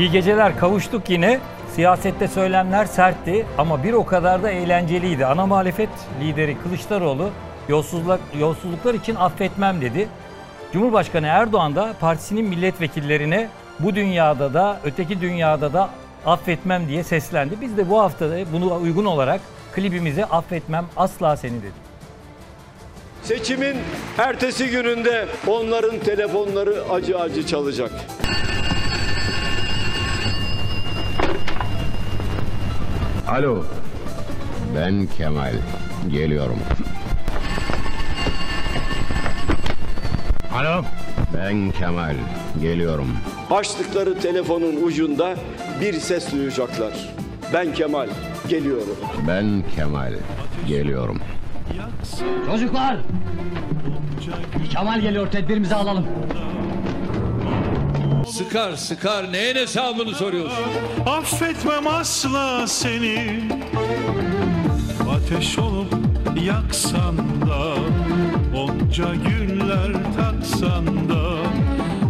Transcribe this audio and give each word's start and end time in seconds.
İyi 0.00 0.10
geceler 0.10 0.58
kavuştuk 0.58 1.10
yine. 1.10 1.40
Siyasette 1.74 2.28
söylemler 2.28 2.84
sertti 2.84 3.46
ama 3.58 3.84
bir 3.84 3.92
o 3.92 4.06
kadar 4.06 4.42
da 4.42 4.50
eğlenceliydi. 4.50 5.26
Ana 5.26 5.46
muhalefet 5.46 5.88
lideri 6.20 6.56
Kılıçdaroğlu 6.62 7.30
yolsuzluk, 7.68 8.20
yolsuzluklar 8.38 8.94
için 8.94 9.14
affetmem 9.14 9.80
dedi. 9.80 10.08
Cumhurbaşkanı 10.72 11.26
Erdoğan 11.26 11.76
da 11.76 11.94
partisinin 12.00 12.44
milletvekillerine 12.44 13.48
bu 13.80 13.94
dünyada 13.94 14.54
da 14.54 14.80
öteki 14.84 15.20
dünyada 15.20 15.72
da 15.72 15.90
affetmem 16.26 16.88
diye 16.88 17.04
seslendi. 17.04 17.54
Biz 17.60 17.76
de 17.76 17.90
bu 17.90 18.00
hafta 18.00 18.30
da 18.30 18.52
buna 18.52 18.76
uygun 18.76 19.04
olarak 19.04 19.40
klibimize 19.74 20.24
affetmem 20.24 20.86
asla 20.96 21.36
seni 21.36 21.62
dedik. 21.62 21.90
Seçimin 23.22 23.76
ertesi 24.18 24.70
gününde 24.70 25.26
onların 25.46 25.98
telefonları 25.98 26.84
acı 26.92 27.18
acı 27.18 27.46
çalacak. 27.46 27.90
Alo. 33.30 33.64
Ben 34.76 35.06
Kemal. 35.06 35.52
Geliyorum. 36.10 36.58
Alo. 40.54 40.84
Ben 41.36 41.70
Kemal. 41.70 42.14
Geliyorum. 42.60 43.16
Açtıkları 43.50 44.20
telefonun 44.20 44.82
ucunda 44.84 45.36
bir 45.80 45.92
ses 45.92 46.32
duyacaklar. 46.32 46.92
Ben 47.52 47.74
Kemal, 47.74 48.08
geliyorum. 48.48 48.96
Ben 49.28 49.62
Kemal. 49.76 50.12
Geliyorum. 50.68 51.18
Çocuklar. 52.50 52.96
Kemal 54.70 55.00
geliyor 55.00 55.30
tedbirimizi 55.30 55.74
alalım. 55.74 56.06
Sıkar 58.26 58.76
sıkar 58.76 59.32
neyin 59.32 59.54
hesabını 59.54 60.14
soruyorsun? 60.14 60.64
Affetmem 61.06 61.86
asla 61.86 62.66
seni 62.66 63.40
Ateş 65.10 65.58
olup 65.58 65.94
yaksan 66.42 67.16
da 67.18 67.74
Onca 68.58 69.14
güller 69.14 69.92
taksan 69.92 70.86
da 70.86 71.30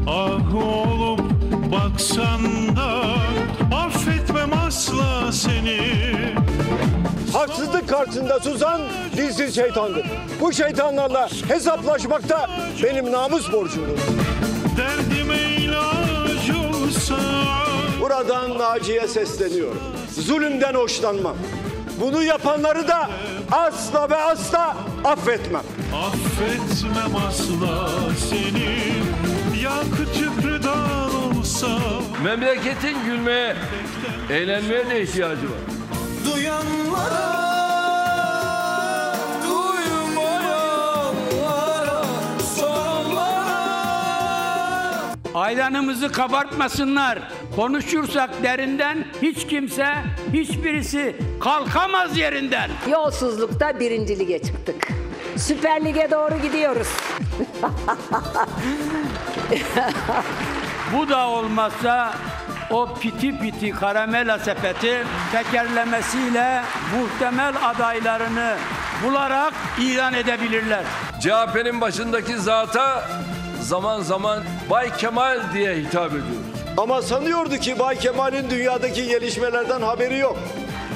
Ah 0.06 0.55
olup 0.55 1.20
baksan 1.72 2.77
da 2.77 3.03
Affetmem 3.77 4.53
asla 4.66 5.33
seni 5.33 5.81
Haksızlık 7.33 7.88
karşısında 7.88 8.41
susan 8.41 8.81
dilsiz 9.16 9.55
şeytandır. 9.55 10.06
Bu 10.41 10.53
şeytanlarla 10.53 11.28
hesaplaşmakta 11.48 12.50
benim 12.83 13.12
namus 13.12 13.53
borcumdur. 13.53 13.98
Derdime 14.77 15.50
Buradan 18.01 18.59
Naciye 18.59 19.09
sesleniyorum. 19.09 19.83
Zulümden 20.19 20.75
hoşlanmam. 20.75 21.37
Bunu 22.01 22.23
yapanları 22.23 22.89
da 22.89 23.11
asla 23.53 24.11
ve 24.11 24.17
asla 24.17 24.77
affetmem. 25.05 25.62
Affetmem 25.95 27.17
asla 27.28 27.89
seni 28.31 28.81
Yakıcı 29.62 30.31
gıdan 30.43 31.11
olsa 31.39 31.69
Memleketin 32.25 33.05
gülmeye, 33.05 33.56
eğlenmeye 34.31 34.91
de 34.91 35.03
ihtiyacı 35.03 35.43
var. 35.43 35.59
Duyanlara 36.25 37.50
Aylanımızı 45.34 46.12
kabartmasınlar. 46.12 47.19
Konuşursak 47.56 48.43
derinden 48.43 49.05
hiç 49.22 49.47
kimse, 49.47 49.94
hiçbirisi 50.33 51.16
kalkamaz 51.41 52.16
yerinden. 52.19 52.71
Yolsuzlukta 52.91 53.81
birinci 53.81 54.19
lige 54.19 54.38
çıktık. 54.43 54.88
Süper 55.37 55.84
Lig'e 55.84 56.10
doğru 56.10 56.43
gidiyoruz. 56.43 56.89
Bu 60.97 61.09
da 61.09 61.28
olmazsa 61.28 62.15
o 62.71 62.94
piti 63.00 63.39
piti 63.39 63.71
karamela 63.71 64.39
sepeti 64.39 65.05
tekerlemesiyle 65.33 66.62
muhtemel 66.99 67.55
adaylarını 67.62 68.56
bularak 69.05 69.55
ilan 69.81 70.15
edebilirler. 70.15 70.84
CHP'nin 71.21 71.81
başındaki 71.81 72.37
zata 72.37 73.05
zaman 73.60 74.00
zaman 74.03 74.39
Bay 74.71 74.97
Kemal 74.97 75.39
diye 75.55 75.75
hitap 75.75 76.10
ediyoruz. 76.10 76.50
Ama 76.80 77.02
sanıyordu 77.02 77.56
ki 77.56 77.78
Bay 77.78 77.98
Kemal'in 77.98 78.50
dünyadaki 78.50 79.08
gelişmelerden 79.08 79.82
haberi 79.82 80.18
yok. 80.18 80.38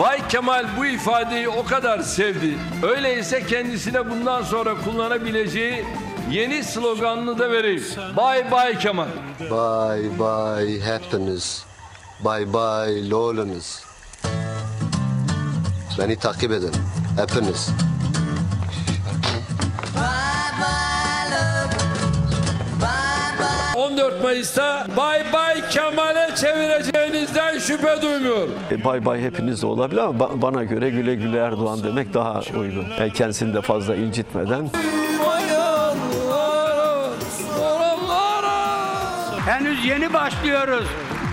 Bay 0.00 0.28
Kemal 0.28 0.66
bu 0.78 0.86
ifadeyi 0.86 1.48
o 1.48 1.64
kadar 1.64 1.98
sevdi. 1.98 2.58
Öyleyse 2.82 3.46
kendisine 3.46 4.10
bundan 4.10 4.42
sonra 4.42 4.74
kullanabileceği 4.84 5.84
yeni 6.30 6.64
sloganını 6.64 7.38
da 7.38 7.50
vereyim. 7.50 7.84
Bay 8.16 8.50
Bay 8.50 8.78
Kemal. 8.78 9.06
Bye 9.40 10.10
bye 10.18 10.80
happiness. 10.80 11.64
Bye 12.24 12.52
bye 12.52 13.10
loneliness. 13.10 13.84
Beni 15.98 16.16
takip 16.16 16.52
edin. 16.52 16.72
Hepiniz. 17.16 17.70
14 23.94 24.22
Mayıs'ta 24.22 24.87
Bay 24.97 25.22
Bay 25.32 25.69
Kemal'e 25.71 26.28
çevireceğinizden 26.37 27.59
şüphe 27.59 28.03
duymuyorum. 28.03 28.55
E, 28.71 28.84
bay 28.84 29.05
bay 29.05 29.21
hepiniz 29.21 29.62
de 29.62 29.66
olabilir 29.66 30.00
ama 30.00 30.25
ba- 30.25 30.43
bana 30.43 30.65
göre 30.65 30.91
güle 30.91 31.15
güle 31.15 31.38
Erdoğan 31.38 31.82
demek 31.84 32.15
daha 32.15 32.41
uygun. 32.60 32.87
Yani 33.00 33.12
kendisini 33.12 33.55
de 33.55 33.60
fazla 33.60 33.97
incitmeden. 33.97 34.71
Henüz 39.47 39.84
yeni 39.84 40.12
başlıyoruz. 40.12 40.84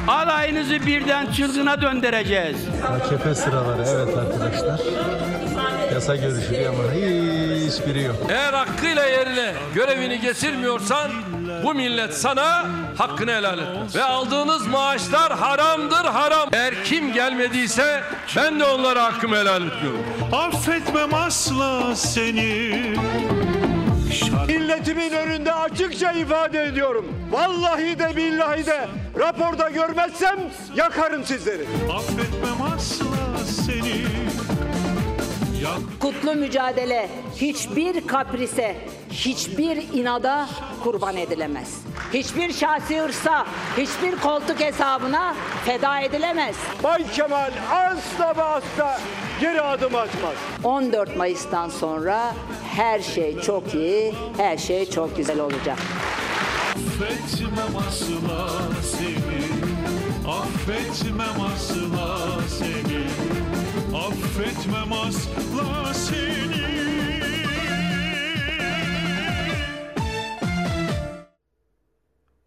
Alayınızı 0.07 0.85
birden 0.85 1.31
çılgına 1.31 1.81
döndüreceğiz. 1.81 2.57
AKP 2.93 3.35
sıraları 3.35 3.83
evet 3.87 4.17
arkadaşlar. 4.17 4.79
Yasa 5.91 6.15
görüşülüyor 6.15 6.73
ama 6.73 6.83
hiçbiri 7.55 8.03
yok. 8.03 8.15
Eğer 8.29 8.53
hakkıyla 8.53 9.05
yerine 9.05 9.53
görevini 9.75 10.19
getirmiyorsan 10.21 11.11
bu 11.63 11.73
millet 11.73 12.13
sana 12.13 12.65
hakkını 12.97 13.31
helal 13.31 13.59
etmez. 13.59 13.95
Ve 13.95 14.03
aldığınız 14.03 14.67
maaşlar 14.67 15.33
haramdır 15.37 16.05
haram. 16.05 16.49
Eğer 16.53 16.83
kim 16.83 17.13
gelmediyse 17.13 18.01
ben 18.35 18.59
de 18.59 18.65
onlara 18.65 19.03
hakkımı 19.03 19.35
helal 19.35 19.67
etmiyorum. 19.67 20.05
Affetmem 20.31 21.13
asla 21.13 21.95
seni 21.95 22.81
Milletimin 24.47 25.11
önünde 25.11 25.53
açıkça 25.53 26.11
ifade 26.11 26.63
ediyorum. 26.63 27.05
Vallahi 27.31 27.99
de 27.99 28.15
billahi 28.15 28.65
de 28.65 28.87
raporda 29.19 29.69
görmezsem 29.69 30.39
yakarım 30.75 31.23
sizleri. 31.23 31.65
Affetmem 31.93 32.73
asla 32.75 33.05
Kutlu 35.99 36.35
mücadele 36.35 37.09
hiçbir 37.35 38.07
kaprise, 38.07 38.75
hiçbir 39.11 39.77
inada 39.93 40.47
kurban 40.83 41.17
edilemez. 41.17 41.81
Hiçbir 42.13 42.53
şahsi 42.53 42.99
hırsa, 43.01 43.45
hiçbir 43.77 44.19
koltuk 44.19 44.59
hesabına 44.59 45.35
feda 45.65 45.99
edilemez. 45.99 46.55
Bay 46.83 47.11
Kemal 47.11 47.51
asla 47.71 48.37
ve 48.37 48.43
asla 48.43 48.99
geri 49.41 49.61
adım 49.61 49.95
atmaz. 49.95 50.35
14 50.63 51.17
Mayıs'tan 51.17 51.69
sonra 51.69 52.33
her 52.75 52.99
şey 52.99 53.41
çok 53.41 53.73
iyi, 53.73 54.13
her 54.37 54.57
şey 54.57 54.89
çok 54.89 55.17
güzel 55.17 55.39
olacak. 55.39 55.77
Affetmem 56.71 57.77
asla 57.87 58.47
seni 58.83 59.41
Affetmem 60.27 61.41
asla 61.53 62.17
seni 62.59 63.03
Affetmem 63.95 64.93
asla 64.93 65.93
seni 65.93 66.61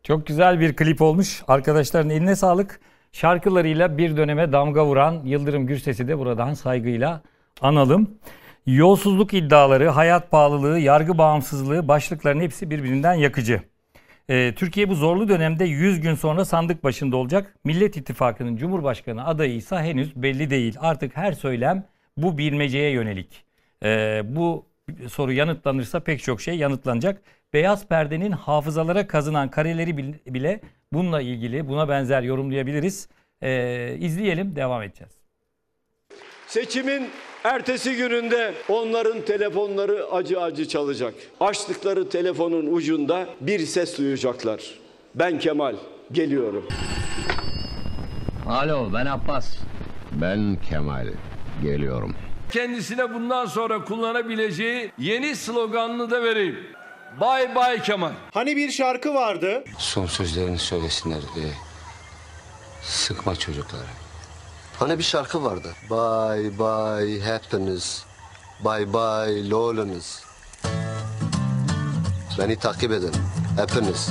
Çok 0.02 0.26
güzel 0.26 0.60
bir 0.60 0.76
klip 0.76 1.02
olmuş. 1.02 1.42
Arkadaşların 1.48 2.10
eline 2.10 2.36
sağlık. 2.36 2.80
Şarkılarıyla 3.12 3.98
bir 3.98 4.16
döneme 4.16 4.52
damga 4.52 4.86
vuran 4.86 5.22
Yıldırım 5.24 5.66
Gürses'i 5.66 6.08
de 6.08 6.18
buradan 6.18 6.54
saygıyla 6.54 7.22
analım. 7.60 8.18
Yolsuzluk 8.66 9.34
iddiaları, 9.34 9.88
hayat 9.88 10.30
pahalılığı, 10.30 10.78
yargı 10.78 11.18
bağımsızlığı 11.18 11.88
başlıkların 11.88 12.40
hepsi 12.40 12.70
birbirinden 12.70 13.14
yakıcı. 13.14 13.73
Ee, 14.30 14.52
Türkiye 14.56 14.88
bu 14.88 14.94
zorlu 14.94 15.28
dönemde 15.28 15.64
100 15.64 16.00
gün 16.00 16.14
sonra 16.14 16.44
sandık 16.44 16.84
başında 16.84 17.16
olacak. 17.16 17.54
Millet 17.64 17.96
İttifakı'nın 17.96 18.56
Cumhurbaşkanı 18.56 19.26
adayı 19.26 19.54
ise 19.54 19.76
henüz 19.76 20.16
belli 20.16 20.50
değil. 20.50 20.76
Artık 20.80 21.16
her 21.16 21.32
söylem 21.32 21.84
bu 22.16 22.38
bilmeceye 22.38 22.90
yönelik. 22.90 23.44
Ee, 23.84 24.22
bu 24.24 24.66
soru 25.08 25.32
yanıtlanırsa 25.32 26.00
pek 26.00 26.22
çok 26.22 26.40
şey 26.40 26.56
yanıtlanacak. 26.56 27.22
Beyaz 27.52 27.88
perdenin 27.88 28.32
hafızalara 28.32 29.06
kazınan 29.06 29.50
kareleri 29.50 29.96
bil- 29.96 30.14
bile 30.34 30.60
bununla 30.92 31.20
ilgili 31.20 31.68
buna 31.68 31.88
benzer 31.88 32.22
yorumlayabiliriz. 32.22 33.08
Ee, 33.42 33.96
izleyelim 33.98 34.56
devam 34.56 34.82
edeceğiz. 34.82 35.12
Seçimin 36.46 37.08
ertesi 37.44 37.96
gününde 37.96 38.54
onların 38.68 39.24
telefonları 39.24 40.06
acı 40.12 40.40
acı 40.40 40.68
çalacak. 40.68 41.14
Açtıkları 41.40 42.08
telefonun 42.08 42.66
ucunda 42.74 43.26
bir 43.40 43.66
ses 43.66 43.98
duyacaklar. 43.98 44.60
Ben 45.14 45.38
Kemal 45.38 45.76
geliyorum. 46.12 46.68
Alo 48.48 48.90
ben 48.94 49.06
Abbas. 49.06 49.56
Ben 50.12 50.58
Kemal. 50.70 51.06
Geliyorum. 51.62 52.14
Kendisine 52.52 53.14
bundan 53.14 53.46
sonra 53.46 53.84
kullanabileceği 53.84 54.92
yeni 54.98 55.36
sloganını 55.36 56.10
da 56.10 56.22
vereyim. 56.22 56.58
Bay 57.20 57.54
Bay 57.54 57.82
Kemal. 57.82 58.12
Hani 58.32 58.56
bir 58.56 58.70
şarkı 58.70 59.14
vardı. 59.14 59.64
Son 59.78 60.06
sözlerini 60.06 60.58
söylesinler. 60.58 61.18
e, 61.18 61.44
sıkma 62.82 63.36
çocukları. 63.36 64.03
Hani 64.78 64.98
bir 64.98 65.04
şarkı 65.04 65.44
vardı. 65.44 65.72
Bye 65.90 66.58
bye 66.58 67.32
happiness. 67.32 68.04
Bye 68.64 68.92
bye 68.92 69.50
loneliness. 69.50 70.22
Beni 72.38 72.56
takip 72.56 72.92
edin. 72.92 73.12
Hepiniz. 73.56 74.10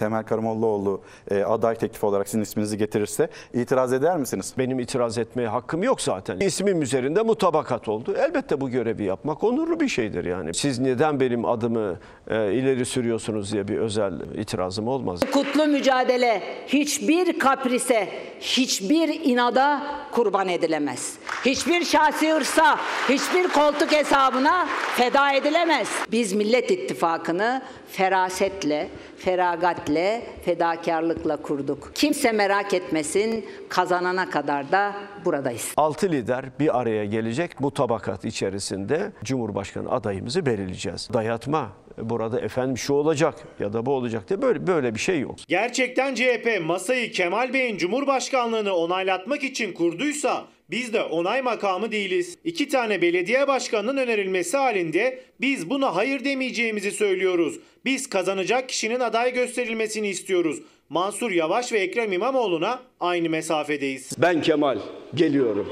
Temel 0.00 0.22
Karamollaoğlu 0.22 1.00
e, 1.30 1.42
aday 1.42 1.74
teklifi 1.74 2.06
olarak 2.06 2.28
sizin 2.28 2.42
isminizi 2.42 2.78
getirirse 2.78 3.28
itiraz 3.54 3.92
eder 3.92 4.16
misiniz? 4.16 4.54
Benim 4.58 4.80
itiraz 4.80 5.18
etmeye 5.18 5.48
hakkım 5.48 5.82
yok 5.82 6.00
zaten. 6.00 6.40
İsmim 6.40 6.82
üzerinde 6.82 7.22
mutabakat 7.22 7.88
oldu. 7.88 8.14
Elbette 8.18 8.60
bu 8.60 8.70
görevi 8.70 9.04
yapmak 9.04 9.44
onurlu 9.44 9.80
bir 9.80 9.88
şeydir 9.88 10.24
yani. 10.24 10.54
Siz 10.54 10.78
neden 10.78 11.20
benim 11.20 11.44
adımı 11.44 11.98
e, 12.28 12.52
ileri 12.52 12.84
sürüyorsunuz 12.84 13.52
diye 13.52 13.68
bir 13.68 13.78
özel 13.78 14.12
itirazım 14.34 14.88
olmaz. 14.88 15.20
Kutlu 15.32 15.66
mücadele 15.66 16.42
hiçbir 16.66 17.38
kaprise, 17.38 18.08
hiçbir 18.40 19.20
inada 19.24 19.82
kurban 20.12 20.48
edilemez. 20.48 21.18
Hiçbir 21.44 21.84
şahsi 21.84 22.32
hırsa, 22.32 22.78
hiçbir 23.08 23.48
koltuk 23.48 23.92
hesabına 23.92 24.66
feda 24.96 25.32
edilemez. 25.32 25.88
Biz 26.12 26.32
Millet 26.32 26.70
İttifakı'nı 26.70 27.62
ferasetle, 27.92 28.88
feragatle, 29.16 30.22
fedakarlıkla 30.44 31.36
kurduk. 31.36 31.90
Kimse 31.94 32.32
merak 32.32 32.74
etmesin, 32.74 33.46
kazanana 33.68 34.30
kadar 34.30 34.72
da 34.72 34.94
buradayız. 35.24 35.72
Altı 35.76 36.10
lider 36.12 36.44
bir 36.60 36.80
araya 36.80 37.04
gelecek 37.04 37.60
mutabakat 37.60 38.24
içerisinde 38.24 39.12
Cumhurbaşkanı 39.24 39.90
adayımızı 39.90 40.46
belirleyeceğiz. 40.46 41.08
Dayatma 41.12 41.68
burada 41.98 42.40
efendim 42.40 42.78
şu 42.78 42.94
olacak 42.94 43.34
ya 43.60 43.72
da 43.72 43.86
bu 43.86 43.92
olacak 43.92 44.28
diye 44.28 44.42
böyle 44.42 44.66
böyle 44.66 44.94
bir 44.94 45.00
şey 45.00 45.20
yok. 45.20 45.36
Gerçekten 45.48 46.14
CHP 46.14 46.60
masayı 46.64 47.12
Kemal 47.12 47.52
Bey'in 47.52 47.76
Cumhurbaşkanlığını 47.76 48.74
onaylatmak 48.74 49.44
için 49.44 49.72
kurduysa 49.72 50.44
biz 50.70 50.92
de 50.92 51.02
onay 51.02 51.42
makamı 51.42 51.92
değiliz. 51.92 52.38
İki 52.44 52.68
tane 52.68 53.02
belediye 53.02 53.48
başkanının 53.48 53.96
önerilmesi 53.96 54.56
halinde 54.56 55.20
biz 55.40 55.70
buna 55.70 55.96
hayır 55.96 56.24
demeyeceğimizi 56.24 56.90
söylüyoruz. 56.90 57.54
Biz 57.84 58.08
kazanacak 58.08 58.68
kişinin 58.68 59.00
aday 59.00 59.32
gösterilmesini 59.32 60.08
istiyoruz. 60.08 60.62
Mansur 60.88 61.30
Yavaş 61.30 61.72
ve 61.72 61.78
Ekrem 61.78 62.12
İmamoğlu'na 62.12 62.80
aynı 63.00 63.28
mesafedeyiz. 63.30 64.10
Ben 64.18 64.42
Kemal 64.42 64.78
geliyorum. 65.14 65.70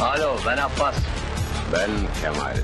Alo 0.00 0.36
ben 0.46 0.56
Abbas. 0.56 0.96
Ben 1.72 1.90
Kemal. 2.22 2.54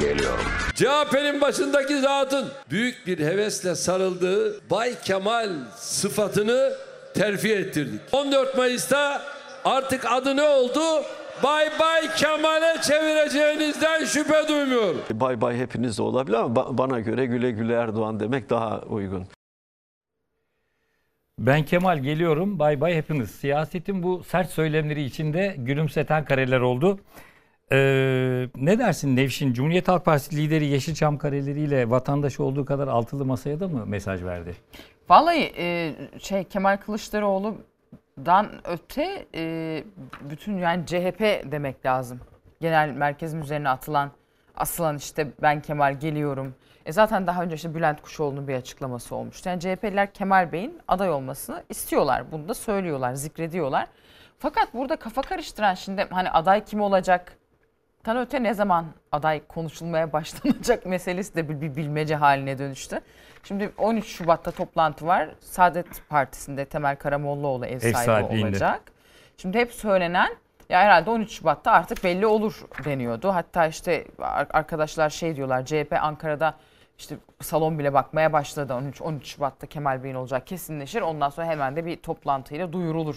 Geliyorum. 0.00 0.44
CHP'nin 0.74 1.40
başındaki 1.40 1.98
zatın 1.98 2.48
büyük 2.70 3.06
bir 3.06 3.18
hevesle 3.18 3.74
sarıldığı 3.74 4.70
Bay 4.70 4.94
Kemal 5.04 5.50
sıfatını 5.76 6.72
terfi 7.14 7.52
ettirdik. 7.52 8.00
14 8.12 8.56
Mayıs'ta 8.56 9.22
artık 9.64 10.12
adı 10.12 10.36
ne 10.36 10.42
oldu? 10.42 10.80
Bay 11.42 11.68
Bay 11.80 12.08
Kemal'e 12.16 12.82
çevireceğinizden 12.82 14.04
şüphe 14.04 14.48
duymuyorum. 14.48 15.00
Bay 15.12 15.40
bay 15.40 15.56
hepiniz 15.58 15.98
de 15.98 16.02
olabilir 16.02 16.36
ama 16.36 16.60
ba- 16.60 16.78
bana 16.78 17.00
göre 17.00 17.26
güle 17.26 17.50
güle 17.50 17.74
Erdoğan 17.74 18.20
demek 18.20 18.50
daha 18.50 18.80
uygun. 18.80 19.26
Ben 21.38 21.64
Kemal 21.64 21.98
geliyorum. 21.98 22.58
Bay 22.58 22.80
bay 22.80 22.94
hepiniz. 22.94 23.30
Siyasetin 23.30 24.02
bu 24.02 24.24
sert 24.24 24.50
söylemleri 24.50 25.02
içinde 25.02 25.54
gülümseten 25.58 26.24
kareler 26.24 26.60
oldu. 26.60 26.98
Ee, 27.72 28.48
ne 28.56 28.78
dersin 28.78 29.16
Nevşin? 29.16 29.52
Cumhuriyet 29.52 29.88
Halk 29.88 30.04
Partisi 30.04 30.36
lideri 30.36 30.66
Yeşilçam 30.66 31.18
kareleriyle 31.18 31.90
vatandaş 31.90 32.40
olduğu 32.40 32.64
kadar 32.64 32.88
altılı 32.88 33.24
masaya 33.24 33.60
da 33.60 33.68
mı 33.68 33.86
mesaj 33.86 34.22
verdi? 34.24 34.56
Vallahi 35.08 35.52
e, 35.58 35.92
şey 36.18 36.44
Kemal 36.44 36.76
Kılıçdaroğlu'dan 38.20 38.60
öte 38.64 39.26
e, 39.34 39.84
bütün 40.20 40.58
yani 40.58 40.86
CHP 40.86 41.20
demek 41.52 41.86
lazım. 41.86 42.20
Genel 42.60 42.88
merkezin 42.88 43.42
üzerine 43.42 43.68
atılan 43.68 44.10
asılan 44.56 44.96
işte 44.96 45.28
ben 45.42 45.62
Kemal 45.62 46.00
geliyorum. 46.00 46.54
E 46.86 46.92
zaten 46.92 47.26
daha 47.26 47.42
önce 47.42 47.54
işte 47.54 47.74
Bülent 47.74 48.02
Kuşoğlu'nun 48.02 48.48
bir 48.48 48.54
açıklaması 48.54 49.14
olmuştu. 49.14 49.48
Yani 49.48 49.60
CHP'liler 49.60 50.12
Kemal 50.12 50.52
Bey'in 50.52 50.78
aday 50.88 51.10
olmasını 51.10 51.62
istiyorlar. 51.68 52.32
Bunu 52.32 52.48
da 52.48 52.54
söylüyorlar, 52.54 53.14
zikrediyorlar. 53.14 53.86
Fakat 54.38 54.74
burada 54.74 54.96
kafa 54.96 55.22
karıştıran 55.22 55.74
şimdi 55.74 56.06
hani 56.10 56.30
aday 56.30 56.64
kim 56.64 56.80
olacak? 56.80 57.32
Tan 58.04 58.16
öte 58.16 58.42
ne 58.42 58.54
zaman 58.54 58.86
aday 59.12 59.46
konuşulmaya 59.46 60.12
başlanacak 60.12 60.86
meselesi 60.86 61.34
de 61.34 61.48
bir, 61.48 61.60
bir 61.60 61.76
bilmece 61.76 62.16
haline 62.16 62.58
dönüştü. 62.58 63.00
Şimdi 63.44 63.72
13 63.78 64.06
Şubat'ta 64.06 64.50
toplantı 64.50 65.06
var. 65.06 65.28
Saadet 65.40 65.86
Partisi'nde 66.08 66.64
Temel 66.64 66.96
Karamollaoğlu 66.96 67.66
ev, 67.66 67.72
Ev 67.82 67.92
sahibi 67.92 68.10
olacak. 68.46 68.82
Şimdi 69.36 69.58
hep 69.58 69.72
söylenen 69.72 70.36
ya 70.68 70.80
herhalde 70.80 71.10
13 71.10 71.30
Şubat'ta 71.32 71.72
artık 71.72 72.04
belli 72.04 72.26
olur 72.26 72.60
deniyordu. 72.84 73.28
Hatta 73.34 73.66
işte 73.66 74.04
ar- 74.18 74.46
arkadaşlar 74.50 75.10
şey 75.10 75.36
diyorlar 75.36 75.64
CHP 75.64 75.96
Ankara'da 76.00 76.54
işte 76.98 77.16
salon 77.40 77.78
bile 77.78 77.94
bakmaya 77.94 78.32
başladı. 78.32 78.74
13 78.74 79.02
13 79.02 79.26
Şubat'ta 79.26 79.66
Kemal 79.66 80.02
Bey'in 80.04 80.14
olacak 80.14 80.46
kesinleşir. 80.46 81.00
Ondan 81.02 81.28
sonra 81.30 81.46
hemen 81.46 81.76
de 81.76 81.86
bir 81.86 81.96
toplantıyla 81.96 82.72
duyurulur 82.72 83.16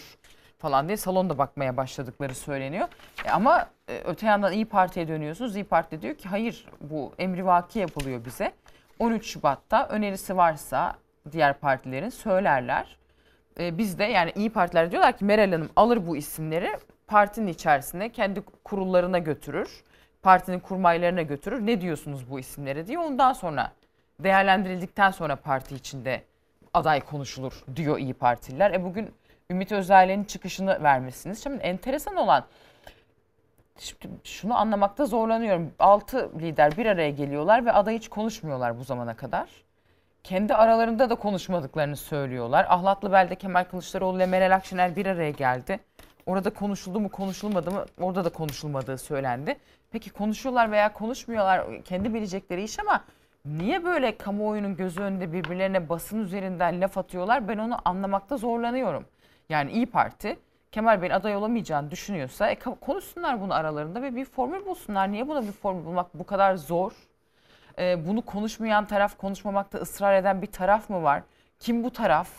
falan 0.58 0.88
diye 0.88 0.98
salonda 0.98 1.38
bakmaya 1.38 1.78
başladıkları 1.78 2.36
söyleniyor. 2.36 2.88
E 3.26 3.30
ama 3.30 3.68
e, 3.90 4.02
öte 4.06 4.28
yandan 4.28 4.54
İyi 4.54 4.66
Parti'ye 4.66 5.08
dönüyorsunuz. 5.08 5.56
İyi 5.56 5.64
Parti 5.64 6.02
diyor 6.02 6.16
ki 6.16 6.30
hayır 6.30 6.66
bu 6.82 7.12
emrivaki 7.20 7.80
yapılıyor 7.80 8.26
bize. 8.26 8.52
13 9.00 9.26
Şubat'ta 9.26 9.88
önerisi 9.88 10.38
varsa 10.38 10.96
diğer 11.32 11.54
partilerin 11.54 12.10
söylerler. 12.10 12.98
E, 13.60 13.78
biz 13.78 14.00
de 14.00 14.04
yani 14.04 14.32
İyi 14.36 14.50
Partiler 14.50 14.92
diyorlar 14.92 15.18
ki 15.18 15.26
Meral 15.26 15.52
Hanım 15.52 15.70
alır 15.76 16.08
bu 16.08 16.18
isimleri 16.18 16.72
partinin 17.08 17.48
içerisine 17.48 18.10
kendi 18.10 18.42
kurullarına 18.64 19.18
götürür. 19.18 19.84
Partinin 20.22 20.60
kurmaylarına 20.60 21.22
götürür. 21.22 21.66
Ne 21.66 21.82
diyorsunuz 21.82 22.30
bu 22.30 22.40
isimlere 22.40 22.88
diye 22.88 23.00
ondan 23.00 23.34
sonra 23.34 23.72
değerlendirildikten 24.20 25.12
sonra 25.12 25.36
parti 25.36 25.76
içinde 25.76 26.24
aday 26.74 27.02
konuşulur 27.02 27.64
diyor 27.76 28.00
İyi 28.00 28.14
Partililer. 28.14 28.72
E 28.72 28.84
bugün 28.84 29.14
Ümit 29.52 29.72
Özdağ'ın 29.72 30.24
çıkışını 30.24 30.84
vermişsiniz. 30.84 31.44
Şimdi 31.44 31.58
enteresan 31.58 32.16
olan 32.16 32.46
şimdi 33.80 34.08
şunu 34.24 34.58
anlamakta 34.58 35.06
zorlanıyorum. 35.06 35.74
Altı 35.80 36.32
lider 36.40 36.78
bir 36.78 36.86
araya 36.86 37.10
geliyorlar 37.10 37.66
ve 37.66 37.72
aday 37.74 37.96
hiç 37.96 38.08
konuşmuyorlar 38.08 38.80
bu 38.80 38.84
zamana 38.84 39.16
kadar. 39.16 39.50
Kendi 40.24 40.54
aralarında 40.56 41.10
da 41.10 41.16
konuşmadıklarını 41.16 41.96
söylüyorlar. 41.96 42.66
Ahlatlıbel'de 42.70 43.36
Kemal 43.36 43.64
Kılıçdaroğlu 43.64 44.18
ile 44.18 44.26
Meral 44.26 44.56
Akşener 44.56 44.96
bir 44.96 45.06
araya 45.06 45.32
geldi. 45.32 45.80
Orada 46.26 46.50
konuşuldu 46.50 47.00
mu 47.00 47.10
konuşulmadı 47.10 47.72
mı 47.72 47.86
orada 48.02 48.26
da 48.26 48.30
konuşulmadığı 48.30 48.98
söylendi. 48.98 49.58
Peki 49.92 50.10
konuşuyorlar 50.10 50.72
veya 50.72 50.94
konuşmuyorlar 50.94 51.84
kendi 51.84 52.14
bilecekleri 52.14 52.64
iş 52.64 52.80
ama 52.80 53.04
niye 53.46 53.86
böyle 53.86 54.18
kamuoyunun 54.18 54.76
gözü 54.76 55.02
önünde 55.02 55.34
birbirlerine 55.34 55.90
basın 55.90 56.20
üzerinden 56.20 56.82
laf 56.82 56.98
atıyorlar 56.98 57.48
ben 57.48 57.58
onu 57.58 57.78
anlamakta 57.86 58.38
zorlanıyorum. 58.38 59.06
Yani 59.50 59.72
İyi 59.72 59.86
Parti 59.86 60.40
Kemal 60.74 61.02
Bey'in 61.02 61.14
aday 61.14 61.36
olamayacağını 61.36 61.92
düşünüyorsa 61.92 62.50
e, 62.50 62.56
konuşsunlar 62.60 63.42
bunu 63.42 63.54
aralarında 63.54 64.02
ve 64.02 64.16
bir 64.16 64.26
formül 64.26 64.66
bulsunlar. 64.66 65.12
Niye 65.12 65.28
buna 65.28 65.42
bir 65.42 65.52
formül 65.52 65.86
bulmak 65.86 66.14
bu 66.14 66.26
kadar 66.26 66.56
zor? 66.56 66.92
E, 67.80 68.08
bunu 68.08 68.22
konuşmayan 68.22 68.88
taraf, 68.88 69.18
konuşmamakta 69.18 69.78
ısrar 69.78 70.16
eden 70.16 70.42
bir 70.42 70.48
taraf 70.48 70.90
mı 70.90 71.04
var? 71.04 71.24
Kim 71.60 71.84
bu 71.84 71.92
taraf? 71.92 72.30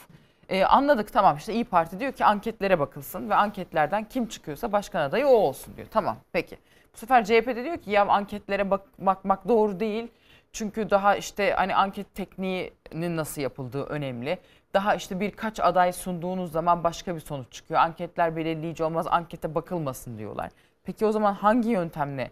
E, 0.49 0.65
anladık 0.65 1.13
tamam 1.13 1.37
işte 1.37 1.55
İyi 1.55 1.65
Parti 1.65 2.01
diyor 2.01 2.13
ki 2.13 2.25
anketlere 2.25 2.79
bakılsın 2.79 3.31
ve 3.31 3.35
anketlerden 3.35 4.05
kim 4.05 4.27
çıkıyorsa 4.27 4.73
başkan 4.73 5.01
adayı 5.01 5.27
o 5.27 5.33
olsun 5.33 5.77
diyor. 5.77 5.89
Tamam 5.91 6.17
peki. 6.33 6.59
Bu 6.95 6.99
sefer 6.99 7.25
CHP 7.25 7.47
de 7.47 7.65
diyor 7.65 7.77
ki 7.77 7.91
ya 7.91 8.07
anketlere 8.07 8.71
bak, 8.71 8.83
bakmak 8.99 9.49
doğru 9.49 9.81
değil. 9.81 10.09
Çünkü 10.55 10.91
daha 10.91 11.17
işte 11.17 11.53
hani 11.57 11.75
anket 11.75 12.15
tekniğinin 12.15 13.17
nasıl 13.17 13.43
yapıldığı 13.43 13.83
önemli. 13.85 14.39
Daha 14.75 14.95
işte 14.95 15.21
birkaç 15.21 15.61
aday 15.61 15.93
sunduğunuz 15.93 16.53
zaman 16.53 16.85
başka 16.85 17.15
bir 17.15 17.21
sonuç 17.21 17.53
çıkıyor. 17.53 17.81
Anketler 17.81 18.37
belirleyici 18.37 18.85
olmaz, 18.85 19.07
ankete 19.11 19.55
bakılmasın 19.55 20.19
diyorlar. 20.19 20.51
Peki 20.85 21.07
o 21.07 21.13
zaman 21.13 21.35
hangi 21.35 21.69
yöntemle 21.69 22.31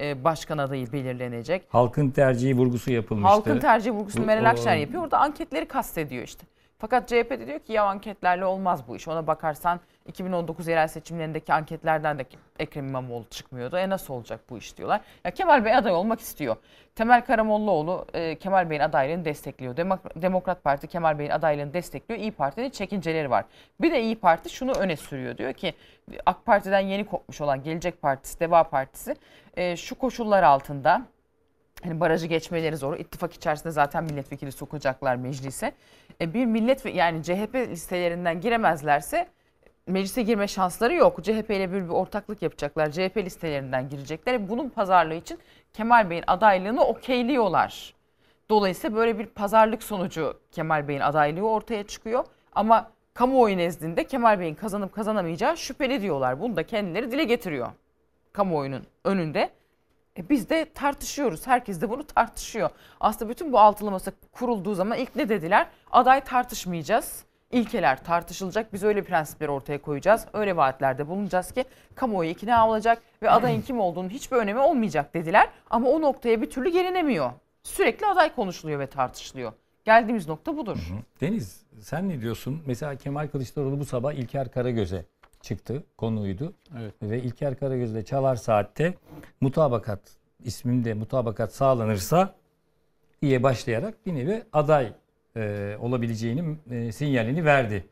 e, 0.00 0.24
başkan 0.24 0.58
adayı 0.58 0.92
belirlenecek? 0.92 1.66
Halkın 1.68 2.10
tercihi 2.10 2.56
vurgusu 2.56 2.92
yapılmıştı. 2.92 3.28
Halkın 3.28 3.58
tercih 3.58 3.92
vurgusunu 3.92 4.26
Meral 4.26 4.50
Akşener 4.50 4.76
yapıyor. 4.76 5.02
Orada 5.02 5.18
anketleri 5.18 5.68
kastediyor 5.68 6.22
işte. 6.22 6.46
Fakat 6.78 7.08
CHP 7.08 7.30
de 7.30 7.46
diyor 7.46 7.58
ki 7.58 7.72
ya 7.72 7.84
anketlerle 7.84 8.44
olmaz 8.44 8.88
bu 8.88 8.96
iş. 8.96 9.08
Ona 9.08 9.26
bakarsan 9.26 9.80
2019 10.06 10.68
yerel 10.68 10.88
seçimlerindeki 10.88 11.52
anketlerden 11.52 12.18
de 12.18 12.26
Ekrem 12.58 12.88
İmamoğlu 12.88 13.24
çıkmıyordu. 13.30 13.76
E 13.76 13.88
nasıl 13.88 14.14
olacak 14.14 14.40
bu 14.50 14.58
iş 14.58 14.76
diyorlar. 14.76 15.00
Ya 15.24 15.30
Kemal 15.30 15.64
Bey 15.64 15.74
aday 15.74 15.92
olmak 15.92 16.20
istiyor. 16.20 16.56
Temel 16.94 17.24
Karamollaoğlu 17.24 18.06
e, 18.14 18.38
Kemal 18.38 18.70
Bey'in 18.70 18.80
adaylığını 18.80 19.24
destekliyor. 19.24 19.76
Demok- 19.76 20.22
Demokrat 20.22 20.64
Parti 20.64 20.86
Kemal 20.86 21.18
Bey'in 21.18 21.30
adaylığını 21.30 21.74
destekliyor. 21.74 22.20
İyi 22.20 22.32
Parti'nin 22.32 22.70
çekinceleri 22.70 23.30
var. 23.30 23.44
Bir 23.80 23.92
de 23.92 24.02
İyi 24.02 24.16
Parti 24.16 24.50
şunu 24.50 24.72
öne 24.72 24.96
sürüyor. 24.96 25.38
Diyor 25.38 25.52
ki 25.52 25.74
AK 26.26 26.46
Parti'den 26.46 26.80
yeni 26.80 27.06
kopmuş 27.06 27.40
olan 27.40 27.62
Gelecek 27.62 28.02
Partisi, 28.02 28.40
Deva 28.40 28.64
Partisi 28.64 29.16
e, 29.56 29.76
şu 29.76 29.94
koşullar 29.94 30.42
altında 30.42 31.02
hani 31.82 32.00
barajı 32.00 32.26
geçmeleri 32.26 32.76
zor. 32.76 32.98
İttifak 32.98 33.32
içerisinde 33.32 33.70
zaten 33.70 34.04
milletvekili 34.04 34.52
sokacaklar 34.52 35.16
meclise. 35.16 35.72
E 36.20 36.34
bir 36.34 36.46
millet 36.46 36.94
yani 36.94 37.22
CHP 37.22 37.54
listelerinden 37.54 38.40
giremezlerse 38.40 39.28
meclise 39.86 40.22
girme 40.22 40.48
şansları 40.48 40.94
yok. 40.94 41.24
CHP 41.24 41.50
ile 41.50 41.72
bir, 41.72 41.84
bir 41.84 41.88
ortaklık 41.88 42.42
yapacaklar. 42.42 42.90
CHP 42.90 43.16
listelerinden 43.16 43.88
girecekler. 43.88 44.48
Bunun 44.48 44.68
pazarlığı 44.68 45.14
için 45.14 45.38
Kemal 45.72 46.10
Bey'in 46.10 46.24
adaylığını 46.26 46.84
okeyliyorlar. 46.84 47.94
Dolayısıyla 48.50 48.96
böyle 48.96 49.18
bir 49.18 49.26
pazarlık 49.26 49.82
sonucu 49.82 50.40
Kemal 50.52 50.88
Bey'in 50.88 51.00
adaylığı 51.00 51.48
ortaya 51.48 51.86
çıkıyor. 51.86 52.24
Ama 52.54 52.90
kamuoyu 53.14 53.56
nezdinde 53.56 54.04
Kemal 54.04 54.40
Bey'in 54.40 54.54
kazanıp 54.54 54.94
kazanamayacağı 54.94 55.56
şüpheli 55.56 56.02
diyorlar. 56.02 56.40
Bunu 56.40 56.56
da 56.56 56.62
kendileri 56.62 57.10
dile 57.10 57.24
getiriyor. 57.24 57.68
Kamuoyunun 58.32 58.86
önünde. 59.04 59.50
E 60.18 60.28
biz 60.28 60.50
de 60.50 60.66
tartışıyoruz. 60.74 61.46
Herkes 61.46 61.80
de 61.80 61.90
bunu 61.90 62.06
tartışıyor. 62.06 62.70
Aslında 63.00 63.30
bütün 63.30 63.52
bu 63.52 63.58
altılı 63.58 63.90
masa 63.90 64.12
kurulduğu 64.32 64.74
zaman 64.74 64.98
ilk 64.98 65.16
ne 65.16 65.28
dediler? 65.28 65.66
Aday 65.90 66.24
tartışmayacağız. 66.24 67.24
İlkeler 67.52 68.04
tartışılacak. 68.04 68.72
Biz 68.72 68.82
öyle 68.82 69.02
prensipleri 69.02 69.50
ortaya 69.50 69.82
koyacağız. 69.82 70.26
Öyle 70.32 70.56
vaatlerde 70.56 71.08
bulunacağız 71.08 71.52
ki 71.52 71.64
kamuoyu 71.94 72.30
ikna 72.30 72.68
olacak 72.68 73.02
ve 73.22 73.30
adayın 73.30 73.62
kim 73.66 73.80
olduğunun 73.80 74.08
hiçbir 74.08 74.36
önemi 74.36 74.60
olmayacak 74.60 75.14
dediler. 75.14 75.48
Ama 75.70 75.88
o 75.88 76.00
noktaya 76.00 76.42
bir 76.42 76.50
türlü 76.50 76.68
gelinemiyor. 76.68 77.30
Sürekli 77.62 78.06
aday 78.06 78.34
konuşuluyor 78.34 78.78
ve 78.80 78.86
tartışılıyor. 78.86 79.52
Geldiğimiz 79.84 80.28
nokta 80.28 80.56
budur. 80.56 80.78
Deniz 81.20 81.62
sen 81.80 82.08
ne 82.08 82.20
diyorsun? 82.20 82.62
Mesela 82.66 82.96
Kemal 82.96 83.28
Kılıçdaroğlu 83.28 83.80
bu 83.80 83.84
sabah 83.84 84.12
İlker 84.12 84.50
Karagöz'e 84.50 85.04
çıktı. 85.40 85.84
Konuydu. 85.98 86.54
Ve 87.02 87.22
İlker 87.22 87.58
Karagöz 87.58 87.94
de 87.94 88.04
Çalar 88.04 88.36
Saat'te 88.36 88.94
mutabakat 89.40 90.00
isminde 90.44 90.94
mutabakat 90.94 91.54
sağlanırsa 91.54 92.34
diye 93.22 93.42
başlayarak 93.42 94.06
bir 94.06 94.14
nevi 94.14 94.42
aday 94.52 94.92
e, 95.36 95.76
olabileceğinin 95.80 96.58
e, 96.70 96.92
sinyalini 96.92 97.44
verdi. 97.44 97.84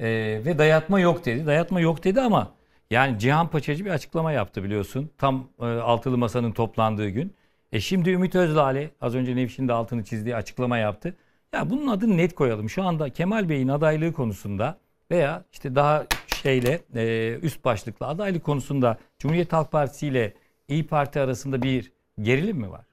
E, 0.00 0.06
ve 0.44 0.58
dayatma 0.58 1.00
yok 1.00 1.24
dedi. 1.26 1.46
Dayatma 1.46 1.80
yok 1.80 2.04
dedi 2.04 2.20
ama 2.20 2.52
yani 2.90 3.18
Cihan 3.18 3.48
Paçacı 3.48 3.84
bir 3.84 3.90
açıklama 3.90 4.32
yaptı 4.32 4.64
biliyorsun. 4.64 5.10
Tam 5.18 5.48
e, 5.60 5.64
altılı 5.64 6.18
masanın 6.18 6.52
toplandığı 6.52 7.08
gün. 7.08 7.34
E 7.72 7.80
şimdi 7.80 8.10
Ümit 8.10 8.34
Özdağ'le 8.34 8.90
az 9.00 9.14
önce 9.14 9.36
Nevşin 9.36 9.68
de 9.68 9.72
altını 9.72 10.04
çizdiği 10.04 10.36
açıklama 10.36 10.78
yaptı. 10.78 11.16
Ya 11.52 11.70
bunun 11.70 11.86
adını 11.86 12.16
net 12.16 12.34
koyalım. 12.34 12.70
Şu 12.70 12.82
anda 12.82 13.10
Kemal 13.10 13.48
Bey'in 13.48 13.68
adaylığı 13.68 14.12
konusunda 14.12 14.78
veya 15.10 15.44
işte 15.52 15.74
daha 15.74 16.06
şeyle 16.26 16.80
e, 16.94 17.34
üst 17.42 17.64
başlıklı 17.64 18.06
adaylık 18.06 18.44
konusunda 18.44 18.98
Cumhuriyet 19.18 19.52
Halk 19.52 19.72
Partisi 19.72 20.06
ile 20.06 20.34
İyi 20.68 20.86
Parti 20.86 21.20
arasında 21.20 21.62
bir 21.62 21.92
gerilim 22.22 22.56
mi 22.56 22.70
var? 22.70 22.84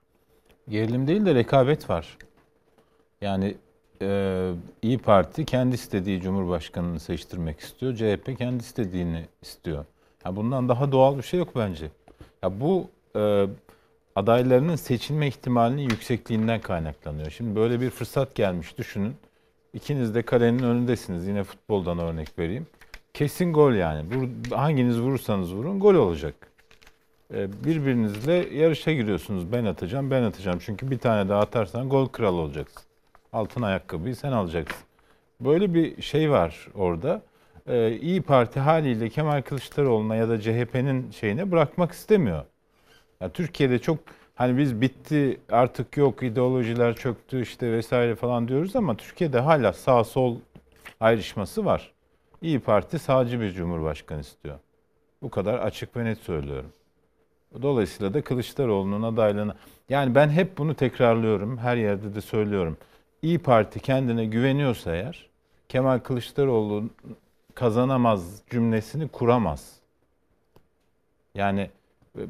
Gerilim 0.70 1.08
değil 1.08 1.26
de 1.26 1.36
rekabet 1.36 1.90
var. 1.90 2.18
Yani 3.22 3.56
e, 4.02 4.52
İyi 4.82 4.98
Parti 4.98 5.46
kendi 5.46 5.76
istediği 5.76 6.22
Cumhurbaşkanını 6.22 7.00
seçtirmek 7.00 7.60
istiyor. 7.60 7.96
CHP 7.96 8.38
kendi 8.38 8.64
istediğini 8.64 9.26
istiyor. 9.42 9.86
Ya 10.26 10.36
bundan 10.36 10.70
daha 10.70 10.92
doğal 10.92 11.18
bir 11.18 11.24
şey 11.24 11.40
yok 11.40 11.56
bence. 11.56 11.92
Ya 12.44 12.62
bu 12.62 12.90
e, 13.16 13.48
adaylarının 14.16 14.76
seçilme 14.76 15.28
ihtimalinin 15.28 15.82
yüksekliğinden 15.82 16.62
kaynaklanıyor. 16.62 17.30
Şimdi 17.30 17.56
böyle 17.56 17.82
bir 17.82 17.90
fırsat 17.90 18.36
gelmiş 18.36 18.78
düşünün. 18.78 19.16
İkiniz 19.74 20.16
de 20.16 20.22
kalenin 20.22 20.64
önündesiniz. 20.64 21.28
Yine 21.28 21.44
futboldan 21.44 22.00
örnek 22.00 22.40
vereyim. 22.40 22.68
Kesin 23.14 23.54
gol 23.54 23.74
yani. 23.74 24.30
Hanginiz 24.52 25.00
vurursanız 25.00 25.54
vurun 25.54 25.80
gol 25.80 25.96
olacak. 25.96 26.36
E, 27.34 27.64
birbirinizle 27.64 28.34
yarışa 28.34 28.92
giriyorsunuz. 28.92 29.52
Ben 29.52 29.66
atacağım, 29.66 30.12
ben 30.12 30.24
atacağım. 30.24 30.60
Çünkü 30.62 30.92
bir 30.92 30.98
tane 30.98 31.30
daha 31.30 31.40
atarsan 31.40 31.90
gol 31.90 32.08
kralı 32.08 32.38
olacaksın. 32.38 32.91
Altın 33.34 33.62
ayakkabıyı 33.62 34.16
sen 34.16 34.32
alacaksın. 34.32 34.82
Böyle 35.42 35.74
bir 35.74 36.02
şey 36.02 36.32
var 36.32 36.68
orada. 36.76 37.22
Ee, 37.68 37.92
İyi 37.92 38.22
Parti 38.22 38.60
haliyle 38.60 39.10
Kemal 39.10 39.42
Kılıçdaroğlu'na 39.42 40.16
ya 40.16 40.30
da 40.30 40.42
CHP'nin 40.42 41.12
şeyine 41.12 41.52
bırakmak 41.52 41.92
istemiyor. 41.92 42.44
Ya 43.22 43.30
Türkiye'de 43.30 43.80
çok 43.80 44.00
hani 44.36 44.58
biz 44.58 44.82
bitti 44.82 45.40
artık 45.52 45.98
yok 45.98 46.24
ideolojiler 46.24 46.96
çöktü 46.96 47.42
işte 47.42 47.72
vesaire 47.72 48.16
falan 48.16 48.48
diyoruz 48.48 48.76
ama 48.76 48.98
Türkiye'de 48.98 49.40
hala 49.40 49.74
sağ 49.74 50.04
sol 50.04 50.38
ayrışması 51.00 51.66
var. 51.66 51.92
İyi 52.42 52.60
Parti 52.60 53.00
sağcı 53.00 53.42
bir 53.42 53.52
cumhurbaşkanı 53.52 54.22
istiyor. 54.22 54.60
Bu 55.22 55.30
kadar 55.30 55.60
açık 55.60 55.98
ve 55.98 56.06
net 56.06 56.18
söylüyorum. 56.18 56.72
Dolayısıyla 57.62 58.14
da 58.14 58.22
Kılıçdaroğlu'nun 58.22 59.04
adaylığına 59.04 59.56
yani 59.90 60.16
ben 60.16 60.30
hep 60.30 60.58
bunu 60.58 60.74
tekrarlıyorum. 60.76 61.58
Her 61.58 61.78
yerde 61.78 62.16
de 62.16 62.22
söylüyorum. 62.22 62.78
İyi 63.22 63.40
Parti 63.40 63.80
kendine 63.80 64.26
güveniyorsa 64.26 64.96
eğer 64.96 65.30
Kemal 65.70 66.00
Kılıçdaroğlu 66.00 66.90
kazanamaz 67.56 68.42
cümlesini 68.50 69.08
kuramaz. 69.08 69.76
Yani 71.36 71.70
e, 72.18 72.22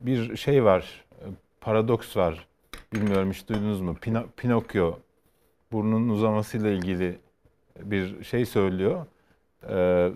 bir 0.00 0.36
şey 0.36 0.64
var, 0.64 1.04
e, 1.20 1.24
paradoks 1.60 2.16
var. 2.16 2.46
Bilmiyorum 2.92 3.30
hiç 3.32 3.48
duydunuz 3.48 3.80
mu? 3.80 3.96
Pino- 4.02 4.26
Pinokyo 4.36 4.94
burnunun 5.72 6.08
uzamasıyla 6.08 6.70
ilgili 6.70 7.18
bir 7.82 8.24
şey 8.24 8.46
söylüyor. 8.46 9.06
Ee, 9.68 10.10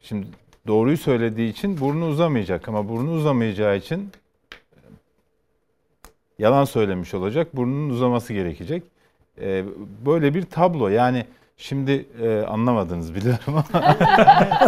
şimdi 0.00 0.26
doğruyu 0.66 0.96
söylediği 0.96 1.50
için 1.50 1.80
burnu 1.80 2.08
uzamayacak 2.08 2.68
ama 2.68 2.88
burnu 2.88 3.12
uzamayacağı 3.12 3.76
için 3.76 4.10
yalan 6.38 6.64
söylemiş 6.64 7.14
olacak. 7.14 7.56
Burnunun 7.56 7.90
uzaması 7.90 8.32
gerekecek. 8.32 8.82
Ee, 9.40 9.64
böyle 10.06 10.34
bir 10.34 10.42
tablo. 10.42 10.88
Yani 10.88 11.24
şimdi 11.56 12.06
e, 12.22 12.40
anlamadınız 12.42 13.14
biliyorum 13.14 13.42
ama 13.46 13.64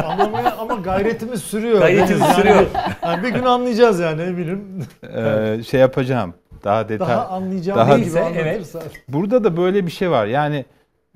Anlamaya 0.04 0.56
ama 0.56 0.74
gayretimiz 0.74 1.42
sürüyor. 1.42 1.78
Gayretimiz 1.78 2.20
Yani- 2.20 2.34
sürüyor. 2.34 2.66
yani 3.02 3.22
bir 3.22 3.28
gün 3.28 3.42
anlayacağız 3.44 4.00
yani 4.00 4.22
eminim. 4.22 4.86
Ee, 5.16 5.62
şey 5.70 5.80
yapacağım. 5.80 6.34
Daha 6.64 6.88
detay. 6.88 7.08
Daha 7.08 7.26
anlayacağım 7.28 8.02
gibi 8.02 8.20
anlatırsa. 8.20 8.82
Burada 9.08 9.44
da 9.44 9.56
böyle 9.56 9.86
bir 9.86 9.90
şey 9.90 10.10
var. 10.10 10.26
Yani 10.26 10.64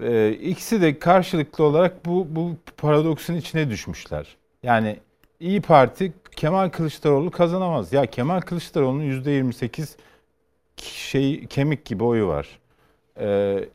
e, 0.03 0.31
ikisi 0.31 0.83
de 0.83 0.99
karşılıklı 0.99 1.65
olarak 1.65 2.07
bu 2.07 2.27
bu 2.31 2.57
paradoksun 2.77 3.35
içine 3.35 3.71
düşmüşler. 3.71 4.37
Yani 4.63 4.97
İyi 5.41 5.61
Parti 5.61 6.13
Kemal 6.37 6.69
Kılıçdaroğlu 6.69 7.31
kazanamaz. 7.31 7.93
Ya 7.93 8.07
Kemal 8.07 8.41
Kılıçdaroğlu'nun 8.41 9.05
%28 9.05 9.89
şey 10.83 11.47
kemik 11.47 11.85
gibi 11.85 12.05
oyu 12.05 12.27
var. 12.27 12.49
Ee, 13.21 13.69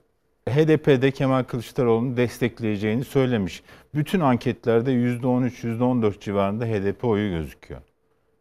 HDP'de 0.50 1.12
Kemal 1.12 1.44
Kılıçdaroğlu'nu 1.44 2.18
destekleyeceğini 2.18 3.04
söylemiş. 3.04 3.63
Bütün 3.96 4.20
anketlerde 4.20 4.92
%13, 4.92 5.63
%14 5.63 6.20
civarında 6.20 6.65
HDP 6.65 7.06
oyu 7.06 7.30
gözüküyor. 7.30 7.82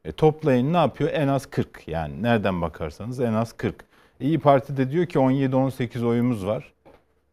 E, 0.05 0.13
toplayın 0.13 0.73
ne 0.73 0.77
yapıyor? 0.77 1.11
En 1.13 1.29
az 1.29 1.47
40 1.47 1.89
yani 1.89 2.23
nereden 2.23 2.63
bakarsanız 2.63 3.21
en 3.21 3.33
az 3.33 3.53
40. 3.53 3.85
İyi 4.21 4.39
Parti 4.39 4.77
de 4.77 4.91
diyor 4.91 5.07
ki 5.07 5.19
17-18 5.19 6.07
oyumuz 6.07 6.47
var. 6.47 6.73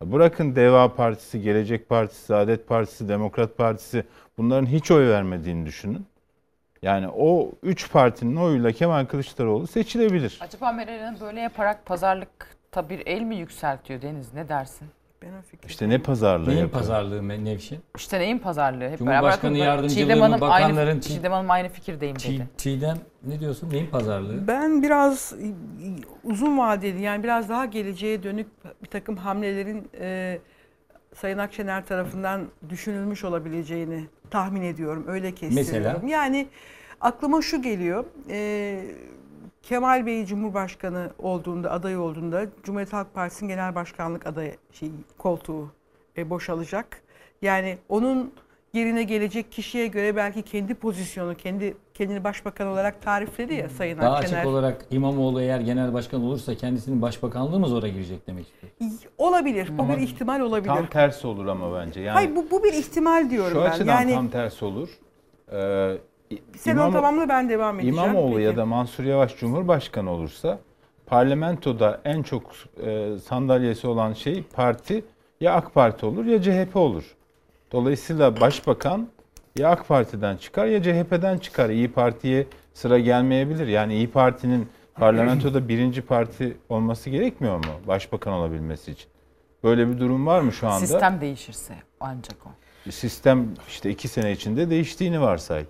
Bırakın 0.01 0.55
Deva 0.55 0.95
Partisi, 0.95 1.41
Gelecek 1.41 1.89
Partisi, 1.89 2.25
Saadet 2.25 2.67
Partisi, 2.67 3.09
Demokrat 3.09 3.57
Partisi 3.57 4.03
bunların 4.37 4.65
hiç 4.65 4.91
oy 4.91 5.09
vermediğini 5.09 5.65
düşünün. 5.65 6.05
Yani 6.81 7.07
o 7.07 7.51
üç 7.63 7.91
partinin 7.91 8.35
oyuyla 8.35 8.71
Kemal 8.71 9.05
Kılıçdaroğlu 9.05 9.67
seçilebilir. 9.67 10.39
Acaba 10.41 10.71
Meral 10.71 10.99
Hanım 10.99 11.19
böyle 11.21 11.39
yaparak 11.39 11.85
pazarlıkta 12.71 12.89
bir 12.89 13.07
el 13.07 13.21
mi 13.21 13.35
yükseltiyor 13.35 14.01
Deniz? 14.01 14.33
Ne 14.33 14.49
dersin? 14.49 14.87
Ben 15.21 15.27
o 15.33 15.41
fikir. 15.41 15.69
İşte 15.69 15.89
ne 15.89 15.97
pazarlığı 15.97 16.49
Neyin 16.49 16.59
yapıyor? 16.59 16.79
pazarlığı 16.79 17.27
Nevşin? 17.45 17.79
İşte 17.97 18.19
neyin 18.19 18.37
pazarlığı? 18.39 18.89
Hep 18.89 18.97
Cumhurbaşkanı 18.99 19.53
beraber- 19.53 19.65
yardımcılığı 19.65 19.99
Çiğdem 20.03 20.21
Hanım 20.21 20.41
bakanların 20.41 20.87
aynı, 20.87 20.99
çi- 20.99 21.07
Çiğdem 21.07 21.31
Hanım 21.31 21.51
aynı 21.51 21.69
fikirdeyim 21.69 22.15
Çiğ- 22.15 22.37
dedi. 22.37 22.47
Çiğdem 22.57 22.97
ne 23.23 23.39
diyorsun? 23.39 23.69
Neyin 23.69 23.87
pazarlığı? 23.87 24.47
Ben 24.47 24.83
biraz 24.83 25.33
uzun 26.23 26.57
vadeli 26.57 27.01
yani 27.01 27.23
biraz 27.23 27.49
daha 27.49 27.65
geleceğe 27.65 28.23
dönük 28.23 28.47
bir 28.83 28.87
takım 28.89 29.17
hamlelerin 29.17 29.89
e, 29.99 30.39
Sayın 31.15 31.37
Akşener 31.37 31.85
tarafından 31.85 32.41
düşünülmüş 32.69 33.23
olabileceğini 33.23 34.05
tahmin 34.29 34.61
ediyorum. 34.61 35.05
Öyle 35.07 35.31
kestiriyorum. 35.35 36.01
Mesela? 36.01 36.01
Yani 36.07 36.47
aklıma 37.01 37.41
şu 37.41 37.61
geliyor. 37.61 38.05
e, 38.29 38.81
Kemal 39.63 40.05
Bey 40.05 40.25
Cumhurbaşkanı 40.25 41.09
olduğunda, 41.19 41.71
aday 41.71 41.97
olduğunda 41.97 42.45
Cumhuriyet 42.63 42.93
Halk 42.93 43.13
Partisi'nin 43.13 43.49
genel 43.49 43.75
başkanlık 43.75 44.27
adayı 44.27 44.55
şey, 44.71 44.91
koltuğu 45.17 45.71
e, 46.17 46.29
boşalacak. 46.29 47.01
Yani 47.41 47.77
onun 47.89 48.33
yerine 48.73 49.03
gelecek 49.03 49.51
kişiye 49.51 49.87
göre 49.87 50.15
belki 50.15 50.41
kendi 50.41 50.73
pozisyonu, 50.73 51.35
kendi 51.35 51.77
kendini 51.93 52.23
başbakan 52.23 52.67
olarak 52.67 53.01
tarifledi 53.01 53.53
ya 53.53 53.69
Sayın 53.69 53.97
Daha 53.99 54.15
Akşener. 54.15 54.37
açık 54.37 54.47
olarak 54.51 54.85
İmamoğlu 54.91 55.41
eğer 55.41 55.59
genel 55.59 55.93
başkan 55.93 56.21
olursa 56.21 56.55
kendisinin 56.55 57.01
başbakanlığı 57.01 57.59
mı 57.59 57.67
zora 57.67 57.87
girecek 57.87 58.27
demek 58.27 58.45
istiyor? 58.47 58.73
Olabilir. 59.17 59.77
Bu 59.77 59.89
bir 59.89 59.97
ihtimal 59.97 60.39
olabilir. 60.39 60.73
Tam 60.73 60.87
tersi 60.87 61.27
olur 61.27 61.47
ama 61.47 61.79
bence. 61.79 62.01
Yani 62.01 62.13
Hayır 62.13 62.35
bu, 62.35 62.51
bu 62.51 62.63
bir 62.63 62.73
ihtimal 62.73 63.29
diyorum 63.29 63.57
şu 63.57 63.63
ben. 63.63 63.69
açıdan 63.69 63.93
Yani 63.93 64.13
tam 64.13 64.29
tersi 64.29 64.65
olur. 64.65 64.89
Ee, 65.51 65.97
sen 66.57 66.77
onu 66.77 66.93
tamamla 66.93 67.29
ben 67.29 67.49
devam 67.49 67.79
edeceğim. 67.79 67.97
İmamoğlu 67.97 68.35
Peki. 68.35 68.45
ya 68.45 68.57
da 68.57 68.65
Mansur 68.65 69.03
Yavaş 69.03 69.37
Cumhurbaşkanı 69.37 70.11
olursa 70.11 70.59
parlamentoda 71.05 72.01
en 72.05 72.23
çok 72.23 72.43
e, 72.83 73.17
sandalyesi 73.23 73.87
olan 73.87 74.13
şey 74.13 74.43
parti 74.43 75.03
ya 75.41 75.53
AK 75.53 75.73
Parti 75.73 76.05
olur 76.05 76.25
ya 76.25 76.41
CHP 76.41 76.75
olur. 76.75 77.15
Dolayısıyla 77.71 78.41
başbakan 78.41 79.07
ya 79.57 79.69
AK 79.69 79.87
Parti'den 79.87 80.37
çıkar 80.37 80.65
ya 80.65 80.83
CHP'den 80.83 81.37
çıkar. 81.37 81.69
İyi 81.69 81.91
Parti'ye 81.91 82.47
sıra 82.73 82.99
gelmeyebilir. 82.99 83.67
Yani 83.67 83.93
İyi 83.93 84.11
Parti'nin 84.11 84.69
parlamentoda 84.95 85.67
birinci 85.67 86.01
parti 86.01 86.57
olması 86.69 87.09
gerekmiyor 87.09 87.57
mu 87.57 87.71
başbakan 87.87 88.33
olabilmesi 88.33 88.91
için? 88.91 89.09
Böyle 89.63 89.87
bir 89.87 89.99
durum 89.99 90.27
var 90.27 90.41
mı 90.41 90.51
şu 90.51 90.67
anda? 90.67 90.79
Sistem 90.79 91.21
değişirse 91.21 91.73
ancak 91.99 92.37
o. 92.45 92.49
Sistem 92.91 93.47
işte 93.67 93.89
iki 93.89 94.07
sene 94.07 94.31
içinde 94.31 94.69
değiştiğini 94.69 95.21
varsay. 95.21 95.65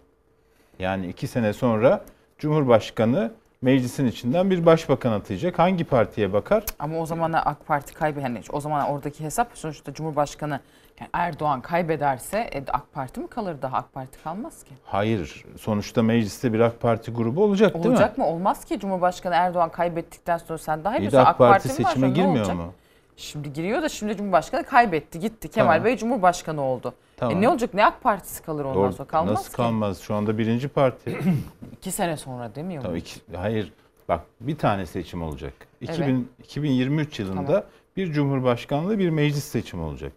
Yani 0.82 1.08
iki 1.08 1.28
sene 1.28 1.54
sonra 1.54 2.02
Cumhurbaşkanı 2.38 3.32
meclisin 3.62 4.06
içinden 4.06 4.50
bir 4.50 4.66
başbakan 4.66 5.12
atayacak. 5.12 5.60
Hangi 5.60 5.84
partiye 5.84 6.34
bakar? 6.34 6.64
Ama 6.80 6.98
o 7.00 7.06
zaman 7.06 7.34
AK 7.34 7.68
Parti 7.68 7.94
kaybeder. 7.94 8.24
Hani 8.24 8.42
o 8.52 8.60
zaman 8.62 8.88
oradaki 8.88 9.24
hesap 9.24 9.52
sonuçta 9.54 9.94
Cumhurbaşkanı 9.94 10.60
yani 11.00 11.10
Erdoğan 11.14 11.62
kaybederse 11.62 12.38
e, 12.38 12.64
AK 12.72 12.94
Parti 12.94 13.20
mi 13.20 13.28
kalır 13.28 13.56
daha? 13.62 13.78
AK 13.78 13.94
Parti 13.94 14.24
kalmaz 14.24 14.64
ki. 14.64 14.72
Hayır. 14.86 15.46
Sonuçta 15.60 16.04
mecliste 16.04 16.54
bir 16.54 16.60
AK 16.60 16.82
Parti 16.82 17.12
grubu 17.12 17.44
olacak, 17.44 17.74
değil 17.74 17.86
mi? 17.86 17.92
Olacak 17.92 18.18
mı? 18.18 18.26
Olmaz 18.28 18.66
ki 18.66 18.80
Cumhurbaşkanı 18.80 19.36
Erdoğan 19.36 19.70
kaybettikten 19.70 20.38
sonra 20.38 20.58
sen 20.58 20.84
daha 20.84 20.96
iyi 20.96 20.98
biliyorsun. 20.98 21.30
AK 21.30 21.38
Parti 21.38 21.70
var 21.70 21.74
seçime 21.74 22.08
ne 22.10 22.12
girmiyor 22.12 22.46
olacak? 22.46 22.56
mu? 22.56 22.74
Şimdi 23.18 23.54
giriyor 23.54 23.82
da 23.82 23.90
şimdi 23.90 24.18
Cumhurbaşkanı 24.18 24.64
kaybetti 24.64 25.20
gitti. 25.20 25.50
Kemal 25.50 25.72
Tamam. 25.72 25.86
Bey 25.86 25.98
Cumhurbaşkanı 25.98 26.62
oldu. 26.62 26.94
Tamam. 27.22 27.38
E 27.38 27.42
ne 27.42 27.50
olacak? 27.50 27.74
Ne 27.74 27.86
AK 27.86 28.01
Partisi 28.04 28.44
kalır 28.44 28.66
ondan 28.66 28.75
Doğru. 28.75 28.94
sonra? 28.94 29.08
Kalmaz 29.08 29.34
Nasıl 29.34 29.50
ki. 29.50 29.56
kalmaz? 29.56 30.00
Şu 30.01 30.16
anda 30.16 30.38
birinci 30.38 30.68
parti. 30.68 31.20
İki 31.78 31.92
sene 31.92 32.18
sonra 32.18 32.56
demiyor 32.56 32.82
Tabii 32.84 32.92
mu? 32.92 32.98
iki, 32.98 33.20
hayır. 33.36 33.72
Bak 34.10 34.22
bir 34.40 34.58
tane 34.58 34.86
seçim 34.86 35.24
olacak. 35.24 35.54
Evet. 35.82 35.94
2000, 36.00 36.30
2023 36.44 37.20
yılında 37.20 37.46
Tamam. 37.46 37.63
bir 37.98 38.12
cumhurbaşkanlığı 38.13 39.00
bir 39.00 39.10
meclis 39.10 39.44
seçimi 39.44 39.84
olacak. 39.84 40.13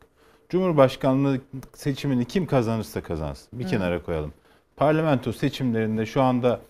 Cumhurbaşkanlığı 0.48 1.40
seçimini 1.74 2.24
kim 2.24 2.46
kazanırsa 2.46 3.00
kazansın. 3.02 3.58
Bir 3.58 3.64
Hı. 3.64 3.68
kenara 3.68 4.02
koyalım. 4.02 4.32
Parlamento 4.76 5.32
seçimlerinde 5.32 6.06
şu 6.06 6.22
anda 6.22 6.60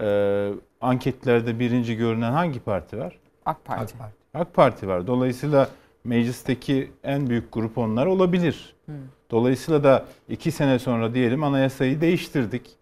e, 0.00 0.50
anketlerde 0.80 1.58
birinci 1.58 1.96
görünen 1.96 2.32
hangi 2.32 2.60
parti 2.60 2.98
var? 2.98 3.18
AK 3.46 3.64
Parti. 3.64 3.94
AK 4.34 4.54
Parti 4.54 4.88
var. 4.88 5.06
Dolayısıyla 5.06 5.68
meclisteki 6.06 6.90
en 7.04 7.30
büyük 7.30 7.52
grup 7.52 7.78
onlar 7.78 8.06
olabilir. 8.06 8.74
Hı. 8.86 8.92
Dolayısıyla 9.30 9.84
da 9.84 10.06
iki 10.28 10.50
sene 10.52 10.78
sonra 10.78 11.14
diyelim 11.14 11.44
anayasayı 11.44 12.00
değiştirdik. 12.00 12.76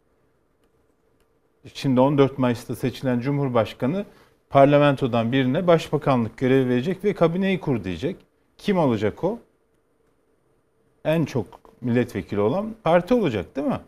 Şimdi 1.74 2.00
14 2.00 2.38
Mayıs'ta 2.38 2.76
seçilen 2.76 3.20
Cumhurbaşkanı 3.20 4.04
parlamentodan 4.50 5.32
birine 5.32 5.66
başbakanlık 5.66 6.36
görevi 6.36 6.68
verecek 6.68 7.04
ve 7.04 7.14
kabineyi 7.14 7.60
kur 7.60 7.84
diyecek. 7.84 8.16
Kim 8.58 8.78
olacak 8.78 9.24
o? 9.24 9.38
En 11.04 11.24
çok 11.24 11.46
milletvekili 11.80 12.40
olan 12.40 12.74
parti 12.84 13.14
olacak 13.14 13.56
değil 13.56 13.66
mi? 13.66 13.80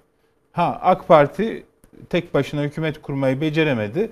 Ha 0.53 0.79
AK 0.83 1.09
Parti 1.09 1.67
tek 2.11 2.35
başına 2.35 2.63
hükümet 2.63 3.03
kurmayı 3.03 3.41
beceremedi. 3.41 4.11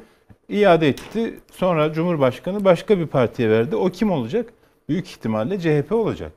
İade 0.48 0.88
etti. 0.88 1.40
Sonra 1.52 1.92
Cumhurbaşkanı 1.92 2.64
başka 2.64 2.98
bir 2.98 3.06
partiye 3.06 3.50
verdi. 3.50 3.76
O 3.76 3.90
kim 3.90 4.10
olacak? 4.10 4.52
Büyük 4.88 5.08
ihtimalle 5.10 5.60
CHP 5.60 5.92
olacak. 5.92 6.32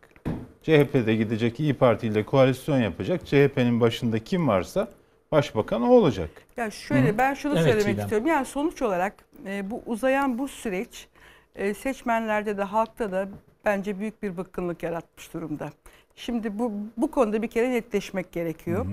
CHP 0.63 0.93
de 0.93 1.15
gidecek 1.15 1.60
İyi 1.60 1.73
Parti 1.73 2.07
ile 2.07 2.25
koalisyon 2.25 2.77
yapacak. 2.77 3.25
CHP'nin 3.25 3.81
başında 3.81 4.19
kim 4.19 4.47
varsa 4.47 4.88
başbakan 5.31 5.81
o 5.81 5.89
olacak. 5.91 6.29
Ya 6.57 6.71
şöyle 6.71 7.10
Hı. 7.10 7.17
ben 7.17 7.33
şunu 7.33 7.53
Evet, 7.53 7.63
söylemek 7.63 7.86
Çiğdem. 7.86 7.99
istiyorum. 8.03 8.27
Yani 8.27 8.45
sonuç 8.45 8.81
olarak 8.81 9.13
e, 9.45 9.71
bu 9.71 9.81
uzayan 9.86 10.38
bu 10.38 10.47
süreç 10.47 11.07
e, 11.55 11.73
seçmenlerde 11.73 12.57
de 12.57 12.63
halkta 12.63 13.12
da 13.12 13.29
bence 13.65 13.99
büyük 13.99 14.23
bir 14.23 14.38
bıkkınlık 14.38 14.83
yaratmış 14.83 15.33
durumda. 15.33 15.69
Şimdi 16.15 16.60
bu 16.60 16.71
bu 16.97 17.12
konuda 17.12 17.41
bir 17.41 17.47
kere 17.47 17.71
netleşmek 17.71 18.31
gerekiyor. 18.31 18.86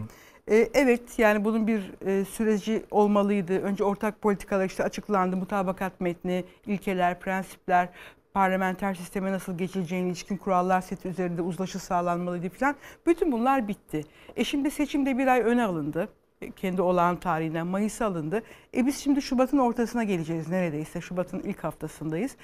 E, 0.51 0.69
evet 0.75 1.19
yani 1.19 1.45
bunun 1.45 1.67
bir 1.67 1.83
e, 2.07 2.25
süreci 2.25 2.83
olmalıydı. 2.91 3.59
Önce 3.63 3.85
ortak 3.85 4.23
politikalar 4.23 4.65
işte 4.67 4.85
açıklandı. 4.85 5.37
Mutabakat 5.37 6.01
metni, 6.01 6.45
ilkeler, 6.67 7.21
prensipler, 7.21 7.89
parlamenter 8.35 8.95
sisteme 8.95 9.33
nasıl 9.33 9.59
geçileceğine 9.59 10.09
ilişkin 10.09 10.37
kurallar 10.37 10.81
seti 10.81 11.09
üzerinde 11.09 11.43
uzlaşı 11.43 11.79
sağlanmalıydı 11.79 12.49
falan. 12.49 12.77
Bütün 13.07 13.33
bunlar 13.33 13.69
bitti. 13.69 14.05
E 14.37 14.45
şimdi 14.45 14.71
seçimde 14.71 15.19
bir 15.19 15.27
ay 15.27 15.41
öne 15.41 15.65
alındı. 15.65 16.09
E, 16.43 16.51
Kendi 16.51 16.83
olağan 16.83 17.21
tarihinden 17.21 17.67
Mayıs'a 17.67 18.07
alındı. 18.07 18.43
E 18.77 18.87
biz 18.87 18.99
şimdi 18.99 19.23
Şubat'ın 19.23 19.59
ortasına 19.59 20.05
geleceğiz 20.05 20.49
neredeyse. 20.49 21.01
Şubat'ın 21.01 21.41
ilk 21.41 21.65
haftasındayız. 21.65 22.37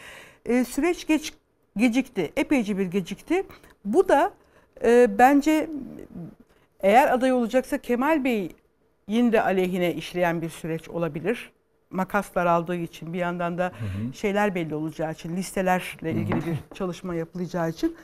E, 0.46 0.64
süreç 0.64 1.07
geç 1.07 1.33
gecikti. 1.76 2.33
Epeyce 2.37 2.79
bir 2.79 2.87
gecikti. 2.87 3.42
Bu 3.85 4.09
da 4.09 4.33
e, 4.85 5.18
bence 5.18 5.70
eğer 6.81 7.12
aday 7.12 7.33
olacaksa 7.33 7.79
Kemal 7.79 8.24
Bey'in 8.24 9.33
de 9.33 9.42
aleyhine 9.42 9.94
işleyen 9.94 10.42
bir 10.42 10.48
süreç 10.48 10.88
olabilir. 10.88 11.53
Makaslar 11.90 12.46
aldığı 12.46 12.76
için 12.76 13.12
bir 13.12 13.18
yandan 13.18 13.59
da 13.59 13.72
şeyler 14.14 14.55
belli 14.55 14.74
olacağı 14.74 15.12
için 15.12 15.37
listelerle 15.37 16.12
ilgili 16.12 16.37
bir 16.37 16.57
çalışma 16.74 17.14
yapılacağı 17.14 17.70
için. 17.70 17.96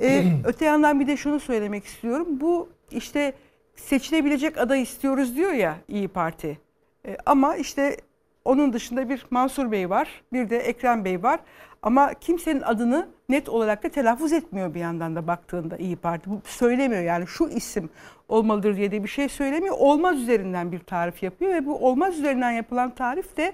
Ee, 0.00 0.24
öte 0.44 0.64
yandan 0.64 1.00
bir 1.00 1.06
de 1.06 1.16
şunu 1.16 1.40
söylemek 1.40 1.84
istiyorum. 1.84 2.40
Bu 2.40 2.68
işte 2.90 3.32
seçilebilecek 3.76 4.58
aday 4.58 4.82
istiyoruz 4.82 5.36
diyor 5.36 5.52
ya 5.52 5.76
İyi 5.88 6.08
Parti. 6.08 6.58
Ee, 7.06 7.16
ama 7.26 7.56
işte 7.56 7.96
onun 8.44 8.72
dışında 8.72 9.08
bir 9.08 9.26
Mansur 9.30 9.72
Bey 9.72 9.90
var, 9.90 10.08
bir 10.32 10.50
de 10.50 10.58
Ekrem 10.58 11.04
Bey 11.04 11.22
var. 11.22 11.40
Ama 11.82 12.14
kimsenin 12.14 12.60
adını 12.60 13.08
net 13.28 13.48
olarak 13.48 13.82
da 13.82 13.88
telaffuz 13.88 14.32
etmiyor 14.32 14.74
bir 14.74 14.80
yandan 14.80 15.16
da 15.16 15.26
baktığında 15.26 15.76
İyi 15.76 15.96
Parti. 15.96 16.30
Bu 16.30 16.40
söylemiyor 16.44 17.02
yani 17.02 17.26
şu 17.26 17.48
isim 17.48 17.90
olmalıdır 18.28 18.76
diye 18.76 18.90
de 18.90 19.02
bir 19.02 19.08
şey 19.08 19.28
söylemiyor. 19.28 19.76
Olmaz 19.78 20.20
üzerinden 20.20 20.72
bir 20.72 20.78
tarif 20.78 21.22
yapıyor 21.22 21.54
ve 21.54 21.66
bu 21.66 21.86
olmaz 21.88 22.18
üzerinden 22.18 22.50
yapılan 22.50 22.90
tarif 22.90 23.36
de 23.36 23.52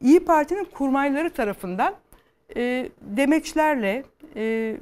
İyi 0.00 0.20
Parti'nin 0.20 0.64
kurmayları 0.64 1.30
tarafından 1.30 1.94
e, 2.56 2.88
demeçlerle, 3.00 4.04
e, 4.36 4.76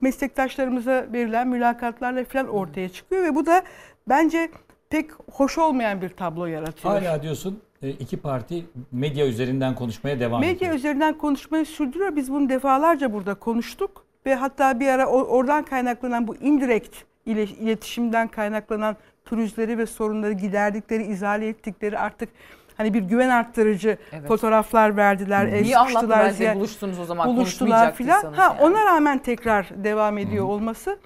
meslektaşlarımıza 0.00 1.06
verilen 1.12 1.48
mülakatlarla 1.48 2.24
falan 2.24 2.48
ortaya 2.48 2.88
çıkıyor 2.88 3.24
ve 3.24 3.34
bu 3.34 3.46
da 3.46 3.62
bence 4.08 4.50
pek 4.90 5.10
hoş 5.32 5.58
olmayan 5.58 6.02
bir 6.02 6.08
tablo 6.08 6.46
yaratıyor. 6.46 6.94
Hala 6.94 7.22
diyorsun 7.22 7.60
e, 7.82 7.90
iki 7.90 8.16
parti 8.16 8.64
medya 8.92 9.26
üzerinden 9.26 9.74
konuşmaya 9.74 10.20
devam 10.20 10.42
ediyor. 10.42 10.54
Medya 10.54 10.74
üzerinden 10.74 11.18
konuşmayı 11.18 11.66
sürdürüyor. 11.66 12.16
Biz 12.16 12.32
bunu 12.32 12.48
defalarca 12.48 13.12
burada 13.12 13.34
konuştuk 13.34 14.04
ve 14.26 14.34
hatta 14.34 14.80
bir 14.80 14.88
ara 14.88 15.06
oradan 15.06 15.64
kaynaklanan 15.64 16.28
bu 16.28 16.36
indirekt 16.36 16.96
iletişimden 17.36 18.28
kaynaklanan 18.28 18.96
turizleri 19.24 19.78
ve 19.78 19.86
sorunları 19.86 20.32
giderdikleri, 20.32 21.02
izale 21.02 21.48
ettikleri 21.48 21.98
artık 21.98 22.28
hani 22.76 22.94
bir 22.94 23.02
güven 23.02 23.28
arttırıcı 23.28 23.98
Evet. 24.12 24.28
fotoğraflar 24.28 24.96
verdiler, 24.96 25.46
el 25.46 25.64
belki 26.10 26.36
ziya- 26.44 26.54
buluştunuz 26.56 26.98
o 26.98 27.04
zaman, 27.04 27.36
buluştular 27.36 27.94
filan. 27.94 28.32
Ha 28.32 28.42
yani. 28.42 28.60
ona 28.60 28.84
rağmen 28.84 29.18
tekrar 29.18 29.84
devam 29.84 30.18
ediyor 30.18 30.44
olması 30.44 30.98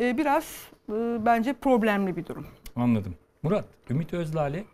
e, 0.00 0.16
biraz 0.16 0.44
e, 0.88 0.92
bence 1.26 1.52
problemli 1.52 2.16
bir 2.16 2.26
durum. 2.26 2.46
Anladım. 2.76 3.14
Murat, 3.42 3.64
Ümit 3.90 4.14
Özlale 4.14 4.64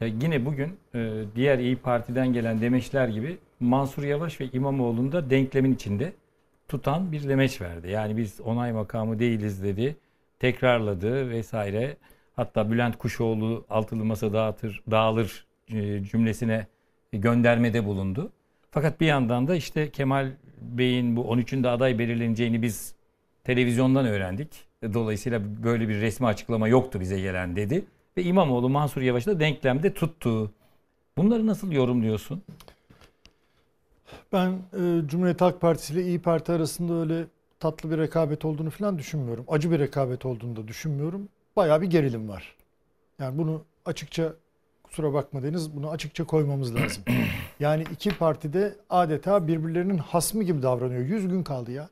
e, 0.00 0.06
yine 0.06 0.46
bugün 0.46 0.76
e, 0.94 1.22
diğer 1.36 1.58
İyi 1.58 1.76
Parti'den 1.76 2.32
gelen 2.32 2.60
demeçler 2.60 3.08
gibi 3.08 3.38
Mansur 3.60 4.02
Yavaş 4.02 4.40
ve 4.40 4.44
İmamoğlu'nun 4.52 5.12
da 5.12 5.30
denklemin 5.30 5.74
içinde. 5.74 6.12
tutan 6.68 7.12
bir 7.12 7.28
demeç 7.28 7.60
verdi. 7.60 7.90
Yani 7.90 8.16
biz 8.16 8.40
onay 8.40 8.72
makamı 8.72 9.18
değiliz 9.18 9.62
dedi. 9.62 9.96
Tekrarladı 10.38 11.30
vesaire. 11.30 11.96
Hatta 12.36 12.70
Bülent 12.70 12.98
Kuşoğlu 12.98 13.64
altılı 13.70 14.04
masa 14.04 14.32
dağıtır, 14.32 14.82
dağılır 14.90 15.46
e, 15.68 16.04
cümlesine 16.04 16.66
göndermede 17.12 17.84
bulundu. 17.84 18.32
Fakat 18.70 19.00
bir 19.00 19.06
yandan 19.06 19.48
da 19.48 19.54
işte 19.54 19.90
Kemal 19.90 20.32
Bey'in 20.60 21.16
bu 21.16 21.20
13'ünde 21.20 21.68
aday 21.68 21.98
belirleneceğini 21.98 22.62
biz 22.62 22.94
televizyondan 23.44 24.06
öğrendik. 24.06 24.48
Dolayısıyla 24.94 25.64
böyle 25.64 25.88
bir 25.88 26.00
resmi 26.00 26.26
açıklama 26.26 26.68
yoktu 26.68 27.00
bize 27.00 27.20
gelen 27.20 27.56
dedi. 27.56 27.84
Ve 28.16 28.22
İmamoğlu 28.22 28.68
Mansur 28.68 29.02
Yavaş 29.02 29.26
da 29.26 29.40
denklemde 29.40 29.94
tuttu. 29.94 30.50
Bunları 31.18 31.46
nasıl 31.46 31.72
yorumluyorsun? 31.72 32.42
Ben 34.32 34.48
e, 34.50 35.06
Cumhuriyet 35.06 35.40
Halk 35.40 35.60
Partisi 35.60 35.92
ile 35.92 36.02
İyi 36.02 36.18
Parti 36.18 36.52
arasında 36.52 36.94
öyle 36.94 37.24
tatlı 37.60 37.90
bir 37.90 37.98
rekabet 37.98 38.44
olduğunu 38.44 38.70
falan 38.70 38.98
düşünmüyorum. 38.98 39.44
Acı 39.48 39.70
bir 39.70 39.78
rekabet 39.78 40.26
olduğunu 40.26 40.56
da 40.56 40.68
düşünmüyorum. 40.68 41.28
Bayağı 41.56 41.82
bir 41.82 41.86
gerilim 41.86 42.28
var. 42.28 42.56
Yani 43.18 43.38
bunu 43.38 43.62
açıkça 43.84 44.32
kusura 44.82 45.12
bakma 45.12 45.42
Deniz 45.42 45.76
bunu 45.76 45.90
açıkça 45.90 46.24
koymamız 46.24 46.74
lazım. 46.74 47.02
yani 47.60 47.84
iki 47.92 48.10
partide 48.18 48.74
adeta 48.90 49.48
birbirlerinin 49.48 49.98
hasmı 49.98 50.42
gibi 50.42 50.62
davranıyor. 50.62 51.00
100 51.00 51.28
gün 51.28 51.42
kaldı 51.42 51.72
ya. 51.72 51.88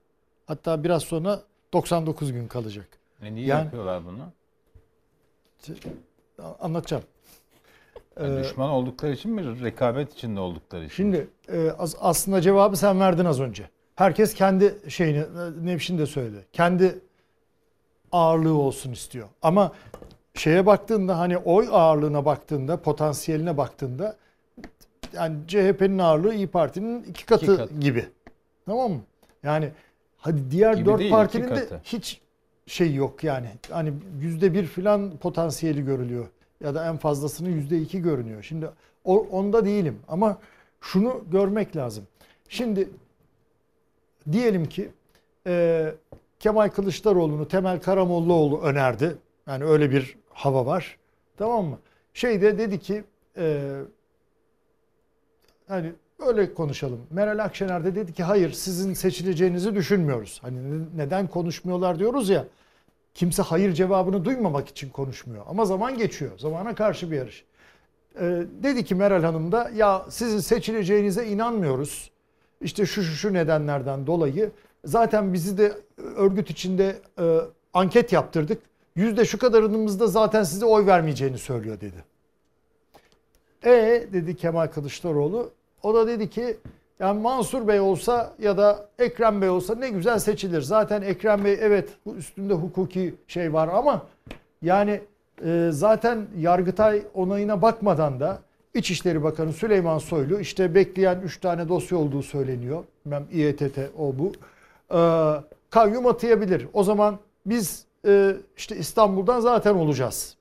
Hatta 0.46 0.84
biraz 0.84 1.02
sonra 1.02 1.42
99 1.72 2.32
gün 2.32 2.48
kalacak. 2.48 2.88
E 3.22 3.34
niye 3.34 3.46
Yani- 3.46 3.64
yapıyorlar 3.64 4.02
bunu? 4.06 4.22
Anlatacağım. 6.60 7.02
Yani 8.20 8.38
Ee, 8.40 8.42
düşman 8.44 8.70
oldukları 8.70 9.12
için 9.12 9.30
mi? 9.30 9.62
Rekabet 9.64 10.12
içinde 10.12 10.40
oldukları 10.40 10.84
için. 10.84 10.94
Şimdi 10.96 11.28
e, 11.48 11.70
as- 11.70 11.96
aslında 12.00 12.40
cevabı 12.40 12.76
sen 12.76 13.00
verdin 13.00 13.24
az 13.24 13.40
önce. 13.40 13.70
Herkes 13.94 14.34
kendi 14.34 14.74
şeyini 14.88 15.24
Nevşin 15.62 15.98
de 15.98 16.06
söyledi. 16.06 16.44
Kendi 16.52 16.98
ağırlığı 18.12 18.54
olsun 18.54 18.92
istiyor. 18.92 19.28
Ama 19.42 19.72
şeye 20.34 20.66
baktığında 20.66 21.18
hani 21.18 21.38
oy 21.38 21.68
ağırlığına 21.70 22.24
baktığında, 22.24 22.82
potansiyeline 22.82 23.56
baktığında 23.56 24.16
yani 25.12 25.36
CHP'nin 25.48 25.98
ağırlığı 25.98 26.34
İyi 26.34 26.46
Parti'nin 26.46 27.02
iki 27.02 27.26
katı, 27.26 27.44
İki 27.44 27.56
katı. 27.56 27.74
gibi. 27.74 28.06
Tamam 28.66 28.92
mı? 28.92 29.00
Yani 29.42 29.70
hadi 30.18 30.50
diğer 30.50 30.74
Gibi 30.74 30.86
dört 30.86 30.98
değil, 30.98 31.10
partinin 31.10 31.48
de 31.48 31.68
hiç 31.84 32.20
şey 32.66 32.94
yok 32.94 33.24
yani. 33.24 33.48
Hani 33.70 33.92
yüzde 34.20 34.54
bir 34.54 34.66
filan 34.66 35.16
potansiyeli 35.16 35.84
görülüyor. 35.84 36.26
Ya 36.60 36.74
da 36.74 36.86
en 36.88 36.96
fazlasının 36.96 37.50
yüzde 37.50 37.80
iki 37.80 38.02
görünüyor. 38.02 38.42
Şimdi 38.42 38.68
onda 39.04 39.64
değilim 39.64 39.98
ama 40.08 40.38
şunu 40.80 41.24
görmek 41.32 41.76
lazım. 41.76 42.04
Şimdi 42.48 42.88
diyelim 44.32 44.66
ki 44.66 44.90
e, 45.46 45.94
Kemal 46.40 46.68
Kılıçdaroğlu'nu 46.68 47.48
Temel 47.48 47.80
Karamollaoğlu 47.80 48.60
önerdi. 48.60 49.16
Yani 49.46 49.64
öyle 49.64 49.90
bir 49.90 50.16
hava 50.30 50.66
var. 50.66 50.98
Tamam 51.36 51.64
mı? 51.64 51.78
Şeyde 52.14 52.58
dedi 52.58 52.78
ki 52.78 53.04
e, 53.36 53.72
hani 55.68 55.92
öyle 56.26 56.54
konuşalım. 56.54 57.00
Meral 57.10 57.38
Akşener 57.44 57.84
de 57.84 57.94
dedi 57.94 58.12
ki 58.12 58.22
hayır 58.22 58.52
sizin 58.52 58.94
seçileceğinizi 58.94 59.74
düşünmüyoruz. 59.74 60.38
Hani 60.42 60.70
ne- 60.80 60.86
neden 60.96 61.26
konuşmuyorlar 61.26 61.98
diyoruz 61.98 62.28
ya. 62.28 62.44
Kimse 63.14 63.42
hayır 63.42 63.72
cevabını 63.72 64.24
duymamak 64.24 64.68
için 64.68 64.90
konuşmuyor. 64.90 65.44
Ama 65.48 65.64
zaman 65.64 65.98
geçiyor. 65.98 66.38
Zamana 66.38 66.74
karşı 66.74 67.10
bir 67.10 67.16
yarış. 67.16 67.44
Ee, 68.20 68.42
dedi 68.62 68.84
ki 68.84 68.94
Meral 68.94 69.22
Hanım 69.22 69.52
da 69.52 69.70
ya 69.74 70.06
sizin 70.08 70.38
seçileceğinize 70.38 71.26
inanmıyoruz. 71.26 72.10
İşte 72.64 72.86
şu 72.86 73.02
şu 73.02 73.32
nedenlerden 73.32 74.06
dolayı. 74.06 74.50
Zaten 74.84 75.32
bizi 75.32 75.58
de 75.58 75.72
örgüt 76.16 76.50
içinde 76.50 76.96
e, 77.18 77.38
anket 77.74 78.12
yaptırdık. 78.12 78.62
Yüzde 78.96 79.24
şu 79.24 79.38
kadarınımızda 79.38 80.06
zaten 80.06 80.42
size 80.42 80.66
oy 80.66 80.86
vermeyeceğini 80.86 81.38
söylüyor 81.38 81.80
dedi. 81.80 82.04
E 83.64 84.06
dedi 84.12 84.36
Kemal 84.36 84.66
Kılıçdaroğlu. 84.66 85.50
O 85.82 85.94
da 85.94 86.06
dedi 86.06 86.30
ki 86.30 86.56
yani 87.00 87.20
Mansur 87.20 87.68
Bey 87.68 87.80
olsa 87.80 88.32
ya 88.38 88.56
da 88.56 88.88
Ekrem 88.98 89.42
Bey 89.42 89.48
olsa 89.48 89.74
ne 89.74 89.88
güzel 89.88 90.18
seçilir. 90.18 90.60
Zaten 90.60 91.02
Ekrem 91.02 91.44
Bey 91.44 91.58
evet 91.60 91.88
üstünde 92.16 92.54
hukuki 92.54 93.14
şey 93.28 93.52
var 93.52 93.68
ama 93.68 94.06
yani 94.62 95.00
e, 95.44 95.68
zaten 95.72 96.26
Yargıtay 96.38 97.02
onayına 97.14 97.62
bakmadan 97.62 98.20
da 98.20 98.38
İçişleri 98.74 99.22
Bakanı 99.22 99.52
Süleyman 99.52 99.98
Soylu 99.98 100.40
işte 100.40 100.74
bekleyen 100.74 101.20
3 101.20 101.40
tane 101.40 101.68
dosya 101.68 101.98
olduğu 101.98 102.22
söyleniyor. 102.22 102.84
Bilmem 103.06 103.26
İETT 103.32 103.78
o 103.98 104.14
bu. 104.18 104.32
E, 104.94 105.00
kayyum 105.70 106.06
atayabilir. 106.06 106.66
O 106.72 106.84
zaman 106.84 107.18
biz 107.46 107.84
e, 108.06 108.36
işte 108.56 108.76
İstanbul'dan 108.76 109.40
zaten 109.40 109.74
olacağız 109.74 110.36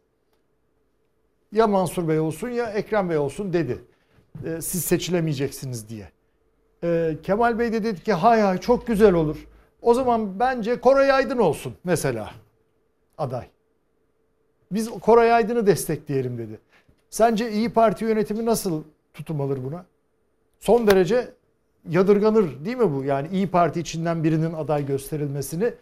ya 1.53 1.67
Mansur 1.67 2.07
Bey 2.07 2.19
olsun 2.19 2.49
ya 2.49 2.69
Ekrem 2.69 3.09
Bey 3.09 3.17
olsun 3.17 3.53
dedi. 3.53 3.81
Ee, 4.45 4.61
siz 4.61 4.85
seçilemeyeceksiniz 4.85 5.89
diye. 5.89 6.09
Ee, 6.83 7.17
Kemal 7.23 7.59
Bey 7.59 7.73
de 7.73 7.83
dedi 7.83 8.03
ki 8.03 8.13
hay 8.13 8.41
hay 8.41 8.57
çok 8.57 8.87
güzel 8.87 9.13
olur. 9.13 9.47
O 9.81 9.93
zaman 9.93 10.39
bence 10.39 10.79
Koray 10.79 11.11
Aydın 11.11 11.37
olsun 11.37 11.73
mesela 11.83 12.31
aday. 13.17 13.47
Biz 14.71 14.89
Koray 14.89 15.33
Aydın'ı 15.33 15.67
destekleyelim 15.67 16.37
dedi. 16.37 16.59
Sence 17.13 17.51
İyi 17.51 17.69
Parti 17.69 18.05
yönetimi 18.05 18.45
nasıl 18.45 18.83
tutum 19.13 19.41
alır 19.41 19.59
buna? 19.63 19.85
Son 20.59 20.87
derece 20.87 21.33
yadırganır 21.89 22.65
değil 22.65 22.77
mi 22.77 22.93
bu? 22.93 23.03
Yani 23.03 23.27
İyi 23.31 23.47
Parti 23.47 23.79
içinden 23.79 24.23
birinin 24.23 24.53
aday 24.53 24.85
gösterilmesini 24.85 25.73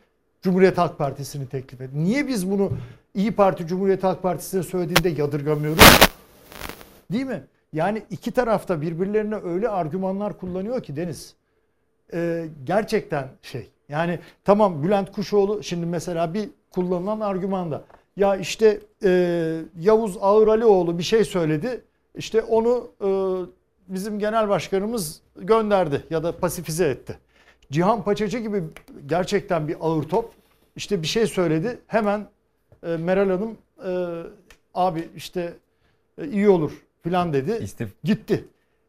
Cumhuriyet 0.41 0.77
Halk 0.77 0.97
Partisi'ni 0.97 1.47
teklif 1.47 1.81
etti. 1.81 2.03
Niye 2.03 2.27
biz 2.27 2.51
bunu 2.51 2.71
İyi 3.13 3.31
Parti 3.31 3.67
Cumhuriyet 3.67 4.03
Halk 4.03 4.23
Partisi'ne 4.23 4.63
söylediğinde 4.63 5.21
yadırgamıyoruz? 5.21 5.99
Değil 7.11 7.25
mi? 7.25 7.43
Yani 7.73 8.03
iki 8.09 8.31
tarafta 8.31 8.81
birbirlerine 8.81 9.35
öyle 9.35 9.69
argümanlar 9.69 10.37
kullanıyor 10.37 10.83
ki 10.83 10.95
Deniz. 10.95 11.35
Ee, 12.13 12.47
gerçekten 12.63 13.27
şey. 13.41 13.69
Yani 13.89 14.19
tamam 14.43 14.83
Bülent 14.83 15.11
Kuşoğlu 15.11 15.63
şimdi 15.63 15.85
mesela 15.85 16.33
bir 16.33 16.49
kullanılan 16.71 17.19
argümanda 17.19 17.83
ya 18.17 18.35
işte 18.35 18.79
e, 19.03 19.61
Yavuz 19.79 20.17
Ağıralioğlu 20.21 20.97
bir 20.97 21.03
şey 21.03 21.23
söyledi. 21.25 21.83
İşte 22.15 22.41
onu 22.41 22.91
e, 23.01 23.09
bizim 23.93 24.19
genel 24.19 24.49
başkanımız 24.49 25.21
gönderdi 25.35 26.03
ya 26.09 26.23
da 26.23 26.37
pasifize 26.37 26.87
etti. 26.89 27.17
Cihan 27.71 28.03
Paçacı 28.03 28.37
gibi 28.37 28.63
gerçekten 29.05 29.67
bir 29.67 29.75
ağır 29.81 30.03
top. 30.03 30.31
İşte 30.75 31.01
bir 31.01 31.07
şey 31.07 31.27
söyledi. 31.27 31.79
Hemen 31.87 32.27
e, 32.83 32.97
Meral 32.97 33.29
Hanım 33.29 33.57
e, 33.85 34.23
abi 34.73 35.09
işte 35.15 35.53
e, 36.17 36.27
iyi 36.27 36.49
olur 36.49 36.71
filan 37.03 37.33
dedi. 37.33 37.59
Gitti. 38.03 38.45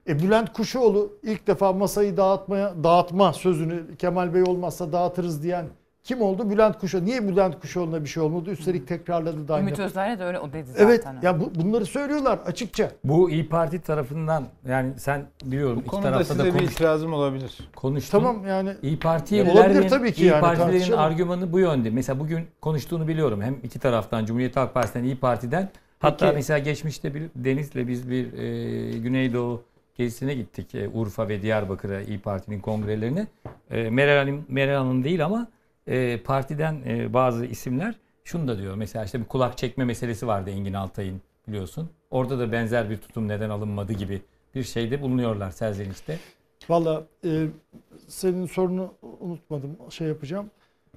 E 0.08 0.18
Bülent 0.18 0.52
Kuşoğlu 0.52 1.12
ilk 1.22 1.46
defa 1.46 1.72
masayı 1.72 2.16
dağıtmaya 2.16 2.84
dağıtma 2.84 3.32
sözünü 3.32 3.96
Kemal 3.96 4.34
Bey 4.34 4.42
olmazsa 4.42 4.92
dağıtırız 4.92 5.42
diyen 5.42 5.66
kim 6.04 6.22
oldu? 6.22 6.50
Bülent 6.50 6.78
Kuşoğlu. 6.78 7.04
Niye 7.04 7.28
Bülent 7.28 7.60
Kuşoğlu'na 7.60 8.02
bir 8.04 8.08
şey 8.08 8.22
olmadı? 8.22 8.50
Üstelik 8.50 8.88
tekrarladı 8.88 9.48
da 9.48 9.54
aynı. 9.54 9.66
Ümit 9.68 9.78
Özdağ 9.78 10.18
da 10.18 10.24
öyle 10.24 10.38
o 10.38 10.52
dedi 10.52 10.70
zaten. 10.70 10.84
Evet. 10.84 11.04
Ya 11.22 11.40
bu, 11.40 11.54
bunları 11.54 11.86
söylüyorlar 11.86 12.38
açıkça. 12.46 12.90
Bu 13.04 13.30
İyi 13.30 13.48
Parti 13.48 13.80
tarafından 13.80 14.44
yani 14.68 14.92
sen 14.98 15.26
biliyorum 15.44 15.76
Bu 15.76 15.80
iki 15.80 15.90
konuda 15.90 16.06
tarafta 16.10 16.24
size 16.24 16.38
da 16.38 16.44
bir 16.44 16.58
konuş, 16.58 16.72
itirazım 16.72 17.12
olabilir. 17.12 17.58
konuştun. 17.76 18.18
Tamam 18.18 18.46
yani. 18.46 18.74
İyi 18.82 18.92
Ya 18.92 18.98
Partililerin, 18.98 19.50
olabilir 19.50 19.88
tabii 19.88 20.12
ki 20.12 20.22
İyi 20.22 20.26
yani, 20.26 20.40
Partililerin 20.40 20.72
tartışalım. 20.72 21.00
argümanı 21.00 21.52
bu 21.52 21.58
yönde. 21.58 21.90
Mesela 21.90 22.20
bugün 22.20 22.46
konuştuğunu 22.60 23.08
biliyorum. 23.08 23.42
Hem 23.42 23.56
iki 23.62 23.78
taraftan 23.78 24.24
Cumhuriyet 24.24 24.56
Halk 24.56 24.74
Partisi'nden 24.74 25.04
İyi 25.04 25.16
Parti'den. 25.16 25.68
Hatta 25.98 26.26
Peki. 26.26 26.36
mesela 26.36 26.58
geçmişte 26.58 27.14
bir 27.14 27.22
Deniz'le 27.34 27.74
biz 27.88 28.10
bir 28.10 28.32
e, 28.32 28.98
Güneydoğu 28.98 29.62
gezisine 29.96 30.34
gittik. 30.34 30.74
E, 30.74 30.88
Urfa 30.88 31.28
ve 31.28 31.42
Diyarbakır'a 31.42 32.00
İyi 32.02 32.18
Parti'nin 32.18 32.60
kongrelerine. 32.60 33.26
E, 33.70 33.90
Meral 33.90 34.18
Hanım, 34.18 34.44
Meral 34.48 34.76
Hanım 34.76 35.04
değil 35.04 35.24
ama 35.24 35.46
e, 35.86 36.22
partiden 36.22 36.82
e, 36.86 37.14
bazı 37.14 37.46
isimler 37.46 37.94
şunu 38.24 38.48
da 38.48 38.58
diyor. 38.58 38.74
Mesela 38.74 39.04
işte 39.04 39.20
bir 39.20 39.24
kulak 39.24 39.58
çekme 39.58 39.84
meselesi 39.84 40.26
vardı 40.26 40.50
Engin 40.50 40.74
Altay'ın 40.74 41.20
biliyorsun. 41.48 41.90
Orada 42.10 42.38
da 42.38 42.52
benzer 42.52 42.90
bir 42.90 42.96
tutum 42.96 43.28
neden 43.28 43.50
alınmadı 43.50 43.92
gibi 43.92 44.22
bir 44.54 44.62
şeyde 44.62 45.02
bulunuyorlar 45.02 45.50
serzenişte. 45.50 46.18
Valla 46.68 47.06
e, 47.24 47.46
senin 48.08 48.46
sorunu 48.46 48.94
unutmadım 49.20 49.76
şey 49.90 50.08
yapacağım. 50.08 50.50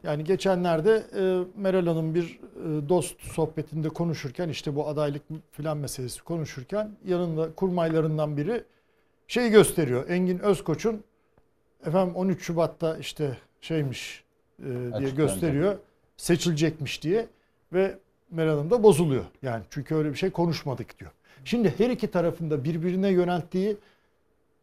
Yani 0.04 0.24
geçenlerde 0.24 1.04
e, 1.16 1.44
Meral 1.62 1.88
Hanım 1.88 2.16
bir 2.16 2.24
e, 2.24 2.90
dost 2.90 3.22
sohbetinde 3.22 3.90
konuşurken 3.90 4.50
işte 4.50 4.76
bu 4.76 4.88
adaylık 4.88 5.22
filan 5.52 5.78
meselesi 5.78 6.24
konuşurken 6.24 6.92
yanında 7.06 7.56
kurmaylarından 7.56 8.38
biri 8.38 8.64
şeyi 9.28 9.52
gösteriyor. 9.52 10.10
Engin 10.10 10.40
Özkoç'un 10.40 11.04
efendim 11.86 12.16
13 12.16 12.44
Şubat'ta 12.44 12.98
işte 12.98 13.38
şeymiş 13.62 14.25
e, 14.60 15.00
diye 15.00 15.10
gösteriyor. 15.10 15.78
Seçilecekmiş 16.18 17.04
diye 17.04 17.28
ve 17.74 17.98
Meral 18.32 18.58
Hanım 18.58 18.70
da 18.72 18.84
bozuluyor. 18.84 19.26
Yani 19.42 19.64
çünkü 19.70 19.96
öyle 19.96 20.10
bir 20.10 20.18
şey 20.18 20.30
konuşmadık 20.30 21.00
diyor. 21.00 21.12
Şimdi 21.46 21.74
her 21.78 21.90
iki 21.90 22.08
tarafında 22.08 22.64
birbirine 22.64 23.10
yönelttiği 23.10 23.78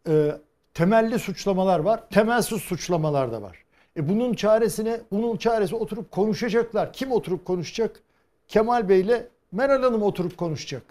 e, 0.09 0.33
temelli 0.75 1.19
suçlamalar 1.19 1.79
var, 1.79 2.09
temelsiz 2.11 2.63
suçlamalar 2.63 3.33
da 3.33 3.43
var. 3.43 3.65
E 3.97 4.09
bunun 4.09 4.35
çaresine, 4.35 5.01
bunun 5.11 5.37
çaresi 5.37 5.75
oturup 5.77 6.11
konuşacaklar. 6.11 6.93
Kim 6.93 7.13
oturup 7.13 7.45
konuşacak? 7.45 8.01
Kemal 8.49 8.89
Bey 8.89 9.01
ile 9.01 9.29
Meral 9.53 9.83
Hanım 9.83 10.03
oturup 10.03 10.37
konuşacak. 10.37 10.83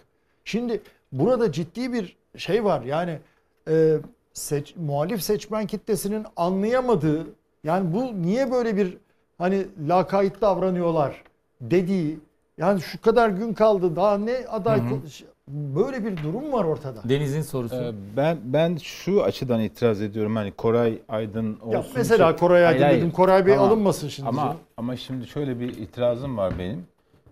Şimdi 0.45 0.81
burada 1.11 1.51
ciddi 1.51 1.93
bir 1.93 2.17
şey 2.37 2.63
var. 2.63 2.81
Yani 2.81 3.19
e, 3.67 3.97
seç, 4.33 4.75
muhalif 4.75 5.21
seçmen 5.23 5.67
kitlesinin 5.67 6.25
anlayamadığı 6.35 7.27
yani 7.63 7.93
bu 7.93 8.21
niye 8.21 8.51
böyle 8.51 8.77
bir 8.77 8.97
hani 9.37 9.65
lakayt 9.87 10.41
davranıyorlar 10.41 11.23
dediği 11.61 12.19
yani 12.57 12.81
şu 12.81 13.01
kadar 13.01 13.29
gün 13.29 13.53
kaldı 13.53 13.95
daha 13.95 14.17
ne 14.17 14.33
aday 14.49 14.79
Hı 14.79 14.83
hı. 14.83 14.99
böyle 15.47 16.05
bir 16.05 16.17
durum 16.23 16.53
var 16.53 16.63
ortada. 16.65 17.01
Deniz'in 17.09 17.41
sorusu. 17.41 17.75
Ee, 17.75 17.91
Ben 18.17 18.37
ben 18.43 18.77
şu 18.77 19.23
açıdan 19.23 19.61
itiraz 19.61 20.01
ediyorum. 20.01 20.35
Hani 20.35 20.51
Koray 20.51 20.99
Aydın 21.09 21.59
olsun. 21.59 21.71
Ya 21.71 21.83
mesela 21.95 22.35
Koray 22.35 22.67
Aydın 22.67 22.83
Hayır, 22.83 22.97
dedim. 22.97 23.11
Koray 23.11 23.45
Bey 23.45 23.53
Ama- 23.53 23.67
alınmasın 23.67 24.07
şimdi. 24.07 24.29
Ama 24.29 24.41
canım. 24.41 24.57
ama 24.77 24.95
şimdi 24.97 25.27
şöyle 25.27 25.59
bir 25.59 25.69
itirazım 25.77 26.37
var 26.37 26.53
benim. 26.59 26.85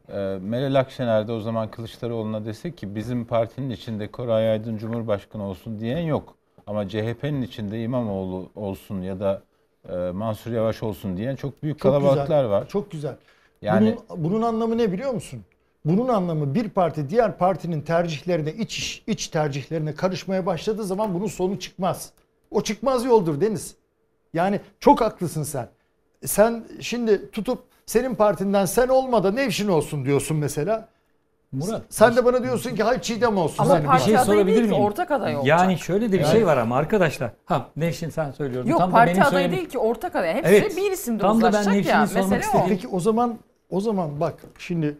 Ee, 0.09 0.37
Meral 0.41 0.75
Akşener 0.79 1.27
de 1.27 1.31
o 1.31 1.39
zaman 1.39 1.71
Kılıçdaroğlu'na 1.71 2.45
dese 2.45 2.71
ki 2.71 2.95
bizim 2.95 3.25
partinin 3.25 3.69
içinde 3.69 4.07
Koray 4.07 4.51
Aydın 4.51 4.77
Cumhurbaşkanı 4.77 5.43
olsun 5.43 5.79
diyen 5.79 5.99
yok. 5.99 6.35
Ama 6.67 6.87
CHP'nin 6.89 7.41
içinde 7.41 7.83
İmamoğlu 7.83 8.49
olsun 8.55 9.01
ya 9.01 9.19
da 9.19 9.41
Mansur 10.13 10.51
Yavaş 10.51 10.83
olsun 10.83 11.17
diyen 11.17 11.35
çok 11.35 11.63
büyük 11.63 11.79
Çok 11.79 11.81
kalabalıklar 11.81 12.23
güzel, 12.43 12.49
var. 12.49 12.67
Çok 12.67 12.91
güzel. 12.91 13.15
Yani 13.61 13.97
bunun, 14.09 14.23
bunun 14.23 14.41
anlamı 14.41 14.77
ne 14.77 14.91
biliyor 14.91 15.13
musun? 15.13 15.41
Bunun 15.85 16.07
anlamı 16.07 16.55
bir 16.55 16.69
parti 16.69 17.09
diğer 17.09 17.37
partinin 17.37 17.81
tercihlerine, 17.81 18.53
iç 18.53 19.03
iç 19.07 19.27
tercihlerine 19.27 19.95
karışmaya 19.95 20.45
başladığı 20.45 20.83
zaman 20.83 21.13
bunun 21.13 21.27
sonu 21.27 21.59
çıkmaz. 21.59 22.11
O 22.51 22.61
çıkmaz 22.61 23.05
yoldur 23.05 23.41
Deniz. 23.41 23.75
Yani 24.33 24.59
çok 24.79 25.01
haklısın 25.01 25.43
sen. 25.43 25.69
Sen 26.25 26.63
şimdi 26.79 27.31
tutup 27.31 27.63
senin 27.85 28.15
partinden 28.15 28.65
sen 28.65 28.87
olma 28.87 29.23
da 29.23 29.31
Nevşin 29.31 29.67
olsun 29.67 30.05
diyorsun 30.05 30.37
mesela. 30.37 30.89
Murat. 31.51 31.81
Sen 31.89 32.15
de 32.15 32.25
bana 32.25 32.43
diyorsun 32.43 32.75
ki 32.75 32.83
hayır 32.83 33.01
Çiğdem 33.01 33.37
olsun. 33.37 33.63
Ama 33.63 33.83
parti 33.83 34.07
bir 34.09 34.15
şey 34.15 34.23
sorabilir 34.25 34.61
miyim? 34.61 34.73
ortak 34.83 35.11
aday 35.11 35.35
olacak. 35.35 35.47
Yani 35.59 35.77
şöyle 35.79 36.07
de 36.11 36.13
bir 36.13 36.19
Yani- 36.19 36.31
şey 36.31 36.45
var 36.45 36.57
ama 36.57 36.77
arkadaşlar. 36.77 37.31
Ha 37.45 37.67
Nevşin 37.75 38.09
sen 38.09 38.31
söylüyorum. 38.31 38.69
Yok 38.69 38.79
Tam 38.79 38.89
da 38.91 38.95
parti 38.95 39.13
benim 39.13 39.25
adayı 39.27 39.51
değil 39.51 39.69
ki 39.69 39.77
ortak 39.79 40.15
aday. 40.15 40.33
Hepsi 40.35 40.49
Evet. 40.51 40.77
bir 40.77 40.91
isimde 40.91 41.21
Tam 41.21 41.37
da 41.41 41.43
ben 41.43 41.47
uzlaşacak 41.49 41.73
Nevşin'in 41.75 41.93
ya. 41.93 42.07
sormak 42.07 42.29
Mesele 42.31 42.57
o. 42.63 42.67
Peki 42.67 42.87
o 42.87 42.99
zaman 42.99 43.37
o 43.69 43.81
zaman 43.81 44.19
bak 44.19 44.33
şimdi 44.57 44.97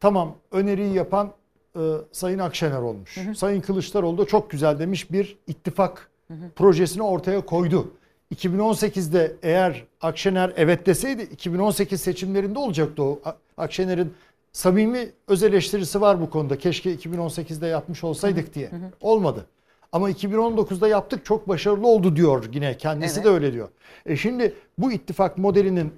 tamam 0.00 0.34
öneriyi 0.52 0.94
yapan 0.94 1.30
e, 1.76 1.80
Sayın 2.12 2.38
Akşener 2.38 2.78
olmuş. 2.80 3.18
Sayın 3.36 3.60
Kılıçdaroğlu 3.60 4.18
da 4.18 4.24
çok 4.26 4.50
güzel 4.50 4.78
demiş 4.78 5.12
bir 5.12 5.38
ittifak 5.46 6.10
projesini 6.56 7.02
ortaya 7.02 7.40
koydu. 7.40 7.92
2018'de 8.34 9.36
eğer 9.42 9.84
Akşener 10.00 10.52
evet 10.56 10.86
deseydi 10.86 11.22
2018 11.22 12.00
seçimlerinde 12.00 12.58
olacaktı 12.58 13.02
o. 13.02 13.20
Akşener'in 13.56 14.14
samimi 14.52 15.08
öz 15.28 15.42
eleştirisi 15.42 16.00
var 16.00 16.20
bu 16.20 16.30
konuda. 16.30 16.58
Keşke 16.58 16.94
2018'de 16.94 17.66
yapmış 17.66 18.04
olsaydık 18.04 18.54
diye. 18.54 18.70
Olmadı. 19.00 19.46
Ama 19.92 20.10
2019'da 20.10 20.88
yaptık 20.88 21.24
çok 21.24 21.48
başarılı 21.48 21.86
oldu 21.88 22.16
diyor 22.16 22.44
yine 22.52 22.76
kendisi 22.76 23.14
Evet. 23.20 23.24
de 23.24 23.28
öyle 23.30 23.52
diyor. 23.52 23.68
E 24.06 24.16
şimdi 24.16 24.54
bu 24.78 24.92
ittifak 24.92 25.38
modelinin 25.38 25.92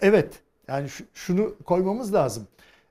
evet 0.00 0.34
yani 0.68 0.88
şu- 0.88 1.04
şunu 1.14 1.54
koymamız 1.64 2.14
lazım. 2.14 2.46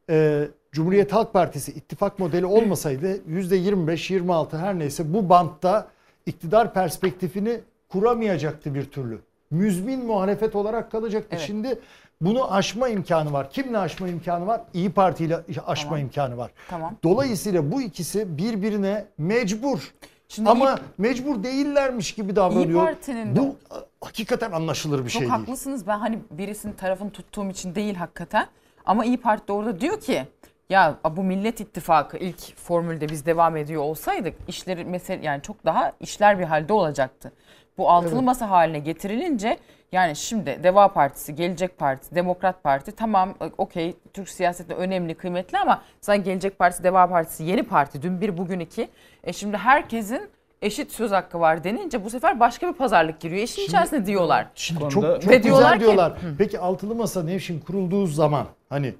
Ee, 0.10 0.48
Cumhuriyet 0.72 1.14
Halk 1.14 1.34
Partisi 1.34 1.72
ittifak 1.72 2.20
modeli 2.20 2.46
olmasaydı 2.46 3.18
%25-26 3.30 4.58
her 4.58 4.80
neyse 4.80 5.14
bu 5.14 5.30
bantta 5.30 5.88
iktidar 6.26 6.74
perspektifini 6.74 7.60
kuramayacaktı 7.90 8.74
bir 8.76 8.86
türlü. 8.86 9.20
Müzmin 9.52 10.06
muhalefet 10.06 10.56
olarak 10.56 10.92
kalacaktı. 10.92 11.28
Evet. 11.32 11.44
Şimdi 11.48 11.80
bunu 12.26 12.54
aşma 12.54 12.88
imkanı 12.90 13.34
var. 13.34 13.50
Kimle 13.50 13.78
aşma 13.78 14.08
imkanı 14.08 14.48
var? 14.48 14.62
İyi 14.74 14.92
Parti 14.92 15.26
ile 15.26 15.38
aşma 15.68 15.90
Tamam. 15.90 16.00
imkanı 16.00 16.38
var. 16.38 16.52
Tamam. 16.70 16.96
Dolayısıyla 17.04 17.72
bu 17.72 17.82
ikisi 17.82 18.38
birbirine 18.38 19.06
mecbur. 19.18 19.94
Şimdi 20.28 20.50
Ama 20.50 20.66
İYİ- 20.70 20.80
mecbur 20.98 21.44
değillermiş 21.44 22.14
gibi 22.16 22.36
davranıyor. 22.36 22.86
Parti'nin 22.86 23.36
de- 23.36 23.40
bu 23.40 23.56
hakikaten 24.02 24.52
anlaşılır 24.52 24.98
bir 25.00 25.04
Çok 25.04 25.12
şey 25.12 25.22
değil. 25.22 25.32
haklısınız. 25.32 25.88
Ben 25.88 26.00
hani 26.00 26.20
birisinin 26.32 26.74
tarafını 26.74 27.10
tuttuğum 27.12 27.50
için 27.50 27.76
değil 27.76 27.96
hakikaten. 27.96 28.48
Ama 28.86 29.06
İyi 29.06 29.18
Parti 29.18 29.48
de 29.48 29.54
orada 29.54 29.80
diyor 29.82 30.00
ki 30.00 30.24
ya 30.70 30.96
bu 31.16 31.24
Millet 31.24 31.60
İttifakı 31.60 32.18
ilk 32.18 32.58
formülde 32.58 33.10
biz 33.10 33.26
devam 33.26 33.58
ediyor 33.58 33.82
olsaydık 33.82 34.36
işleri 34.48 34.86
mesela 34.86 35.24
yani 35.24 35.42
çok 35.42 35.66
daha 35.66 35.92
işler 36.00 36.40
bir 36.40 36.44
halde 36.44 36.74
olacaktı. 36.74 37.32
Bu 37.78 37.90
altılı 37.92 38.14
Evet. 38.14 38.24
masa 38.24 38.50
haline 38.50 38.80
getirilince 38.80 39.58
yani 39.94 40.16
şimdi 40.16 40.60
Deva 40.64 40.88
Partisi, 40.88 41.36
Gelecek 41.36 41.78
Partisi, 41.78 42.16
Demokrat 42.16 42.64
Parti 42.64 42.92
tamam 42.92 43.30
e, 43.42 43.46
okey 43.58 43.96
Türk 44.14 44.30
siyasetinde 44.30 44.76
önemli, 44.76 45.16
kıymetli 45.16 45.58
ama 45.58 45.82
zaten 46.02 46.24
Gelecek 46.24 46.60
Partisi, 46.60 46.84
Deva 46.84 47.08
Partisi 47.10 47.44
yeni 47.44 47.64
parti. 47.64 48.02
Dün 48.02 48.22
bir, 48.22 48.38
bugün 48.38 48.60
iki. 48.60 48.90
E 49.24 49.34
şimdi 49.34 49.58
herkesin 49.58 50.30
eşit 50.62 50.92
söz 50.92 51.12
hakkı 51.12 51.40
var 51.40 51.64
denince 51.64 52.06
bu 52.06 52.10
sefer 52.10 52.40
başka 52.40 52.68
bir 52.68 52.74
pazarlık 52.74 53.20
giriyor. 53.20 53.42
İşin 53.44 53.62
içerisinde 53.62 54.06
diyorlar. 54.06 54.48
Şimdi 54.56 54.80
çok, 54.80 54.92
çok 54.92 55.04
Ve 55.06 55.18
güzel 55.38 55.44
diyorlar 55.44 55.80
diyorlar. 55.80 56.20
ki- 56.20 56.26
Hı. 56.26 56.36
Peki 56.38 56.60
altılı 56.60 56.96
masa 56.96 57.24
Nevşin 57.24 57.60
kurulduğu 57.60 58.08
zaman 58.08 58.46
hani 58.70 58.94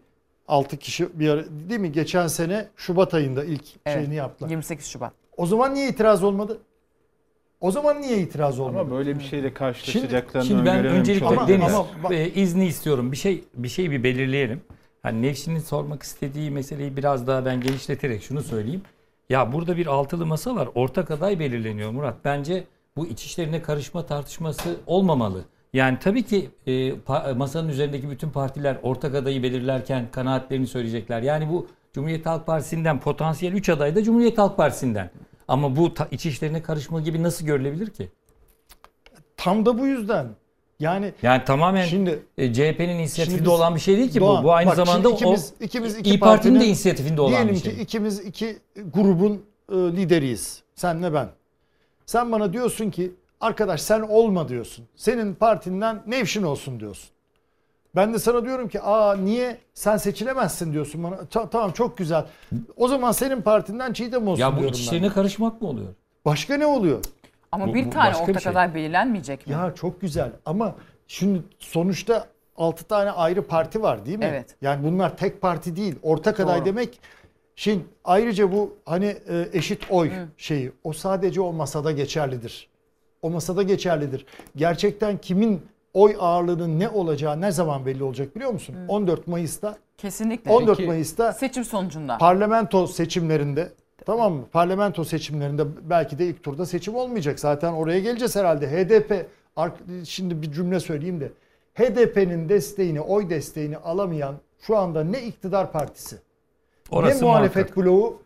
6 0.48 0.78
kişi 0.78 1.20
bir 1.20 1.30
ara, 1.30 1.44
değil 1.70 1.80
mi? 1.80 1.92
Geçen 1.92 2.28
sene 2.28 2.68
Şubat 2.76 3.14
ayında 3.14 3.44
ilk 3.44 3.64
Evet. 3.86 3.98
şeyini 3.98 4.16
yaptılar. 4.16 4.50
28 4.50 4.86
Şubat. 4.86 5.12
O 5.38 5.46
zaman 5.46 5.74
niye 5.74 5.88
itiraz 5.90 6.24
olmadı? 6.24 6.58
O 7.64 7.72
zaman 7.72 8.02
niye 8.02 8.18
itiraz 8.22 8.60
olmadı? 8.60 8.80
ama 8.80 8.92
böyle 8.92 9.20
bir 9.20 9.24
şeyle 9.24 9.54
karşılaşacaklarını 9.54 10.48
Şimdi 10.48 10.66
ben 10.66 10.76
öngörememiş 10.78 11.00
öncelikle 11.00 11.26
olabilirler. 11.26 11.72
Deniz 12.10 12.20
e, 12.20 12.42
izni 12.42 12.66
istiyorum. 12.66 13.12
Bir 13.12 13.18
şey 13.18 13.44
bir 13.56 13.68
şey 13.68 13.92
bir 13.92 14.04
belirleyelim. 14.04 14.62
Hani 15.04 15.22
Nevşin'in 15.22 15.60
sormak 15.60 16.04
istediği 16.04 16.52
meseleyi 16.52 16.98
biraz 16.98 17.28
daha 17.28 17.46
ben 17.46 17.62
genişleterek 17.62 18.24
şunu 18.24 18.42
söyleyeyim. 18.42 18.82
Ya 19.30 19.54
burada 19.54 19.78
bir 19.78 19.88
altılı 19.88 20.26
masa 20.26 20.56
var. 20.56 20.70
Ortak 20.76 21.12
aday 21.12 21.40
belirleniyor 21.40 21.92
Murat. 21.92 22.16
Bence 22.26 22.64
bu 22.98 23.08
iç 23.08 23.26
işlerine 23.26 23.62
karışma 23.62 24.06
tartışması 24.06 24.76
olmamalı. 24.88 25.42
Yani 25.74 25.98
tabii 26.02 26.24
ki 26.24 26.50
e, 26.68 26.72
pa- 26.92 27.36
masanın 27.36 27.70
üzerindeki 27.70 28.10
bütün 28.10 28.30
partiler 28.30 28.78
ortak 28.84 29.16
adayı 29.16 29.44
belirlerken 29.44 30.06
kanaatlerini 30.12 30.68
söyleyecekler. 30.68 31.22
Yani 31.22 31.50
bu 31.50 31.68
Cumhuriyet 31.94 32.26
Halk 32.26 32.46
Partisi'nden 32.46 33.00
potansiyel 33.00 33.54
3 33.54 33.70
aday 33.70 33.96
da 33.96 34.04
Cumhuriyet 34.04 34.38
Halk 34.38 34.58
Partisi'nden. 34.58 35.10
Ama 35.48 35.76
bu 35.76 35.94
ta- 35.94 36.08
iç 36.12 36.26
işlerine 36.26 36.62
karışma 36.64 37.02
gibi 37.02 37.24
nasıl 37.24 37.46
görülebilir 37.46 37.90
ki? 37.90 38.10
Tam 39.38 39.66
da 39.66 39.80
bu 39.80 39.88
yüzden. 39.88 40.28
Yani 40.80 41.14
Yani 41.22 41.46
tamamen 41.46 41.86
Şimdi- 41.86 42.24
e, 42.38 42.54
CHP'nin 42.54 42.90
inisiyatifinde 43.00 43.42
biz- 43.42 43.48
olan 43.52 43.76
bir 43.76 43.80
şey 43.80 43.98
değil 43.98 44.12
ki 44.12 44.20
Doğan, 44.20 44.44
bu. 44.44 44.48
Bu 44.48 44.54
aynı 44.54 44.70
bak 44.70 44.76
zamanda 44.76 45.10
ikimiz, 45.10 45.54
o 45.62 45.64
ikimiz 45.64 45.98
iki 45.98 46.10
İyi 46.10 46.20
Parti'nin 46.20 46.60
de 46.60 46.66
inisiyatifinde 46.66 47.22
olan 47.22 47.32
diyelim 47.34 47.56
bir 47.56 47.60
şey. 47.60 47.76
ki 47.76 47.82
ikimiz 47.82 48.20
iki 48.20 48.58
grubun 48.94 49.46
e, 49.72 49.76
lideriyiz. 49.76 50.64
Senle 50.76 51.14
ben. 51.14 51.30
Sen 52.06 52.32
bana 52.32 52.54
diyorsun 52.54 52.90
ki 52.90 53.12
arkadaş 53.42 53.82
sen 53.82 54.00
olma 54.02 54.50
diyorsun. 54.50 54.86
Senin 54.96 55.34
partinden 55.36 56.04
Nevşin 56.08 56.44
olsun 56.44 56.80
diyorsun. 56.80 57.10
Ben 57.96 58.14
de 58.14 58.20
sana 58.20 58.46
diyorum 58.46 58.68
ki 58.68 58.82
aa 58.82 59.16
niye 59.16 59.58
sen 59.74 59.98
seçilemezsin 59.98 60.74
diyorsun 60.74 61.04
bana. 61.04 61.26
Ta- 61.26 61.50
tamam 61.50 61.72
çok 61.72 61.98
güzel. 61.98 62.26
O 62.78 62.88
zaman 62.88 63.12
senin 63.12 63.42
partinden 63.42 63.94
Çiğdem 63.94 64.28
olsun 64.28 64.42
Ya 64.42 64.52
bu 64.52 64.56
diyorum 64.60 64.70
iç 64.74 64.80
ben. 64.80 64.84
işlerine 64.84 65.10
karışmak 65.10 65.62
mı 65.62 65.68
oluyor? 65.68 65.88
Başka 66.26 66.58
ne 66.58 66.66
oluyor? 66.66 67.00
Ama 67.52 67.68
Bu- 67.68 67.74
bir 67.74 67.86
bu 67.86 67.90
tane 67.90 68.10
başka 68.10 68.24
bir 68.28 68.30
ortak 68.32 68.44
şey. 68.44 68.52
aday 68.52 68.76
belirlenmeyecek 68.76 69.48
mi? 69.48 69.54
Ya 69.54 69.72
çok 69.76 70.02
güzel 70.02 70.32
ama 70.46 70.76
şimdi 71.08 71.42
sonuçta 71.60 72.28
6 72.58 72.84
tane 72.84 73.12
ayrı 73.12 73.48
parti 73.48 73.82
var 73.82 74.06
değil 74.06 74.18
mi? 74.20 74.26
Evet. 74.26 74.56
Yani 74.62 74.84
bunlar 74.84 75.18
tek 75.18 75.42
parti 75.42 75.76
değil. 75.76 75.96
Ortak 76.04 76.40
aday 76.40 76.58
Doğru. 76.58 76.66
demek 76.66 77.00
Şimdi 77.56 77.86
ayrıca 78.04 78.52
bu 78.52 78.78
hani 78.86 79.06
e, 79.06 79.48
eşit 79.54 79.86
oy 79.90 80.12
şeyi 80.38 80.72
o 80.84 80.94
sadece 80.94 81.42
o 81.42 81.54
masada 81.54 81.92
geçerlidir. 81.92 82.68
O 83.22 83.30
masada 83.30 83.64
geçerlidir. 83.64 84.26
Gerçekten 84.56 85.18
kimin 85.18 85.62
oy 85.94 86.16
ağırlığının 86.20 86.80
ne 86.80 86.90
olacağı 86.90 87.42
ne 87.42 87.52
zaman 87.52 87.86
belli 87.86 88.04
olacak 88.04 88.36
biliyor 88.36 88.52
musun? 88.52 88.76
14 88.88 89.28
Mayıs'ta 89.28 89.78
Kesinlikle. 89.98 90.52
14 90.52 90.78
Peki, 90.78 90.88
Mayıs'ta 90.88 91.34
seçim 91.34 91.66
sonucunda. 91.66 92.18
parlamento 92.18 92.88
seçimlerinde 92.88 93.72
tamam 94.06 94.34
mı? 94.34 94.46
Parlamento 94.52 95.04
seçimlerinde 95.04 95.90
belki 95.90 96.20
de 96.20 96.26
ilk 96.28 96.44
turda 96.44 96.66
seçim 96.66 96.96
olmayacak. 96.96 97.40
Zaten 97.40 97.74
oraya 97.74 98.00
geleceğiz 98.00 98.36
herhalde. 98.36 98.68
HDP 98.68 99.26
şimdi 100.06 100.42
bir 100.42 100.52
cümle 100.52 100.80
söyleyeyim 100.80 101.22
de 101.22 101.32
HDP'nin 101.76 102.50
desteğini, 102.50 103.02
oy 103.02 103.30
desteğini 103.30 103.78
alamayan 103.78 104.36
şu 104.62 104.78
anda 104.78 105.04
ne 105.04 105.22
iktidar 105.24 105.72
partisi 105.72 106.18
Orası 106.92 107.18
ne 107.18 107.28
muhalefet 107.28 107.56
muhakkak. 107.56 107.78
bloğu 107.86 108.22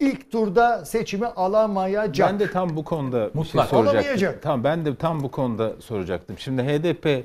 ilk 0.00 0.30
turda 0.32 0.84
seçimi 0.84 1.26
alamayacak. 1.26 2.28
Ben 2.30 2.40
de 2.40 2.50
tam 2.50 2.76
bu 2.76 2.84
konuda 2.84 3.18
bir 3.26 3.32
şey 3.32 3.34
Mutlak. 3.34 3.68
soracaktım. 3.68 3.98
Olamayacak. 4.00 4.42
Tamam 4.42 4.64
ben 4.64 4.84
de 4.84 4.94
tam 4.96 5.22
bu 5.22 5.30
konuda 5.30 5.72
soracaktım. 5.80 6.38
Şimdi 6.38 6.62
HDP 6.62 7.24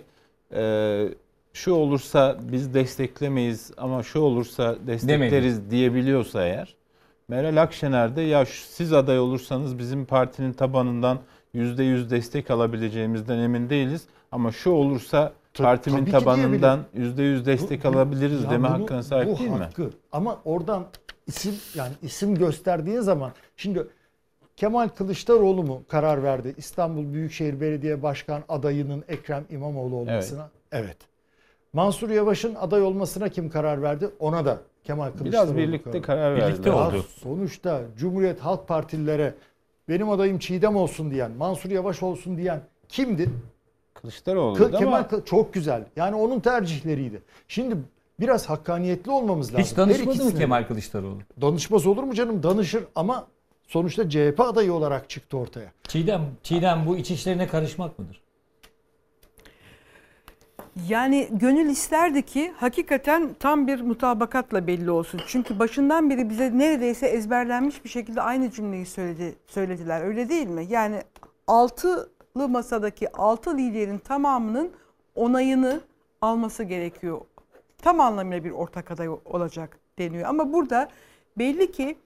e, 0.56 1.08
şu 1.54 1.74
olursa 1.74 2.38
biz 2.42 2.74
desteklemeyiz 2.74 3.72
ama 3.78 4.04
şu 4.04 4.20
olursa 4.20 4.76
destekleriz 4.88 5.72
diyebiliyorsa 5.72 6.44
eğer 6.46 6.76
Meral 7.28 7.62
Akşener 7.62 8.16
de 8.16 8.22
ya 8.22 8.46
şu- 8.46 8.64
siz 8.68 8.94
aday 8.94 9.20
olursanız 9.20 9.80
bizim 9.80 10.06
partinin 10.06 10.54
tabanından 10.54 11.20
%100 11.56 12.10
destek 12.10 12.52
alabileceğimizden 12.52 13.38
emin 13.38 13.70
değiliz 13.70 14.04
Ama 14.32 14.52
şu 14.52 14.70
olursa 14.72 15.34
partimin 15.54 15.98
tabii 15.98 16.06
ki 16.06 16.12
tabanından 16.12 16.80
yüzde 16.94 17.24
yüz 17.24 17.46
destek 17.46 17.86
alabiliriz 17.86 18.44
Ya 18.44 18.50
deme 18.50 18.68
bunu- 18.70 18.82
hakkına 18.82 19.04
sahip 19.04 19.28
bu 19.36 19.40
değil 19.40 19.50
mi? 19.50 19.58
hakkı. 19.58 19.90
Ama 20.12 20.38
oradan 20.46 20.86
isim 21.28 21.54
yani 21.76 21.94
isim 22.02 22.36
gösterdiği 22.36 23.02
zaman 23.02 23.32
şimdi 23.58 23.88
Kemal 24.56 24.88
Kılıçdaroğlu 24.88 25.64
mu 25.64 25.84
karar 25.88 26.24
verdi 26.24 26.54
İstanbul 26.58 27.14
Büyükşehir 27.14 27.62
Belediye 27.62 28.04
Başkan 28.04 28.44
adayının 28.50 29.04
Ekrem 29.08 29.46
İmamoğlu 29.50 29.96
olmasına? 29.96 30.50
Evet. 30.72 30.98
Mansur 31.74 32.10
Yavaş'ın 32.10 32.56
aday 32.56 32.82
olmasına 32.82 33.30
kim 33.30 33.50
karar 33.50 33.82
verdi? 33.82 34.10
Ona 34.20 34.46
da 34.46 34.58
Kemal 34.84 35.12
Kılıçdaroğlu. 35.12 35.58
birlikte 35.58 36.02
karar 36.02 36.36
Birlikte 36.38 36.70
verdiler. 36.70 36.88
oldu. 36.88 36.96
Ya 36.96 37.02
Sonuçta 37.22 37.82
Cumhuriyet 37.98 38.40
Halk 38.40 38.68
Partililere 38.68 39.34
benim 39.90 40.10
adayım 40.10 40.40
Çiğdem 40.40 40.76
olsun 40.76 41.12
diyen, 41.12 41.32
Mansur 41.32 41.70
Yavaş 41.72 42.04
olsun 42.04 42.38
diyen 42.38 42.62
kimdi? 42.90 43.30
Kılıçdaroğlu'ydu 43.94 44.72
K- 44.72 44.78
Kemal 44.78 44.98
ama 44.98 45.08
Kı- 45.08 45.26
çok 45.26 45.54
güzel. 45.54 45.84
Yani 45.96 46.16
onun 46.16 46.40
tercihleriydi. 46.40 47.22
Şimdi 47.48 47.76
biraz 48.20 48.50
hakkaniyetli 48.50 49.12
olmamız 49.12 49.54
lazım. 49.54 49.66
Hiç 49.66 49.78
danışmadı 49.78 50.20
Her 50.24 50.34
mı. 50.34 50.40
Kemal 50.40 50.68
Kılıçdaroğlu? 50.68 51.20
Danışmaz 51.42 51.88
olur 51.88 52.04
mu 52.04 52.14
canım? 52.14 52.44
Danışır 52.44 52.84
ama 52.96 53.28
sonuçta 53.68 54.10
CHP 54.10 54.40
adayı 54.40 54.74
olarak 54.74 55.10
çıktı 55.10 55.38
ortaya. 55.38 55.72
Çiğdem, 55.88 56.22
Çiğdem 56.44 56.86
bu 56.86 56.98
iç 56.98 57.12
işlerine 57.12 57.48
karışmak 57.48 58.00
mıdır? 58.00 58.24
Yani 60.90 61.30
gönül 61.32 61.70
isterdi 61.70 62.22
ki 62.22 62.54
hakikaten 62.58 63.36
tam 63.40 63.68
bir 63.68 63.82
mutabakatla 63.82 64.68
belli 64.68 64.92
olsun. 64.92 65.22
Çünkü 65.28 65.60
başından 65.60 66.10
beri 66.10 66.30
bize 66.30 66.58
neredeyse 66.58 67.08
ezberlenmiş 67.08 67.84
bir 67.84 67.90
şekilde 67.90 68.22
aynı 68.22 68.52
cümleyi 68.52 68.86
söyledi, 68.86 69.36
söylediler. 69.48 70.02
Öyle 70.02 70.30
değil 70.30 70.48
mi? 70.48 70.66
Yani 70.70 71.02
altılı 71.48 72.10
masadaki 72.50 73.12
altı 73.12 73.58
liderin 73.58 73.98
tamamının 73.98 74.72
onayını 75.16 75.82
alması 76.22 76.64
gerekiyor. 76.64 77.22
Tam 77.84 78.00
anlamıyla 78.00 78.44
bir 78.44 78.52
ortak 78.52 78.92
aday 78.92 79.10
olacak 79.10 79.80
deniyor. 80.00 80.30
Ama 80.30 80.54
burada 80.54 80.90
belli 81.38 81.72
ki 81.72 81.98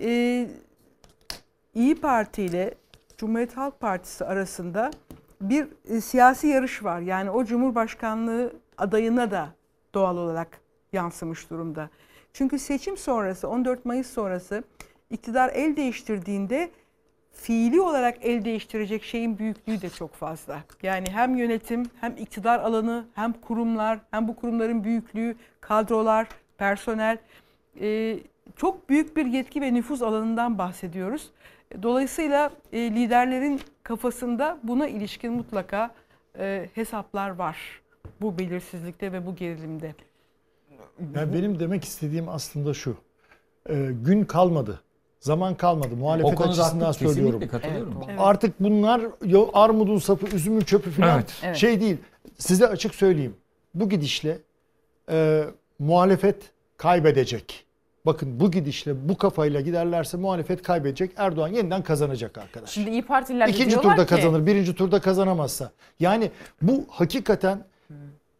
e, 0.00 0.48
İyi 1.74 1.94
Parti 2.00 2.42
ile 2.42 2.74
Cumhuriyet 3.18 3.56
Halk 3.56 3.80
Partisi 3.80 4.24
arasında 4.24 4.90
bir 5.40 5.68
e, 5.88 6.00
siyasi 6.00 6.46
yarış 6.46 6.84
var. 6.84 7.00
Yani 7.00 7.30
o 7.30 7.44
Cumhurbaşkanlığı 7.44 8.52
adayına 8.78 9.30
da 9.30 9.48
doğal 9.94 10.16
olarak 10.16 10.60
yansımış 10.92 11.50
durumda. 11.50 11.90
Çünkü 12.32 12.58
seçim 12.58 12.96
sonrası 12.96 13.48
14 13.48 13.84
Mayıs 13.84 14.10
sonrası 14.10 14.62
iktidar 15.10 15.50
el 15.54 15.76
değiştirdiğinde 15.76 16.70
fiili 17.34 17.80
olarak 17.80 18.18
el 18.22 18.44
değiştirecek 18.44 19.04
şeyin 19.04 19.38
büyüklüğü 19.38 19.82
de 19.82 19.90
çok 19.90 20.14
fazla. 20.14 20.62
Yani 20.82 21.06
hem 21.10 21.36
yönetim 21.36 21.90
hem 22.00 22.16
iktidar 22.16 22.58
alanı 22.58 23.04
hem 23.14 23.32
kurumlar 23.32 23.98
hem 24.10 24.28
bu 24.28 24.36
kurumların 24.36 24.84
büyüklüğü, 24.84 25.36
kadrolar, 25.60 26.28
personel 26.58 27.18
e, 27.80 28.18
çok 28.56 28.88
büyük 28.88 29.16
bir 29.16 29.26
yetki 29.26 29.60
ve 29.60 29.74
nüfuz 29.74 30.02
alanından 30.02 30.58
bahsediyoruz. 30.58 31.30
Dolayısıyla 31.82 32.50
e, 32.72 32.78
liderlerin 32.78 33.60
kafasında 33.82 34.58
buna 34.62 34.88
ilişkin 34.88 35.32
mutlaka 35.32 35.90
e, 36.38 36.68
hesaplar 36.74 37.30
var. 37.30 37.56
Bu 38.20 38.38
belirsizlikte 38.38 39.12
ve 39.12 39.26
bu 39.26 39.36
gerilimde. 39.36 39.94
Yani 41.14 41.34
benim 41.34 41.60
demek 41.60 41.84
istediğim 41.84 42.28
aslında 42.28 42.74
şu. 42.74 42.96
Ee, 43.68 43.90
gün 44.04 44.24
kalmadı. 44.24 44.80
Zaman 45.24 45.54
kalmadı. 45.54 45.96
Muhalefet 45.96 46.32
O 46.32 46.34
konuda 46.34 46.62
açısından 46.62 46.92
söylüyorum. 46.92 47.48
katılıyorum. 47.48 48.00
Evet. 48.08 48.20
Artık 48.20 48.60
bunlar 48.60 49.02
armudun 49.52 49.98
sapı, 49.98 50.36
üzümün 50.36 50.60
çöpü 50.60 50.90
falan 50.90 51.14
Evet. 51.16 51.32
Evet. 51.42 51.56
şey 51.56 51.80
değil. 51.80 51.96
Size 52.38 52.66
açık 52.68 52.94
söyleyeyim. 52.94 53.36
Bu 53.74 53.88
gidişle 53.88 54.38
e, 55.10 55.44
muhalefet 55.78 56.36
kaybedecek. 56.76 57.64
Bakın 58.06 58.40
bu 58.40 58.50
gidişle 58.50 59.08
bu 59.08 59.16
kafayla 59.18 59.60
giderlerse 59.60 60.16
muhalefet 60.16 60.62
kaybedecek. 60.62 61.10
Erdoğan 61.16 61.48
yeniden 61.48 61.82
kazanacak 61.82 62.38
arkadaş. 62.38 62.70
Şimdi 62.70 62.90
İyi 62.90 63.02
Partililer 63.02 63.48
de 63.48 63.52
İkinci 63.52 63.76
turda 63.76 64.06
ki, 64.06 64.06
kazanır, 64.06 64.46
birinci 64.46 64.74
turda 64.74 65.00
kazanamazsa. 65.00 65.70
Yani 66.00 66.30
bu 66.62 66.84
hakikaten 66.88 67.64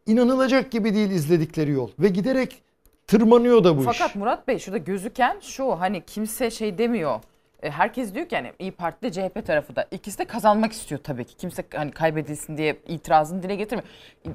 inanılacak 0.07 0.71
gibi 0.71 0.95
değil 0.95 1.11
izledikleri 1.11 1.71
yol. 1.71 1.91
Ve 1.99 2.09
giderek 2.09 2.63
tırmanıyor 3.07 3.65
da 3.65 3.77
bu 3.77 3.81
iş. 3.81 3.87
Fakat 3.99 4.15
Murat 4.17 4.49
Bey 4.49 4.59
şurada 4.59 4.79
gözüken 4.79 5.37
şu 5.41 5.81
hani 5.81 6.01
kimse 6.07 6.51
şey 6.51 6.79
demiyor. 6.79 7.21
E, 7.63 7.71
Herkes 7.71 8.15
diyor 8.15 8.29
ki 8.29 8.37
hani 8.37 8.53
İyi 8.59 8.73
Parti 8.73 9.03
de 9.03 9.13
CHP 9.13 9.47
tarafı 9.47 9.77
da 9.77 9.87
ikisi 9.91 10.19
de 10.19 10.25
kazanmak 10.25 10.73
istiyor 10.73 11.01
tabii 11.05 11.25
ki. 11.25 11.37
Kimse 11.37 11.65
hani 11.75 11.91
kaybedilsin 11.91 12.57
diye 12.57 12.77
itirazını 12.87 13.43
dile 13.43 13.57
getirmiyor. 13.57 13.89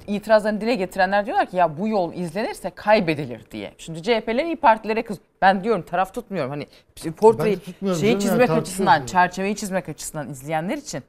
İtirazlarını 0.06 0.60
dile 0.60 0.74
getirenler 0.74 1.26
diyorlar 1.26 1.46
ki 1.46 1.56
ya 1.56 1.78
bu 1.78 1.88
yol 1.88 2.12
izlenirse 2.12 2.70
kaybedilir 2.70 3.40
diye. 3.50 3.72
Şimdi 3.78 4.02
CHP'ler 4.02 4.44
İyi 4.44 4.56
Partilere 4.56 5.02
kız. 5.02 5.18
Ben 5.42 5.64
diyorum 5.64 5.82
taraf 5.82 6.14
tutmuyorum. 6.14 6.50
Hani 6.50 6.66
portreyi 7.16 7.58
şeyi 8.00 8.20
çizmek 8.20 8.20
tartışıyoruz 8.20 8.58
açısından, 8.62 9.06
çerçeveyi 9.06 9.56
çizmek 9.56 9.88
açısından 9.88 10.30
izleyenler 10.30 10.76
için 10.76 11.02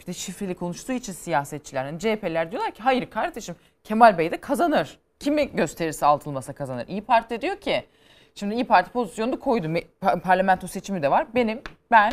bir 0.00 0.06
de 0.06 0.12
şifreli 0.12 0.54
konuştuğu 0.54 0.92
için 0.92 1.12
siyasetçiler. 1.12 1.84
Yani 1.84 1.98
CHP'ler 1.98 2.50
diyorlar 2.50 2.70
ki 2.70 2.82
hayır 2.82 3.10
kardeşim 3.10 3.54
Kemal 3.84 4.18
Bey 4.18 4.30
de 4.30 4.36
kazanır. 4.36 4.98
Kimi 5.20 5.56
gösterirse 5.56 6.06
altılı 6.06 6.32
masa 6.32 6.52
kazanır. 6.52 6.84
İyi 6.88 7.00
Parti 7.02 7.30
de 7.30 7.40
diyor 7.40 7.56
ki 7.56 7.84
şimdi 8.34 8.54
İyi 8.54 8.64
Parti 8.64 8.90
pozisyonunu 8.90 9.40
koydu. 9.40 9.66
Me- 9.66 9.84
pa- 10.02 10.20
Parlamento 10.20 10.66
seçimi 10.66 11.02
de 11.02 11.10
var. 11.10 11.26
Benim 11.34 11.60
ben 11.90 12.12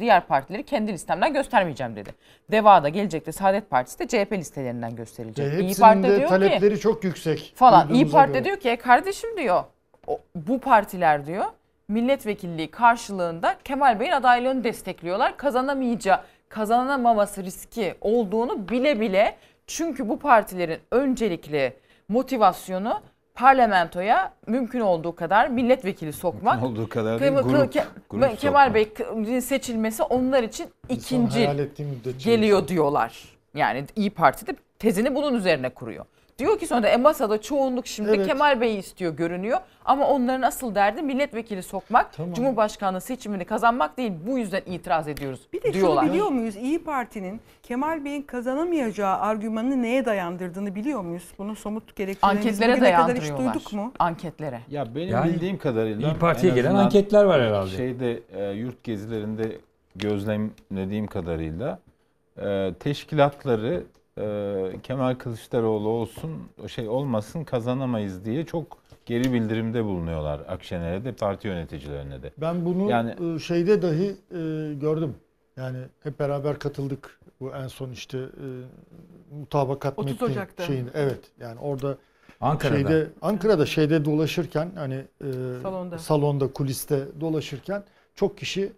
diğer 0.00 0.26
partileri 0.26 0.62
kendi 0.62 0.92
listemden 0.92 1.32
göstermeyeceğim 1.32 1.96
dedi. 1.96 2.10
Deva 2.50 2.82
da 2.82 2.88
gelecekte 2.88 3.32
Saadet 3.32 3.70
Partisi 3.70 3.98
de 3.98 4.08
CHP 4.08 4.32
listelerinden 4.32 4.96
gösterilecek. 4.96 5.52
Ve 5.52 5.60
İyi 5.64 5.74
Parti 5.76 6.02
de 6.02 6.16
diyor 6.16 6.28
talepleri 6.28 6.74
ki 6.74 6.80
çok 6.80 7.04
yüksek. 7.04 7.52
falan. 7.56 7.94
İyi 7.94 8.10
Parti 8.10 8.32
göre. 8.32 8.44
diyor 8.44 8.56
ki 8.56 8.68
"E 8.70 8.76
kardeşim 8.76 9.36
diyor 9.36 9.64
bu 10.34 10.60
partiler 10.60 11.26
diyor 11.26 11.44
milletvekilliği 11.88 12.70
karşılığında 12.70 13.56
Kemal 13.64 14.00
Bey'in 14.00 14.12
adaylığını 14.12 14.64
destekliyorlar. 14.64 15.36
Kazanamayacağı, 15.36 16.20
kazanamaması 16.48 17.44
riski 17.44 17.94
olduğunu 18.00 18.68
bile 18.68 19.00
bile 19.00 19.36
çünkü 19.66 20.08
bu 20.08 20.18
partilerin 20.18 20.78
öncelikli 20.90 21.72
motivasyonu 22.10 23.00
parlamentoya 23.34 24.32
mümkün 24.46 24.80
olduğu 24.80 25.14
kadar 25.14 25.48
milletvekili 25.48 26.12
sokmak. 26.12 26.62
olduğu 26.62 26.88
kadar 26.88 27.20
değil, 27.20 27.32
Ke- 27.32 27.40
grup- 27.42 27.74
Ke- 27.76 27.84
grup 28.10 28.38
Kemal 28.40 28.66
sokmak. 28.74 29.26
Bey 29.28 29.40
seçilmesi 29.40 30.02
onlar 30.02 30.42
için 30.42 30.66
ikinci 30.88 31.50
geliyor 32.24 32.68
diyorlar. 32.68 33.24
Yani 33.54 33.84
İyi 33.96 34.10
Parti 34.10 34.46
de 34.46 34.54
tezini 34.78 35.14
bunun 35.14 35.34
üzerine 35.34 35.68
kuruyor. 35.68 36.04
Diyor 36.40 36.58
ki 36.58 36.66
sonra 36.66 36.82
da 36.82 36.88
e 36.88 36.96
masada 36.96 37.40
çoğunluk 37.40 37.86
şimdi 37.86 38.10
Evet. 38.14 38.26
Kemal 38.26 38.60
Bey'i 38.60 38.78
istiyor 38.78 39.16
görünüyor. 39.16 39.58
Ama 39.84 40.06
onların 40.06 40.42
asıl 40.42 40.74
derdi 40.74 41.02
milletvekili 41.02 41.62
sokmak, 41.62 42.12
Tamam. 42.12 42.34
Cumhurbaşkanlığı 42.34 43.00
seçimini 43.00 43.44
kazanmak 43.44 43.96
değil. 43.96 44.12
Bu 44.26 44.38
yüzden 44.38 44.62
itiraz 44.66 45.08
ediyoruz 45.08 45.40
Bir 45.52 45.62
de 45.62 45.72
diyorlar. 45.72 46.02
şunu 46.02 46.12
biliyor 46.12 46.28
muyuz? 46.28 46.56
İyi 46.56 46.84
Parti'nin 46.84 47.40
Kemal 47.62 48.04
Bey'in 48.04 48.22
kazanamayacağı 48.22 49.18
argümanını 49.18 49.82
neye 49.82 50.04
dayandırdığını 50.04 50.74
biliyor 50.74 51.00
muyuz? 51.00 51.24
Bunun 51.38 51.54
somut 51.54 51.96
gerekçelerimizi 51.96 52.48
Anketlere 52.48 52.72
bugüne 52.72 52.92
kadar 52.94 53.16
hiç 53.16 53.30
duyduk 53.38 53.72
mu? 53.72 53.92
Anketlere. 53.98 54.60
Ya 54.70 54.94
benim 54.94 55.08
Yani 55.08 55.32
bildiğim 55.32 55.58
kadarıyla 55.58 56.08
İyi 56.12 56.18
Parti'ye 56.18 56.52
en 56.52 56.56
gelen 56.56 56.74
anketler 56.74 57.24
var 57.24 57.42
herhalde. 57.42 57.76
Şeyde 57.76 58.20
e, 58.32 58.50
yurt 58.52 58.84
gezilerinde 58.84 59.58
gözlemlediğim 59.96 61.06
kadarıyla 61.06 61.78
e, 62.42 62.74
teşkilatları 62.80 63.84
e, 64.18 64.72
Kemal 64.82 65.14
Kılıçdaroğlu 65.14 65.88
olsun 65.88 66.30
o 66.64 66.68
şey 66.68 66.88
olmasın 66.88 67.44
kazanamayız 67.44 68.24
diye 68.24 68.46
çok 68.46 68.78
geri 69.06 69.32
bildirimde 69.32 69.84
bulunuyorlar 69.84 70.40
Akşener'e 70.48 71.04
de 71.04 71.12
parti 71.12 71.48
yöneticilerine 71.48 72.22
de. 72.22 72.30
Ben 72.38 72.64
bunu 72.64 72.90
Yani- 72.90 73.34
e, 73.34 73.38
şeyde 73.38 73.82
dahi 73.82 74.16
e, 74.30 74.74
gördüm. 74.74 75.14
Yani 75.56 75.78
hep 76.02 76.18
beraber 76.20 76.58
katıldık. 76.58 77.20
Bu 77.40 77.50
en 77.54 77.66
son 77.68 77.90
işte 77.90 78.18
e, 78.18 78.46
mutabakat 79.38 79.98
30 79.98 80.12
metni 80.12 80.26
Ocak'ta. 80.26 80.64
şeyinde. 80.66 80.90
Evet. 80.94 81.20
Yani 81.40 81.60
orada 81.60 81.96
Ankara'da. 82.40 82.76
şeyde 82.76 83.06
Ankara'da 83.22 83.66
şeyde 83.66 84.04
dolaşırken 84.04 84.70
hani 84.74 84.94
e, 84.94 85.26
Salonda. 85.62 85.98
salonda 85.98 86.52
kuliste 86.52 87.04
dolaşırken 87.20 87.82
çok 88.14 88.38
kişi 88.38 88.72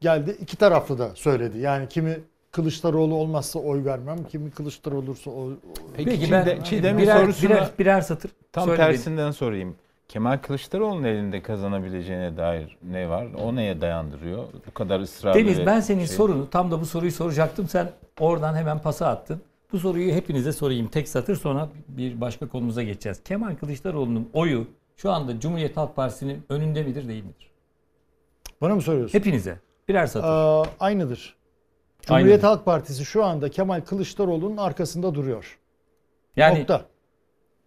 geldi. 0.00 0.36
iki 0.40 0.56
taraflı 0.56 0.98
da 0.98 1.10
söyledi. 1.14 1.58
Yani 1.58 1.88
kimi 1.88 2.20
Kılıçdaroğlu 2.54 3.14
olmazsa 3.14 3.58
oy 3.58 3.84
vermem, 3.84 4.18
kimi 4.28 4.50
Kılıçdaroğlu 4.50 4.98
olursa 4.98 5.30
oy. 5.30 5.54
Peki, 5.96 6.10
Peki 6.10 6.26
Çiğdem- 6.26 6.46
ben 6.46 6.62
Çiğdem'in 6.62 7.02
birer, 7.02 7.20
sorusuna 7.20 7.50
birer, 7.50 7.70
birer 7.78 8.00
satır 8.00 8.30
tam 8.52 8.64
söyledim. 8.64 8.86
tersinden 8.86 9.30
sorayım. 9.30 9.76
Kemal 10.08 10.38
Kılıçdaroğlu'nun 10.38 11.04
elinde 11.04 11.42
kazanabileceğine 11.42 12.36
dair 12.36 12.76
ne 12.82 13.08
var? 13.08 13.26
O 13.42 13.56
neye 13.56 13.80
dayandırıyor? 13.80 14.44
Bu 14.66 14.74
kadar 14.74 15.00
ısrarlı 15.00 15.38
Deniz 15.38 15.66
ben 15.66 15.80
senin 15.80 16.04
şey- 16.06 16.16
sorunu 16.16 16.50
tam 16.50 16.70
da 16.70 16.80
bu 16.80 16.86
soruyu 16.86 17.12
soracaktım. 17.12 17.68
Sen 17.68 17.90
oradan 18.20 18.54
hemen 18.54 18.78
pası 18.78 19.06
attın. 19.06 19.40
Bu 19.72 19.78
soruyu 19.78 20.12
hepinize 20.12 20.52
sorayım. 20.52 20.88
Tek 20.88 21.08
satır 21.08 21.36
sonra 21.36 21.68
bir 21.88 22.20
başka 22.20 22.48
konumuza 22.48 22.82
geçeceğiz. 22.82 23.22
Kemal 23.24 23.54
Kılıçdaroğlu'nun 23.56 24.28
oyu 24.32 24.66
şu 24.96 25.12
anda 25.12 25.40
Cumhuriyet 25.40 25.76
Halk 25.76 25.96
Partisi'nin 25.96 26.42
önünde 26.48 26.82
midir 26.82 27.08
değil 27.08 27.24
midir? 27.24 27.50
Bana 28.60 28.74
mı 28.74 28.82
soruyorsun? 28.82 29.18
Hepinize. 29.18 29.58
Birer 29.88 30.06
satır. 30.06 30.28
Aa, 30.28 30.64
aynıdır. 30.80 31.36
Cumhuriyet 32.06 32.44
Aynen. 32.44 32.54
Halk 32.56 32.64
Partisi 32.64 33.04
şu 33.04 33.24
anda 33.24 33.48
Kemal 33.48 33.80
Kılıçdaroğlu'nun 33.80 34.56
arkasında 34.56 35.14
duruyor. 35.14 35.58
Yani 36.36 36.60
Nokta. 36.60 36.82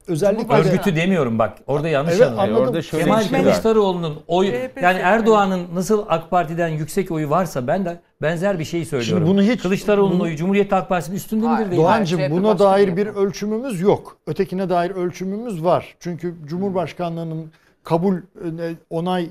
Özellikle 0.07 0.49
de- 0.49 0.53
örgütü 0.53 0.95
demiyorum 0.95 1.39
bak. 1.39 1.57
Orada 1.67 1.89
yanlış 1.89 2.13
Evet, 2.13 2.21
anlıyor. 2.27 2.43
anladım. 2.43 2.63
Orada 2.63 2.81
şöyle 2.81 3.03
Kemal 3.03 3.23
şey. 3.23 3.41
Kılıçdaroğlu'nun 3.41 4.19
oyu 4.27 4.51
CHP 4.51 4.81
yani. 4.81 4.99
Erdoğan'ın 4.99 5.67
nasıl 5.75 6.05
AK 6.09 6.29
Parti'den 6.29 6.67
yüksek 6.67 7.11
oyu 7.11 7.29
varsa 7.29 7.67
ben 7.67 7.85
de 7.85 7.99
benzer 8.21 8.59
bir 8.59 8.63
şey 8.63 8.85
söylüyorum. 8.85 9.27
bunu 9.27 9.41
hiç- 9.41 9.61
Kılıçdaroğlu'nun 9.61 10.13
bunu- 10.13 10.23
oyu 10.23 10.35
Cumhuriyet 10.35 10.71
Halk 10.71 10.89
Partisi'nin 10.89 11.15
üstünde 11.17 11.47
midir 11.47 11.57
değil 11.59 11.69
mi? 11.69 11.77
Doğancığım 11.77 12.19
CHP 12.19 12.31
buna 12.31 12.47
başka 12.47 12.65
dair 12.65 12.88
bir 12.88 12.97
bir 12.97 13.07
ölçümümüz 13.07 13.81
yok. 13.81 14.17
Ötekine 14.27 14.69
dair 14.69 14.91
ölçümümüz 14.91 15.63
var. 15.63 15.95
Çünkü 15.99 16.35
Cumhurbaşkanlığının 16.45 17.51
kabul 17.88 18.15
e, 18.15 18.75
onay 18.89 19.23
e, 19.23 19.29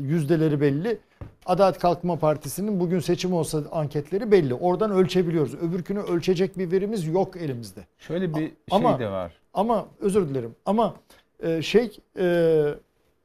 yüzdeleri 0.00 0.60
belli. 0.60 0.98
Adalet 1.46 1.78
Kalkınma 1.78 2.16
Partisi'nin 2.16 2.80
bugün 2.80 3.00
seçim 3.00 3.32
olsa 3.32 3.62
anketleri 3.72 4.30
belli. 4.30 4.54
Oradan 4.54 4.90
ölçebiliyoruz. 4.90 5.54
Öbürkünü 5.54 6.00
ölçecek 6.00 6.58
bir 6.58 6.70
verimiz 6.70 7.06
yok 7.06 7.36
elimizde. 7.36 7.80
Şöyle 7.98 8.34
bir 8.34 8.52
Ama- 8.70 8.90
şey 8.90 8.98
de 9.06 9.10
var. 9.10 9.32
Ama 9.54 9.86
özür 10.00 10.28
dilerim. 10.28 10.54
Ama 10.66 10.94
e, 11.42 11.62
şey 11.62 11.98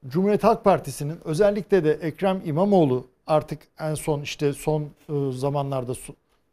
Cumhuriyet 0.08 0.44
Halk 0.44 0.64
Partisi'nin 0.64 1.18
özellikle 1.26 1.84
de 1.84 1.92
Ekrem 1.92 2.42
İmamoğlu 2.46 3.08
artık 3.28 3.60
en 3.80 3.96
son 3.96 4.22
işte 4.22 4.54
son 4.54 4.88
zamanlarda 5.32 5.94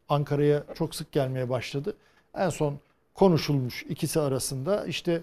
Ankara'ya 0.08 0.62
çok 0.74 0.94
sık 0.94 1.12
gelmeye 1.12 1.48
başladı. 1.50 1.94
En 2.34 2.48
son 2.48 2.74
konuşulmuş 3.14 3.82
ikisi 3.88 4.20
arasında 4.20 4.86
işte 4.86 5.22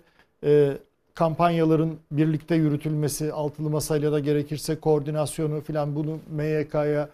kampanyaların 1.16 2.00
birlikte 2.12 2.56
yürütülmesi, 2.56 3.34
altılı 3.34 3.70
masayla 3.70 4.12
da 4.12 4.20
gerekirse 4.20 4.80
koordinasyonu 4.80 5.62
filan 5.62 5.96
bunu 5.96 6.20
MYK'ya 6.32 7.10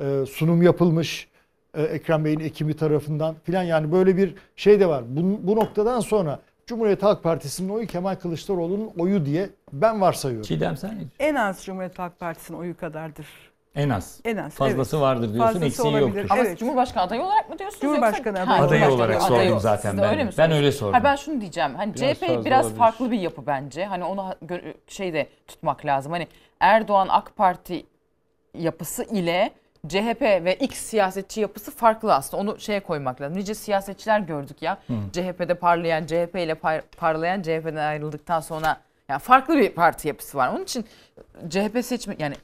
e, 0.00 0.26
sunum 0.26 0.62
yapılmış 0.62 1.28
e, 1.74 1.82
Ekrem 1.82 2.24
Bey'in 2.24 2.40
ekibi 2.40 2.76
tarafından 2.76 3.34
filan 3.44 3.62
yani 3.62 3.92
böyle 3.92 4.16
bir 4.16 4.34
şey 4.56 4.80
de 4.80 4.86
var. 4.86 5.04
Bu, 5.08 5.40
bu 5.42 5.56
noktadan 5.56 6.00
sonra 6.00 6.40
Cumhuriyet 6.66 7.02
Halk 7.02 7.22
Partisi'nin 7.22 7.68
oyu 7.68 7.86
Kemal 7.86 8.14
Kılıçdaroğlu'nun 8.14 8.90
oyu 8.98 9.26
diye 9.26 9.50
ben 9.72 10.00
varsayıyorum. 10.00 10.46
Çiğdem 10.46 10.76
sen 10.76 10.98
ne 10.98 11.02
En 11.18 11.34
az 11.34 11.64
Cumhuriyet 11.64 11.98
Halk 11.98 12.18
Partisi'nin 12.18 12.58
oyu 12.58 12.76
kadardır. 12.76 13.26
En 13.74 13.88
az. 13.90 14.20
En 14.24 14.36
az. 14.36 14.52
Fazlası 14.54 14.96
evet. 14.96 15.02
vardır 15.06 15.22
diyorsun, 15.34 15.44
Fazlası 15.46 15.66
eksiği 15.66 15.88
olabilir. 15.88 16.06
yoktur. 16.06 16.26
Ama 16.30 16.42
Evet. 16.42 16.58
Cumhurbaşkanı 16.58 17.04
adayı 17.04 17.22
olarak 17.22 17.50
mı 17.50 17.58
diyorsunuz? 17.58 17.82
Cumhurbaşkanı 17.82 18.38
yoksa? 18.38 18.54
adayı. 18.54 18.66
Adayı 18.68 18.90
olarak 18.94 19.22
adayı. 19.22 19.48
sordum 19.48 19.60
zaten 19.60 19.90
Siz 19.90 20.00
ben 20.00 20.10
öyle 20.10 20.24
mi 20.24 20.30
Ben 20.38 20.52
öyle 20.52 20.72
sordum. 20.72 20.94
Ha, 20.94 21.04
ben 21.04 21.16
şunu 21.16 21.40
diyeceğim. 21.40 21.74
Hani 21.74 21.94
Biraz 21.94 22.16
CHP 22.16 22.44
biraz 22.44 22.64
olabilir. 22.64 22.78
farklı 22.78 23.10
bir 23.10 23.18
yapı 23.20 23.46
bence. 23.46 23.84
Hani 23.84 24.04
onu 24.04 24.34
şeyde 24.86 25.28
tutmak 25.48 25.86
lazım. 25.86 26.12
Hani 26.12 26.28
Erdoğan 26.60 27.08
AK 27.10 27.36
Parti 27.36 27.86
yapısı 28.54 29.04
ile 29.04 29.50
CHP 29.88 30.22
ve 30.22 30.56
X 30.60 30.78
siyasetçi 30.78 31.40
yapısı 31.40 31.70
farklı 31.70 32.14
aslında. 32.14 32.42
Onu 32.42 32.60
şeye 32.60 32.80
koymak 32.80 33.20
lazım. 33.20 33.38
Nice 33.38 33.54
siyasetçiler 33.54 34.20
gördük 34.20 34.62
ya. 34.62 34.78
Hı. 34.86 34.92
CHP'de 35.12 35.54
parlayan, 35.54 36.06
CHP 36.06 36.34
ile 36.34 36.52
par- 36.52 36.82
parlayan 36.96 37.42
CHP'den 37.42 37.76
ayrıldıktan 37.76 38.40
sonra 38.40 38.76
yani 39.08 39.20
farklı 39.20 39.58
bir 39.58 39.70
parti 39.70 40.08
yapısı 40.08 40.38
var. 40.38 40.48
Onun 40.48 40.62
için 40.64 40.84
CHP 41.50 41.84
seçme 41.84 42.16
yani 42.18 42.34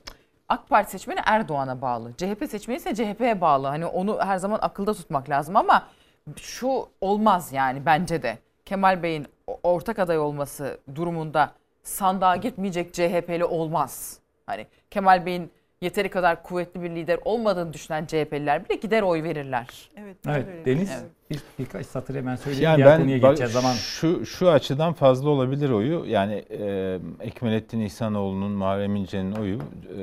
AK 0.49 0.69
Parti 0.69 0.91
seçmeni 0.91 1.21
Erdoğan'a 1.27 1.81
bağlı. 1.81 2.13
CHP 2.17 2.51
seçmeni 2.51 2.77
ise 2.77 2.95
CHP'ye 2.95 3.41
bağlı. 3.41 3.67
Hani 3.67 3.87
onu 3.87 4.19
her 4.21 4.39
zaman 4.39 4.59
akılda 4.63 4.95
tutmak 4.95 5.31
lazım 5.31 5.57
ama 5.57 5.89
şu 6.37 6.89
olmaz 7.01 7.53
yani 7.53 7.87
bence 7.87 8.23
de. 8.23 8.39
Kemal 8.65 9.03
Bey'in 9.03 9.27
ortak 9.63 9.99
aday 9.99 10.19
olması 10.19 10.79
durumunda 10.95 11.53
sandığa 11.83 12.37
gitmeyecek 12.37 12.95
CHP'li 12.95 13.45
olmaz. 13.45 14.19
Hani 14.47 14.67
Kemal 14.91 15.27
Bey'in 15.27 15.51
yeteri 15.81 16.09
kadar 16.09 16.43
kuvvetli 16.43 16.83
bir 16.83 16.91
lider 16.91 17.19
olmadığını 17.25 17.73
düşünen 17.73 18.07
CHP'liler 18.07 18.65
bile 18.65 18.75
gider 18.75 19.03
oy 19.03 19.23
verirler. 19.23 19.91
Evet. 19.97 20.17
Evet 20.29 20.67
Deniz 20.67 21.05
bir, 21.31 21.41
birkaç 21.59 21.87
satır 21.87 22.15
hemen 22.15 22.37
söyleyeyim. 22.37 22.65
Yani 22.65 22.77
Diğer 22.77 22.89
ben 22.89 23.01
konuya 23.01 23.19
geçeceğiz 23.19 23.53
zaman. 23.53 23.73
şu 23.73 24.27
şu 24.27 24.51
açıdan 24.51 24.93
fazla 24.93 25.29
olabilir 25.31 25.71
oyu. 25.71 26.05
Yani 26.07 26.45
e, 26.51 26.99
Ekmelettin 27.21 27.81
İhsanoğlu'nun, 27.81 28.53
Muharrem 28.53 28.97
İnce'nin 28.97 29.33
oyu 29.33 29.59
e, 29.59 30.03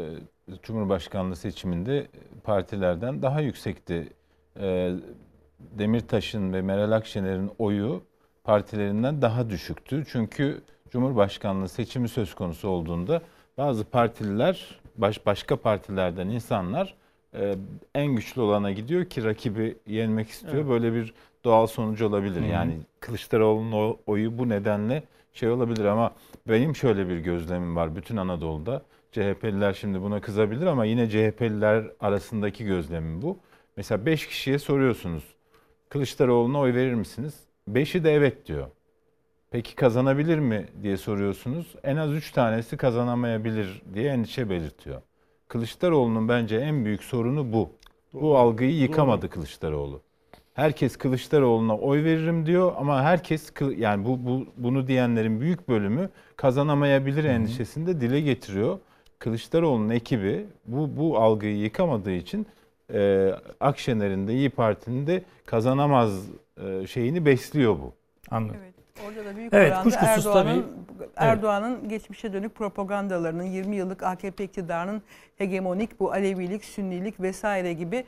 Cumhurbaşkanlığı 0.63 1.35
seçiminde 1.35 2.07
partilerden 2.43 3.21
daha 3.21 3.41
yüksekti. 3.41 4.09
E, 4.59 4.93
Demirtaş'ın 5.59 6.53
ve 6.53 6.61
Meral 6.61 6.91
Akşener'in 6.91 7.51
oyu 7.59 8.03
partilerinden 8.43 9.21
daha 9.21 9.49
düşüktü. 9.49 10.03
Çünkü 10.11 10.61
Cumhurbaşkanlığı 10.89 11.69
seçimi 11.69 12.09
söz 12.09 12.35
konusu 12.35 12.67
olduğunda 12.67 13.21
bazı 13.57 13.83
partililer, 13.83 14.79
baş, 14.97 15.25
başka 15.25 15.55
partilerden 15.55 16.27
insanlar 16.27 16.95
e, 17.33 17.55
en 17.95 18.07
güçlü 18.15 18.41
olana 18.41 18.71
gidiyor 18.71 19.05
ki 19.05 19.23
rakibi 19.23 19.77
yenmek 19.87 20.29
istiyor. 20.29 20.55
Evet. 20.55 20.69
Böyle 20.69 20.93
bir 20.93 21.13
doğal 21.43 21.67
sonucu 21.67 22.07
olabilir. 22.07 22.41
Hı 22.41 22.45
hı. 22.45 22.49
Yani 22.49 22.77
Kılıçdaroğlu'nun 22.99 23.97
oyu 24.07 24.37
bu 24.37 24.49
nedenle 24.49 25.03
şey 25.33 25.49
olabilir 25.49 25.85
ama 25.85 26.11
benim 26.47 26.75
şöyle 26.75 27.09
bir 27.09 27.17
gözlemim 27.17 27.75
var 27.75 27.95
bütün 27.95 28.17
Anadolu'da. 28.17 28.81
CHP'liler 29.14 29.74
şimdi 29.74 30.01
buna 30.01 30.22
kızabilir 30.22 30.66
ama 30.66 30.86
yine 30.86 31.09
CHP'liler 31.09 31.91
arasındaki 31.99 32.66
gözlemim 32.66 33.22
bu. 33.22 33.39
Mesela 33.78 34.05
5 34.05 34.28
kişiye 34.28 34.59
soruyorsunuz. 34.59 35.24
Kılıçdaroğlu'na 35.89 36.59
oy 36.59 36.74
verir 36.74 36.93
misiniz? 36.93 37.34
5'i 37.72 38.03
de 38.03 38.14
evet 38.14 38.45
diyor. 38.45 38.68
Peki 39.51 39.76
kazanabilir 39.76 40.39
mi 40.39 40.66
diye 40.84 40.97
soruyorsunuz. 40.97 41.76
En 41.84 41.95
az 41.97 42.14
3 42.14 42.32
tanesi 42.32 42.78
kazanamayabilir 42.78 43.82
diye 43.93 44.11
endişe 44.11 44.49
belirtiyor. 44.49 45.01
Kılıçdaroğlu'nun 45.47 46.30
bence 46.30 46.57
en 46.57 46.86
büyük 46.86 47.03
sorunu 47.03 47.53
bu. 47.53 47.70
Bu 48.14 48.38
algıyı 48.38 48.76
yıkamadı 48.76 49.30
Kılıçdaroğlu. 49.30 50.01
Herkes 50.53 50.97
Kılıçdaroğlu'na 50.97 51.78
oy 51.78 52.03
veririm 52.03 52.45
diyor 52.45 52.74
ama 52.78 53.03
herkes 53.03 53.53
yani 53.78 54.05
bu, 54.05 54.26
bu 54.26 54.45
bunu 54.57 54.88
diyenlerin 54.88 55.41
büyük 55.41 55.70
bölümü 55.70 56.09
kazanamayabilir 56.36 57.24
endişesini 57.24 57.88
de 57.88 58.01
dile 58.01 58.22
getiriyor. 58.22 58.80
Kılıçdaroğlu'nun 59.24 59.89
ekibi 59.89 60.45
bu 60.65 60.97
bu 60.97 61.17
algıyı 61.17 61.57
yıkamadığı 61.57 62.11
için 62.11 62.47
e, 62.93 63.32
Akşener'in 63.59 64.28
de 64.28 64.34
İyi 64.34 64.49
Parti'nin 64.49 65.07
de 65.07 65.24
kazanamaz 65.45 66.11
e, 66.65 66.88
şeyini 66.88 67.26
besliyor 67.26 67.74
bu. 67.74 67.93
Anladım. 68.32 68.57
Orada 69.07 69.26
da 69.26 69.36
büyük 69.36 69.53
Evet, 69.53 69.71
oranda 69.71 69.97
Erdoğan'ın 70.01 70.61
tabii. 70.61 71.09
Erdoğan'ın 71.15 71.89
geçmişe 71.89 72.34
dönük 72.34 72.55
propagandalarının 72.55 73.43
20 73.43 73.76
yıllık 73.76 74.03
AKP 74.03 74.43
iktidarının 74.43 75.01
hegemonik 75.38 75.99
bu 75.99 76.11
Alevilik, 76.11 76.65
Sünnilik 76.65 77.21
vesaire 77.21 77.74
gibi 77.74 78.03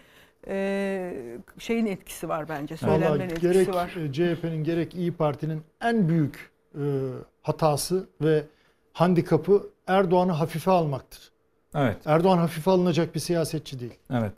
e, 0.47 1.13
şeyin 1.59 1.85
etkisi 1.85 2.29
var 2.29 2.49
bence. 2.49 2.77
Söylemlerin 2.77 3.11
Vallahi 3.11 3.23
etkisi 3.23 3.41
gerek 3.53 3.73
var. 3.75 3.95
e, 3.95 4.13
CHP'nin 4.13 4.63
gerek 4.63 4.95
İyi 4.95 5.11
Parti'nin 5.11 5.61
en 5.81 6.09
büyük 6.09 6.51
e, 6.75 6.83
hatası 7.41 8.07
ve 8.21 8.43
handikapı 8.93 9.74
Erdoğan'ı 9.87 10.31
hafife 10.31 10.71
almaktır. 10.71 11.31
Evet. 11.75 11.97
Erdoğan 12.05 12.37
hafife 12.37 12.71
alınacak 12.71 13.15
bir 13.15 13.19
siyasetçi 13.19 13.79
değil. 13.79 13.93
Evet. 14.11 14.33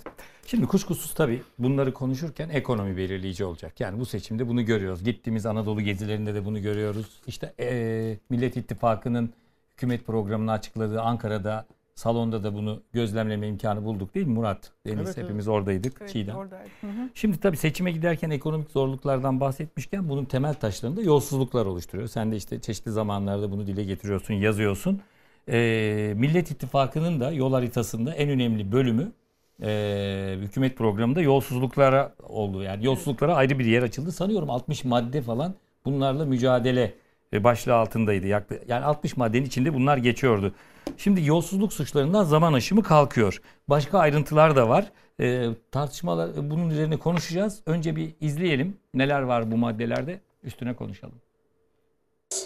Şimdi 0.45 0.65
kuşkusuz 0.65 1.13
tabii 1.13 1.41
bunları 1.59 1.93
konuşurken 1.93 2.49
ekonomi 2.49 2.97
belirleyici 2.97 3.45
olacak. 3.45 3.79
Yani 3.79 3.99
bu 3.99 4.05
seçimde 4.05 4.47
bunu 4.47 4.65
görüyoruz. 4.65 5.03
Gittiğimiz 5.03 5.45
Anadolu 5.45 5.81
gezilerinde 5.81 6.35
de 6.35 6.45
bunu 6.45 6.61
görüyoruz. 6.61 7.21
İşte 7.27 7.53
eee, 7.59 8.19
Millet 8.29 8.57
İttifakı'nın 8.57 9.33
hükümet 9.73 10.05
programını 10.07 10.51
açıkladığı 10.51 11.01
Ankara'da 11.01 11.65
salonda 11.95 12.43
da 12.43 12.53
bunu 12.53 12.81
gözlemleme 12.93 13.47
imkanı 13.47 13.85
bulduk 13.85 14.15
değil 14.15 14.27
mi 14.27 14.33
Murat? 14.33 14.71
Deniz 14.87 15.05
Evet, 15.07 15.17
hepimiz 15.17 15.47
evet. 15.47 15.57
oradaydık. 15.57 15.93
Evet, 16.01 16.09
Çiğdem. 16.11 16.35
oradaydı. 16.35 16.69
Hı 16.81 16.87
hı. 16.87 17.09
Şimdi 17.13 17.39
tabii 17.39 17.57
seçime 17.57 17.91
giderken 17.91 18.29
ekonomik 18.29 18.71
zorluklardan 18.71 19.39
bahsetmişken 19.39 20.09
bunun 20.09 20.25
temel 20.25 20.53
taşlarında 20.53 21.01
yolsuzluklar 21.01 21.65
oluşturuyor. 21.65 22.07
Sen 22.07 22.31
de 22.31 22.35
işte 22.35 22.61
çeşitli 22.61 22.91
zamanlarda 22.91 23.51
bunu 23.51 23.67
dile 23.67 23.83
getiriyorsun, 23.83 24.33
yazıyorsun. 24.33 25.01
Ee, 25.49 26.13
Millet 26.17 26.51
İttifakı'nın 26.51 27.19
da 27.19 27.31
yol 27.31 27.53
haritasında 27.53 28.13
en 28.13 28.29
önemli 28.29 28.71
bölümü 28.71 29.11
e, 29.63 30.35
hükümet 30.41 30.77
programında 30.77 31.21
yolsuzluklara 31.21 32.15
oldu. 32.23 32.63
Yani 32.63 32.85
yolsuzluklara 32.85 33.35
ayrı 33.35 33.59
bir 33.59 33.65
yer 33.65 33.83
açıldı. 33.83 34.11
Sanıyorum 34.11 34.49
60 34.49 34.83
madde 34.83 35.21
falan 35.21 35.55
bunlarla 35.85 36.25
mücadele 36.25 36.93
e, 37.33 37.43
başlığı 37.43 37.75
altındaydı. 37.75 38.27
Yani 38.67 38.85
60 38.85 39.17
maddenin 39.17 39.45
içinde 39.45 39.73
bunlar 39.73 39.97
geçiyordu. 39.97 40.53
Şimdi 40.97 41.25
yolsuzluk 41.25 41.73
suçlarından 41.73 42.23
zaman 42.23 42.53
aşımı 42.53 42.83
kalkıyor. 42.83 43.41
Başka 43.67 43.99
ayrıntılar 43.99 44.55
da 44.55 44.69
var. 44.69 44.91
E, 45.19 45.49
tartışmalar 45.71 46.29
e, 46.29 46.49
bunun 46.49 46.69
üzerine 46.69 46.97
konuşacağız. 46.97 47.61
Önce 47.65 47.95
bir 47.95 48.13
izleyelim 48.21 48.77
neler 48.93 49.21
var 49.21 49.51
bu 49.51 49.57
maddelerde 49.57 50.19
üstüne 50.43 50.73
konuşalım. 50.73 51.15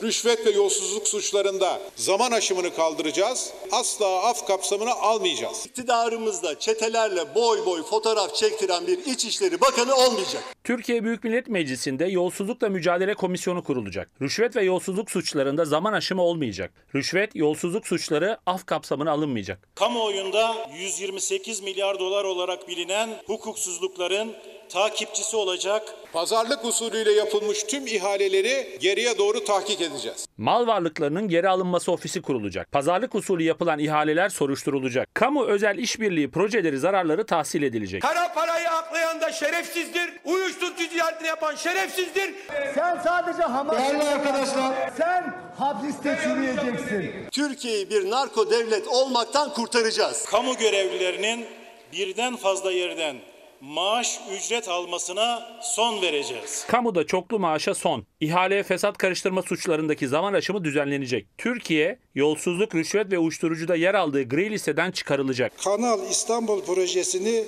Rüşvet 0.04 0.46
ve 0.46 0.52
yolsuzluk 0.52 1.08
suçlarında 1.08 1.82
zaman 1.96 2.32
aşımını 2.32 2.76
kaldıracağız. 2.76 3.54
Asla 3.72 4.24
af 4.30 4.48
kapsamına 4.48 4.92
almayacağız. 4.92 5.66
İktidarımızda 5.66 6.60
çetelerle 6.60 7.36
boy 7.36 7.66
boy 7.66 7.84
fotoğraf 7.84 8.36
çektiren 8.36 8.88
bir 8.88 8.98
İçişleri 9.06 9.62
Bakanı 9.62 9.96
olmayacak. 9.96 10.44
Türkiye 10.64 11.04
Büyük 11.04 11.24
Millet 11.24 11.48
Meclisi'nde 11.48 12.06
yolsuzlukla 12.06 12.70
mücadele 12.70 13.14
komisyonu 13.14 13.64
kurulacak. 13.64 14.10
Rüşvet 14.22 14.56
ve 14.56 14.64
yolsuzluk 14.64 15.12
suçlarında 15.12 15.66
zaman 15.66 15.94
aşımı 15.94 16.22
olmayacak. 16.22 16.72
Rüşvet, 16.96 17.36
yolsuzluk 17.36 17.88
suçları 17.88 18.38
af 18.46 18.66
kapsamına 18.66 19.12
alınmayacak. 19.12 19.70
Kamuoyunda 19.76 20.56
128 20.80 21.62
milyar 21.62 22.00
dolar 22.00 22.24
olarak 22.24 22.68
bilinen 22.68 23.10
hukuksuzlukların 23.28 24.34
takipçisi 24.74 25.36
olacak. 25.38 25.84
Pazarlık 26.14 26.66
usulüyle 26.66 27.12
yapılmış 27.12 27.64
tüm 27.64 27.88
ihaleleri 27.88 28.78
geriye 28.82 29.18
doğru 29.18 29.44
tahkik 29.44 29.82
edeceğiz. 29.82 30.26
Mal 30.38 30.68
varlıklarının 30.68 31.28
geri 31.28 31.50
alınması 31.50 31.92
ofisi 31.92 32.22
kurulacak. 32.22 32.72
Pazarlık 32.72 33.16
usulü 33.16 33.44
yapılan 33.44 33.80
ihaleler 33.80 34.30
soruşturulacak. 34.30 35.16
Kamu 35.16 35.46
özel 35.46 35.78
işbirliği 35.78 36.32
projeleri 36.32 36.78
zararları 36.78 37.26
tahsil 37.26 37.64
edilecek. 37.64 38.02
Kara 38.02 38.34
parayı 38.34 38.70
aklayan 38.70 39.22
da 39.22 39.32
şerefsizdir. 39.32 40.14
Uyuşturucu 40.26 40.90
ticaretini 40.90 41.28
yapan 41.28 41.56
şerefsizdir. 41.56 42.34
Sen 42.76 43.02
sadece 43.04 43.44
hamas... 43.44 43.78
Değerli 43.80 44.04
arkadaşlar. 44.04 44.92
Sen 44.98 45.36
hapiste 45.58 46.20
çürüyeceksin. 46.24 47.12
Türkiye'yi 47.32 47.90
bir 47.90 48.10
narko 48.10 48.52
devlet 48.52 48.88
olmaktan 48.88 49.54
kurtaracağız. 49.54 50.26
Kamu 50.26 50.58
görevlilerinin 50.58 51.46
birden 51.94 52.36
fazla 52.36 52.72
yerden 52.72 53.16
maaş 53.62 54.20
ücret 54.38 54.70
almasına 54.70 55.58
son 55.62 56.02
vereceğiz. 56.02 56.66
Kamuda 56.68 57.06
çoklu 57.06 57.40
maaşa 57.40 57.74
son. 57.74 58.06
İhaleye 58.20 58.64
fesat 58.64 58.98
karıştırma 58.98 59.42
suçlarındaki 59.42 60.08
zaman 60.08 60.34
aşımı 60.34 60.64
düzenlenecek. 60.64 61.28
Türkiye, 61.38 62.00
yolsuzluk, 62.16 62.76
rüşvet 62.76 63.12
ve 63.12 63.20
uyuşturucuda 63.20 63.76
yer 63.76 63.94
aldığı 63.94 64.24
gri 64.24 64.52
listeden 64.52 64.92
çıkarılacak. 64.92 65.52
Kanal 65.64 66.10
İstanbul 66.10 66.62
projesini 66.62 67.44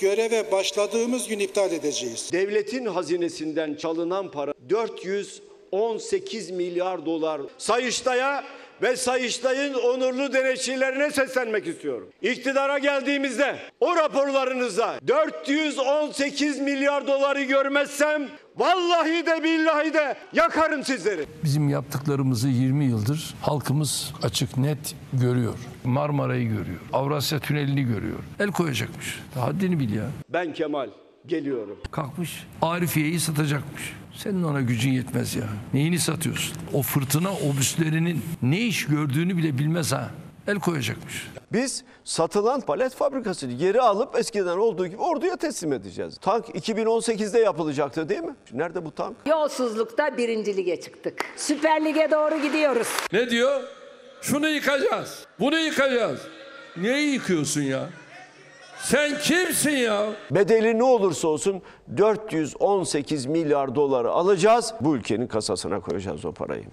göreve 0.00 0.52
başladığımız 0.52 1.28
gün 1.28 1.38
iptal 1.38 1.72
edeceğiz. 1.72 2.30
Devletin 2.32 2.86
hazinesinden 2.86 3.74
çalınan 3.74 4.30
para 4.30 4.54
418 4.68 6.50
milyar 6.50 7.06
dolar. 7.06 7.40
Sayıştay'a 7.58 8.44
ve 8.82 8.96
Sayıştay'ın 8.96 9.74
onurlu 9.74 10.32
denetçilerine 10.32 11.10
seslenmek 11.10 11.66
istiyorum. 11.66 12.08
İktidara 12.22 12.78
geldiğimizde 12.78 13.56
o 13.80 13.96
raporlarınızda 13.96 14.94
418 15.06 16.58
milyar 16.60 17.06
doları 17.06 17.42
görmezsem 17.42 18.28
vallahi 18.56 19.26
de 19.26 19.44
billahi 19.44 19.94
de 19.94 20.16
yakarım 20.32 20.84
sizleri. 20.84 21.24
Bizim 21.44 21.68
yaptıklarımızı 21.68 22.48
20 22.48 22.84
yıldır 22.84 23.34
halkımız 23.42 24.12
açık 24.22 24.56
net 24.56 24.94
görüyor. 25.12 25.58
Marmara'yı 25.84 26.48
görüyor. 26.48 26.80
Avrasya 26.92 27.38
Tüneli'ni 27.38 27.82
görüyor. 27.82 28.18
El 28.40 28.52
koyacakmış. 28.52 29.20
Haddini 29.34 29.80
bil 29.80 29.94
ya. 29.94 30.04
Ben 30.28 30.52
Kemal 30.52 30.88
geliyorum. 31.28 31.78
Kalkmış 31.90 32.46
Arifiye'yi 32.62 33.20
satacakmış. 33.20 33.92
Senin 34.16 34.42
ona 34.42 34.60
gücün 34.60 34.90
yetmez 34.92 35.34
ya. 35.36 35.44
Neyini 35.74 35.98
satıyorsun? 35.98 36.56
O 36.72 36.82
fırtına 36.82 37.32
obüslerinin 37.32 38.22
ne 38.42 38.60
iş 38.60 38.86
gördüğünü 38.86 39.36
bile 39.36 39.58
bilmez 39.58 39.92
ha. 39.92 40.10
El 40.46 40.58
koyacakmış. 40.58 41.28
Biz 41.52 41.84
satılan 42.04 42.60
palet 42.60 42.94
fabrikasını 42.94 43.52
geri 43.52 43.80
alıp 43.80 44.16
eskiden 44.18 44.56
olduğu 44.58 44.86
gibi 44.86 44.96
orduya 45.02 45.36
teslim 45.36 45.72
edeceğiz. 45.72 46.18
Tank 46.20 46.48
2018'de 46.48 47.38
yapılacaktı 47.38 48.08
değil 48.08 48.20
mi? 48.20 48.34
Nerede 48.52 48.84
bu 48.84 48.90
tank? 48.94 49.16
Yolsuzlukta 49.28 50.16
birinci 50.16 50.56
lige 50.56 50.80
çıktık. 50.80 51.24
Süper 51.36 51.84
Lig'e 51.84 52.10
doğru 52.10 52.42
gidiyoruz. 52.42 52.88
Ne 53.12 53.30
diyor? 53.30 53.60
Şunu 54.22 54.48
yıkacağız. 54.48 55.26
Bunu 55.40 55.58
yıkacağız. 55.58 56.20
Neyi 56.76 57.12
yıkıyorsun 57.12 57.62
ya? 57.62 57.88
Sen 58.86 59.18
kimsin 59.18 59.70
ya? 59.70 60.12
Bedeli 60.30 60.78
ne 60.78 60.82
olursa 60.82 61.28
olsun 61.28 61.62
418 61.96 63.26
milyar 63.26 63.74
doları 63.74 64.10
alacağız. 64.10 64.74
Bu 64.80 64.96
ülkenin 64.96 65.26
kasasına 65.26 65.80
koyacağız 65.80 66.24
o 66.24 66.32
parayı. 66.32 66.64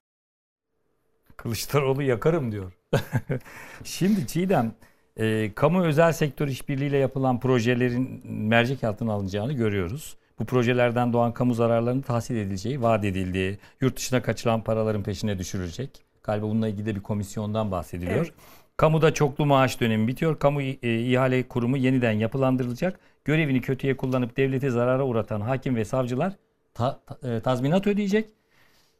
Kılıçdaroğlu 1.38 2.04
yakarım 2.04 2.52
diyor. 2.52 2.72
Şimdi 3.84 4.28
Çiğdem, 4.28 4.74
e, 5.18 5.52
kamu 5.56 5.84
özel 5.84 6.12
sektör 6.12 6.48
işbirliğiyle 6.48 6.98
yapılan 6.98 7.40
projelerin 7.40 8.22
mercek 8.26 8.84
altına 8.84 9.14
alınacağını 9.14 9.54
görüyoruz. 9.54 10.18
Bu 10.40 10.46
projelerden 10.46 11.14
doğan 11.14 11.34
kamu 11.34 11.54
zararlarının 11.54 12.02
tahsil 12.02 12.36
edileceği 12.36 12.82
vaat 12.82 13.06
edildiği, 13.06 13.58
yurt 13.82 13.98
dışına 13.98 14.22
kaçılan 14.22 14.64
paraların 14.64 15.04
peşine 15.04 15.38
düşürülecek. 15.38 15.90
Galiba 16.24 16.46
bununla 16.46 16.68
ilgili 16.68 16.86
de 16.86 16.96
bir 16.96 17.04
komisyondan 17.04 17.72
bahsediliyor. 17.72 18.26
Evet. 18.26 18.34
Kamuda 18.78 19.14
çoklu 19.14 19.46
maaş 19.46 19.82
dönemi 19.82 20.08
bitiyor. 20.08 20.40
Kamu 20.40 20.62
e, 20.62 20.76
ihale 20.82 21.44
kurumu 21.48 21.78
yeniden 21.78 22.12
yapılandırılacak. 22.12 23.00
Görevini 23.26 23.62
kötüye 23.62 23.98
kullanıp 23.98 24.38
devlete 24.38 24.70
zarara 24.70 25.06
uğratan 25.06 25.42
hakim 25.42 25.76
ve 25.76 25.86
savcılar 25.86 26.34
ta- 26.74 27.00
ta- 27.06 27.30
e, 27.30 27.40
tazminat 27.42 27.88
ödeyecek. 27.88 28.30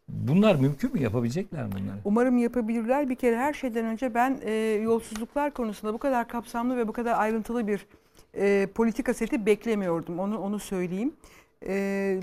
Bunlar 0.10 0.56
mümkün 0.56 0.94
mü? 0.94 1.00
Yapabilecekler 1.02 1.64
mi 1.64 1.72
bunları? 1.72 1.98
Umarım 2.06 2.38
yapabilirler. 2.38 3.10
Bir 3.10 3.16
kere 3.16 3.38
her 3.38 3.54
şeyden 3.54 3.86
önce 3.86 4.14
ben 4.14 4.40
e, 4.46 4.52
yolsuzluklar 4.84 5.52
konusunda 5.52 5.94
bu 5.94 5.98
kadar 5.98 6.28
kapsamlı 6.28 6.78
ve 6.78 6.88
bu 6.88 6.94
kadar 6.94 7.20
ayrıntılı 7.20 7.68
bir 7.68 7.86
e, 8.38 8.68
politika 8.76 9.14
seti 9.14 9.46
beklemiyordum. 9.46 10.20
Onu 10.20 10.38
onu 10.38 10.60
söyleyeyim. 10.60 11.14
E, 11.68 12.20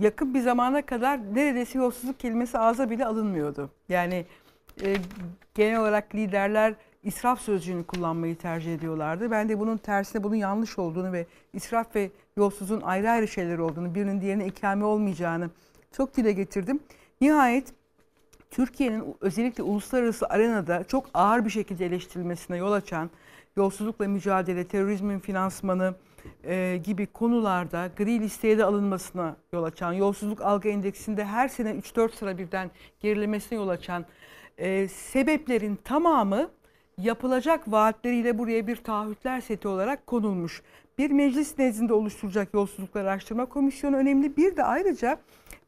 yakın 0.00 0.34
bir 0.34 0.40
zamana 0.40 0.82
kadar 0.82 1.34
neredeyse 1.34 1.78
yolsuzluk 1.78 2.20
kelimesi 2.20 2.58
ağza 2.58 2.90
bile 2.90 3.06
alınmıyordu. 3.06 3.70
Yani 3.88 4.24
e, 4.82 4.96
genel 5.54 5.80
olarak 5.80 6.14
liderler 6.14 6.74
israf 7.02 7.40
sözcüğünü 7.40 7.84
kullanmayı 7.84 8.36
tercih 8.36 8.74
ediyorlardı. 8.74 9.30
Ben 9.30 9.48
de 9.48 9.58
bunun 9.58 9.76
tersine 9.76 10.22
bunun 10.22 10.34
yanlış 10.34 10.78
olduğunu 10.78 11.12
ve 11.12 11.26
israf 11.52 11.96
ve 11.96 12.10
yolsuzluğun 12.36 12.80
ayrı 12.80 13.10
ayrı 13.10 13.28
şeyler 13.28 13.58
olduğunu, 13.58 13.94
birinin 13.94 14.20
diğerine 14.20 14.46
ikame 14.46 14.84
olmayacağını 14.84 15.50
çok 15.92 16.16
dile 16.16 16.32
getirdim. 16.32 16.80
Nihayet 17.20 17.72
Türkiye'nin 18.50 19.16
özellikle 19.20 19.62
uluslararası 19.62 20.26
arenada 20.26 20.84
çok 20.84 21.10
ağır 21.14 21.44
bir 21.44 21.50
şekilde 21.50 21.86
eleştirilmesine 21.86 22.56
yol 22.56 22.72
açan 22.72 23.10
yolsuzlukla 23.56 24.08
mücadele, 24.08 24.64
terörizmin 24.64 25.18
finansmanı 25.18 25.94
e, 26.44 26.80
gibi 26.84 27.06
konularda 27.06 27.90
gri 27.96 28.20
listeye 28.20 28.58
de 28.58 28.64
alınmasına 28.64 29.36
yol 29.52 29.64
açan, 29.64 29.92
yolsuzluk 29.92 30.40
algı 30.40 30.68
endeksinde 30.68 31.24
her 31.24 31.48
sene 31.48 31.70
3-4 31.70 32.12
sıra 32.12 32.38
birden 32.38 32.70
gerilemesine 33.00 33.58
yol 33.58 33.68
açan 33.68 34.06
e, 34.58 34.88
sebeplerin 34.88 35.76
tamamı 35.76 36.50
yapılacak 36.98 37.72
vaatleriyle 37.72 38.38
buraya 38.38 38.66
bir 38.66 38.76
taahhütler 38.76 39.40
seti 39.40 39.68
olarak 39.68 40.06
konulmuş. 40.06 40.62
Bir 40.98 41.10
meclis 41.10 41.58
nezdinde 41.58 41.92
oluşturacak 41.92 42.54
yolsuzluklar 42.54 43.04
araştırma 43.04 43.46
komisyonu 43.46 43.96
önemli. 43.96 44.36
Bir 44.36 44.56
de 44.56 44.64
ayrıca 44.64 45.18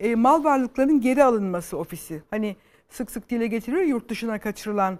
e, 0.01 0.14
mal 0.14 0.45
varlıklarının 0.45 1.01
geri 1.01 1.24
alınması 1.24 1.78
ofisi. 1.78 2.22
Hani 2.30 2.57
sık 2.89 3.11
sık 3.11 3.30
dile 3.30 3.47
getiriyor 3.47 3.82
yurt 3.82 4.09
dışına 4.09 4.39
kaçırılan 4.39 4.99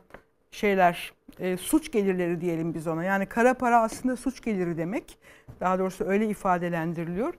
şeyler, 0.51 1.13
e, 1.41 1.57
suç 1.57 1.93
gelirleri 1.93 2.41
diyelim 2.41 2.75
biz 2.75 2.87
ona. 2.87 3.05
Yani 3.05 3.27
kara 3.27 3.55
para 3.55 3.83
aslında 3.83 4.17
suç 4.17 4.43
geliri 4.43 4.77
demek. 4.77 5.19
Daha 5.61 5.79
doğrusu 5.79 6.05
öyle 6.05 6.29
ifadelendiriliyor. 6.29 7.35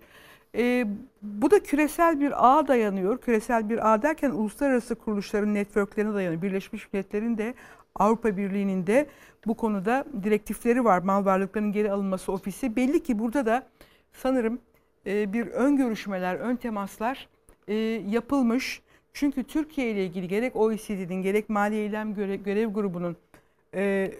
E, 0.55 0.87
bu 1.21 1.51
da 1.51 1.63
küresel 1.63 2.19
bir 2.19 2.33
ağa 2.49 2.67
dayanıyor. 2.67 3.17
Küresel 3.17 3.69
bir 3.69 3.93
ağ 3.93 4.01
derken 4.01 4.31
uluslararası 4.31 4.95
kuruluşların 4.95 5.53
networklerine 5.53 6.13
dayanıyor. 6.13 6.41
Birleşmiş 6.41 6.93
Milletler'in 6.93 7.37
de 7.37 7.53
Avrupa 7.95 8.37
Birliği'nin 8.37 8.87
de 8.87 9.07
bu 9.47 9.53
konuda 9.53 10.05
direktifleri 10.23 10.83
var. 10.83 10.99
Mal 10.99 11.25
varlıklarının 11.25 11.71
geri 11.71 11.91
alınması 11.91 12.31
ofisi. 12.31 12.75
Belli 12.75 13.03
ki 13.03 13.19
burada 13.19 13.45
da 13.45 13.67
sanırım 14.13 14.59
e, 15.05 15.33
bir 15.33 15.47
ön 15.47 15.77
görüşmeler, 15.77 16.35
ön 16.35 16.55
temaslar 16.55 17.27
e, 17.67 17.73
yapılmış. 18.09 18.81
Çünkü 19.13 19.43
Türkiye 19.43 19.91
ile 19.91 20.05
ilgili 20.05 20.27
gerek 20.27 20.55
OECD'nin 20.55 21.21
gerek 21.21 21.49
Mali 21.49 21.75
Eylem 21.75 22.15
Görev, 22.15 22.35
Görev 22.43 22.67
Grubu'nun 22.67 23.17
e, 23.75 24.11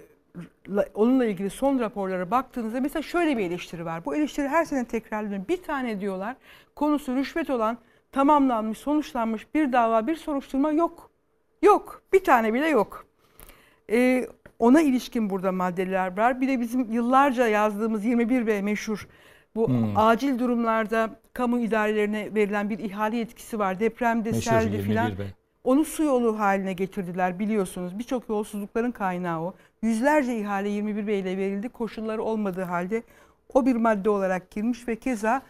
onunla 0.94 1.26
ilgili 1.26 1.50
son 1.50 1.80
raporlara 1.80 2.32
baktığınızda 2.32 2.82
mesela 2.82 3.04
şöyle 3.04 3.38
bir 3.38 3.44
eleştiri 3.46 3.86
var. 3.86 4.06
Bu 4.06 4.16
eleştiri 4.16 4.48
her 4.48 4.66
sene 4.66 4.86
tekrarlanıyor. 4.86 5.48
Bir 5.48 5.64
tane 5.64 6.00
diyorlar 6.02 6.36
konusu 6.76 7.16
rüşvet 7.16 7.50
olan 7.50 7.78
tamamlanmış, 8.12 8.78
sonuçlanmış 8.78 9.54
bir 9.56 9.74
dava, 9.74 10.08
bir 10.08 10.16
soruşturma 10.16 10.72
yok. 10.72 11.10
Yok. 11.62 12.02
Bir 12.14 12.24
tane 12.24 12.54
bile 12.54 12.68
yok. 12.68 13.06
Ee, 13.92 14.28
ona 14.60 14.82
ilişkin 14.82 15.30
burada 15.30 15.52
maddeler 15.52 16.18
var. 16.18 16.42
Bir 16.42 16.48
de 16.48 16.60
bizim 16.60 16.92
yıllarca 16.92 17.48
yazdığımız 17.48 18.06
21B 18.06 18.62
meşhur 18.62 19.08
bu 19.56 19.68
Hmm. 19.68 19.98
acil 19.98 20.40
durumlarda 20.40 21.10
kamu 21.34 21.60
idarelerine 21.60 22.36
verilen 22.36 22.70
bir 22.70 22.80
ihale 22.80 23.18
yetkisi 23.18 23.60
var. 23.60 23.80
Depremde, 23.80 24.32
Meşhur 24.32 24.42
selde 24.52 24.78
21B. 24.78 24.82
filan. 24.84 25.12
Onu 25.64 25.86
su 25.86 26.04
yolu 26.04 26.40
haline 26.40 26.74
getirdiler 26.74 27.40
biliyorsunuz. 27.40 28.00
Birçok 28.00 28.30
yolsuzlukların 28.30 28.92
kaynağı 28.92 29.42
o. 29.42 29.54
Yüzlerce 29.82 30.38
ihale 30.38 30.70
21B 30.70 31.12
ile 31.12 31.38
verildi. 31.38 31.70
Koşulları 31.70 32.24
olmadığı 32.24 32.64
halde 32.64 33.04
o 33.54 33.66
bir 33.66 33.76
madde 33.76 34.10
olarak 34.10 34.52
girmiş 34.52 34.88
ve 34.88 34.96
keza 34.96 35.42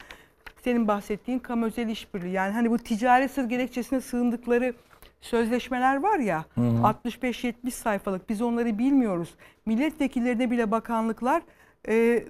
senin 0.64 0.88
bahsettiğin 0.88 1.40
kamu 1.40 1.66
özel 1.66 1.90
işbirliği. 1.90 2.32
Yani 2.32 2.54
hani 2.54 2.72
bu 2.72 2.78
ticari 2.78 3.30
sır 3.30 3.44
gerekçesine 3.44 4.02
sığındıkları 4.02 4.74
sözleşmeler 5.22 5.96
var 5.96 6.20
ya 6.20 6.46
Hı 6.56 6.62
hı. 6.62 6.94
65-70 7.12 7.72
sayfalık 7.72 8.30
biz 8.30 8.42
onları 8.42 8.78
bilmiyoruz. 8.78 9.36
Milletvekillerine 9.66 10.52
bile 10.52 10.72
bakanlıklar 10.72 11.42
e, 11.88 12.24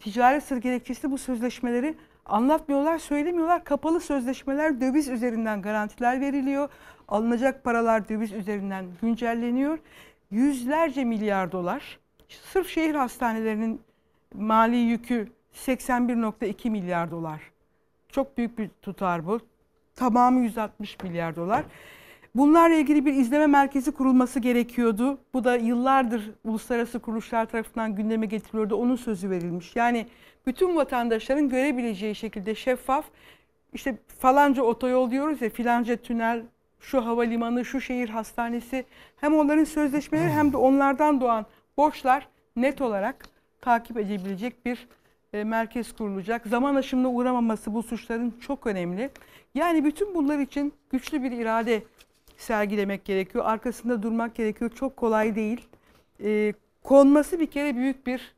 ticari 0.00 0.40
sır 0.40 0.56
gerekçesi 0.56 1.10
bu 1.10 1.18
sözleşmeleri 1.18 1.94
anlatmıyorlar, 2.26 2.98
söylemiyorlar. 2.98 3.64
Kapalı 3.64 4.00
sözleşmeler 4.00 4.80
döviz 4.80 5.08
üzerinden 5.08 5.62
garantiler 5.62 6.20
veriliyor. 6.20 6.68
Alınacak 7.08 7.64
paralar 7.64 8.08
döviz 8.08 8.32
üzerinden 8.32 8.84
güncelleniyor. 9.02 9.78
Yüzlerce 10.30 11.04
milyar 11.04 11.52
dolar. 11.52 11.98
Sırf 12.28 12.68
şehir 12.68 12.94
hastanelerinin 12.94 13.80
mali 14.34 14.76
yükü 14.76 15.28
81.2 15.54 16.70
milyar 16.70 17.10
dolar. 17.10 17.40
Çok 18.08 18.38
büyük 18.38 18.58
bir 18.58 18.70
tutar 18.82 19.26
bu. 19.26 19.40
Tamamı 19.94 20.40
160 20.40 21.02
milyar 21.02 21.36
dolar. 21.36 21.64
Bunlarla 22.34 22.76
ilgili 22.76 23.06
bir 23.06 23.12
izleme 23.12 23.46
merkezi 23.46 23.92
kurulması 23.92 24.40
gerekiyordu. 24.40 25.18
Bu 25.34 25.44
da 25.44 25.56
yıllardır 25.56 26.30
uluslararası 26.44 26.98
kuruluşlar 26.98 27.46
tarafından 27.46 27.94
gündeme 27.96 28.26
getiriliyordu. 28.26 28.76
Onun 28.76 28.96
sözü 28.96 29.30
verilmiş. 29.30 29.76
Yani 29.76 30.06
bütün 30.46 30.76
vatandaşların 30.76 31.48
görebileceği 31.48 32.14
şekilde 32.14 32.54
şeffaf 32.54 33.04
işte 33.72 33.98
falanca 34.18 34.62
otoyol 34.62 35.10
diyoruz 35.10 35.42
ya 35.42 35.50
filanca 35.50 35.96
tünel, 35.96 36.42
şu 36.80 37.06
havalimanı, 37.06 37.64
şu 37.64 37.80
şehir 37.80 38.08
hastanesi 38.08 38.84
hem 39.16 39.34
onların 39.34 39.64
sözleşmeleri 39.64 40.30
hem 40.30 40.52
de 40.52 40.56
onlardan 40.56 41.20
doğan 41.20 41.46
borçlar 41.76 42.28
net 42.56 42.80
olarak 42.80 43.28
takip 43.60 43.96
edebilecek 43.96 44.66
bir 44.66 44.88
e, 45.32 45.44
merkez 45.44 45.92
kurulacak. 45.92 46.46
Zaman 46.46 46.74
aşımına 46.74 47.10
uğramaması 47.10 47.74
bu 47.74 47.82
suçların 47.82 48.34
çok 48.40 48.66
önemli. 48.66 49.10
Yani 49.54 49.84
bütün 49.84 50.14
bunlar 50.14 50.38
için 50.38 50.72
güçlü 50.90 51.22
bir 51.22 51.32
irade 51.32 51.82
sergilemek 52.36 53.04
gerekiyor. 53.04 53.44
Arkasında 53.44 54.02
durmak 54.02 54.34
gerekiyor. 54.34 54.70
Çok 54.74 54.96
kolay 54.96 55.34
değil. 55.34 55.68
E, 56.24 56.52
konması 56.84 57.40
bir 57.40 57.46
kere 57.46 57.76
büyük 57.76 58.06
bir 58.06 58.34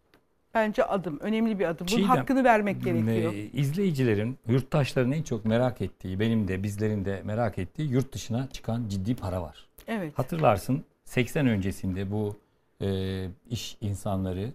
bence 0.55 0.85
adım. 0.85 1.21
Önemli 1.21 1.59
bir 1.59 1.65
adım. 1.65 1.87
Bunun 1.87 1.97
Çiğdem, 1.97 2.09
hakkını 2.09 2.45
vermek 2.45 2.85
gerekiyor. 2.85 3.33
e, 3.33 3.37
izleyicilerin, 3.37 4.39
yurttaşların 4.47 5.13
en 5.13 5.23
çok 5.23 5.45
merak 5.45 5.81
ettiği, 5.81 6.21
benim 6.21 6.49
de 6.49 6.63
bizlerin 6.63 7.05
de 7.05 7.23
merak 7.25 7.59
ettiği 7.59 7.91
yurt 7.91 8.13
dışına 8.13 8.49
çıkan 8.53 8.89
ciddi 8.89 9.15
para 9.15 9.43
var. 9.43 9.69
Evet. 9.87 10.19
Hatırlarsın 10.19 10.85
80 11.05 11.47
öncesinde 11.47 12.11
bu 12.11 12.37
e, 12.81 13.29
iş 13.51 13.77
insanları 13.81 14.49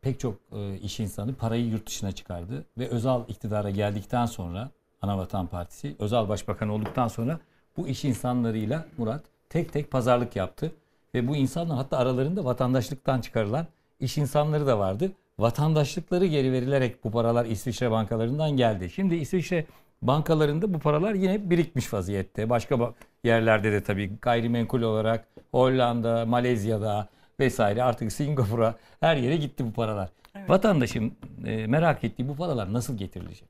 pek 0.00 0.20
çok 0.20 0.34
e, 0.52 0.76
iş 0.76 1.00
insanı 1.00 1.34
parayı 1.34 1.66
yurt 1.66 1.86
dışına 1.86 2.12
çıkardı 2.12 2.64
ve 2.78 2.88
Özal 2.88 3.22
iktidara 3.28 3.70
geldikten 3.70 4.26
sonra 4.26 4.70
Anavatan 5.02 5.46
Partisi 5.46 5.96
Özal 5.98 6.28
Başbakan 6.28 6.68
olduktan 6.68 7.08
sonra 7.08 7.40
bu 7.76 7.88
iş 7.88 8.04
insanlarıyla 8.04 8.86
Murat 8.98 9.22
tek 9.48 9.72
tek 9.72 9.90
pazarlık 9.90 10.36
yaptı 10.36 10.72
ve 11.14 11.28
bu 11.28 11.36
insanlar 11.36 11.76
hatta 11.76 11.98
aralarında 11.98 12.44
vatandaşlıktan 12.44 13.20
çıkarılan 13.20 13.66
iş 14.00 14.18
insanları 14.18 14.66
da 14.66 14.78
vardı. 14.78 15.12
Vatandaşlıkları 15.42 16.26
geri 16.26 16.52
verilerek 16.52 17.04
bu 17.04 17.10
paralar 17.10 17.44
İsviçre 17.44 17.90
bankalarından 17.90 18.50
geldi. 18.50 18.90
Şimdi 18.90 19.14
İsviçre 19.14 19.66
bankalarında 20.02 20.74
bu 20.74 20.78
paralar 20.78 21.14
yine 21.14 21.50
birikmiş 21.50 21.92
vaziyette. 21.92 22.50
Başka 22.50 22.74
ba- 22.74 22.92
yerlerde 23.24 23.72
de 23.72 23.82
tabii 23.82 24.12
gayrimenkul 24.22 24.82
olarak 24.82 25.28
Hollanda, 25.50 26.26
Malezya'da 26.26 27.08
vesaire 27.40 27.82
artık 27.82 28.12
Singapur'a 28.12 28.74
her 29.00 29.16
yere 29.16 29.36
gitti 29.36 29.64
bu 29.66 29.72
paralar. 29.72 30.10
Vatandaşın 30.48 31.12
e, 31.46 31.66
merak 31.66 32.04
ettiği 32.04 32.28
bu 32.28 32.36
paralar 32.36 32.72
nasıl 32.72 32.96
getirilecek? 32.96 33.48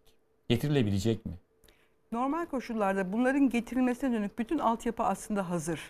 Getirilebilecek 0.48 1.26
mi? 1.26 1.32
Normal 2.12 2.46
koşullarda 2.46 3.12
bunların 3.12 3.48
getirilmesine 3.50 4.12
dönük 4.12 4.38
bütün 4.38 4.58
altyapı 4.58 5.02
aslında 5.02 5.50
hazır. 5.50 5.80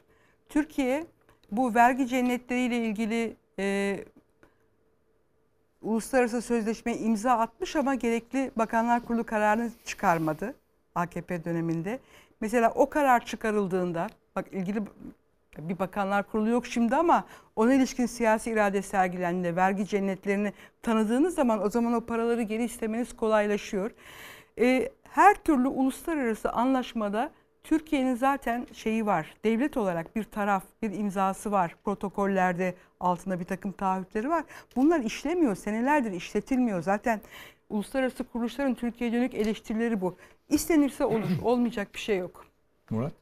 Türkiye 0.48 1.07
bu 1.50 1.74
vergi 1.74 2.09
cennetleriyle 2.09 2.86
ilgili 2.86 3.36
e, 3.59 3.98
uluslararası 5.83 6.43
sözleşmeye 6.43 6.99
imza 6.99 7.33
atmış 7.33 7.76
ama 7.76 7.95
gerekli 7.95 8.51
Bakanlar 8.57 9.05
Kurulu 9.05 9.24
kararını 9.24 9.70
çıkarmadı 9.85 10.55
AKP 10.95 11.45
döneminde. 11.45 11.99
Mesela 12.41 12.72
o 12.74 12.91
karar 12.91 13.26
çıkarıldığında 13.26 14.07
bak 14.37 14.47
ilgili 14.53 14.83
bir 15.59 15.78
bakanlar 15.78 16.22
kurulu 16.22 16.49
yok 16.49 16.66
şimdi 16.66 16.97
ama 16.97 17.24
ona 17.57 17.74
ilişkin 17.74 18.07
siyasi 18.07 18.51
irade 18.51 18.83
sergilendiğinde 18.83 19.57
vergi 19.57 19.87
cennetlerini 19.87 20.53
tanıdığınız 20.83 21.35
zaman 21.35 21.62
o 21.62 21.70
zaman 21.70 21.93
o 21.93 22.01
paraları 22.01 22.43
geri 22.43 22.64
istemeniz 22.64 23.16
kolaylaşıyor. 23.16 23.91
Ee, 24.59 24.93
her 25.11 25.35
türlü 25.35 25.68
uluslararası 25.68 26.51
anlaşmada 26.51 27.30
Türkiye'nin 27.65 28.15
zaten 28.15 28.67
şeyi 28.73 29.07
var. 29.07 29.35
Devlet 29.45 29.77
olarak 29.77 30.17
bir 30.17 30.25
taraf, 30.25 30.65
bir 30.83 30.91
imzası 30.91 31.53
var. 31.53 31.77
Protokollerde 31.85 32.75
altında 33.01 33.41
bir 33.41 33.45
takım 33.45 33.73
taahhütleri 33.73 34.29
var. 34.29 34.45
Bunlar 34.77 35.01
işlemiyor. 35.01 35.55
Senelerdir 35.57 36.13
işletilmiyor. 36.13 36.83
Zaten 36.83 37.21
uluslararası 37.71 38.25
kuruluşların 38.25 38.75
Türkiye'ye 38.75 39.17
dönük 39.17 39.35
eleştirileri 39.35 40.01
bu. 40.01 40.17
İstenirse 40.49 41.05
olur. 41.05 41.29
Olmayacak 41.43 41.95
bir 41.95 41.99
şey 41.99 42.19
yok. 42.19 42.47
Murat? 42.91 43.13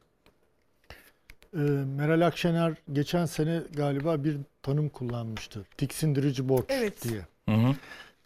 Ee, 1.53 1.57
Meral 1.97 2.27
Akşener 2.27 2.73
geçen 2.93 3.25
sene 3.25 3.61
galiba 3.75 4.23
bir 4.23 4.37
tanım 4.63 4.89
kullanmıştı. 4.89 5.65
Tiksindirici 5.77 6.49
borç 6.49 6.65
Evet. 6.69 7.03
diye. 7.03 7.21
Hı 7.49 7.55
hı. 7.55 7.75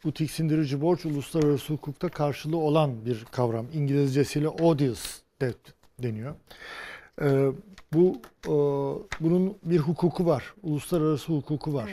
Bu 0.04 0.14
tiksindirici 0.14 0.82
borç 0.82 1.06
uluslararası 1.06 1.74
hukukta 1.74 2.10
karşılığı 2.10 2.58
olan 2.58 3.06
bir 3.06 3.26
kavram. 3.32 3.66
İngilizcesiyle 3.74 4.50
odious 4.50 5.20
debt 5.42 5.74
deniyor. 6.04 6.36
Ee, 7.22 7.48
bu 7.94 8.16
e, 8.46 8.54
bunun 9.20 9.58
bir 9.64 9.78
hukuku 9.80 10.26
var. 10.26 10.54
Uluslararası 10.64 11.34
hukuku 11.34 11.74
var. 11.74 11.90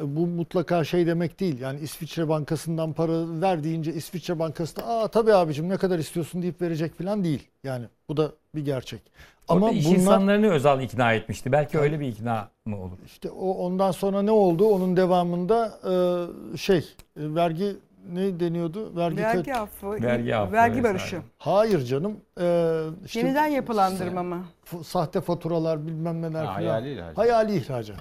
E, 0.00 0.16
Bu 0.16 0.26
mutlaka 0.26 0.84
şey 0.84 1.06
demek 1.06 1.40
değil. 1.40 1.60
Yani 1.60 1.80
İsviçre 1.80 2.28
Bankası'ndan 2.28 2.92
para 2.92 3.40
ver 3.40 3.64
deyince 3.64 3.92
İsviçre 3.94 4.38
Bankası 4.38 4.76
da 4.76 4.86
aa 4.86 5.08
tabii 5.08 5.34
abicim 5.34 5.68
ne 5.68 5.76
kadar 5.76 5.98
istiyorsun 5.98 6.42
deyip 6.42 6.62
verecek 6.62 6.98
falan 6.98 7.24
değil. 7.24 7.48
Yani 7.64 7.84
bu 8.08 8.16
da 8.16 8.32
bir 8.54 8.64
gerçek. 8.64 9.00
Ama 9.48 9.66
Ama 9.66 9.76
iş 9.76 9.86
bunlar 9.86 9.96
insanlarını 9.96 10.50
Özal 10.50 10.82
ikna 10.82 11.12
etmişti. 11.12 11.52
Belki 11.52 11.78
öyle 11.78 12.00
bir 12.00 12.06
ikna 12.08 12.50
mı 12.66 12.76
olur? 12.82 12.96
işte 13.06 13.30
o 13.30 13.50
ondan 13.50 13.90
sonra 13.90 14.22
ne 14.22 14.30
oldu? 14.30 14.64
Onun 14.68 14.96
devamında 14.96 15.80
e, 16.54 16.56
şey 16.56 16.78
e, 16.78 16.84
vergi 17.34 17.76
ne 18.08 18.40
deniyordu? 18.40 18.96
Vergi 18.96 19.16
Vergi 19.22 19.50
kat- 19.50 19.56
affı, 19.62 19.90
Vergi 20.02 20.36
affı 20.36 20.52
vergi 20.52 20.76
vesaire. 20.76 20.94
barışı. 20.94 21.22
Hayır 21.38 21.84
canım. 21.84 22.16
E, 22.40 22.80
işte 23.06 23.18
Yeniden 23.20 23.46
yapılandırma 23.46 24.22
mı? 24.22 24.44
sahte 24.84 25.20
faturalar 25.20 25.86
bilmem 25.86 26.22
neler 26.22 26.44
Ha, 26.44 26.58
filan. 26.58 26.70
hayali 26.70 26.92
ihracat. 26.94 27.18
Hayali 27.18 27.54
ihracat. 27.56 28.00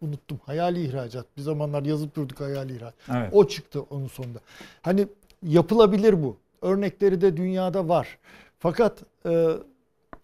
Unuttum. 0.00 0.40
Hayali 0.46 0.82
ihracat. 0.84 1.26
Bir 1.36 1.42
zamanlar 1.42 1.82
yazıp 1.82 2.16
durduk 2.16 2.40
hayali 2.40 2.72
ihracat. 2.76 2.94
Evet. 3.14 3.28
O 3.32 3.46
çıktı 3.48 3.82
onun 3.90 4.06
sonunda. 4.06 4.38
Hani 4.82 5.06
yapılabilir 5.42 6.22
bu. 6.22 6.36
Örnekleri 6.62 7.20
de 7.20 7.36
dünyada 7.36 7.88
var. 7.88 8.18
Fakat 8.58 8.98
e, 9.26 9.48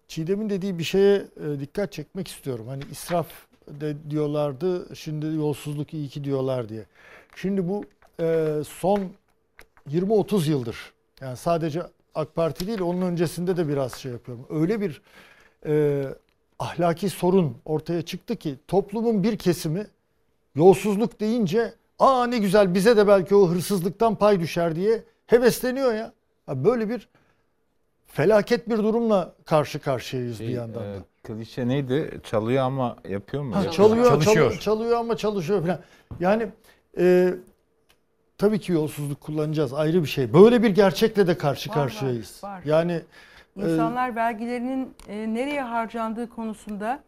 Çiğdem'in 0.09 0.51
dediği 0.51 0.79
bir 0.79 0.85
şeye 0.85 1.15
e, 1.17 1.61
dikkat 1.61 1.93
çekmek 1.93 2.29
istiyorum. 2.29 2.67
Hani 2.69 2.83
israf 2.91 3.27
de 3.69 3.97
diyorlardı. 4.11 4.97
Şimdi 4.97 5.27
yolsuzluk 5.27 5.95
iyi 5.95 6.09
ki 6.09 6.25
diyorlar 6.25 6.69
diye. 6.69 6.85
Şimdi 7.37 7.69
bu 7.69 7.85
e, 8.21 8.55
son 8.69 9.01
20-30 9.91 10.51
yıldır 10.51 10.93
yani 11.21 11.37
sadece 11.37 11.83
AK 12.15 12.35
Parti 12.35 12.67
değil 12.67 12.81
onun 12.81 13.03
öncesinde 13.03 13.57
de 13.57 13.69
biraz 13.69 13.95
şey 13.95 14.13
yapıyorum. 14.13 14.47
Öyle 14.51 14.81
bir 14.81 15.03
e, 15.67 16.05
ahlaki 16.59 17.11
sorun 17.11 17.57
ortaya 17.65 18.03
çıktı 18.03 18.37
ki 18.37 18.55
toplumun 18.69 19.23
bir 19.23 19.39
kesimi 19.39 19.87
yolsuzluk 20.55 21.21
deyince 21.21 21.73
aa 21.99 22.27
ne 22.27 22.39
güzel 22.39 22.75
bize 22.75 22.97
de 22.97 23.09
belki 23.09 23.35
o 23.35 23.49
hırsızlıktan 23.49 24.15
pay 24.15 24.41
düşer 24.41 24.77
diye 24.77 25.05
hevesleniyor 25.27 25.95
ya. 25.95 26.13
Ha, 26.47 26.65
Böyle 26.65 26.89
bir 26.89 27.09
felaket 28.07 28.69
bir 28.69 28.79
durumla 28.79 29.35
karşı 29.45 29.79
karşıyayız 29.79 30.41
bir 30.41 30.49
yandan 30.49 30.83
da. 30.83 30.87
E, 30.87 30.99
klişe 31.23 31.69
neydi? 31.69 32.21
Çalıyor 32.25 32.65
ama 32.65 32.97
yapıyor 33.09 33.43
mu? 33.43 33.57
Ha, 33.57 33.71
çalıyor, 33.71 34.23
çalıyor, 34.23 34.59
çalıyor 34.59 34.99
ama 34.99 35.17
çalışıyor 35.17 35.63
falan. 35.63 35.81
Yani 36.21 36.49
e, 36.99 37.35
tabii 38.39 38.59
ki 38.59 38.73
yolsuzluk 38.73 39.21
kullanacağız 39.21 39.73
ayrı 39.75 40.03
bir 40.03 40.09
şey. 40.09 40.33
Böyle 40.33 40.63
bir 40.63 40.71
gerçekle 40.71 41.27
de 41.27 41.39
karşı 41.39 41.71
Var, 41.71 41.75
karşıyayız. 41.77 42.41
var, 42.45 42.57
var. 42.57 42.63
Yani 42.65 42.93
e, 43.57 43.61
İnsanlar 43.73 44.17
vergilerinin 44.17 44.95
e, 45.09 45.35
nereye 45.35 45.63
harcandığı 45.63 46.29
konusunda 46.31 47.01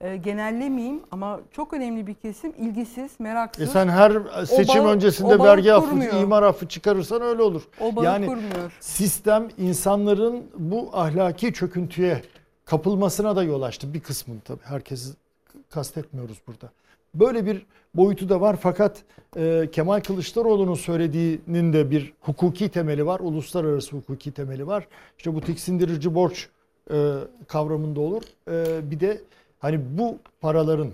e, 0.00 0.16
genellemeyeyim 0.16 1.00
ama 1.10 1.40
çok 1.52 1.72
önemli 1.72 2.06
bir 2.06 2.14
kesim 2.14 2.52
ilgisiz, 2.58 3.10
meraksız. 3.18 3.62
E 3.64 3.66
sen 3.66 3.88
her 3.88 4.10
O 4.42 4.46
seçim 4.46 4.84
bağı- 4.84 4.92
öncesinde 4.92 5.36
o 5.36 5.44
vergi 5.44 5.72
affı, 5.72 6.04
imar 6.22 6.42
affı 6.42 6.68
çıkarırsan 6.68 7.22
öyle 7.22 7.42
olur. 7.42 7.62
O 7.80 7.96
bağı 7.96 8.04
yani 8.04 8.26
kurmuyor. 8.26 8.72
sistem 8.80 9.48
insanların 9.58 10.44
bu 10.58 10.90
ahlaki 10.92 11.52
çöküntüye 11.52 12.22
kapılmasına 12.64 13.36
da 13.36 13.42
yol 13.42 13.62
açtı. 13.62 13.94
Bir 13.94 14.00
kısmını 14.00 14.40
tabii 14.40 14.62
herkesi 14.64 15.10
kastetmiyoruz 15.70 16.38
burada. 16.46 16.70
Böyle 17.14 17.46
bir 17.46 17.66
boyutu 17.94 18.28
da 18.28 18.40
var 18.40 18.56
fakat 18.60 19.02
e, 19.36 19.68
Kemal 19.72 20.00
Kılıçdaroğlu'nun 20.00 20.74
söylediğinin 20.74 21.72
de 21.72 21.90
bir 21.90 22.12
hukuki 22.20 22.68
temeli 22.68 23.06
var. 23.06 23.20
Uluslararası 23.20 23.96
hukuki 23.96 24.32
temeli 24.32 24.66
var. 24.66 24.88
İşte 25.18 25.34
bu 25.34 25.40
tiksindirici 25.40 26.14
borç 26.14 26.48
e, 26.90 27.14
kavramında 27.48 28.00
olur. 28.00 28.22
E, 28.50 28.90
bir 28.90 29.00
de 29.00 29.20
hani 29.58 29.80
bu 29.98 30.18
paraların 30.40 30.90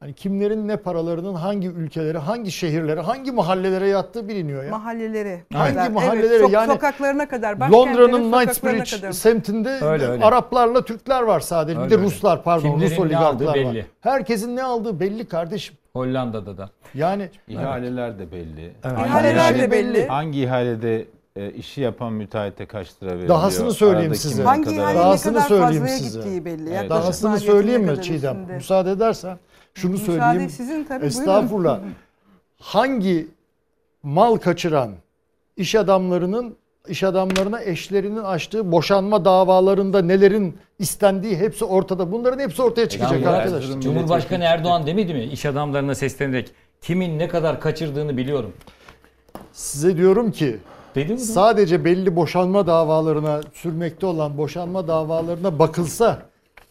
hani 0.00 0.14
kimlerin 0.14 0.68
ne 0.68 0.76
paralarının 0.76 1.34
hangi 1.34 1.68
ülkelere, 1.68 2.18
hangi 2.18 2.52
şehirlere, 2.52 3.00
hangi 3.00 3.32
mahallelere 3.32 3.88
yattığı 3.88 4.28
biliniyor 4.28 4.64
ya. 4.64 4.70
Mahalleleri. 4.70 5.44
Hangi 5.52 5.74
kadar, 5.74 5.90
mahallelere 5.90 6.34
evet, 6.34 6.40
sok- 6.46 6.52
yani 6.52 6.72
sokaklarına 6.72 7.28
kadar. 7.28 7.56
Londra'nın 7.70 8.32
Knightsbridge 8.32 8.96
kadar. 9.00 9.12
semtinde 9.12 9.78
Öyle, 9.82 10.06
öyle. 10.06 10.24
Araplarla 10.24 10.84
Türkler 10.84 11.22
var 11.22 11.40
sadece. 11.40 11.76
bir 11.78 11.82
Öyle, 11.82 11.90
de 11.90 11.94
öyle. 11.96 12.04
Ruslar 12.06 12.42
pardon 12.44 12.70
Kimlerin 12.70 12.90
Rus 12.90 12.98
oligarklar 12.98 13.46
var. 13.46 13.54
belli. 13.54 13.86
Herkesin 14.00 14.56
ne 14.56 14.62
aldığı 14.62 15.00
belli 15.00 15.24
kardeşim. 15.28 15.76
Hollanda'da 15.92 16.58
da. 16.58 16.70
Yani 16.94 17.30
İhaleler 17.48 18.18
de 18.18 18.32
belli. 18.32 18.72
Evet. 18.84 18.98
İhaleler 19.06 19.58
de 19.58 19.70
belli. 19.70 20.06
Hangi 20.06 20.40
ihalede 20.42 21.04
e, 21.36 21.50
işi 21.50 21.80
yapan 21.80 22.12
müteahhite 22.12 22.66
kaç 22.66 23.02
lira 23.02 23.10
veriliyor? 23.10 23.28
Dahasını 23.28 23.72
söyleyeyim 23.72 24.00
Aradaki 24.02 24.20
size. 24.20 24.42
Hangi 24.42 24.70
ihale 24.74 24.94
ne 24.94 24.98
Dahasını 24.98 25.34
kadar 25.34 25.46
söyleyeyim 25.48 25.72
fazlaya 25.82 25.98
size. 25.98 26.18
gittiği 26.18 26.44
belli. 26.44 26.62
Evet. 26.68 26.72
Yaklaşık 26.74 26.90
Dahasını 26.90 27.38
söyleyeyim 27.40 27.82
mi 27.84 28.02
Çiğdem? 28.02 28.36
üstünde. 28.36 28.54
Müsaade 28.54 28.90
edersen 28.90 29.38
şunu 29.78 29.92
Müsaade 29.92 30.18
söyleyeyim. 30.20 30.50
sizin 30.50 30.84
tabii, 30.84 31.00
buyurun. 31.00 31.06
Estağfurullah. 31.06 31.80
Hangi 32.60 33.28
mal 34.02 34.36
kaçıran 34.36 34.90
iş 35.56 35.74
adamlarının 35.74 36.56
iş 36.88 37.02
adamlarına 37.02 37.62
eşlerinin 37.62 38.16
açtığı 38.24 38.72
boşanma 38.72 39.24
davalarında 39.24 40.02
nelerin 40.02 40.56
istendiği 40.78 41.36
hepsi 41.36 41.64
ortada. 41.64 42.12
Bunların 42.12 42.38
hepsi 42.38 42.62
ortaya 42.62 42.88
çıkacak 42.88 43.22
Yani 43.22 43.28
arkadaşlar. 43.28 43.80
Cumhurbaşkanı 43.80 44.44
Erdoğan 44.44 44.86
demedi 44.86 45.14
mi 45.14 45.24
iş 45.24 45.46
adamlarına 45.46 45.94
seslenerek 45.94 46.50
kimin 46.80 47.18
ne 47.18 47.28
kadar 47.28 47.60
kaçırdığını 47.60 48.16
biliyorum. 48.16 48.52
Size 49.52 49.96
diyorum 49.96 50.30
ki 50.32 50.56
Dedi 50.94 51.12
mi? 51.12 51.18
sadece 51.18 51.84
belli 51.84 52.16
boşanma 52.16 52.66
davalarına 52.66 53.40
sürmekte 53.54 54.06
olan 54.06 54.38
boşanma 54.38 54.88
davalarına 54.88 55.58
bakılsa 55.58 56.22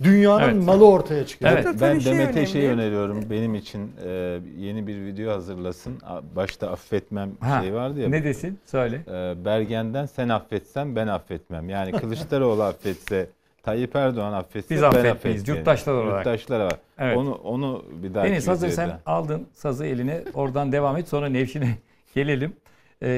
dünyanın 0.03 0.43
Evet. 0.43 0.63
malı 0.63 0.87
ortaya 0.87 1.25
çıkacak. 1.25 1.53
Evet. 1.53 1.63
Tabii 1.63 1.81
Ben 1.81 1.99
şey 1.99 2.13
Demet'e 2.13 2.45
şey 2.45 2.65
önemli. 2.67 2.81
öneriyorum. 2.81 3.29
Benim 3.29 3.55
için 3.55 3.91
e, 4.05 4.39
yeni 4.57 4.87
bir 4.87 5.05
video 5.05 5.31
hazırlasın. 5.33 5.93
Başta 6.35 6.71
affetmem 6.71 7.31
Ha, 7.39 7.61
şey 7.61 7.73
vardı 7.73 7.99
ya. 7.99 8.09
Ne 8.09 8.23
desin? 8.23 8.59
Söyle. 8.65 9.01
E, 9.07 9.45
Bergen'den 9.45 10.05
sen 10.05 10.29
affetsen 10.29 10.95
ben 10.95 11.07
affetmem. 11.07 11.69
Yani 11.69 11.91
Kılıçdaroğlu 11.91 12.63
affetse, 12.63 13.29
Tayyip 13.63 13.95
Erdoğan 13.95 14.33
affetse 14.33 14.75
Biz 14.75 14.81
ben 14.81 14.87
affetmeyiz, 14.87 15.47
yurttaşlar 15.47 15.93
olarak. 15.93 16.25
Yurttaşlar 16.25 16.59
var. 16.59 16.73
Evet. 16.99 17.17
Onu 17.17 17.33
onu 17.33 17.85
bir 18.03 18.13
daha 18.13 18.23
Deniz 18.25 18.47
hazır 18.47 18.69
sen 18.69 18.99
aldın 19.05 19.47
sazı 19.53 19.85
eline 19.85 20.23
oradan 20.33 20.71
devam 20.71 20.97
et 20.97 21.07
sonra 21.07 21.29
Nevşin'e 21.29 21.69
gelelim. 22.15 22.53
Ee, 23.01 23.09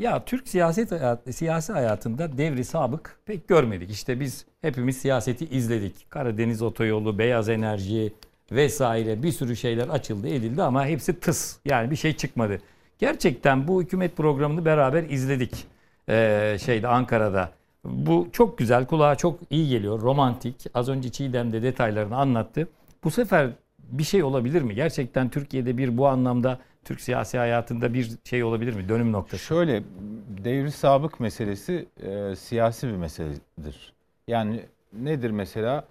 ya 0.00 0.24
Türk 0.24 0.48
siyaset 0.48 0.92
hayat, 0.92 1.34
siyasi 1.34 1.72
hayatında 1.72 2.38
devri 2.38 2.64
sabık 2.64 3.18
pek 3.26 3.48
görmedik. 3.48 3.90
İşte 3.90 4.20
biz 4.20 4.46
hepimiz 4.60 4.96
siyaseti 4.96 5.44
izledik. 5.44 6.10
Karadeniz 6.10 6.62
otoyolu, 6.62 7.18
beyaz 7.18 7.48
enerji 7.48 8.12
vesaire 8.52 9.22
bir 9.22 9.32
sürü 9.32 9.56
şeyler 9.56 9.88
açıldı 9.88 10.28
edildi 10.28 10.62
ama 10.62 10.86
hepsi 10.86 11.20
tıs. 11.20 11.56
Yani 11.64 11.90
bir 11.90 11.96
şey 11.96 12.12
çıkmadı. 12.12 12.60
Gerçekten 12.98 13.68
bu 13.68 13.82
hükümet 13.82 14.16
programını 14.16 14.64
beraber 14.64 15.02
izledik. 15.02 15.66
Ee, 16.08 16.56
şeyde 16.64 16.88
Ankara'da. 16.88 17.50
Bu 17.84 18.28
çok 18.32 18.58
güzel, 18.58 18.86
kulağa 18.86 19.14
çok 19.14 19.38
iyi 19.50 19.68
geliyor, 19.68 20.02
romantik. 20.02 20.56
Az 20.74 20.88
önce 20.88 21.08
Çiğdem 21.10 21.52
de 21.52 21.62
detaylarını 21.62 22.16
anlattı. 22.16 22.68
Bu 23.04 23.10
sefer 23.10 23.50
bir 23.78 24.04
şey 24.04 24.22
olabilir 24.22 24.62
mi? 24.62 24.74
Gerçekten 24.74 25.28
Türkiye'de 25.28 25.78
bir 25.78 25.98
bu 25.98 26.06
anlamda 26.06 26.58
Türk 26.84 27.00
siyasi 27.00 27.38
hayatında 27.38 27.94
bir 27.94 28.10
şey 28.24 28.44
olabilir 28.44 28.74
mi? 28.74 28.88
Dönüm 28.88 29.12
noktası. 29.12 29.44
Şöyle 29.44 29.82
devri 30.44 30.70
sabık 30.70 31.20
meselesi 31.20 31.88
e, 32.02 32.36
siyasi 32.36 32.88
bir 32.88 32.96
meseledir. 32.96 33.92
Yani 34.28 34.60
nedir 34.92 35.30
mesela? 35.30 35.84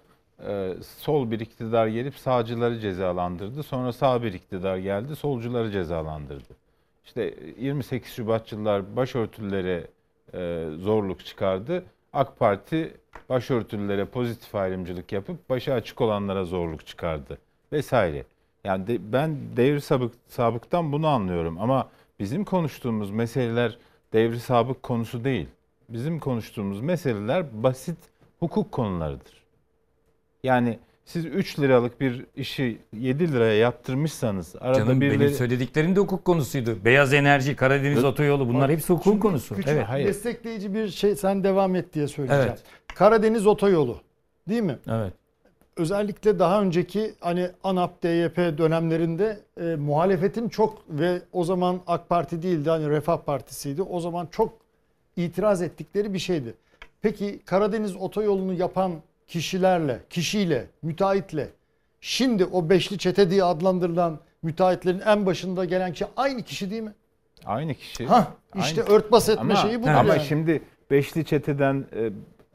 E, 0.46 0.74
sol 0.98 1.30
bir 1.30 1.40
iktidar 1.40 1.86
gelip 1.86 2.14
sağcıları 2.14 2.80
cezalandırdı. 2.80 3.62
Sonra 3.62 3.92
sağ 3.92 4.22
bir 4.22 4.32
iktidar 4.32 4.76
geldi 4.76 5.16
solcuları 5.16 5.70
cezalandırdı. 5.70 6.56
İşte 7.04 7.34
28 7.58 8.12
Şubatçılar 8.12 8.96
başörtülere 8.96 9.86
e, 10.34 10.66
zorluk 10.78 11.24
çıkardı. 11.24 11.84
AK 12.12 12.38
Parti 12.38 12.96
başörtülere 13.28 14.04
pozitif 14.04 14.54
ayrımcılık 14.54 15.12
yapıp 15.12 15.50
başı 15.50 15.74
açık 15.74 16.00
olanlara 16.00 16.44
zorluk 16.44 16.86
çıkardı 16.86 17.38
vesaire. 17.72 18.24
Yani 18.68 18.86
de- 18.86 19.12
ben 19.12 19.36
devri 19.56 19.80
sabık, 19.80 20.14
sabıktan 20.28 20.92
bunu 20.92 21.06
anlıyorum 21.06 21.58
ama 21.60 21.88
bizim 22.20 22.44
konuştuğumuz 22.44 23.10
meseleler 23.10 23.78
devri 24.12 24.40
sabık 24.40 24.82
konusu 24.82 25.24
değil. 25.24 25.46
Bizim 25.88 26.18
konuştuğumuz 26.18 26.80
meseleler 26.80 27.62
basit 27.62 27.98
hukuk 28.40 28.72
konularıdır. 28.72 29.42
Yani 30.44 30.78
siz 31.04 31.24
3 31.26 31.58
liralık 31.58 32.00
bir 32.00 32.26
işi 32.36 32.78
7 32.96 33.32
liraya 33.32 33.54
yaptırmışsanız 33.54 34.56
arada 34.60 34.78
Canım 34.78 35.00
birileri... 35.00 35.20
benim 35.20 35.30
söylediklerim 35.32 35.96
de 35.96 36.00
hukuk 36.00 36.24
konusuydu. 36.24 36.78
Beyaz 36.84 37.14
enerji, 37.14 37.56
Karadeniz 37.56 38.04
otoyolu 38.04 38.48
bunlar 38.48 38.70
hepsi 38.70 38.92
hukuk 38.92 39.22
konusu. 39.22 39.54
Küçük 39.56 39.72
Evet. 39.72 40.06
destekleyici 40.06 40.74
bir 40.74 40.88
şey 40.88 41.16
sen 41.16 41.44
devam 41.44 41.74
et 41.74 41.94
diye 41.94 42.08
söyleyeceğim. 42.08 42.48
Evet. 42.48 42.62
Karadeniz 42.94 43.46
otoyolu 43.46 44.00
değil 44.48 44.62
mi? 44.62 44.78
Evet. 44.88 45.12
Özellikle 45.78 46.38
daha 46.38 46.62
önceki 46.62 47.14
hani 47.20 47.50
ANAP, 47.64 48.02
DYP 48.02 48.36
dönemlerinde 48.36 49.40
e, 49.60 49.62
muhalefetin 49.76 50.48
çok 50.48 50.78
ve 50.88 51.22
o 51.32 51.44
zaman 51.44 51.80
AK 51.86 52.08
Parti 52.08 52.42
değildi 52.42 52.70
hani 52.70 52.90
Refah 52.90 53.18
Partisi'ydi. 53.18 53.82
O 53.82 54.00
zaman 54.00 54.28
çok 54.30 54.52
itiraz 55.16 55.62
ettikleri 55.62 56.14
bir 56.14 56.18
şeydi. 56.18 56.54
Peki 57.02 57.40
Karadeniz 57.44 57.96
otoyolunu 57.96 58.52
yapan 58.52 58.92
kişilerle, 59.26 60.00
kişiyle, 60.10 60.66
müteahhitle 60.82 61.48
şimdi 62.00 62.44
o 62.44 62.68
beşli 62.68 62.98
çete 62.98 63.30
diye 63.30 63.44
adlandırılan 63.44 64.18
müteahhitlerin 64.42 65.00
en 65.00 65.26
başında 65.26 65.64
gelen 65.64 65.92
kişi 65.92 66.06
aynı 66.16 66.42
kişi 66.42 66.70
değil 66.70 66.82
mi? 66.82 66.94
Aynı 67.46 67.74
kişi. 67.74 68.06
Hah, 68.06 68.26
işte 68.58 68.82
örtbas 68.82 69.28
etme 69.28 69.40
ama, 69.40 69.56
şeyi 69.56 69.82
budur 69.82 69.90
Ama 69.90 70.14
yani. 70.14 70.26
şimdi 70.26 70.62
Beşli 70.90 71.24
Çete'den 71.24 71.86
e, 71.96 72.10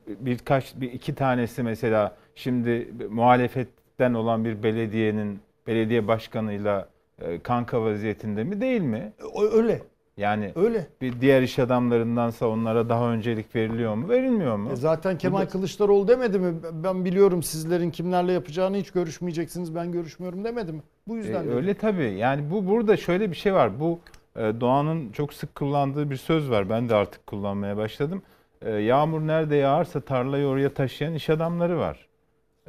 birkaç 0.08 0.76
bir 0.76 0.92
iki 0.92 1.16
tanesi 1.16 1.64
mesela 1.64 2.16
şimdi 2.36 2.88
muhalefetten 3.10 4.14
olan 4.14 4.46
bir 4.46 4.64
belediyenin 4.64 5.40
belediye 5.68 6.08
başkanıyla 6.08 6.88
e, 7.22 7.40
kanka 7.40 7.82
vaziyetinde 7.82 8.44
mi 8.44 8.62
değil 8.62 8.82
mi? 8.82 9.14
Öyle. 9.54 9.82
Yani 10.18 10.52
Öyle. 10.56 10.88
bir 11.02 11.22
diğer 11.22 11.42
iş 11.42 11.60
adamlarındansa 11.60 12.48
onlara 12.48 12.90
daha 12.90 13.12
öncelik 13.12 13.56
veriliyor 13.56 13.96
mu? 13.96 14.10
Verilmiyor 14.10 14.58
mu? 14.58 14.72
E 14.72 14.76
zaten 14.76 15.18
Kemal 15.18 15.40
Bu 15.42 15.46
da- 15.46 15.50
Kılıçdaroğlu 15.50 16.08
demedi 16.08 16.40
mi? 16.40 16.54
Ben 16.84 17.06
biliyorum 17.06 17.44
sizlerin 17.44 17.92
kimlerle 17.92 18.32
yapacağını 18.32 18.78
hiç 18.78 18.92
görüşmeyeceksiniz 18.92 19.76
ben 19.76 19.92
görüşmüyorum 19.92 20.44
demedi 20.44 20.72
mi? 20.74 20.82
Bu 21.08 21.16
yüzden 21.18 21.44
E, 21.44 21.46
dedi. 21.48 21.56
öyle 21.56 21.74
tabii. 21.74 22.12
Yani 22.14 22.52
bu 22.52 22.68
burada 22.68 22.98
şöyle 22.98 23.32
bir 23.32 23.36
şey 23.36 23.54
var. 23.54 23.80
Bu 23.80 24.00
e, 24.36 24.40
Doğan'ın 24.40 25.12
çok 25.12 25.34
sık 25.34 25.56
kullandığı 25.56 26.10
bir 26.10 26.16
söz 26.18 26.50
var. 26.50 26.70
Ben 26.70 26.90
de 26.90 26.96
artık 26.96 27.28
kullanmaya 27.28 27.78
başladım. 27.78 28.22
E, 28.62 28.72
yağmur 28.72 29.22
nerede 29.22 29.56
yağarsa 29.56 30.02
tarlayı 30.02 30.46
oraya 30.48 30.70
taşıyan 30.74 31.14
iş 31.14 31.30
adamları 31.30 31.78
var. 31.80 32.08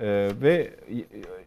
E, 0.01 0.29
ve 0.43 0.71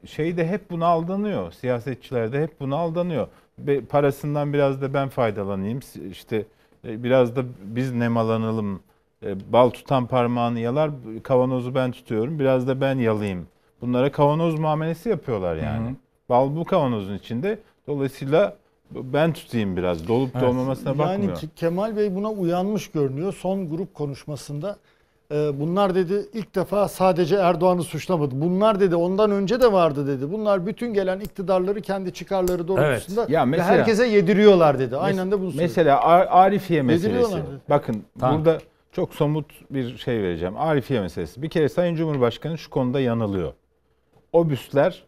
e, 0.04 0.08
şey 0.08 0.38
de 0.38 0.48
hep 0.48 0.70
buna 0.70 0.86
aldanıyor. 0.86 1.52
Siyasetçiler 1.52 2.34
de 2.34 2.44
hep 2.44 2.60
buna 2.60 2.76
aldanıyor. 2.76 3.28
Ve 3.60 3.82
parasından 3.82 4.54
biraz 4.54 4.82
da 4.82 4.94
ben 4.94 5.10
faydalanayım. 5.10 5.80
İşte 6.12 6.46
e, 6.88 7.04
biraz 7.04 7.36
da 7.36 7.44
biz 7.64 7.94
nemalanalım. 7.94 8.80
E, 9.26 9.54
bal 9.54 9.70
tutan 9.70 10.08
parmağını 10.08 10.60
yalar, 10.60 10.92
kavanozu 11.24 11.76
ben 11.76 11.92
tutuyorum. 11.92 12.40
Biraz 12.40 12.68
da 12.68 12.82
ben 12.82 12.98
yalayayım. 12.98 13.48
Bunlara 13.82 14.12
kavanoz 14.12 14.60
muamelesi 14.60 15.10
yapıyorlar 15.10 15.56
yani. 15.56 15.88
Hı 15.88 15.92
hı. 15.92 15.96
Bal 16.30 16.56
bu 16.56 16.66
kavanozun 16.66 17.18
içinde. 17.18 17.60
Dolayısıyla 17.88 18.58
ben 18.92 19.34
tutayım 19.34 19.78
biraz. 19.78 20.08
Dolup 20.08 20.30
Evet. 20.34 20.42
dolmamasına 20.44 20.90
yani 20.90 20.98
bakmıyor. 20.98 21.36
ki 21.38 21.50
Kemal 21.56 21.98
Bey 21.98 22.16
buna 22.16 22.32
uyanmış 22.32 22.92
görünüyor. 22.92 23.34
Son 23.34 23.70
grup 23.70 23.94
konuşmasında 23.94 24.78
bunlar 25.32 25.96
dedi 25.96 26.26
ilk 26.34 26.56
defa 26.56 26.88
sadece 26.88 27.36
Erdoğan'ı 27.36 27.84
suçlamadı. 27.84 28.42
Bunlar 28.42 28.80
dedi 28.80 28.96
ondan 28.96 29.32
önce 29.32 29.62
de 29.62 29.72
vardı 29.72 30.08
dedi. 30.08 30.32
Bunlar 30.32 30.66
bütün 30.66 30.94
gelen 30.94 31.20
iktidarları 31.20 31.82
kendi 31.82 32.14
çıkarları 32.14 32.68
doğrultusunda 32.68 33.26
Ya 33.30 33.42
ve 33.42 33.46
mesela- 33.46 33.68
herkese 33.70 34.08
yediriyorlar 34.08 34.80
dedi. 34.80 34.98
Aynen 34.98 35.32
de 35.32 35.40
bunu 35.40 35.52
söyledi. 35.52 35.64
Mesela 35.64 36.02
Ar- 36.02 36.28
Arifiye 36.30 36.82
meselesi. 36.82 37.32
dedi. 37.36 37.44
Bakın 37.70 38.04
Tamam. 38.20 38.38
burada 38.46 38.58
çok 38.92 39.16
somut 39.16 39.46
bir 39.72 39.98
şey 39.98 40.22
vereceğim. 40.24 40.58
Arifiye 40.58 41.02
meselesi. 41.02 41.42
Bir 41.42 41.50
kere 41.50 41.70
Sayın 41.70 41.96
Cumhurbaşkanı 41.96 42.58
şu 42.58 42.70
konuda 42.70 43.00
yanılıyor. 43.00 43.54
O 44.34 44.50
büstler 44.50 45.04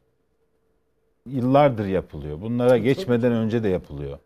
yıllardır 1.25 1.85
yapılıyor. 1.85 2.41
Bunlara 2.41 2.77
geçmeden 2.77 3.31
önce 3.31 3.63
de 3.63 3.69
yapılıyor. 3.69 4.17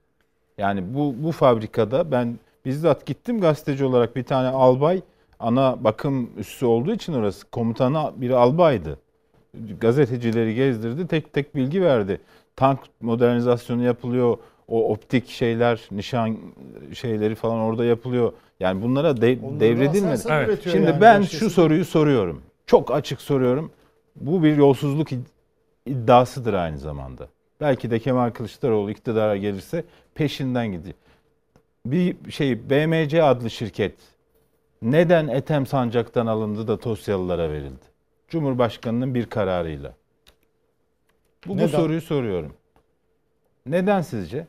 Yani 0.58 0.84
bu 0.94 1.16
bu 1.18 1.32
fabrikada 1.32 2.12
ben 2.12 2.40
bizzat 2.66 3.06
gittim 3.06 3.42
gazeteci 3.42 3.86
olarak 3.86 4.16
bir 4.16 4.24
tane 4.24 4.48
albay 4.48 5.02
ana 5.44 5.84
bakım 5.84 6.30
üssü 6.38 6.66
olduğu 6.66 6.94
için 6.94 7.14
orası 7.14 7.50
komutanı 7.50 8.12
bir 8.16 8.30
albaydı. 8.30 9.00
Gazetecileri 9.82 10.56
gezdirdi, 10.56 11.08
tek 11.08 11.34
tek 11.34 11.56
bilgi 11.56 11.82
verdi. 11.82 12.22
tank 12.56 12.80
modernizasyonu 13.02 13.84
yapılıyor. 13.84 14.38
O 14.68 14.92
optik 14.92 15.30
şeyler, 15.30 15.82
nişan 15.92 16.38
şeyleri 16.94 17.36
falan 17.36 17.60
orada 17.60 17.86
yapılıyor. 17.86 18.34
Yani 18.60 18.82
bunlara 18.82 19.22
de, 19.22 19.38
Onları 19.44 19.60
devredilmedi. 19.60 20.22
Evet. 20.30 20.64
Şimdi 20.64 20.86
yani, 20.86 21.02
ben 21.02 21.22
şu 21.22 21.50
soruyu 21.50 21.86
soruyorum. 21.86 22.42
Çok 22.66 22.92
açık 22.92 23.22
soruyorum. 23.22 23.72
Bu 24.16 24.44
bir 24.44 24.58
yolsuzluk 24.58 25.12
id- 25.12 25.30
iddiasıdır 25.86 26.54
aynı 26.54 26.78
zamanda. 26.78 27.28
Belki 27.62 27.92
de 27.92 28.00
Kemal 28.00 28.30
Kılıçdaroğlu 28.30 28.92
iktidara 28.92 29.38
gelirse 29.38 29.84
peşinden 30.16 30.68
gidiyor. 30.68 30.96
Bir 31.86 32.32
şey 32.32 32.70
BMC 32.70 33.24
adlı 33.24 33.50
şirket 33.50 33.94
neden 34.84 35.28
Ethem 35.28 35.66
Sancak'tan 35.66 36.28
alındı 36.28 36.68
da 36.68 36.80
Tosyalılara 36.80 37.52
verildi? 37.52 37.86
Cumhurbaşkanının 38.28 39.16
bir 39.16 39.26
kararıyla. 39.26 39.94
Bu, 41.48 41.58
bu 41.60 41.68
soruyu 41.68 42.02
soruyorum. 42.02 42.54
Neden 43.66 44.02
sizce? 44.02 44.48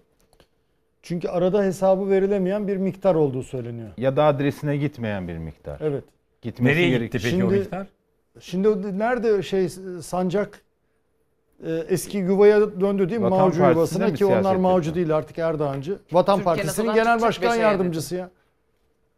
Çünkü 1.02 1.28
arada 1.28 1.62
hesabı 1.62 2.10
verilemeyen 2.10 2.68
bir 2.68 2.76
miktar 2.76 3.14
olduğu 3.14 3.42
söyleniyor. 3.42 3.88
Ya 3.96 4.16
da 4.16 4.24
adresine 4.24 4.76
gitmeyen 4.76 5.28
bir 5.28 5.38
miktar. 5.38 5.80
Evet. 5.80 6.04
Gitmesi 6.42 6.74
Nereye 6.74 6.88
gerek- 6.88 7.12
gitti 7.12 7.30
peki 7.30 7.44
o 7.44 7.48
miktar? 7.50 7.86
Şimdi 8.40 8.68
o 8.68 8.82
nerede 8.98 9.42
şey 9.42 9.68
sancak 10.02 10.60
e, 11.66 11.72
eski 11.88 12.18
yuvaya 12.18 12.80
döndü 12.80 13.08
değil 13.08 13.20
mi? 13.20 13.24
Vatan 13.24 13.38
Mavcu 13.38 13.58
Partisi'ne 13.58 13.74
yuvasına 13.74 14.06
mi 14.06 14.14
ki 14.14 14.26
onlar 14.26 14.56
Mavcu 14.56 14.94
değil 14.94 15.16
artık 15.16 15.38
Erdoğancı. 15.38 15.98
Vatan 16.12 16.42
Partisi'nin 16.42 16.94
genel 16.94 17.20
başkan 17.20 17.50
beşe 17.50 17.60
yardımcısı 17.60 18.16
ya. 18.16 18.30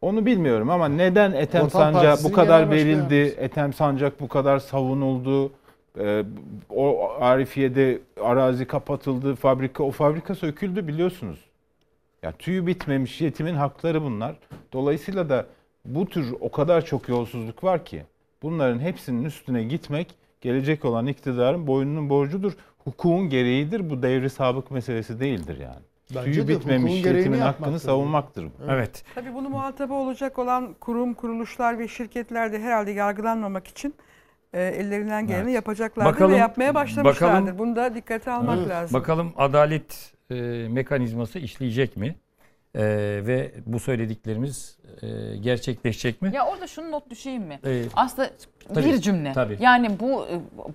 Onu 0.01 0.27
bilmiyorum 0.27 0.71
ama 0.71 0.89
neden 0.89 1.33
Ethem 1.33 1.65
Vatan 1.65 1.93
Sancak 1.93 2.03
Partisi'nin 2.03 2.33
bu 2.33 2.37
kadar 2.37 2.63
genel 2.63 2.71
başkanı 2.71 3.11
verildi? 3.11 3.35
Ethem 3.39 3.73
Sancak 3.73 4.21
bu 4.21 4.29
kadar 4.29 4.59
savunuldu. 4.59 5.53
Ee, 5.99 6.25
o 6.71 7.11
Arifiye'de 7.21 7.99
arazi 8.23 8.67
kapatıldı, 8.67 9.35
fabrika 9.35 9.83
o 9.85 9.91
fabrika 9.91 10.35
söküldü 10.35 10.89
biliyorsunuz. 10.89 11.39
Ya 12.23 12.33
tüyü 12.33 12.67
bitmemiş 12.67 13.21
yetimin 13.21 13.55
hakları 13.55 14.03
bunlar. 14.03 14.37
Dolayısıyla 14.73 15.29
da 15.29 15.47
bu 15.85 16.07
tür 16.07 16.35
o 16.41 16.51
kadar 16.51 16.85
çok 16.85 17.09
yolsuzluk 17.09 17.65
var 17.65 17.85
ki 17.85 18.03
bunların 18.43 18.79
hepsinin 18.79 19.25
üstüne 19.25 19.63
gitmek 19.63 20.15
gelecek 20.41 20.85
olan 20.85 21.07
iktidarın 21.07 21.67
boynunun 21.67 22.11
borcudur. 22.11 22.53
Hukukun 22.85 23.29
gereğidir. 23.29 23.91
Bu 23.91 24.03
devri 24.03 24.31
sabık 24.31 24.71
meselesi 24.71 25.21
değildir 25.21 25.59
yani. 25.61 25.83
Bence 26.15 26.49
de 26.49 26.49
bitmemiş 26.49 27.05
yetimin 27.05 27.39
hakkını 27.41 27.81
savunmaktır 27.81 28.45
bu. 28.45 28.51
Evet. 28.71 29.05
Tabii 29.15 29.35
bunu 29.35 29.49
muhatabı 29.49 29.95
olacak 29.95 30.39
olan 30.39 30.75
kurum, 30.81 31.15
kuruluşlar 31.15 31.79
ve 31.79 31.89
şirketler 31.89 32.53
de 32.53 32.61
herhalde 32.63 32.91
yargılanmamak 32.91 33.67
için 33.67 33.95
e, 34.53 34.63
ellerinden 34.63 35.27
geleni 35.27 35.43
Evet. 35.45 35.55
yapacaklardır 35.55 36.13
Bakalım- 36.13 36.33
ve 36.33 36.37
yapmaya 36.37 36.75
başlamışlardır. 36.75 37.21
bakalım- 37.45 37.59
Bunu 37.59 37.77
da 37.77 37.95
dikkate 37.95 38.31
almak 38.31 38.59
Evet. 38.59 38.69
lazım. 38.69 39.01
Bakalım 39.01 39.33
adalet 39.37 40.13
e, 40.31 40.35
mekanizması 40.71 41.39
işleyecek 41.39 41.97
mi? 41.97 42.15
E, 42.75 42.83
ve 43.27 43.53
bu 43.67 43.81
söylediklerimiz 43.81 44.76
e, 45.03 45.37
gerçekleşecek 45.37 46.23
mi? 46.23 46.31
Ya 46.35 46.47
orada 46.47 46.67
şunu 46.67 46.91
not 46.91 47.11
düşeyim 47.11 47.43
mi? 47.43 47.61
Ee, 47.67 47.85
Aslında 47.97 48.31
tabii, 48.75 48.85
bir 48.85 49.01
cümle. 49.01 49.33
tabii. 49.33 49.59
Yani 49.61 50.01
bu 50.01 50.27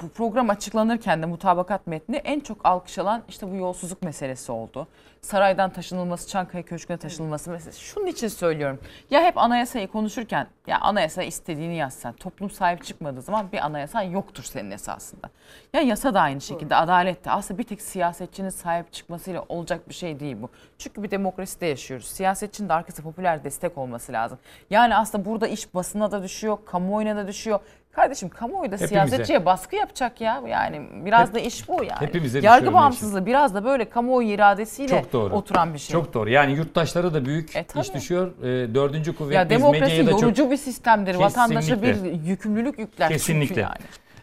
bu 0.04 0.10
program 0.10 0.50
açıklanırken 0.50 1.22
de 1.22 1.26
mutabakat 1.26 1.88
metni 1.88 2.16
en 2.16 2.40
çok 2.40 2.58
alkış 2.64 2.98
alan 2.98 3.24
işte 3.30 3.52
bu 3.52 3.56
yolsuzluk 3.56 4.02
meselesi 4.02 4.52
oldu. 4.52 4.88
Saraydan 5.22 5.70
taşınılması, 5.70 6.30
Çankaya 6.30 6.64
Köşkü'ne 6.64 6.98
taşınılması 6.98 7.52
meselesi. 7.52 7.82
Şunun 7.82 8.08
için 8.08 8.28
söylüyorum. 8.28 8.80
Ya 9.12 9.24
hep 9.24 9.38
anayasayı 9.38 9.88
konuşurken 9.88 10.48
ya 10.68 10.80
anayasa 10.80 11.24
istediğini 11.24 11.76
yazsan, 11.76 12.14
toplum 12.14 12.50
sahip 12.50 12.84
çıkmadığı 12.84 13.22
zaman 13.22 13.52
bir 13.52 13.66
anayasan 13.66 14.02
yoktur 14.02 14.44
senin 14.44 14.72
esasında. 14.72 15.30
Ya 15.74 15.82
yasa 15.82 16.14
da 16.14 16.22
aynı 16.22 16.42
şekilde, 16.42 16.76
adalet 16.76 17.26
de. 17.26 17.32
Aslında 17.32 17.58
bir 17.58 17.64
tek 17.64 17.82
siyasetçinin 17.82 18.50
sahip 18.50 18.94
çıkmasıyla 18.94 19.46
olacak 19.50 19.90
bir 19.90 19.94
şey 19.94 20.20
değil 20.20 20.38
bu. 20.42 20.50
Çünkü 20.78 21.04
bir 21.04 21.12
demokraside 21.12 21.66
yaşıyoruz. 21.66 22.08
Siyasetçinin 22.08 22.70
de 22.70 22.74
arkası 22.74 23.04
popüler 23.04 23.44
destek 23.44 23.78
olması 23.78 24.01
lazım. 24.10 24.38
Yani 24.70 24.96
aslında 24.96 25.26
burada 25.26 25.48
iş 25.48 25.74
basına 25.76 26.12
da 26.12 26.24
düşüyor, 26.24 26.58
kamuoyuna 26.66 27.16
da 27.16 27.28
düşüyor. 27.28 27.60
Kardeşim 27.92 28.30
kamuoyu 28.30 28.72
da 28.72 28.76
Hepimize. 28.76 28.88
siyasetçiye 28.88 29.46
baskı 29.46 29.76
yapacak 29.76 30.22
ya. 30.22 30.42
Yani 30.48 30.82
biraz 31.06 31.28
Hep- 31.28 31.36
da 31.36 31.40
iş 31.40 31.70
bu 31.70 31.74
yani. 31.74 32.02
hepimize 32.02 32.40
Yargı 32.40 32.74
bağımsızlığı 32.74 33.26
biraz 33.26 33.54
da 33.56 33.64
böyle 33.66 33.90
kamuoyu 33.90 34.28
iradesiyle 34.30 34.88
Çok 34.90 35.14
doğru. 35.14 35.34
oturan 35.34 35.74
bir 35.74 35.80
şey. 35.80 35.92
Çok 35.94 36.14
doğru. 36.14 36.30
Yani 36.30 36.52
yurttaşlara 36.54 37.14
da 37.14 37.26
büyük 37.26 37.56
E, 37.56 37.64
tabii. 37.64 37.82
iş 37.84 37.94
düşüyor. 37.94 38.32
E, 38.44 38.76
dördüncü 38.76 39.16
kuvvet 39.16 39.36
ya 39.36 39.50
demokrasi 39.50 40.06
da 40.08 40.12
çok... 40.12 40.22
yorucu 40.22 40.52
bir 40.52 40.58
sistemdir. 40.58 41.16
Vatandaşa 41.16 41.82
bir 41.82 41.88
Kesinlikle. 41.94 42.30
yükümlülük 42.30 42.80
yükler 42.80 43.10
Kesinlikle. 43.10 43.62
yani. 43.62 43.76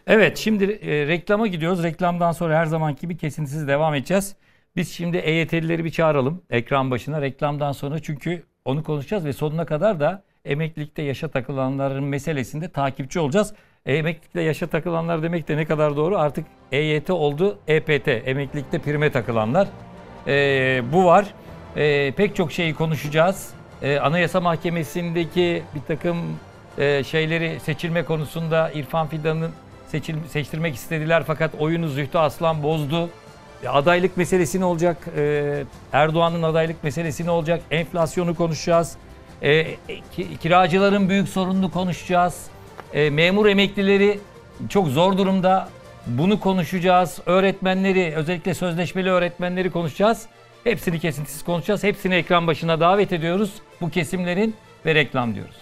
Evet 0.07 0.37
şimdi 0.37 0.63
e, 0.63 1.07
reklama 1.07 1.47
gidiyoruz. 1.47 1.83
Reklamdan 1.83 2.31
sonra 2.31 2.57
her 2.57 2.65
zamanki 2.65 3.01
gibi 3.01 3.17
kesintisiz 3.17 3.67
devam 3.67 3.95
edeceğiz. 3.95 4.35
Biz 4.75 4.91
şimdi 4.91 5.17
EYT'lileri 5.17 5.85
bir 5.85 5.89
çağıralım 5.91 6.41
ekran 6.49 6.91
başına 6.91 7.21
reklamdan 7.21 7.71
sonra 7.71 7.99
çünkü 7.99 8.43
onu 8.69 8.83
konuşacağız 8.83 9.25
ve 9.25 9.33
sonuna 9.33 9.65
kadar 9.65 9.99
da 9.99 10.23
emeklilikte 10.45 11.01
yaşa 11.01 11.27
takılanların 11.27 12.03
meselesinde 12.03 12.69
takipçi 12.69 13.19
olacağız. 13.19 13.53
E, 13.85 13.95
emeklilikte 13.95 14.41
yaşa 14.41 14.67
takılanlar 14.67 15.23
demek 15.23 15.47
de 15.47 15.57
ne 15.57 15.65
kadar 15.65 15.95
doğru 15.95 16.17
artık 16.17 16.45
EYT 16.71 17.09
oldu 17.09 17.57
EPT 17.67 18.07
emeklilikte 18.07 18.79
prime 18.79 19.11
takılanlar. 19.11 19.67
E, 20.27 20.81
bu 20.93 21.05
var. 21.05 21.25
E, 21.75 22.11
pek 22.11 22.35
çok 22.35 22.51
şeyi 22.51 22.73
konuşacağız. 22.73 23.53
E, 23.81 23.99
Anayasa 23.99 24.41
Mahkemesi'ndeki 24.41 25.63
bir 25.75 25.81
takım 25.87 26.17
e, 26.77 27.03
şeyleri 27.03 27.59
seçilme 27.59 28.03
konusunda 28.03 28.71
İrfan 28.71 29.07
Fidan'ın 29.07 29.51
seçil, 29.87 30.15
seçtirmek 30.27 30.75
istediler 30.75 31.23
fakat 31.27 31.55
oyunu 31.59 31.87
Zühtü 31.87 32.17
Aslan 32.17 32.63
bozdu. 32.63 33.09
Adaylık 33.67 34.17
meselesi 34.17 34.59
ne 34.59 34.65
olacak? 34.65 34.97
E, 35.17 35.63
Erdoğan'ın 35.93 36.43
adaylık 36.43 36.83
meselesi 36.83 37.25
ne 37.25 37.31
olacak? 37.31 37.61
Enflasyonu 37.71 38.35
konuşacağız. 38.35 38.95
E, 39.41 39.51
e, 39.51 39.75
ki- 40.15 40.37
kiracıların 40.37 41.09
büyük 41.09 41.29
sorununu 41.29 41.71
konuşacağız. 41.71 42.45
E, 42.93 43.09
memur 43.09 43.45
emeklileri 43.45 44.19
çok 44.69 44.87
zor 44.87 45.17
durumda. 45.17 45.69
Bunu 46.07 46.39
konuşacağız. 46.39 47.19
Öğretmenleri, 47.25 48.13
özellikle 48.15 48.53
sözleşmeli 48.53 49.09
öğretmenleri 49.09 49.69
konuşacağız. 49.71 50.25
Hepsini 50.63 50.99
kesintisiz 50.99 51.43
konuşacağız. 51.43 51.83
Hepsini 51.83 52.15
ekran 52.15 52.47
başına 52.47 52.79
davet 52.79 53.13
ediyoruz. 53.13 53.53
Bu 53.81 53.89
kesimlerin 53.89 54.55
ve 54.85 54.95
reklam 54.95 55.35
diyoruz. 55.35 55.55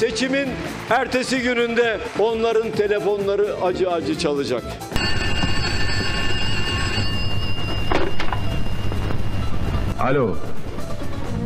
Seçimin 0.00 0.48
ertesi 0.90 1.42
gününde 1.42 2.00
onların 2.18 2.70
telefonları 2.70 3.56
acı 3.62 3.90
acı 3.90 4.18
çalacak. 4.18 4.62
Alo. 10.00 10.36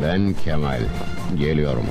Ben 0.03 0.33
Kemal. 0.33 0.79
Geliyorum. 1.39 1.85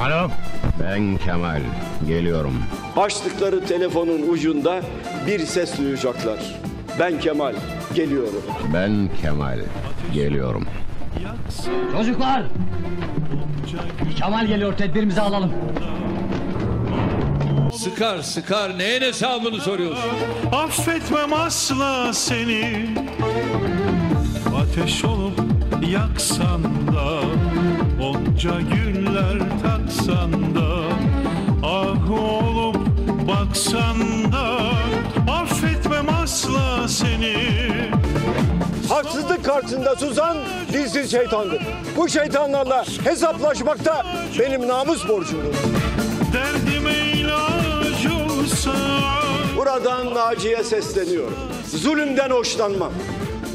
Alo. 0.00 0.30
Ben 0.82 1.16
Kemal. 1.16 1.60
Geliyorum. 2.06 2.62
Açtıkları 2.96 3.66
telefonun 3.66 4.28
ucunda 4.28 4.80
bir 5.26 5.40
ses 5.40 5.78
duyacaklar. 5.78 6.38
Ben 6.98 7.20
Kemal, 7.20 7.54
geliyorum. 7.94 8.42
Ben 8.74 9.08
Kemal. 9.22 9.58
Geliyorum. 10.14 10.64
Çocuklar! 11.92 12.42
Kemal 14.16 14.46
geliyor 14.46 14.76
tedbirimizi 14.76 15.20
alalım. 15.20 15.52
Sıkar 17.72 18.18
sıkar 18.22 18.78
neyin 18.78 19.00
hesabını 19.02 19.60
soruyorsun? 19.60 20.10
Affetmem 20.52 21.32
asla 21.32 22.12
seni 22.12 22.86
Ateş 24.56 25.04
olup 25.04 25.40
yaksan 25.88 26.62
da 26.64 27.20
Onca 28.04 28.60
güller 28.60 29.38
taksan 29.62 30.32
da 30.32 30.82
Ah 31.62 32.10
olup 32.10 32.76
baksan 33.28 34.32
da 34.32 34.58
Affetmem 35.32 36.08
asla 36.22 36.88
seni 36.88 37.34
Haksızlık 38.94 39.44
karşısında 39.44 39.96
susan 39.96 40.36
dilsiz 40.72 41.10
şeytandır. 41.10 41.62
Bu 41.96 42.08
şeytanlarla 42.08 42.84
hesaplaşmak 43.04 43.84
da 43.84 44.06
benim 44.38 44.68
namus 44.68 45.08
borcumdur. 45.08 45.54
Derdime 46.32 46.94
ilaç 47.14 48.06
olsa 48.06 48.74
Buradan 49.56 50.14
Naciye 50.14 50.64
sesleniyorum. 50.64 51.36
Zulümden 51.76 52.30
hoşlanmam. 52.30 52.92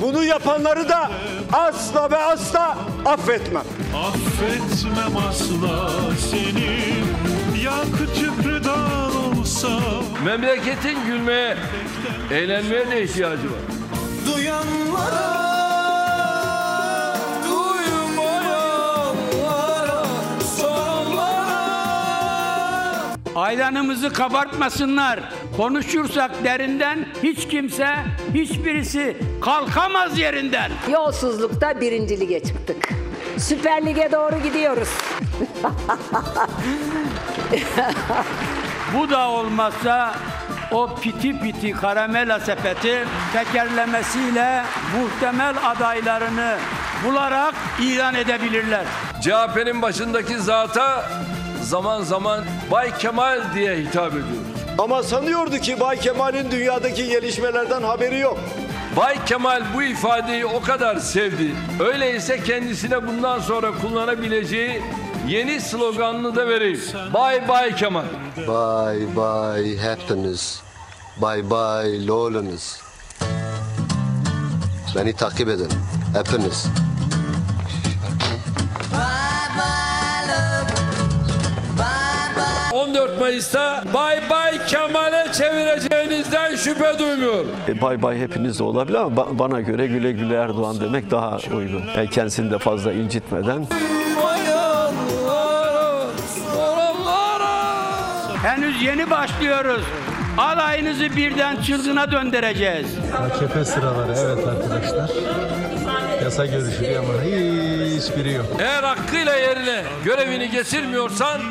Bunu 0.01 0.23
yapanları 0.23 0.89
da 0.89 1.11
asla 1.53 2.11
ve 2.11 2.17
asla 2.17 2.77
affetmem. 3.05 3.63
Affetmem 3.95 5.17
asla 5.29 5.91
seni 6.31 6.79
olsa 9.39 9.69
Memleketin 10.25 11.05
gülmeye, 11.05 11.57
eğlenmeye 12.31 12.91
de 12.91 13.03
ihtiyacı 13.03 13.43
var. 13.43 13.78
Duyanlara 14.25 15.29
Duymayanlara 17.49 18.83
Soranlara 20.57 21.65
Ayranımızı 23.35 24.13
kabartmasınlar. 24.13 25.19
Konuşursak 25.57 26.43
derinden 26.43 27.05
hiç 27.23 27.47
kimse, 27.47 27.95
hiçbirisi 28.33 29.17
kalkamaz 29.41 30.19
yerinden. 30.19 30.71
Yolsuzlukta 30.91 31.81
birinci 31.81 32.19
lige 32.19 32.43
çıktık. 32.43 32.89
Süper 33.37 33.85
Lig'e 33.85 34.11
doğru 34.11 34.43
gidiyoruz. 34.43 34.89
Bu 38.97 39.09
da 39.09 39.29
olmazsa 39.29 40.15
o 40.71 40.95
piti 41.01 41.39
piti 41.39 41.71
karamela 41.71 42.39
sepeti 42.39 43.05
tekerlemesiyle 43.33 44.63
muhtemel 44.97 45.55
adaylarını 45.65 46.57
bularak 47.05 47.55
ilan 47.81 48.15
edebilirler. 48.15 48.85
CHP'nin 49.21 49.81
başındaki 49.81 50.39
zata 50.39 51.09
zaman 51.61 52.01
zaman 52.01 52.43
Bay 52.71 52.97
Kemal 52.97 53.39
diye 53.55 53.75
hitap 53.75 54.11
ediyoruz. 54.11 54.49
Ama 54.77 55.03
sanıyordu 55.03 55.57
ki 55.57 55.79
Bay 55.79 55.97
Kemal'in 55.99 56.51
dünyadaki 56.51 57.07
gelişmelerden 57.07 57.81
haberi 57.81 58.19
yok. 58.19 58.39
Bay 58.97 59.25
Kemal 59.25 59.61
bu 59.75 59.83
ifadeyi 59.83 60.45
o 60.45 60.61
kadar 60.61 60.95
sevdi. 60.95 61.51
Öyleyse 61.79 62.43
kendisine 62.43 63.07
bundan 63.07 63.39
sonra 63.39 63.71
kullanabileceği 63.71 64.81
yeni 65.29 65.61
sloganını 65.61 66.35
da 66.35 66.47
vereyim. 66.47 66.81
Bay 67.13 67.47
Bay 67.47 67.75
Kemal. 67.75 68.03
Bye 68.37 69.07
bye 69.15 69.77
happiness. 69.77 70.61
Bye 71.21 71.43
bye 71.49 72.07
loneliness. 72.07 72.81
Beni 74.95 75.13
takip 75.13 75.49
edin. 75.49 75.69
Hepiniz. 76.13 76.67
14 82.73 83.19
Mayıs'ta 83.19 83.83
Bay 83.93 84.19
Bay 84.29 84.65
Kemal'e 84.67 85.25
çevireceğinizden 85.33 86.55
şüphe 86.55 86.99
duymuyorum. 86.99 87.47
E, 87.67 87.81
bay 87.81 88.01
bay 88.01 88.17
hepiniz 88.19 88.59
de 88.59 88.63
olabilir 88.63 88.97
ama 88.97 89.21
ba- 89.21 89.39
bana 89.39 89.61
göre 89.61 89.87
güle 89.87 90.11
güle 90.11 90.35
Erdoğan 90.35 90.79
demek 90.81 91.11
daha 91.11 91.37
uygun. 91.57 91.81
Yani 91.97 92.09
kendisini 92.09 92.51
de 92.51 92.57
fazla 92.57 92.93
incitmeden. 92.93 93.67
Henüz 98.43 98.81
yeni 98.81 99.09
başlıyoruz. 99.09 99.81
Alayınızı 100.37 101.15
birden 101.15 101.61
çılgına 101.61 102.11
döndüreceğiz. 102.11 102.87
AKP 103.25 103.65
sıraları 103.65 104.13
evet 104.19 104.47
arkadaşlar. 104.47 105.09
Yasa 106.23 106.45
görüşülüyor 106.45 107.03
ama 107.03 107.13
hiçbiri 107.23 108.33
yok. 108.33 108.45
Eğer 108.59 108.83
hakkıyla 108.83 109.35
yerine 109.35 109.83
görevini 110.05 110.51
getirmiyorsan 110.51 111.41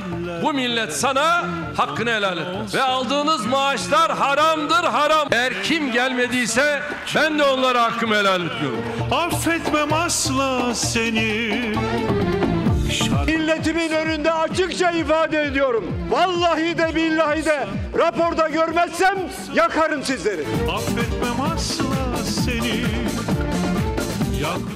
bu 0.43 0.53
millet 0.53 0.93
sana 0.93 1.45
hakkını 1.77 2.11
helal 2.11 2.39
etmez. 2.39 2.75
Ve 2.75 2.83
aldığınız 2.83 3.47
maaşlar 3.47 4.17
haramdır 4.17 4.85
haram. 4.85 5.29
Eğer 5.33 5.63
kim 5.63 5.93
gelmediyse 5.93 6.83
ben 7.15 7.39
de 7.39 7.45
onlara 7.45 7.83
hakkımı 7.83 8.15
helal 8.17 8.41
etmiyorum. 8.47 8.85
Affetmem 9.11 9.93
asla 9.93 10.75
seni. 10.75 11.75
Milletimin 13.27 13.91
önünde 13.91 14.33
açıkça 14.33 14.91
ifade 14.91 15.43
ediyorum. 15.43 15.85
Vallahi 16.11 16.79
de 16.79 16.95
billahi 16.95 17.45
de 17.45 17.67
raporda 17.99 18.49
görmezsem 18.49 19.19
yakarım 19.55 20.03
sizleri. 20.03 20.45
Affetmem 20.73 21.41
asla 21.53 21.85
seni. 22.45 22.85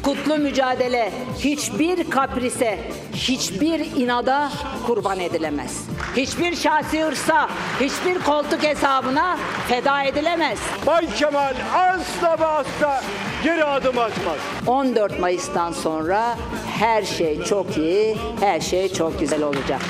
Kutlu 0.03 0.39
mücadele 0.39 1.13
hiçbir 1.39 2.11
kaprise, 2.11 2.79
hiçbir 3.15 3.81
inada 3.97 4.53
kurban 4.87 5.21
edilemez. 5.21 5.85
Hiçbir 6.17 6.57
şahsi 6.57 7.03
hırsa, 7.05 7.49
hiçbir 7.81 8.23
koltuk 8.23 8.63
hesabına 8.63 9.39
feda 9.69 10.03
edilemez. 10.03 10.59
Bay 10.87 11.15
Kemal 11.15 11.55
asla 11.75 12.39
ve 12.41 12.47
asla 12.47 13.03
geri 13.45 13.65
adım 13.65 13.99
atmaz. 13.99 14.39
14 14.67 15.21
Mayıs'tan 15.21 15.73
sonra 15.73 16.37
her 16.79 17.03
şey 17.03 17.43
çok 17.43 17.77
iyi, 17.79 18.17
her 18.41 18.61
şey 18.61 18.93
çok 18.93 19.21
güzel 19.21 19.43
olacak. 19.43 19.81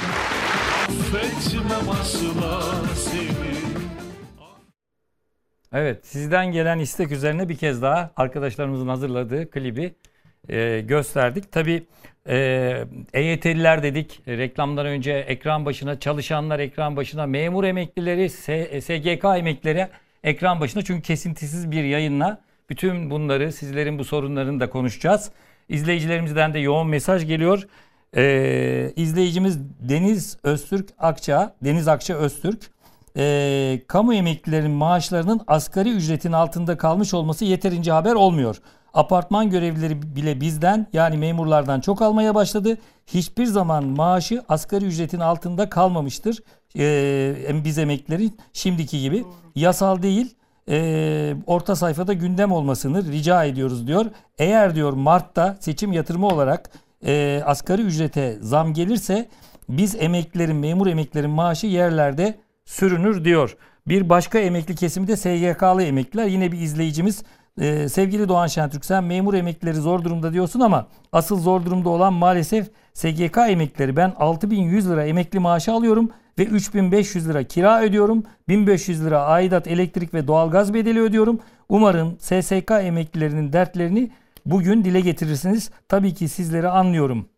Evet, 5.73 6.07
sizden 6.07 6.53
gelen 6.53 6.79
istek 6.79 7.13
üzerine 7.13 7.49
bir 7.49 7.57
kez 7.57 7.83
daha 7.83 8.11
arkadaşlarımızın 8.17 8.89
hazırladığı 8.89 9.51
klibi 9.51 9.95
e, 10.49 10.81
gösterdik. 10.81 11.53
Tabii 11.53 11.83
e, 12.29 12.37
EYT'liler 13.13 13.83
dedik, 13.83 14.21
reklamdan 14.29 14.87
önce 14.87 15.13
ekran 15.13 15.65
başına, 15.65 16.01
çalışanlar 16.01 16.59
ekran 16.59 16.97
başına, 16.97 17.27
memur 17.27 17.65
emeklileri, 17.65 18.31
S- 18.31 18.81
SGK 18.81 19.25
emeklileri 19.25 19.89
ekran 20.25 20.61
başına. 20.61 20.83
Çünkü 20.83 21.03
kesintisiz 21.03 21.71
bir 21.71 21.85
yayınla 21.85 22.41
bütün 22.71 23.11
bunları, 23.11 23.53
sizlerin 23.53 23.99
bu 23.99 24.05
sorunlarını 24.05 24.61
da 24.61 24.71
konuşacağız. 24.71 25.31
İzleyicilerimizden 25.69 26.55
de 26.55 26.59
yoğun 26.59 26.89
mesaj 26.89 27.27
geliyor. 27.27 27.69
E, 28.17 28.93
izleyicimiz 28.97 29.59
Deniz 29.81 30.37
Öztürk 30.43 30.89
Akça, 30.99 31.57
Deniz 31.65 31.89
Akça 31.89 32.15
Öztürk 32.15 32.71
e, 33.17 33.83
kamu 33.89 34.15
emeklilerinin 34.15 34.71
maaşlarının 34.71 35.41
asgari 35.47 35.91
ücretin 35.93 36.33
altında 36.33 36.77
kalmış 36.77 37.15
olması 37.15 37.45
yeterince 37.45 37.93
haber 37.93 38.15
olmuyor. 38.15 38.57
Apartman 38.95 39.51
görevlileri 39.51 40.17
bile 40.17 40.41
bizden 40.41 40.87
yani 40.93 41.17
memurlardan 41.17 41.81
çok 41.81 42.03
almaya 42.03 42.35
başladı. 42.35 42.79
Hiçbir 43.07 43.47
zaman 43.47 43.85
maaşı 43.85 44.43
asgari 44.49 44.85
ücretin 44.85 45.21
altında 45.21 45.69
kalmamıştır. 45.69 46.43
E, 46.79 47.65
biz 47.65 47.79
emeklilerin 47.79 48.39
şimdiki 48.53 49.01
gibi. 49.01 49.25
Yasal 49.55 50.03
değil 50.03 50.35
e, 50.69 51.35
orta 51.47 51.77
sayfada 51.77 52.13
gündem 52.13 52.53
olmasını 52.53 53.13
rica 53.13 53.45
ediyoruz 53.45 53.87
diyor. 53.87 54.07
Eğer 54.39 54.75
diyor 54.75 54.93
Mart'ta 54.93 55.57
seçim 55.61 55.93
yatırımı 55.93 56.27
olarak 56.27 56.71
e, 57.07 57.43
asgari 57.47 57.83
ücrete 57.83 58.39
zam 58.41 58.75
gelirse 58.75 59.29
biz 59.69 59.95
emeklilerin, 59.99 60.57
memur 60.57 60.87
emeklilerin 60.87 61.31
maaşı 61.31 61.67
yerlerde 61.67 62.39
sürünür 62.65 63.25
diyor. 63.25 63.57
Bir 63.89 64.09
başka 64.09 64.39
emekli 64.39 64.75
kesimi 64.75 65.09
de 65.09 65.17
SGK'lı 65.17 65.83
emekliler. 65.83 66.27
Yine 66.27 66.53
bir 66.53 66.59
izleyicimiz 66.61 67.23
e, 67.61 67.89
sevgili 67.89 68.29
Doğan 68.29 68.47
Şentürk 68.47 68.85
sen 68.85 69.05
memur 69.05 69.35
emeklileri 69.35 69.77
zor 69.77 70.05
durumda 70.05 70.33
diyorsun 70.33 70.61
ama 70.61 70.87
asıl 71.13 71.41
zor 71.41 71.65
durumda 71.65 71.89
olan 71.89 72.13
maalesef 72.13 72.71
SGK 72.95 73.39
emeklileri. 73.49 73.97
Ben 73.97 74.13
6100 74.19 74.91
lira 74.91 75.05
emekli 75.05 75.39
maaşı 75.39 75.73
alıyorum 75.73 76.11
ve 76.39 76.45
3500 76.45 77.29
lira 77.29 77.43
kira 77.43 77.83
ödüyorum. 77.83 78.25
1500 78.49 79.05
lira 79.05 79.23
aidat 79.23 79.67
elektrik 79.67 80.15
ve 80.15 80.27
doğalgaz 80.27 80.75
bedeli 80.75 81.01
ödüyorum. 81.01 81.41
Umarım 81.69 82.17
SSK 82.21 82.71
emeklilerinin 82.71 83.53
dertlerini 83.53 84.11
bugün 84.47 84.85
dile 84.85 85.01
getirirsiniz. 85.01 85.71
Tabii 85.89 86.15
ki 86.15 86.29
sizleri 86.29 86.69
anlıyorum. 86.69 87.29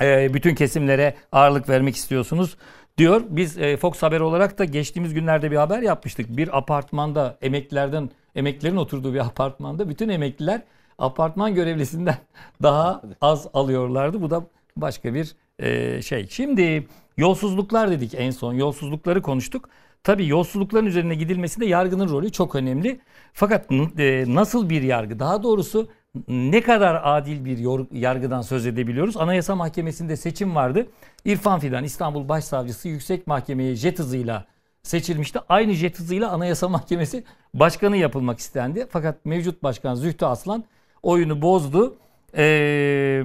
E, 0.00 0.34
bütün 0.34 0.54
kesimlere 0.54 1.14
ağırlık 1.32 1.68
vermek 1.68 1.96
istiyorsunuz 1.96 2.56
diyor. 2.98 3.22
Biz 3.28 3.58
e, 3.58 3.76
Fox 3.76 4.02
Haber 4.02 4.20
olarak 4.20 4.58
da 4.58 4.64
geçtiğimiz 4.64 5.14
günlerde 5.14 5.50
bir 5.50 5.56
haber 5.56 5.82
yapmıştık. 5.82 6.36
Bir 6.36 6.58
apartmanda 6.58 7.38
emeklilerden 7.42 8.10
emeklilerin 8.34 8.76
oturduğu 8.76 9.14
bir 9.14 9.18
apartmanda 9.26 9.88
bütün 9.88 10.08
emekliler 10.08 10.62
apartman 10.98 11.54
görevlisinden 11.54 12.16
daha 12.62 13.02
az 13.20 13.46
alıyorlardı. 13.54 14.22
Bu 14.22 14.30
da 14.30 14.46
başka 14.76 15.14
bir 15.14 15.36
e, 15.58 16.02
şey. 16.02 16.26
Şimdi 16.28 16.86
yolsuzluklar 17.16 17.90
dedik 17.90 18.14
en 18.14 18.30
son. 18.30 18.54
Yolsuzlukları 18.54 19.22
konuştuk. 19.22 19.68
Tabii 20.04 20.28
yolsuzlukların 20.28 20.86
üzerine 20.86 21.14
gidilmesinde 21.14 21.66
yargının 21.66 22.08
rolü 22.08 22.32
çok 22.32 22.54
önemli. 22.54 23.00
Fakat 23.32 23.72
e, 23.98 24.24
nasıl 24.26 24.68
bir 24.68 24.82
yargı? 24.82 25.18
Daha 25.18 25.42
doğrusu 25.42 25.88
ne 26.28 26.60
kadar 26.60 27.00
adil 27.04 27.44
bir 27.44 27.58
yargıdan 27.98 28.42
söz 28.42 28.66
edebiliyoruz? 28.66 29.16
Anayasa 29.16 29.56
Mahkemesi'nde 29.56 30.16
seçim 30.16 30.54
vardı. 30.54 30.86
İrfan 31.24 31.60
Fidan 31.60 31.84
İstanbul 31.84 32.28
Başsavcısı 32.28 32.88
Yüksek 32.88 33.26
Mahkemeye 33.26 33.76
jet 33.76 33.98
hızıyla 33.98 34.44
seçilmişti. 34.82 35.38
Aynı 35.48 35.72
jet 35.72 35.98
hızıyla 35.98 36.30
Anayasa 36.30 36.68
Mahkemesi 36.68 37.24
başkanı 37.54 37.96
yapılmak 37.96 38.38
istendi. 38.38 38.86
Fakat 38.90 39.24
mevcut 39.24 39.62
başkan 39.62 39.94
Zühtü 39.94 40.24
Aslan 40.24 40.64
oyunu 41.02 41.42
bozdu. 41.42 41.96
Ee, 42.36 43.22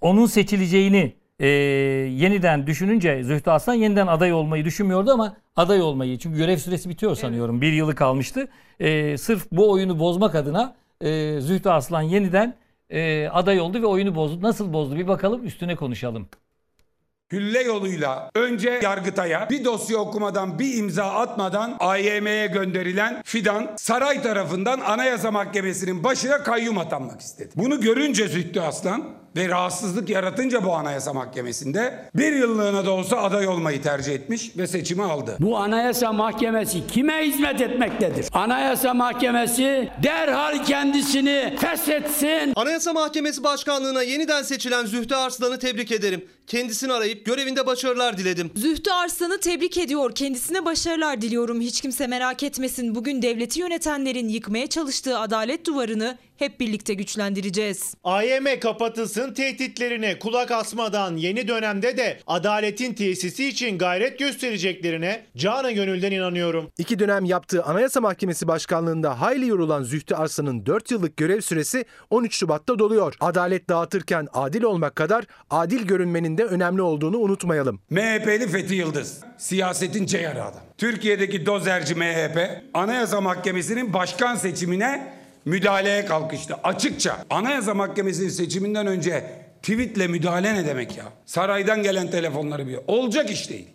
onun 0.00 0.26
seçileceğini 0.26 1.14
e, 1.40 1.46
yeniden 1.46 2.66
düşününce 2.66 3.24
Zühtü 3.24 3.50
Aslan 3.50 3.74
yeniden 3.74 4.06
aday 4.06 4.32
olmayı 4.32 4.64
düşünmüyordu 4.64 5.10
ama 5.10 5.36
aday 5.56 5.82
olmayı 5.82 6.18
çünkü 6.18 6.36
görev 6.36 6.56
süresi 6.56 6.88
bitiyor 6.88 7.14
sanıyorum. 7.14 7.60
Bir 7.60 7.72
yılı 7.72 7.94
kalmıştı. 7.94 8.48
Ee, 8.80 9.18
sırf 9.18 9.46
bu 9.52 9.70
oyunu 9.70 9.98
bozmak 9.98 10.34
adına 10.34 10.74
e, 11.00 11.40
Zühtü 11.40 11.68
Aslan 11.68 12.02
yeniden 12.02 12.54
e, 12.90 13.28
aday 13.28 13.60
oldu 13.60 13.82
ve 13.82 13.86
oyunu 13.86 14.14
bozdu. 14.14 14.42
Nasıl 14.42 14.72
bozdu 14.72 14.96
bir 14.96 15.08
bakalım 15.08 15.44
üstüne 15.46 15.76
konuşalım. 15.76 16.28
Hülle 17.32 17.62
yoluyla 17.62 18.30
önce 18.34 18.80
Yargıtay'a 18.82 19.50
bir 19.50 19.64
dosya 19.64 19.98
okumadan 19.98 20.58
bir 20.58 20.76
imza 20.76 21.04
atmadan 21.04 21.76
AYM'ye 21.80 22.46
gönderilen 22.46 23.22
Fidan 23.24 23.70
saray 23.76 24.22
tarafından 24.22 24.80
Anayasa 24.80 25.30
Mahkemesi'nin 25.30 26.04
başına 26.04 26.42
kayyum 26.42 26.78
atanmak 26.78 27.20
istedi. 27.20 27.50
Bunu 27.56 27.80
görünce 27.80 28.28
Zühtü 28.28 28.60
Aslan 28.60 29.23
ve 29.36 29.48
rahatsızlık 29.48 30.08
yaratınca 30.08 30.64
bu 30.64 30.74
Anayasa 30.74 31.12
Mahkemesi'nde 31.12 32.08
bir 32.14 32.32
yıllığına 32.32 32.86
da 32.86 32.90
olsa 32.90 33.16
aday 33.16 33.48
olmayı 33.48 33.82
tercih 33.82 34.14
etmiş 34.14 34.56
ve 34.56 34.66
seçimi 34.66 35.02
aldı. 35.02 35.36
Bu 35.40 35.56
Anayasa 35.56 36.12
Mahkemesi 36.12 36.86
kime 36.86 37.26
hizmet 37.26 37.60
etmektedir? 37.60 38.26
Anayasa 38.32 38.94
Mahkemesi 38.94 39.88
derhal 40.02 40.64
kendisini 40.64 41.56
feshetsin. 41.60 42.52
Anayasa 42.56 42.92
Mahkemesi 42.92 43.44
Başkanlığına 43.44 44.02
yeniden 44.02 44.42
seçilen 44.42 44.86
Zühtü 44.86 45.14
Arslan'ı 45.14 45.58
tebrik 45.58 45.92
ederim. 45.92 46.24
Kendisini 46.46 46.92
arayıp 46.92 47.26
görevinde 47.26 47.66
başarılar 47.66 48.18
diledim. 48.18 48.50
Zühtü 48.56 48.90
Arslan'ı 48.90 49.40
tebrik 49.40 49.78
ediyor. 49.78 50.14
Kendisine 50.14 50.64
başarılar 50.64 51.20
diliyorum. 51.20 51.60
Hiç 51.60 51.80
kimse 51.80 52.06
merak 52.06 52.42
etmesin. 52.42 52.94
Bugün 52.94 53.22
devleti 53.22 53.60
yönetenlerin 53.60 54.28
yıkmaya 54.28 54.66
çalıştığı 54.66 55.18
adalet 55.18 55.66
duvarını 55.66 56.18
hep 56.44 56.60
birlikte 56.60 56.94
güçlendireceğiz. 56.94 57.94
AYM 58.04 58.60
kapatılsın 58.60 59.34
tehditlerine 59.34 60.18
kulak 60.18 60.50
asmadan 60.50 61.16
yeni 61.16 61.48
dönemde 61.48 61.96
de 61.96 62.18
adaletin 62.26 62.94
tesisi 62.94 63.48
için 63.48 63.78
gayret 63.78 64.18
göstereceklerine 64.18 65.26
canı 65.36 65.72
gönülden 65.72 66.12
inanıyorum. 66.12 66.70
İki 66.78 66.98
dönem 66.98 67.24
yaptığı 67.24 67.64
Anayasa 67.64 68.00
Mahkemesi 68.00 68.48
Başkanlığında 68.48 69.20
hayli 69.20 69.48
yorulan 69.48 69.82
Zühtü 69.82 70.14
Arslan'ın 70.14 70.66
4 70.66 70.90
yıllık 70.90 71.16
görev 71.16 71.40
süresi 71.40 71.84
13 72.10 72.36
Şubat'ta 72.36 72.78
doluyor. 72.78 73.14
Adalet 73.20 73.68
dağıtırken 73.68 74.28
adil 74.32 74.62
olmak 74.62 74.96
kadar 74.96 75.24
adil 75.50 75.82
görünmenin 75.86 76.38
de 76.38 76.44
önemli 76.44 76.82
olduğunu 76.82 77.18
unutmayalım. 77.18 77.80
MHP'li 77.90 78.48
Fethi 78.48 78.74
Yıldız, 78.74 79.20
siyasetin 79.38 80.06
çeyarı 80.06 80.44
adam. 80.44 80.60
Türkiye'deki 80.78 81.46
dozerci 81.46 81.94
MHP, 81.94 82.38
Anayasa 82.74 83.20
Mahkemesi'nin 83.20 83.92
başkan 83.92 84.36
seçimine 84.36 85.13
müdahaleye 85.44 86.04
kalkıştı. 86.04 86.54
Açıkça 86.54 87.16
Anayasa 87.30 87.74
Mahkemesi'nin 87.74 88.28
seçiminden 88.28 88.86
önce 88.86 89.44
tweetle 89.62 90.06
müdahale 90.06 90.54
ne 90.54 90.66
demek 90.66 90.96
ya? 90.96 91.04
Saraydan 91.24 91.82
gelen 91.82 92.10
telefonları 92.10 92.68
bir 92.68 92.78
olacak 92.86 93.30
iş 93.30 93.50
değil. 93.50 93.68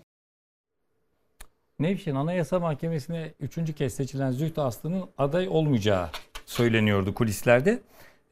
Nevşin 1.79 2.15
Anayasa 2.15 2.59
Mahkemesi'ne 2.59 3.33
üçüncü 3.39 3.73
kez 3.73 3.93
seçilen 3.93 4.31
Zühtü 4.31 4.61
Aslı'nın 4.61 5.03
aday 5.17 5.47
olmayacağı 5.47 6.09
söyleniyordu 6.45 7.13
kulislerde. 7.13 7.79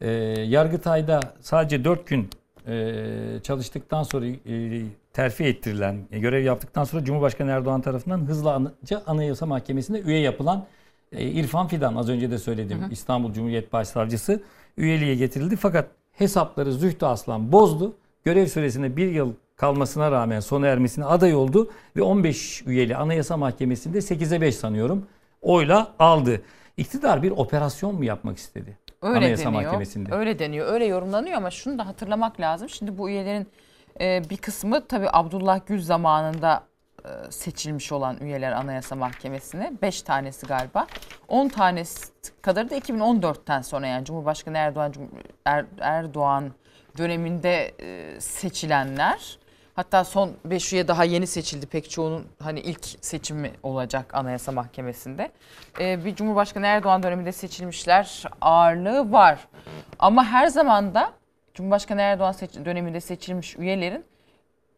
Ee, 0.01 0.09
Yargıtay'da 0.47 1.19
sadece 1.41 1.83
4 1.83 2.07
gün 2.07 2.29
e, 2.67 3.39
çalıştıktan 3.43 4.03
sonra 4.03 4.25
e, 4.25 4.81
terfi 5.13 5.43
ettirilen, 5.43 6.07
e, 6.11 6.19
görev 6.19 6.43
yaptıktan 6.43 6.83
sonra 6.83 7.05
Cumhurbaşkanı 7.05 7.51
Erdoğan 7.51 7.81
tarafından 7.81 8.25
hızlıca 8.25 9.03
Anayasa 9.07 9.45
Mahkemesi'ne 9.45 9.99
üye 9.99 10.19
yapılan 10.19 10.57
e, 10.57 10.63
İrfan 11.11 11.67
Fidan 11.67 11.95
az 11.95 12.09
önce 12.09 12.31
de 12.31 12.37
söyledim 12.37 12.81
Hı 12.81 12.85
hı. 12.85 12.91
İstanbul 12.91 13.33
Cumhuriyet 13.33 13.73
Başsavcısı 13.73 14.43
üyeliğe 14.77 15.15
getirildi. 15.15 15.55
Fakat 15.55 15.87
hesapları 16.11 16.73
Zühtü 16.73 17.05
Aslan 17.05 17.51
bozdu. 17.51 17.95
Görev 18.23 18.45
süresine 18.45 18.97
bir 18.97 19.11
yıl 19.11 19.33
kalmasına 19.55 20.11
rağmen 20.11 20.39
sona 20.39 20.67
ermesine 20.67 21.05
aday 21.05 21.35
oldu 21.35 21.71
ve 21.95 22.01
15 22.01 22.63
üyeli 22.65 22.95
Anayasa 22.95 23.37
Mahkemesi'nde 23.37 23.97
8'e 23.97 24.41
5 24.41 24.55
sanıyorum 24.55 25.07
oyla 25.41 25.93
aldı. 25.99 26.41
İktidar 26.77 27.23
bir 27.23 27.31
operasyon 27.31 27.95
mu 27.95 28.05
yapmak 28.05 28.37
istedi? 28.37 28.77
Öyle 29.01 29.17
Anayasa 29.17 29.45
deniyor. 29.45 29.63
Mahkemesi'nde. 29.63 30.15
Öyle 30.15 30.39
deniyor. 30.39 30.73
Öyle 30.73 30.85
yorumlanıyor 30.85 31.37
ama 31.37 31.51
şunu 31.51 31.77
da 31.77 31.87
hatırlamak 31.87 32.39
lazım. 32.39 32.69
Şimdi 32.69 32.97
bu 32.97 33.09
üyelerin 33.09 33.47
e, 34.01 34.21
bir 34.29 34.37
kısmı 34.37 34.87
tabii 34.87 35.07
Abdullah 35.13 35.59
Gül 35.67 35.81
zamanında 35.81 36.63
e, 36.63 36.66
seçilmiş 37.29 37.91
olan 37.91 38.17
üyeler 38.21 38.51
Anayasa 38.51 38.95
Mahkemesi'ne. 38.95 39.73
5 39.81 40.01
tanesi 40.01 40.45
galiba. 40.47 40.87
10 41.27 41.47
tanesi 41.47 42.05
kadarı 42.41 42.69
da 42.69 42.77
2014'ten 42.77 43.61
sonra 43.61 43.87
yani 43.87 44.05
Cumhurbaşkanı 44.05 44.57
Erdoğan 44.57 44.93
Er- 45.45 45.65
Erdoğan 45.79 46.51
döneminde 46.97 47.71
e, 47.81 48.21
seçilenler. 48.21 49.37
Hatta 49.75 50.03
son 50.03 50.31
5 50.45 50.73
üye 50.73 50.87
daha 50.87 51.03
yeni 51.03 51.27
seçildi. 51.27 51.65
Pek 51.65 51.89
çoğunun 51.89 52.27
hani 52.43 52.59
ilk 52.59 52.85
seçimi 53.01 53.51
olacak 53.63 54.13
Anayasa 54.13 54.51
Mahkemesi'nde. 54.51 55.31
Ee, 55.79 56.05
bir 56.05 56.15
Cumhurbaşkanı 56.15 56.65
Erdoğan 56.65 57.03
döneminde 57.03 57.31
seçilmişler 57.31 58.23
ağırlığı 58.41 59.11
var. 59.11 59.47
Ama 59.99 60.25
her 60.25 60.47
zaman 60.47 60.93
da 60.93 61.11
Cumhurbaşkanı 61.53 62.01
Erdoğan 62.01 62.31
seç- 62.31 62.65
döneminde 62.65 63.01
seçilmiş 63.01 63.55
üyelerin 63.57 64.05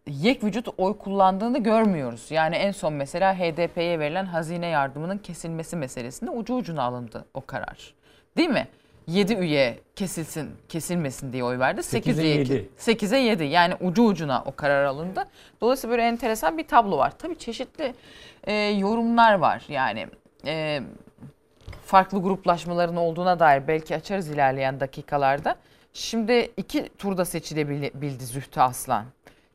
yek 0.08 0.43
vücut 0.43 0.68
oy 0.78 0.97
kullandığını 0.97 1.64
görmüyoruz. 1.64 2.32
Yani 2.32 2.56
en 2.56 2.72
son 2.72 2.93
mesela 2.93 3.36
HDP'ye 3.36 4.00
verilen 4.00 4.26
hazine 4.26 4.68
yardımının 4.68 5.18
kesilmesi 5.18 5.76
meselesinde 5.76 6.32
ucu 6.32 6.56
ucuna 6.56 6.84
alındı 6.84 7.26
o 7.34 7.45
karar. 7.45 7.93
Değil 8.38 8.50
mi? 8.50 8.68
7 9.08 9.34
üye 9.34 9.80
kesilsin, 9.95 10.50
kesilmesin 10.70 11.34
diye 11.34 11.43
oy 11.43 11.60
verdi. 11.60 11.84
8 11.84 11.91
Sekize 11.91 12.22
üye 12.22 12.36
yedi. 12.36 12.70
8'e 12.78 13.20
7 13.20 13.43
yani 13.43 13.76
ucu 13.82 14.04
ucuna 14.04 14.43
o 14.45 14.56
karar 14.56 14.86
alındı. 14.86 15.28
Dolayısıyla 15.62 15.91
böyle 15.91 16.08
enteresan 16.08 16.58
bir 16.58 16.68
tablo 16.68 16.97
var. 16.97 17.14
Tabii 17.18 17.38
çeşitli 17.38 17.93
e, 18.43 18.54
yorumlar 18.54 19.34
var. 19.34 19.64
Yani 19.68 20.08
e, 20.45 20.82
farklı 21.86 22.22
gruplaşmaların 22.22 22.95
olduğuna 22.95 23.39
dair 23.39 23.68
belki 23.68 23.95
açarız 23.95 24.30
ilerleyen 24.30 24.80
dakikalarda. 24.80 25.56
Şimdi 25.93 26.52
iki 26.58 26.89
turda 26.97 27.26
seçilebildi 27.26 28.26
Zühtü 28.26 28.60
Aslan. 28.60 29.06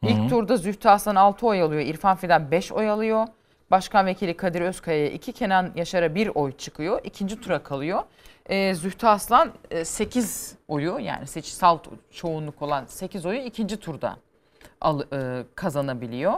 İlk 0.09 0.18
Hı 0.18 0.22
hı. 0.22 0.28
turda 0.28 0.57
Zühtü 0.57 0.88
Aslan 0.88 1.14
6 1.14 1.46
oy 1.46 1.62
alıyor. 1.62 1.82
İrfan 1.82 2.16
Fidan 2.16 2.50
5 2.50 2.72
oy 2.72 2.90
alıyor. 2.90 3.26
Başkan 3.70 4.07
Vekili 4.07 4.36
Kadir 4.36 4.61
Özkaya'ya 4.61 5.09
2, 5.11 5.32
Kenan 5.32 5.70
Yaşar'a 5.74 6.14
1 6.14 6.30
oy 6.34 6.52
çıkıyor. 6.52 7.00
İkinci 7.05 7.40
tura 7.40 7.62
kalıyor. 7.62 8.02
Ee, 8.46 8.74
Zühtü 8.74 9.07
Aslan 9.07 9.52
8 9.84 10.55
oyu 10.68 10.98
yani 10.98 11.26
seçisal 11.26 11.78
çoğunluk 12.11 12.62
olan 12.62 12.84
8 12.86 13.26
oyu 13.26 13.40
ikinci 13.40 13.76
turda 13.76 14.16
al, 14.80 15.00
e, 15.12 15.42
kazanabiliyor. 15.55 16.32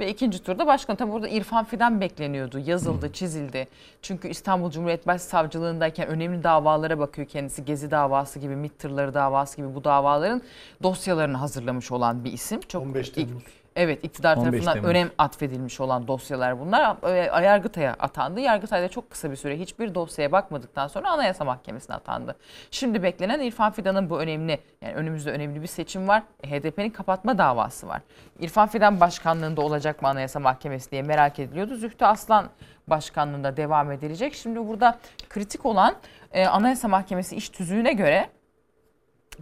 Ve 0.00 0.10
ikinci 0.10 0.42
turda 0.42 0.66
başkan 0.66 0.96
tabi 0.96 1.12
burada 1.12 1.28
İrfan 1.28 1.64
Fidan 1.64 2.00
bekleniyordu. 2.00 2.58
Yazıldı, 2.58 3.12
çizildi. 3.12 3.68
Çünkü 4.02 4.28
İstanbul 4.28 4.70
Cumhuriyet 4.70 5.06
Başsavcılığındayken 5.06 6.08
önemli 6.08 6.42
davalara 6.42 6.98
bakıyor 6.98 7.28
kendisi. 7.28 7.64
Gezi 7.64 7.90
davası 7.90 8.38
gibi, 8.38 8.56
MİT 8.56 8.78
tırları 8.78 9.14
davası 9.14 9.56
gibi 9.56 9.74
bu 9.74 9.84
davaların 9.84 10.42
dosyalarını 10.82 11.36
hazırlamış 11.36 11.92
olan 11.92 12.24
bir 12.24 12.32
isim. 12.32 12.60
Çok 12.60 12.82
15 12.82 13.10
Temmuz. 13.10 13.42
Evet 13.76 14.04
iktidar 14.04 14.36
15 14.36 14.50
tarafından 14.50 14.74
Temmuz. 14.74 14.90
önem 14.90 15.10
atfedilmiş 15.18 15.80
olan 15.80 16.08
dosyalar 16.08 16.60
bunlar. 16.60 16.96
E, 17.14 17.44
Yargıtay'a 17.44 17.92
atandı. 17.98 18.40
Yargıtay'da 18.40 18.88
çok 18.88 19.10
kısa 19.10 19.30
bir 19.30 19.36
süre 19.36 19.58
hiçbir 19.58 19.94
dosyaya 19.94 20.32
bakmadıktan 20.32 20.88
sonra 20.88 21.10
Anayasa 21.10 21.44
Mahkemesi'ne 21.44 21.96
atandı. 21.96 22.36
Şimdi 22.70 23.02
beklenen 23.02 23.40
İrfan 23.40 23.72
Fidan'ın 23.72 24.10
bu 24.10 24.20
önemli, 24.20 24.58
yani 24.82 24.94
önümüzde 24.94 25.30
önemli 25.30 25.62
bir 25.62 25.66
seçim 25.66 26.08
var. 26.08 26.22
E, 26.42 26.50
HDP'nin 26.50 26.90
kapatma 26.90 27.38
davası 27.38 27.88
var. 27.88 28.02
İrfan 28.38 28.68
Fidan 28.68 29.00
başkanlığında 29.00 29.60
olacak 29.60 30.02
mı 30.02 30.08
Anayasa 30.08 30.40
Mahkemesi 30.40 30.90
diye 30.90 31.02
merak 31.02 31.38
ediliyordu. 31.38 31.76
Zühtü 31.76 32.04
Aslan 32.04 32.48
başkanlığında 32.86 33.56
devam 33.56 33.92
edilecek. 33.92 34.34
Şimdi 34.34 34.68
burada 34.68 34.98
kritik 35.28 35.66
olan 35.66 35.94
e, 36.32 36.46
Anayasa 36.46 36.88
Mahkemesi 36.88 37.36
iş 37.36 37.48
tüzüğüne 37.48 37.92
göre 37.92 38.28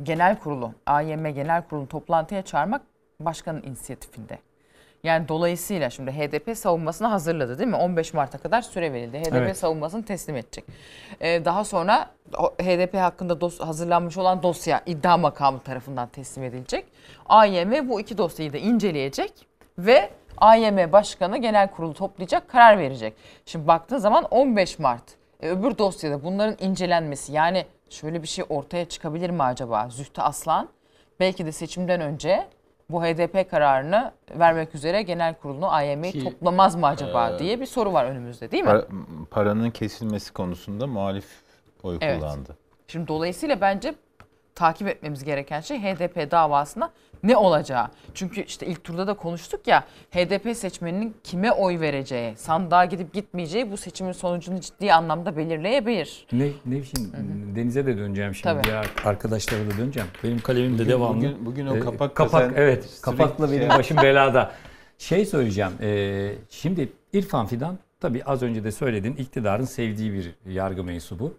genel 0.02 0.38
kurulu, 0.38 0.72
AYM 0.86 1.28
genel 1.28 1.62
kurulu 1.62 1.88
toplantıya 1.88 2.42
çağırmak 2.42 2.82
başkanın 3.24 3.62
inisiyatifinde. 3.62 4.38
Yani 5.04 5.28
dolayısıyla 5.28 5.90
şimdi 5.90 6.10
HDP 6.12 6.56
savunmasını 6.58 7.08
hazırladı 7.08 7.58
değil 7.58 7.68
mi? 7.68 7.76
15 7.76 8.14
Mart'a 8.14 8.38
kadar 8.38 8.62
süre 8.62 8.92
verildi. 8.92 9.18
HDP 9.18 9.34
Evet. 9.36 9.56
savunmasını 9.56 10.04
teslim 10.04 10.36
edecek. 10.36 10.64
Ee, 11.20 11.44
daha 11.44 11.64
sonra 11.64 12.10
HDP 12.62 12.94
hakkında 12.94 13.40
dos- 13.40 13.60
hazırlanmış 13.60 14.16
olan 14.18 14.42
dosya 14.42 14.82
iddia 14.86 15.16
makamı 15.16 15.60
tarafından 15.60 16.08
teslim 16.08 16.44
edilecek. 16.44 16.84
AYM 17.28 17.88
bu 17.88 18.00
iki 18.00 18.18
dosyayı 18.18 18.52
da 18.52 18.58
inceleyecek 18.58 19.32
ve 19.78 20.10
AYM 20.36 20.92
başkanı 20.92 21.38
genel 21.38 21.70
kurulu 21.70 21.94
toplayacak, 21.94 22.48
karar 22.48 22.78
verecek. 22.78 23.14
Şimdi 23.46 23.66
baktığı 23.66 24.00
zaman 24.00 24.24
15 24.24 24.78
Mart. 24.78 25.04
E, 25.40 25.48
öbür 25.50 25.78
dosyada 25.78 26.24
bunların 26.24 26.56
incelenmesi 26.66 27.32
yani 27.32 27.64
şöyle 27.90 28.22
bir 28.22 28.28
şey 28.28 28.44
ortaya 28.48 28.84
çıkabilir 28.84 29.30
mi 29.30 29.42
acaba? 29.42 29.88
Zühtü 29.90 30.20
Aslan 30.20 30.68
belki 31.20 31.46
de 31.46 31.52
seçimden 31.52 32.00
önce 32.00 32.46
bu 32.90 33.02
HDP 33.04 33.50
kararını 33.50 34.12
vermek 34.30 34.74
üzere 34.74 35.02
genel 35.02 35.34
kurulunu 35.34 35.72
AYM'yi 35.72 36.12
Ki, 36.12 36.24
toplamaz 36.24 36.74
mı 36.76 36.86
acaba 36.86 37.30
e, 37.30 37.38
diye 37.38 37.60
bir 37.60 37.66
soru 37.66 37.92
var 37.92 38.04
önümüzde 38.04 38.50
değil 38.50 38.62
mi? 38.64 38.68
Para- 38.70 38.86
paranın 39.30 39.70
kesilmesi 39.70 40.32
konusunda 40.32 40.86
muhalif 40.86 41.26
oy 41.82 41.98
Evet. 42.00 42.20
kullandı. 42.20 42.56
Şimdi 42.88 43.08
dolayısıyla 43.08 43.60
bence 43.60 43.94
takip 44.58 44.88
etmemiz 44.88 45.24
gereken 45.24 45.60
şey 45.60 45.78
HDP 45.78 46.30
davasına 46.30 46.90
ne 47.22 47.36
olacağı. 47.36 47.88
Çünkü 48.14 48.42
işte 48.42 48.66
ilk 48.66 48.84
turda 48.84 49.06
da 49.06 49.14
konuştuk 49.14 49.66
ya 49.66 49.84
HDP 50.10 50.56
seçmeninin 50.56 51.16
kime 51.24 51.52
oy 51.52 51.80
vereceği, 51.80 52.36
sandığa 52.36 52.84
gidip 52.84 53.12
gitmeyeceği 53.14 53.70
bu 53.70 53.76
seçimin 53.76 54.12
sonucunu 54.12 54.60
ciddi 54.60 54.92
anlamda 54.92 55.36
belirleyebilir. 55.36 56.26
Ne, 56.32 56.48
Nevşin, 56.66 57.12
Deniz'e 57.56 57.86
de 57.86 57.98
döneceğim 57.98 58.34
şimdi. 58.34 58.44
Tabii. 58.54 58.64
Diğer 58.64 58.86
arkadaşlara 59.04 59.60
da 59.70 59.78
döneceğim. 59.78 60.08
Benim 60.24 60.38
kalemim 60.38 60.78
de 60.78 60.88
devamlı. 60.88 61.16
bugün- 61.16 61.46
bugün 61.46 61.66
o 61.66 61.76
Ee, 61.76 61.80
kapak 61.80 62.14
kapak 62.14 62.42
sen 62.42 62.52
evet. 62.56 62.98
Kapakla 63.02 63.48
şey- 63.48 63.60
benim 63.60 63.68
başım 63.68 63.96
belada. 63.96 64.52
Şey 64.98 65.26
söyleyeceğim. 65.26 65.72
e, 65.80 66.32
şimdi 66.50 66.92
İrfan 67.12 67.46
Fidan 67.46 67.78
tabii 68.00 68.24
az 68.24 68.42
önce 68.42 68.64
de 68.64 68.72
söyledin 68.72 69.12
iktidarın 69.16 69.64
sevdiği 69.64 70.12
bir 70.12 70.34
yargı 70.52 70.84
mensubu. 70.84 71.34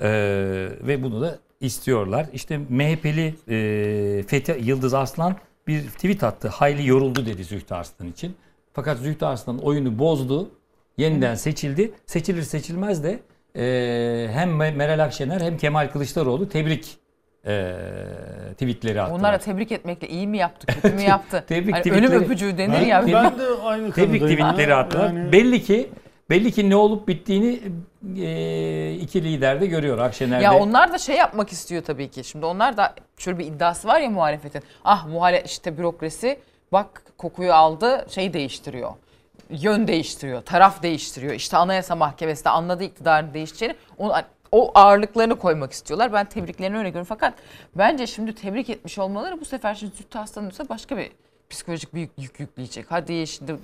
Ee, 0.00 0.68
ve 0.80 1.02
bunu 1.02 1.20
da 1.20 1.38
istiyorlar. 1.60 2.26
İşte 2.32 2.58
MHP'li 2.58 3.34
e, 3.48 4.22
Fethi 4.22 4.56
Yıldız 4.62 4.94
Arslan 4.94 5.36
bir 5.66 5.82
tweet 5.82 6.24
attı. 6.24 6.48
Hayli 6.48 6.88
yoruldu 6.88 7.26
dedi 7.26 7.44
Zühtü 7.44 7.74
Arslan 7.74 8.08
için. 8.08 8.36
Fakat 8.72 8.98
Zühtü 8.98 9.24
Arslan 9.24 9.58
oyunu 9.58 9.98
bozdu. 9.98 10.50
Yeniden 10.98 11.34
seçildi. 11.34 11.92
Seçilir 12.06 12.42
seçilmez 12.42 13.04
de 13.04 13.18
e, 13.56 14.28
hem 14.32 14.56
Meral 14.56 15.04
Akşener 15.04 15.40
hem 15.40 15.56
Kemal 15.56 15.88
Kılıçdaroğlu 15.88 16.48
tebrik 16.48 16.96
e, 17.46 17.72
tweetleri 18.52 19.00
attılar. 19.02 19.18
Onlara 19.18 19.38
tebrik 19.38 19.72
etmekle 19.72 20.08
iyi 20.08 20.26
mi 20.26 20.38
yaptı, 20.38 20.66
kötü 20.66 20.94
mü 20.96 21.02
yaptı? 21.08 21.44
Tebrik 21.48 21.74
hani 21.74 21.82
tweetleri- 21.82 21.98
ölüm 22.08 22.12
öpücüğü 22.22 22.58
denir 22.58 22.74
Ben- 22.74 22.86
ya. 22.86 23.06
ben 23.06 23.38
de 23.38 23.42
aynı 23.64 23.92
Tebrik 23.92 24.22
tweetleri 24.22 24.74
attılar. 24.74 25.06
Yani- 25.06 25.32
Belli 25.32 25.62
ki 25.62 25.90
belli 26.30 26.52
ki 26.52 26.70
ne 26.70 26.76
olup 26.76 27.08
bittiğini 27.08 27.60
e, 28.18 28.94
iki 28.94 29.24
lider 29.24 29.60
de 29.60 29.66
görüyor. 29.66 29.98
Akşener 29.98 30.40
Ya 30.40 30.58
onlar 30.58 30.92
da 30.92 30.98
şey 30.98 31.16
yapmak 31.16 31.52
istiyor 31.52 31.84
tabii 31.84 32.10
ki. 32.10 32.24
Şimdi 32.24 32.46
onlar 32.46 32.76
da 32.76 32.94
şöyle 33.18 33.38
bir 33.38 33.46
iddiası 33.46 33.88
var 33.88 34.00
ya 34.00 34.10
muhalefetin. 34.10 34.62
Ah 34.84 35.06
muhale 35.06 35.42
işte 35.46 35.78
bürokrasi 35.78 36.38
bak 36.72 37.02
kokuyu 37.18 37.52
aldı 37.52 38.06
şey 38.10 38.32
değiştiriyor. 38.32 38.92
Yön 39.50 39.88
değiştiriyor, 39.88 40.42
taraf 40.42 40.82
değiştiriyor. 40.82 41.34
İşte 41.34 41.56
Anayasa 41.56 41.96
Mahkemesi 41.96 42.44
de 42.44 42.48
anladı 42.48 42.84
iktidarın 42.84 43.34
değişeceğini. 43.34 43.76
O, 43.98 44.12
o 44.52 44.70
ağırlıklarını 44.74 45.38
koymak 45.38 45.72
istiyorlar. 45.72 46.12
Ben 46.12 46.24
tebriklerini 46.28 46.78
öyle 46.78 46.88
görüyorum. 46.88 47.08
Fakat 47.08 47.34
bence 47.74 48.06
şimdi 48.06 48.34
tebrik 48.34 48.70
etmiş 48.70 48.98
olmaları 48.98 49.40
bu 49.40 49.44
sefer 49.44 49.74
şimdi 49.74 49.96
Zühtü 49.96 50.18
Aslan'ın 50.18 50.52
başka 50.68 50.96
bir 50.96 51.10
psikolojik 51.50 51.94
bir 51.94 52.00
yük, 52.00 52.10
yük 52.18 52.40
yükleyecek. 52.40 52.86
Hadi 52.88 53.26
şimdi 53.26 53.56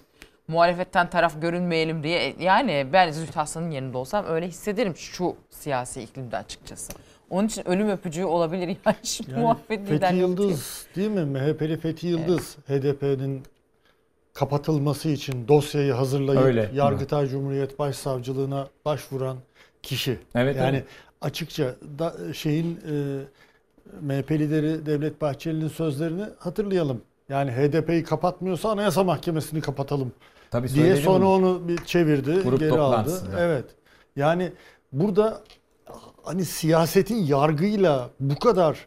muhalefetten 0.49 1.11
taraf 1.11 1.43
görünmeyelim 1.43 2.03
diye. 2.03 2.37
Yani 2.41 2.87
ben 2.93 3.11
Zühtü 3.11 3.41
Aslan'ın 3.41 3.71
yerinde 3.71 3.97
olsam 3.97 4.25
öyle 4.29 4.49
hissederim 4.49 4.97
şu 4.97 5.37
siyasi 5.51 6.03
iklimde 6.03 6.37
açıkçası. 6.37 6.93
Onun 7.31 7.47
için 7.47 7.69
ölüm 7.69 7.89
öpücüğü 7.89 8.25
olabilir 8.25 8.69
yani 8.87 8.97
şimdi 9.03 9.31
Yani 9.31 9.43
muhabbet 9.43 9.89
Fethi 9.89 10.15
Yıldız 10.15 10.87
değil 10.97 11.11
mi? 11.11 11.25
MHP'li 11.25 11.77
Fethi 11.77 12.07
Yıldız 12.07 12.57
HDP'nin 12.69 13.43
kapatılması 14.35 15.09
için 15.09 15.49
dosyayı 15.49 15.93
hazırlayıp 15.93 16.43
Öyle. 16.43 16.71
Yargıtay 16.75 17.27
Cumhuriyet 17.29 17.79
Başsavcılığına 17.79 18.69
başvuran 18.85 19.37
kişi. 19.83 20.19
Evet, 20.35 20.57
yani 20.57 20.77
evet. 20.77 20.87
açıkça 21.21 21.75
da 21.99 22.15
şeyin 22.35 22.81
e, 22.91 22.95
MHP 24.01 24.31
lideri 24.31 24.87
Devlet 24.87 25.21
Bahçeli'nin 25.21 25.69
sözlerini 25.69 26.25
hatırlayalım. 26.39 27.03
Yani 27.29 27.51
HDP'yi 27.51 28.05
kapatmıyorsa 28.05 28.71
Anayasa 28.71 29.05
Mahkemesi'ni 29.05 29.61
kapatalım 29.61 30.13
Tabii 30.51 30.69
diye 30.69 30.97
sonra 30.97 31.25
bunu. 31.25 31.35
onu 31.35 31.69
bir 31.69 31.85
çevirdi, 31.85 32.43
Grup 32.43 32.61
geri 32.61 32.73
aldı. 32.73 33.23
Evet. 33.39 33.65
Yani 34.17 34.53
burada 34.93 35.43
hani 36.23 36.45
siyasetin 36.45 37.25
yargıyla 37.25 38.11
bu 38.21 38.39
kadar 38.39 38.87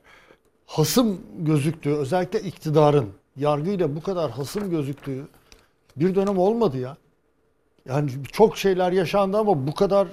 hasım 0.66 1.22
gözüktüğü, 1.38 1.94
özellikle 1.94 2.40
iktidarın 2.40 3.10
yargıyla 3.36 3.96
bu 3.96 4.02
kadar 4.02 4.32
hasım 4.32 4.70
gözüktüğü 4.70 5.28
bir 5.96 6.16
dönem 6.16 6.38
olmadı 6.38 6.78
ya. 6.78 6.98
Yani 7.86 8.12
çok 8.32 8.58
şeyler 8.58 8.92
yaşandı 8.92 9.38
ama 9.38 9.68
bu 9.68 9.74
kadar 9.74 10.08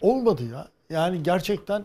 olmadı 0.00 0.42
ya. 0.52 0.68
Yani 0.90 1.22
gerçekten 1.22 1.84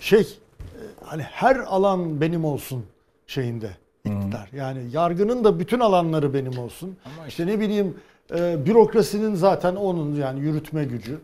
şey 0.00 0.20
e, 0.20 0.82
hani 1.04 1.22
her 1.22 1.56
alan 1.56 2.20
benim 2.20 2.44
olsun 2.44 2.86
şeyinde 3.26 3.70
iktidar. 4.16 4.48
Yani 4.56 4.78
yargının 4.92 5.44
da 5.44 5.58
bütün 5.60 5.80
alanları 5.80 6.34
benim 6.34 6.58
olsun. 6.58 6.96
işte 7.28 7.46
ne 7.46 7.60
bileyim 7.60 7.94
e, 8.36 8.66
bürokrasinin 8.66 9.34
zaten 9.34 9.76
onun 9.76 10.14
yani 10.14 10.40
yürütme 10.40 10.84
gücü. 10.84 11.18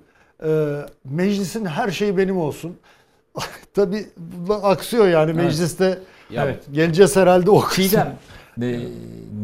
E, 0.44 0.80
meclisin 1.04 1.64
her 1.64 1.90
şeyi 1.90 2.16
benim 2.16 2.38
olsun. 2.38 2.76
Tabii 3.74 4.06
aksıyor 4.62 5.08
yani 5.08 5.30
Evet. 5.30 5.44
mecliste. 5.44 5.98
Ya- 6.30 6.44
Evet. 6.44 6.64
Geleceğiz 6.72 7.16
herhalde 7.16 7.50
o 7.50 7.60
kısım. 7.60 7.84
Çiğdem, 7.84 8.16
e, 8.62 8.80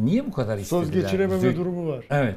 niye 0.04 0.26
bu 0.26 0.32
kadar 0.32 0.58
istediler? 0.58 0.84
Söz 0.84 0.92
geçirememe 1.02 1.48
Züht- 1.48 1.56
durumu 1.56 1.88
var. 1.88 2.04
Evet. 2.10 2.36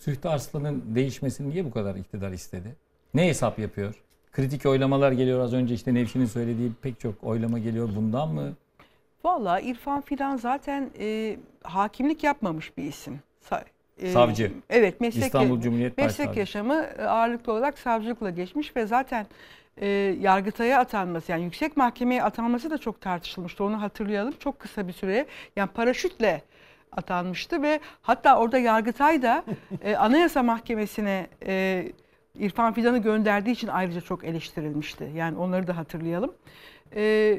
Zühtü 0.00 0.28
Arslan'ın 0.28 0.82
değişmesini 0.94 1.50
niye 1.50 1.64
bu 1.64 1.70
kadar 1.70 1.94
iktidar 1.94 2.32
istedi? 2.32 2.76
Ne 3.14 3.28
hesap 3.28 3.58
yapıyor? 3.58 3.94
Kritik 4.32 4.66
oylamalar 4.66 5.12
geliyor 5.12 5.40
az 5.40 5.52
önce 5.54 5.74
işte 5.74 5.94
Nevşin'in 5.94 6.26
söylediği 6.26 6.72
pek 6.82 7.00
çok 7.00 7.14
oylama 7.24 7.58
geliyor 7.58 7.88
bundan 7.96 8.28
mı? 8.34 8.52
Valla 9.26 9.60
İrfan 9.60 10.00
Fidan 10.00 10.36
zaten 10.36 10.90
e, 10.98 11.36
hakimlik 11.62 12.24
yapmamış 12.24 12.76
bir 12.76 12.84
isim. 12.84 13.20
Sa- 13.50 13.64
e, 13.98 14.10
Savcı. 14.10 14.52
Evet 14.70 15.00
meslek, 15.00 15.24
İstanbul 15.24 15.60
Cumhuriyet 15.60 15.98
meslek 15.98 16.36
yaşamı 16.36 16.74
e, 16.74 17.04
ağırlıklı 17.04 17.52
olarak 17.52 17.78
savcılıkla 17.78 18.30
geçmiş 18.30 18.76
ve 18.76 18.86
zaten 18.86 19.26
e, 19.76 19.86
Yargıtay'a 20.20 20.80
atanması 20.80 21.32
yani 21.32 21.44
yüksek 21.44 21.76
mahkemeye 21.76 22.22
atanması 22.22 22.70
da 22.70 22.78
çok 22.78 23.00
tartışılmıştı. 23.00 23.64
Onu 23.64 23.82
hatırlayalım. 23.82 24.34
Çok 24.38 24.58
kısa 24.58 24.88
bir 24.88 24.92
süre 24.92 25.26
yani 25.56 25.68
paraşütle 25.68 26.42
atanmıştı 26.92 27.62
ve 27.62 27.80
hatta 28.02 28.38
orada 28.38 28.58
Yargıtay 28.58 29.22
da 29.22 29.44
e, 29.82 29.96
Anayasa 29.96 30.42
Mahkemesi'ne 30.42 31.26
e, 31.46 31.84
İrfan 32.38 32.72
Fidan'ı 32.72 32.98
gönderdiği 32.98 33.50
için 33.50 33.68
ayrıca 33.68 34.00
çok 34.00 34.24
eleştirilmişti. 34.24 35.12
Yani 35.14 35.38
onları 35.38 35.66
da 35.66 35.76
hatırlayalım. 35.76 36.34
E, 36.96 37.38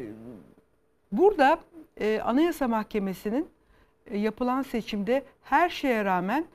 burada 1.11 1.59
e, 1.99 2.21
Anayasa 2.21 2.67
Mahkemesi'nin 2.67 3.49
e, 4.11 4.17
yapılan 4.17 4.61
seçimde 4.61 5.23
her 5.43 5.69
şeye 5.69 6.05
rağmen 6.05 6.45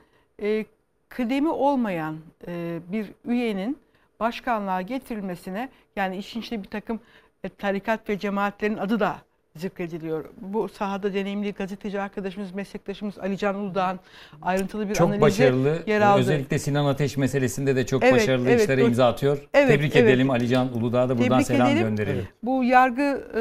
e, 0.41 0.65
kıdemi 1.09 1.49
olmayan 1.49 2.17
e, 2.47 2.79
bir 2.91 3.11
üyenin 3.25 3.77
başkanlığa 4.19 4.81
getirilmesine 4.81 5.69
yani 5.95 6.17
işin 6.17 6.39
içinde 6.39 6.63
bir 6.63 6.69
takım 6.69 6.99
e, 7.43 7.49
tarikat 7.49 8.09
ve 8.09 8.19
cemaatlerin 8.19 8.77
adı 8.77 8.99
da 8.99 9.17
zikrediliyor. 9.57 10.25
Bu 10.41 10.69
sahada 10.69 11.13
deneyimli 11.13 11.51
gazeteci 11.53 12.01
arkadaşımız, 12.01 12.51
meslektaşımız 12.51 13.19
Ali 13.19 13.37
Can 13.37 13.55
Uludağ'ın 13.55 13.99
ayrıntılı 14.41 14.89
bir 14.89 14.93
Çok 14.93 15.07
analizi 15.07 15.21
başarılı. 15.21 15.79
yer 15.87 16.01
aldı. 16.01 16.19
Özellikle 16.19 16.59
Sinan 16.59 16.85
Ateş 16.85 17.17
meselesinde 17.17 17.75
de 17.75 17.85
çok 17.85 18.03
Evet, 18.03 18.13
başarılı 18.13 18.49
evet, 18.49 18.61
işlere 18.61 18.85
imza 18.85 19.07
atıyor. 19.07 19.37
Evet, 19.53 19.69
Tebrik 19.69 19.95
evet. 19.95 20.09
edelim 20.09 20.29
Alican 20.29 20.77
Uludağ'a 20.77 21.09
da 21.09 21.17
buradan 21.17 21.29
Tebrik 21.29 21.47
selam 21.47 21.67
edelim. 21.67 21.83
gönderelim. 21.87 22.27
Bu 22.43 22.63
yargı 22.63 23.01
e, 23.35 23.39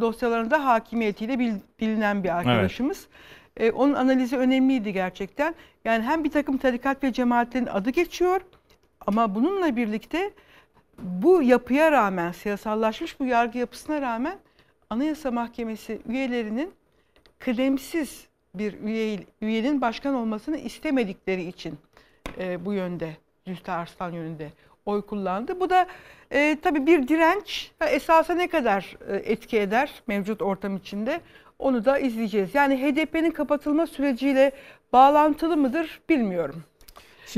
dosyalarında 0.00 0.64
hakimiyetiyle 0.64 1.38
bil- 1.38 1.60
bilinen 1.80 2.24
bir 2.24 2.36
arkadaşımız. 2.38 3.06
E, 3.56 3.70
onun 3.70 3.94
analizi 3.94 4.36
önemliydi 4.36 4.92
gerçekten. 4.92 5.54
Yani 5.84 6.04
hem 6.04 6.24
bir 6.24 6.30
takım 6.30 6.58
tarikat 6.58 7.04
ve 7.04 7.12
cemaatlerin 7.12 7.66
adı 7.66 7.90
geçiyor 7.90 8.40
ama 9.06 9.34
bununla 9.34 9.76
birlikte 9.76 10.30
bu 10.98 11.42
yapıya 11.42 11.92
rağmen, 11.92 12.32
siyasallaşmış 12.32 13.20
bu 13.20 13.24
yargı 13.24 13.58
yapısına 13.58 14.00
rağmen 14.00 14.38
Anayasa 14.90 15.30
Mahkemesi 15.30 16.00
üyelerinin 16.08 16.72
kıdemsiz 17.38 18.26
bir 18.54 18.80
üye, 18.80 19.18
üyenin 19.40 19.80
başkan 19.80 20.14
olmasını 20.14 20.56
istemedikleri 20.56 21.44
için 21.44 21.78
e, 22.38 22.64
bu 22.64 22.72
yönde, 22.72 23.16
Zühtü 23.46 23.70
Arslan 23.70 24.12
yönünde 24.12 24.50
oy 24.86 25.02
kullandı. 25.02 25.60
Bu 25.60 25.70
da 25.70 25.86
e, 26.30 26.56
tabii 26.62 26.86
bir 26.86 27.08
direnç 27.08 27.70
ve 27.80 27.86
esasa 27.86 28.34
ne 28.34 28.48
kadar 28.48 28.96
e, 29.08 29.16
etki 29.16 29.58
eder 29.58 30.02
mevcut 30.06 30.42
ortam 30.42 30.76
içinde 30.76 31.20
onu 31.58 31.84
da 31.84 31.98
izleyeceğiz. 31.98 32.54
Yani 32.54 32.76
HDP'nin 32.76 33.30
kapatılma 33.30 33.86
süreciyle 33.86 34.52
bağlantılı 34.92 35.56
mıdır 35.56 36.00
bilmiyorum. 36.08 36.62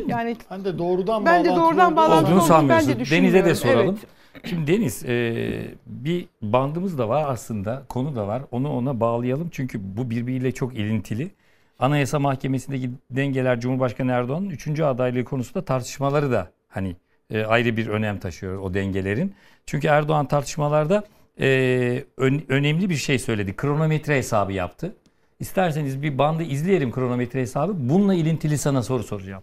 yani 0.06 0.36
ben 0.50 0.64
de 0.64 0.78
doğrudan 0.78 1.26
ben 1.26 1.44
de 1.44 1.48
doğrudan 1.48 1.96
bağlantılı 1.96 2.34
Olduğunu 2.34 2.42
olduğunu 2.42 2.68
ben 2.68 2.78
de 2.78 2.80
sanmıyorsun. 2.80 3.00
düşünmüyorum. 3.00 3.34
Deniz'e 3.34 3.50
de 3.50 3.54
soralım. 3.54 3.98
Evet. 4.00 4.21
Şimdi 4.44 4.72
Deniz 4.72 5.04
e, 5.04 5.74
bir 5.86 6.26
bandımız 6.42 6.98
da 6.98 7.08
var 7.08 7.24
aslında 7.28 7.82
konu 7.88 8.16
da 8.16 8.26
var 8.26 8.42
onu 8.50 8.72
ona 8.72 9.00
bağlayalım 9.00 9.48
çünkü 9.52 9.78
bu 9.96 10.10
birbiriyle 10.10 10.52
çok 10.52 10.74
ilintili. 10.74 11.30
Anayasa 11.78 12.18
Mahkemesi'ndeki 12.18 12.90
dengeler 13.10 13.60
Cumhurbaşkanı 13.60 14.12
Erdoğan'ın 14.12 14.50
3. 14.50 14.80
adaylığı 14.80 15.24
konusunda 15.24 15.64
tartışmaları 15.64 16.30
da 16.32 16.50
hani 16.68 16.96
e, 17.30 17.44
ayrı 17.44 17.76
bir 17.76 17.86
önem 17.86 18.18
taşıyor 18.18 18.58
o 18.58 18.74
dengelerin. 18.74 19.34
Çünkü 19.66 19.86
Erdoğan 19.88 20.26
tartışmalarda 20.26 21.04
e, 21.40 22.04
ön- 22.16 22.44
önemli 22.48 22.90
bir 22.90 22.96
şey 22.96 23.18
söyledi. 23.18 23.56
Kronometre 23.56 24.16
hesabı 24.16 24.52
yaptı. 24.52 24.96
İsterseniz 25.40 26.02
bir 26.02 26.18
bandı 26.18 26.42
izleyelim 26.42 26.92
kronometre 26.92 27.40
hesabı. 27.40 27.72
Bununla 27.76 28.14
ilintili 28.14 28.58
sana 28.58 28.82
soru 28.82 29.02
soracağım. 29.02 29.42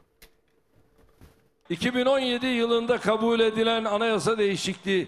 2017 1.70 2.46
yılında 2.46 2.98
kabul 2.98 3.40
edilen 3.40 3.86
anayasa 3.86 4.38
değişikliği 4.38 5.08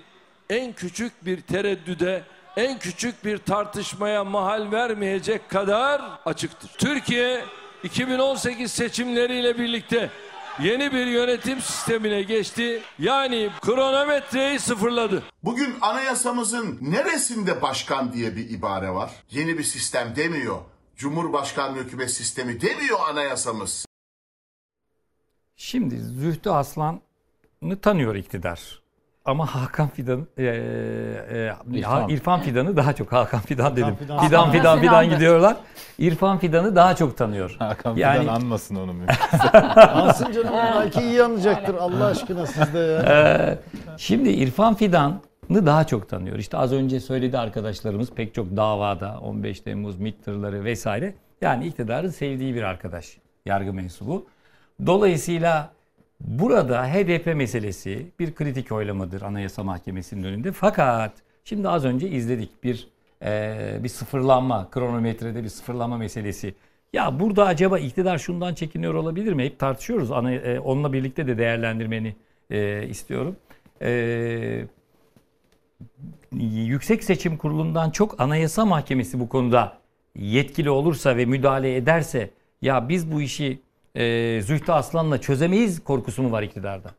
en 0.50 0.74
küçük 0.74 1.26
bir 1.26 1.42
tereddüde, 1.42 2.24
en 2.58 2.80
küçük 2.80 3.26
bir 3.26 3.38
tartışmaya 3.38 4.24
mahal 4.24 4.72
vermeyecek 4.72 5.50
kadar 5.50 6.02
açıktır. 6.26 6.70
Türkiye 6.78 7.46
2018 7.84 8.72
seçimleriyle 8.72 9.58
birlikte 9.58 10.10
yeni 10.60 10.94
bir 10.94 11.06
yönetim 11.06 11.62
sistemine 11.62 12.22
geçti. 12.22 12.82
Yani 13.00 13.50
kronometreyi 13.62 14.60
sıfırladı. 14.60 15.24
Bugün 15.44 15.76
anayasamızın 15.82 16.78
neresinde 16.82 17.62
başkan 17.62 18.14
diye 18.14 18.36
bir 18.36 18.50
ibare 18.50 18.90
var? 18.90 19.12
Yeni 19.32 19.58
bir 19.58 19.64
sistem 19.64 20.16
demiyor. 20.16 20.58
Cumhurbaşkanlığı 20.96 21.80
hükümet 21.80 22.12
sistemi 22.12 22.62
demiyor 22.62 23.00
anayasamız. 23.10 23.86
Şimdi 25.62 26.00
Zühtü 26.00 26.50
Aslan'ı 26.50 27.80
tanıyor 27.82 28.16
iktidar. 28.16 28.82
ama 29.26 29.46
Hakan 29.56 29.90
Fidan 29.90 30.28
e, 30.38 30.44
e, 30.44 31.54
İrfan. 31.72 32.10
İrfan. 32.10 32.42
Fidan'ı 32.42 32.78
daha 32.78 32.94
çok 32.94 33.12
Hakan 33.12 33.40
Fidan 33.40 33.76
dedim. 33.76 33.96
Fidan. 33.96 34.20
Fidan 34.20 34.52
Fidan 34.52 34.52
Fidan, 34.52 34.80
Fidan'dı. 34.82 35.16
gidiyorlar. 35.16 35.58
İrfan 35.98 36.38
Fidan'ı 36.38 36.76
daha 36.76 36.96
çok 36.96 37.18
tanıyor. 37.18 37.56
Hakan 37.60 37.96
Yani- 37.96 38.22
Fidan 38.22 38.36
anmasın 38.36 38.76
onu 38.76 38.94
mümkünse. 38.94 39.50
Ansın 39.78 40.32
canım 40.32 40.54
belki 40.54 41.02
iyi 41.02 41.24
anlayacaktır 41.24 41.76
Allah 41.76 42.06
aşkına 42.06 42.46
sizde 42.46 42.80
ya. 42.80 43.02
Ee, 43.02 43.60
şimdi 43.98 44.30
İrfan 44.30 44.76
Fidan'ı 44.76 45.66
daha 45.66 45.88
çok 45.88 46.10
tanıyor. 46.10 46.38
İşte 46.38 46.58
az 46.58 46.74
önce 46.74 47.00
söyledi 47.00 47.38
arkadaşlarımız 47.38 48.12
pek 48.12 48.34
çok 48.34 48.58
davada 48.58 49.20
15 49.20 49.60
Temmuz 49.60 50.00
MİT 50.00 50.26
tırları 50.26 50.64
vesaire. 50.64 51.16
Yani 51.42 51.68
iktidarın 51.68 52.10
sevdiği 52.10 52.56
bir 52.56 52.64
arkadaş 52.64 53.18
yargı 53.46 53.74
mensubu. 53.74 54.28
Dolayısıyla 54.86 55.74
burada 56.20 56.88
HDP 56.88 57.36
meselesi 57.36 58.06
bir 58.20 58.36
kritik 58.36 58.72
oylamadır 58.72 59.22
Anayasa 59.22 59.64
Mahkemesi'nin 59.64 60.24
önünde. 60.24 60.52
Fakat 60.52 61.14
şimdi 61.44 61.70
az 61.70 61.86
önce 61.86 62.10
izledik 62.10 62.64
bir 62.64 62.88
e, 63.24 63.80
bir 63.84 63.90
sıfırlanma, 63.90 64.70
kronometrede 64.72 65.44
bir 65.44 65.50
sıfırlanma 65.50 65.98
meselesi. 65.98 66.56
Ya 66.94 67.20
burada 67.20 67.46
acaba 67.46 67.80
iktidar 67.80 68.18
şundan 68.18 68.54
çekiniyor 68.54 68.94
olabilir 68.94 69.34
mi? 69.34 69.46
Hep 69.46 69.60
tartışıyoruz. 69.60 70.12
Ana, 70.12 70.32
e, 70.32 70.60
onunla 70.60 70.94
birlikte 70.94 71.28
de 71.28 71.38
değerlendirmeni 71.38 72.16
e, 72.50 72.88
istiyorum. 72.88 73.36
E, 73.82 74.66
Yüksek 76.42 77.04
Seçim 77.04 77.38
Kurulu'ndan 77.38 77.90
çok 77.90 78.22
Anayasa 78.22 78.66
Mahkemesi 78.66 79.20
bu 79.20 79.30
konuda 79.30 79.78
yetkili 80.16 80.70
olursa 80.70 81.18
ve 81.18 81.26
müdahale 81.26 81.76
ederse 81.76 82.30
ya 82.62 82.90
biz 82.90 83.12
bu 83.12 83.22
işi 83.22 83.60
e, 83.96 84.42
Zühtü 84.42 84.72
Aslan'la 84.72 85.22
çözemeyiz 85.22 85.84
korkusu 85.84 86.24
mu 86.24 86.32
var 86.32 86.44
iktidarda? 86.44 86.92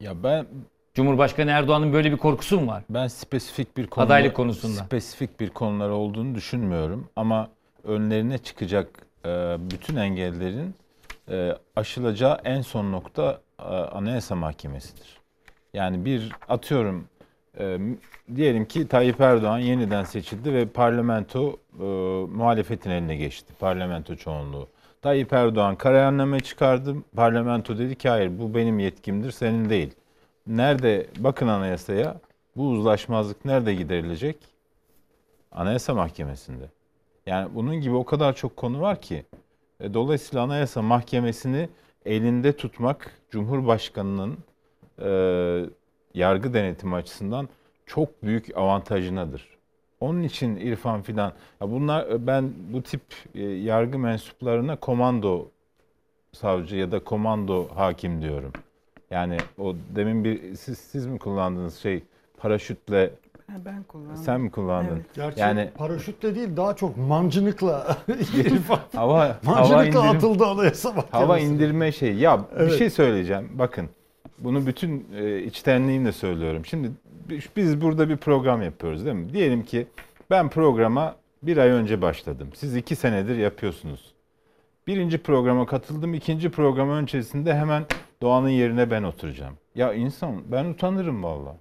Ya 0.00 0.22
ben 0.22 0.46
Cumhurbaşkanı 0.94 1.50
Erdoğan'ın 1.50 1.92
böyle 1.92 2.12
bir 2.12 2.16
korkusu 2.16 2.60
mu 2.60 2.66
var? 2.66 2.82
Ben 2.90 3.06
spesifik 3.06 3.76
bir 3.76 3.86
konu 3.86 4.04
Adaylık 4.04 4.36
konusunda. 4.36 4.84
spesifik 4.84 5.40
bir 5.40 5.50
konular 5.50 5.88
olduğunu 5.88 6.34
düşünmüyorum 6.34 7.08
ama 7.16 7.48
önlerine 7.84 8.38
çıkacak 8.38 8.88
e, 9.24 9.56
bütün 9.70 9.96
engellerin 9.96 10.74
e, 11.30 11.52
aşılacağı 11.76 12.40
en 12.44 12.60
son 12.62 12.92
nokta 12.92 13.40
e, 13.58 13.62
Anayasa 13.64 14.34
Mahkemesi'dir. 14.34 15.18
Yani 15.74 16.04
bir 16.04 16.32
atıyorum 16.48 17.04
e, 17.60 17.78
diyelim 18.36 18.64
ki 18.64 18.88
Tayyip 18.88 19.20
Erdoğan 19.20 19.58
yeniden 19.58 20.04
seçildi 20.04 20.54
ve 20.54 20.66
parlamento 20.66 21.56
e, 21.80 21.84
muhalefetin 22.36 22.90
eline 22.90 23.16
geçti. 23.16 23.52
Parlamento 23.60 24.16
çoğunluğu. 24.16 24.68
Tayyip 25.02 25.32
Erdoğan 25.32 25.76
kararname 25.76 26.40
çıkardı. 26.40 26.96
Parlamento 27.16 27.78
dedi 27.78 27.94
ki 27.96 28.08
hayır 28.08 28.38
bu 28.38 28.54
benim 28.54 28.78
yetkimdir 28.78 29.30
senin 29.30 29.70
değil. 29.70 29.94
Nerede 30.46 31.06
bakın 31.18 31.48
anayasaya 31.48 32.20
bu 32.56 32.68
uzlaşmazlık 32.68 33.44
nerede 33.44 33.74
giderilecek? 33.74 34.36
Anayasa 35.52 35.94
Mahkemesi'nde. 35.94 36.64
Yani 37.26 37.54
bunun 37.54 37.80
gibi 37.80 37.94
o 37.94 38.04
kadar 38.04 38.34
çok 38.34 38.56
konu 38.56 38.80
var 38.80 39.00
ki. 39.00 39.24
E, 39.80 39.94
Dolayısıyla 39.94 40.42
Anayasa 40.44 40.82
Mahkemesi'ni 40.82 41.68
elinde 42.06 42.52
tutmak 42.56 43.12
Cumhurbaşkanı'nın 43.30 44.38
e, 45.02 45.10
yargı 46.14 46.54
denetimi 46.54 46.94
açısından 46.94 47.48
çok 47.86 48.22
büyük 48.22 48.56
avantajınadır. 48.56 49.57
Onun 50.00 50.22
için 50.22 50.56
İrfan 50.56 51.02
Fidan, 51.02 51.32
ya 51.60 51.70
bunlar 51.70 52.26
ben 52.26 52.52
bu 52.72 52.82
tip 52.82 53.00
e, 53.34 53.42
yargı 53.42 53.98
mensuplarına 53.98 54.76
komando 54.76 55.48
savcı 56.32 56.76
ya 56.76 56.92
da 56.92 57.04
komando 57.04 57.68
hakim 57.74 58.22
diyorum. 58.22 58.52
Yani 59.10 59.36
o 59.58 59.74
demin 59.96 60.24
bir 60.24 60.54
siz, 60.54 60.78
siz 60.78 61.06
mi 61.06 61.18
kullandığınız 61.18 61.76
şey 61.78 62.02
paraşütle 62.36 63.10
ben 63.64 63.82
kullandım. 63.82 64.16
sen 64.16 64.40
mi 64.40 64.50
kullandın? 64.50 65.04
Gerçi 65.14 65.40
Yani 65.40 65.70
paraşütle 65.78 66.34
değil 66.34 66.56
daha 66.56 66.76
çok 66.76 66.96
mancınıkla 66.96 67.96
İrfan 68.36 68.78
hava 68.94 69.38
hava 69.44 69.58
mancınıkla 69.60 69.84
indirim, 69.86 70.16
atıldı 70.16 70.46
anayasa 70.46 70.88
mahkemesi. 70.88 71.16
hava 71.16 71.38
indirme 71.38 71.92
şey. 71.92 72.14
Ya 72.14 72.38
bir 72.40 72.60
Evet. 72.60 72.78
şey 72.78 72.90
söyleyeceğim. 72.90 73.48
Bakın 73.54 73.88
bunu 74.38 74.66
bütün 74.66 75.06
e, 75.16 75.42
içtenliğimle 75.42 76.12
söylüyorum. 76.12 76.64
Şimdi 76.66 76.90
biz- 77.56 77.80
burada 77.80 78.08
bir 78.08 78.16
program 78.16 78.62
yapıyoruz 78.62 79.04
değil 79.04 79.16
mi? 79.16 79.32
Diyelim 79.32 79.62
ki 79.62 79.86
ben 80.30 80.48
programa 80.48 81.16
bir 81.42 81.56
ay 81.56 81.68
önce 81.68 82.02
başladım. 82.02 82.48
Siz 82.54 82.76
iki 82.76 82.96
senedir 82.96 83.36
yapıyorsunuz. 83.36 84.12
Birinci 84.86 85.18
programa 85.18 85.66
katıldım. 85.66 86.14
ikinci 86.14 86.50
program 86.50 86.90
öncesinde 86.90 87.54
hemen 87.54 87.84
Doğan'ın 88.22 88.48
yerine 88.48 88.90
ben 88.90 89.02
oturacağım. 89.02 89.54
Ya 89.74 89.92
insan 89.94 90.34
ben 90.52 90.64
utanırım 90.64 91.22
valla. 91.24 91.56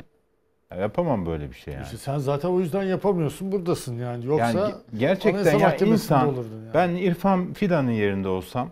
Ya 0.71 0.77
yapamam 0.77 1.25
böyle 1.25 1.49
bir 1.49 1.55
şey 1.55 1.73
yani. 1.73 1.83
İşte 1.83 1.97
sen 1.97 2.17
zaten 2.17 2.49
o 2.49 2.59
yüzden 2.59 2.83
yapamıyorsun 2.83 3.51
buradasın 3.51 3.95
yani. 3.99 4.25
Yoksa 4.25 4.45
Yani 4.45 4.59
ge- 4.59 4.75
gerçekten 4.99 5.57
ya 5.59 5.75
insan 5.75 6.25
yani. 6.25 6.37
ben 6.73 6.89
İrfan 6.89 7.53
Fidan'ın 7.53 7.91
yerinde 7.91 8.27
olsam 8.27 8.71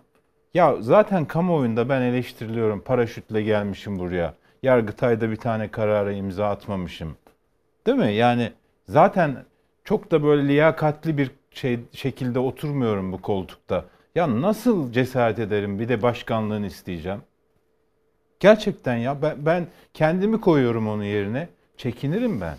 ya 0.53 0.75
zaten 0.79 1.25
kamuoyunda 1.25 1.89
ben 1.89 2.01
eleştiriliyorum 2.01 2.79
paraşütle 2.81 3.41
gelmişim 3.41 3.99
buraya. 3.99 4.33
Yargıtay'da 4.65 5.31
bir 5.31 5.35
tane 5.35 5.71
karara 5.71 6.11
imza 6.11 6.49
atmamışım. 6.49 7.17
Değil 7.87 7.97
mi? 7.97 8.13
Yani 8.13 8.51
zaten 8.87 9.45
çok 9.83 10.11
da 10.11 10.23
böyle 10.23 10.47
liyakatli 10.47 11.17
bir 11.17 11.31
şey 11.51 11.79
şekilde 11.91 12.39
oturmuyorum 12.39 13.11
bu 13.11 13.21
koltukta. 13.21 13.85
Ya 14.15 14.41
nasıl 14.41 14.91
cesaret 14.91 15.39
ederim 15.39 15.79
bir 15.79 15.89
de 15.89 16.01
başkanlığını 16.01 16.65
isteyeceğim? 16.67 17.21
Gerçekten 18.39 18.97
ya 18.97 19.21
ben, 19.21 19.45
ben 19.45 19.67
kendimi 19.93 20.41
koyuyorum 20.41 20.87
onun 20.87 21.03
yerine. 21.03 21.49
Çekinirim 21.77 22.41
ben. 22.41 22.57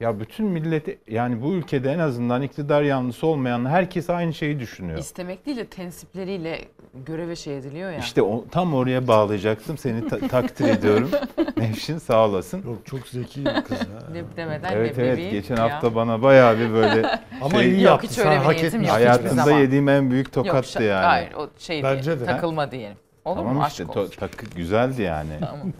Ya 0.00 0.20
bütün 0.20 0.46
millet 0.46 0.98
yani 1.10 1.42
bu 1.42 1.52
ülkede 1.54 1.92
en 1.92 1.98
azından 1.98 2.42
iktidar 2.42 2.82
yanlısı 2.82 3.26
olmayan 3.26 3.66
herkes 3.66 4.10
aynı 4.10 4.34
şeyi 4.34 4.60
düşünüyor. 4.60 4.98
İstemek 4.98 5.46
değil 5.46 5.56
de 5.56 5.66
tensipleriyle 5.66 6.60
göreve 7.06 7.36
şey 7.36 7.58
ediliyor 7.58 7.90
ya. 7.90 7.98
İşte 7.98 8.22
o, 8.22 8.44
tam 8.50 8.74
oraya 8.74 9.08
bağlayacaktım. 9.08 9.78
Seni 9.78 10.08
ta- 10.08 10.28
takdir 10.28 10.68
ediyorum. 10.68 11.10
Nevşin 11.56 11.98
sağ 11.98 12.24
olasın. 12.28 12.62
Yok 12.66 12.86
çok 12.86 13.06
zeki 13.08 13.44
bir 13.44 13.64
kız 13.64 13.78
ya. 13.80 14.14
Leb 14.14 14.36
demeden 14.36 14.72
Evet 14.72 14.98
evet 14.98 15.30
geçen 15.30 15.56
ya. 15.56 15.62
hafta 15.62 15.94
bana 15.94 16.22
bayağı 16.22 16.58
bir 16.58 16.72
böyle 16.72 17.20
Ama 17.42 17.50
şey, 17.62 17.68
iyi 17.70 17.74
Yok 17.82 17.82
yaptı. 17.82 18.06
hiç 18.06 18.12
Sen 18.14 18.26
öyle 18.26 18.40
bir 18.40 18.44
hak 18.44 18.54
niyetim 18.56 18.80
etmiş. 18.80 18.88
yok 18.88 18.96
hayatımda 18.98 19.44
zaman. 19.44 19.58
yediğim 19.58 19.88
en 19.88 20.10
büyük 20.10 20.26
Yok, 20.26 20.34
tokattı 20.46 20.78
şa- 20.78 20.82
yani. 20.84 21.04
Hayır 21.06 21.32
o 21.32 21.48
şey 21.58 21.82
Bence 21.82 22.10
değil, 22.10 22.20
de. 22.20 22.24
takılma 22.26 22.70
diyelim. 22.70 22.96
Olur 23.24 23.36
Tamam 23.36 23.54
mu? 23.56 23.64
işte 23.68 23.82
Aşk 23.84 23.92
to- 23.92 24.00
olsun. 24.00 24.16
takı 24.20 24.46
güzeldi 24.46 25.02
yani. 25.02 25.32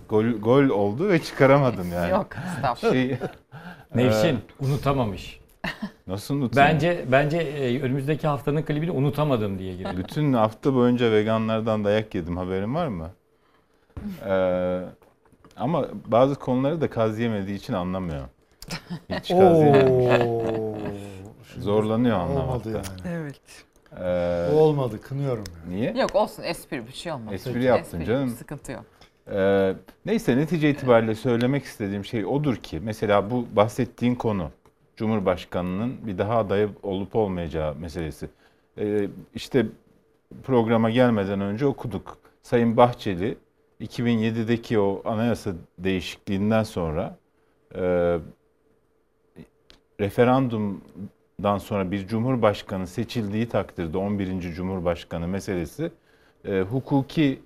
Gol 0.08 0.24
gol 0.24 0.64
oldu 0.68 1.08
ve 1.08 1.22
çıkaramadım 1.22 1.92
yani. 1.92 2.10
Yok 2.10 2.26
estağfurullah. 2.56 2.92
Şey, 2.94 3.16
Nevşin 3.94 4.36
Ee, 4.36 4.64
unutamamış. 4.66 5.40
nasıl 6.06 6.34
unutayım? 6.34 6.68
Bence 6.72 7.04
bence 7.12 7.36
e, 7.38 7.80
önümüzdeki 7.82 8.26
haftanın 8.26 8.62
klibini 8.62 8.90
unutamadım 8.90 9.58
diye 9.58 9.72
giriyor. 9.76 9.96
Bütün 9.96 10.32
hafta 10.32 10.74
boyunca 10.74 11.12
veganlardan 11.12 11.84
dayak 11.84 12.14
yedim 12.14 12.36
haberin 12.36 12.74
var 12.74 12.86
mı? 12.88 13.10
Ee, 14.26 14.80
ama 15.56 15.84
bazı 16.06 16.34
konuları 16.34 16.80
da 16.80 16.90
kaz 16.90 17.18
yemediği 17.18 17.56
için 17.56 17.72
anlamıyor. 17.72 18.24
Hiç 19.10 19.28
kaz. 19.28 19.58
Oo. 19.58 20.76
Zorlanıyor 21.58 22.16
Olmadı 22.20 22.38
anlamakta. 22.40 22.70
yani. 22.70 22.84
Evet. 23.08 23.40
Ee, 24.00 24.48
O 24.54 24.56
olmadı 24.58 25.00
kınıyorum. 25.00 25.44
Yani. 25.64 25.76
niye? 25.76 25.92
Yok 25.96 26.14
olsun 26.14 26.42
espri 26.42 26.86
bir 26.86 26.92
şey 26.92 27.12
olmaz. 27.12 27.34
Espri 27.34 27.64
yaptın 27.64 28.00
Espri, 28.00 28.12
canım. 28.12 28.28
Sıkıntı 28.28 28.72
yok. 28.72 28.84
Ee, 29.30 29.74
neyse 30.06 30.36
netice 30.36 30.70
itibariyle 30.70 31.14
söylemek 31.14 31.64
istediğim 31.64 32.04
şey 32.04 32.26
odur 32.26 32.56
ki 32.56 32.80
mesela 32.82 33.30
bu 33.30 33.46
bahsettiğin 33.56 34.14
konu 34.14 34.50
Cumhurbaşkanı'nın 34.96 36.06
bir 36.06 36.18
daha 36.18 36.38
aday 36.38 36.68
olup 36.82 37.16
olmayacağı 37.16 37.74
meselesi. 37.74 38.28
Ee, 38.78 39.08
işte 39.34 39.66
programa 40.42 40.90
gelmeden 40.90 41.40
önce 41.40 41.66
okuduk. 41.66 42.18
Sayın 42.42 42.76
Bahçeli 42.76 43.38
2007'deki 43.80 44.78
o 44.78 45.02
anayasa 45.04 45.52
değişikliğinden 45.78 46.62
sonra 46.62 47.16
e, 47.74 48.18
referandumdan 50.00 51.58
sonra 51.58 51.90
bir 51.90 52.06
cumhurbaşkanı 52.06 52.86
seçildiği 52.86 53.48
takdirde 53.48 53.98
11. 53.98 54.40
Cumhurbaşkanı 54.40 55.28
meselesi 55.28 55.92
e, 56.44 56.60
hukuki 56.60 57.40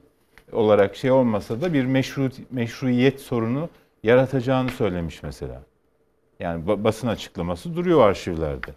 olarak 0.52 0.96
şey 0.96 1.10
olmasa 1.10 1.60
da 1.60 1.72
bir 1.72 1.84
meşru, 1.84 2.28
meşruiyet 2.50 3.20
sorunu 3.20 3.68
yaratacağını 4.02 4.70
söylemiş 4.70 5.22
mesela. 5.22 5.62
Yani 6.40 6.64
ba- 6.64 6.84
basın 6.84 7.08
açıklaması 7.08 7.76
duruyor 7.76 8.08
arşivlerde. 8.08 8.70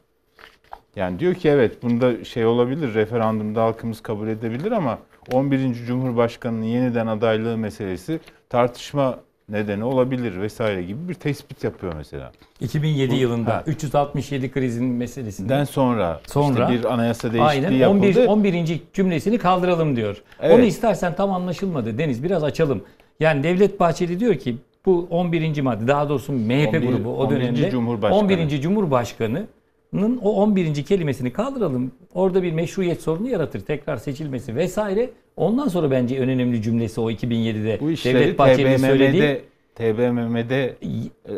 Yani 0.96 1.20
diyor 1.20 1.34
ki 1.34 1.50
evet 1.50 1.84
bunda 1.84 2.24
şey 2.24 2.46
olabilir, 2.46 2.94
referandumda 2.94 3.64
halkımız 3.64 4.02
kabul 4.02 4.28
edebilir 4.28 4.72
ama 4.72 5.00
11. 5.32 5.74
Cumhurbaşkanı'nın 5.74 6.64
yeniden 6.64 7.08
adaylığı 7.08 7.58
meselesi 7.58 8.20
tartışma 8.50 9.20
nedeni 9.52 9.84
olabilir 9.84 10.42
vesaire 10.42 10.84
gibi 10.84 11.10
bir 11.10 11.14
tespit 11.14 11.64
yapıyor 11.64 11.94
mesela. 11.98 12.32
2007 12.62 13.12
Bu- 13.12 13.16
yılında 13.16 13.54
Ha. 13.56 13.64
367 13.68 14.52
krizinin 14.52 14.94
meselesinden 14.94 15.60
Den 15.60 15.64
sonra, 15.64 16.20
Sonra 16.28 16.70
işte 16.70 16.80
bir 16.80 16.94
anayasa 16.94 17.34
değişikliği 17.34 17.66
Aynen 17.68 17.72
yapıldı. 17.72 18.28
11 18.28 18.28
11. 18.28 18.82
cümlesini 18.94 19.38
kaldıralım 19.38 19.96
diyor. 19.96 20.22
Evet. 20.42 20.56
Onu 20.56 20.64
istersen 20.66 21.16
tam 21.16 21.32
anlaşılmadı. 21.32 21.98
Deniz 21.98 22.24
biraz 22.24 22.44
açalım. 22.44 22.84
Yani 23.20 23.44
Devlet 23.44 23.80
Bahçeli 23.80 24.20
diyor 24.20 24.36
ki 24.36 24.58
Bu 24.86 25.08
11. 25.10 25.62
madde 25.62 25.88
daha 25.88 26.10
doğrusu 26.10 26.34
MHP 26.34 26.68
11 26.68 26.88
grubu 26.88 27.10
o 27.10 27.24
11. 27.26 27.36
dönemde 27.36 27.70
Cumhurbaşkanı. 27.72 28.20
11. 28.20 29.44
Cumhurbaşkanı'nın 29.92 30.18
o 30.24 30.36
11. 30.44 30.84
kelimesini 30.86 31.34
kaldıralım. 31.34 31.92
Orada 32.14 32.44
bir 32.44 32.52
meşruiyet 32.52 33.02
sorunu 33.02 33.30
yaratır. 33.30 33.60
Tekrar 33.60 33.98
seçilmesi 33.98 34.56
vesaire. 34.56 35.10
Ondan 35.36 35.68
sonra 35.68 35.92
bence 35.92 36.16
en 36.16 36.30
önemli 36.30 36.62
cümlesi 36.62 37.02
o 37.02 37.12
2007'de 37.12 37.78
Bu 37.82 37.92
işleri 37.92 38.20
Devlet 38.20 38.40
Bahçeli'nin 38.40 38.78
söylediği. 38.78 39.42
TBMM'de, 39.76 40.76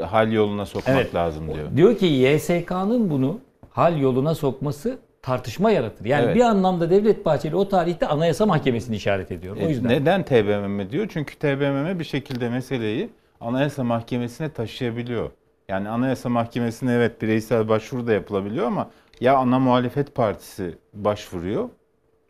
hal 0.05 0.31
yoluna 0.31 0.65
sokmak 0.65 0.95
Evet. 0.95 1.15
lazım 1.15 1.53
diyor. 1.53 1.67
Diyor 1.77 1.97
ki 1.97 2.05
YSK'nın 2.05 3.09
bunu 3.09 3.39
hal 3.69 3.99
yoluna 3.99 4.35
sokması 4.35 4.97
tartışma 5.21 5.71
yaratır. 5.71 6.05
Yani 6.05 6.25
Evet. 6.25 6.35
bir 6.35 6.41
anlamda 6.41 6.89
Devlet 6.89 7.25
Bahçeli 7.25 7.55
o 7.55 7.69
tarihte 7.69 8.07
Anayasa 8.07 8.45
Mahkemesi'ni 8.45 8.95
işaret 8.95 9.31
ediyor. 9.31 9.57
O 9.57 9.59
E, 9.59 9.69
yüzden. 9.69 9.89
Neden 9.89 10.23
TBMM 10.23 10.89
diyor? 10.91 11.07
Çünkü 11.13 11.35
TBMM 11.35 11.99
bir 11.99 12.03
şekilde 12.03 12.49
meseleyi 12.49 13.09
Anayasa 13.41 13.83
Mahkemesi'ne 13.83 14.49
taşıyabiliyor. 14.49 15.29
Yani 15.69 15.89
Anayasa 15.89 16.29
Mahkemesi'ne 16.29 16.93
evet 16.93 17.21
bireysel 17.21 17.69
başvuru 17.69 18.07
da 18.07 18.13
yapılabiliyor 18.13 18.67
ama 18.67 18.89
ya 19.21 19.37
ana 19.37 19.59
muhalefet 19.59 20.15
partisi 20.15 20.77
başvuruyor. 20.93 21.69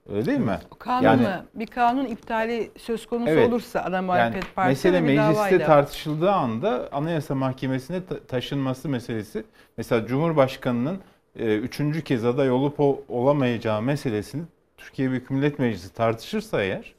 Öyle 0.09 0.25
değil 0.25 0.39
mi? 0.39 0.59
Kanunu, 0.79 1.27
bir 1.53 1.67
kanun 1.67 2.05
iptali 2.05 2.71
söz 2.77 3.05
konusu 3.05 3.29
Evet. 3.31 3.47
olursa 3.49 3.81
ana 3.81 3.95
yani 3.95 4.05
muhalefet 4.05 4.55
partisi 4.55 4.87
mesele 4.87 5.01
bir 5.03 5.07
mecliste 5.07 5.33
davayla. 5.35 5.65
tartışıldığı 5.65 6.31
anda 6.31 6.89
Anayasa 6.91 7.35
Mahkemesi'ne 7.35 8.05
ta- 8.05 8.19
taşınması 8.19 8.89
meselesi 8.89 9.43
mesela 9.77 10.05
Cumhurbaşkanı'nın 10.07 10.99
e, 11.39 11.55
üçüncü 11.57 12.01
kez 12.03 12.25
aday 12.25 12.51
olup 12.51 12.79
o- 12.79 13.01
olamayacağı 13.09 13.81
meselesini 13.81 14.43
Türkiye 14.77 15.09
Büyük 15.09 15.29
Millet 15.29 15.59
Meclisi 15.59 15.93
tartışırsa 15.93 16.61
eğer 16.63 16.93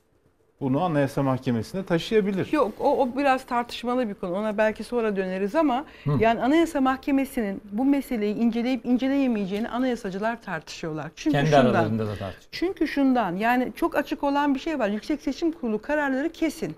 bunu 0.64 0.82
Anayasa 0.82 1.22
Mahkemesi'ne 1.22 1.84
taşıyabilir. 1.84 2.52
Yok 2.52 2.72
o, 2.80 3.02
o 3.02 3.16
biraz 3.16 3.44
tartışmalı 3.44 4.08
bir 4.08 4.14
konu. 4.14 4.34
Ona 4.34 4.58
belki 4.58 4.84
sonra 4.84 5.16
döneriz 5.16 5.54
ama 5.54 5.84
Hı. 6.04 6.10
yani 6.20 6.42
Anayasa 6.42 6.80
Mahkemesi'nin 6.80 7.62
bu 7.72 7.84
meseleyi 7.84 8.34
inceleyip 8.34 8.86
inceleyemeyeceğini 8.86 9.68
anayasacılar 9.68 10.42
tartışıyorlar. 10.42 11.10
Çünkü 11.16 11.36
Kendi 11.36 11.50
şundan, 11.50 11.64
aralarında 11.64 12.06
da 12.06 12.16
tartışıyor. 12.16 12.48
Çünkü 12.52 12.88
şundan 12.88 13.36
yani 13.36 13.72
çok 13.76 13.96
açık 13.96 14.22
olan 14.22 14.54
bir 14.54 14.60
şey 14.60 14.78
var. 14.78 14.88
Yüksek 14.88 15.22
Seçim 15.22 15.52
Kurulu 15.52 15.82
kararları 15.82 16.32
kesin. 16.32 16.76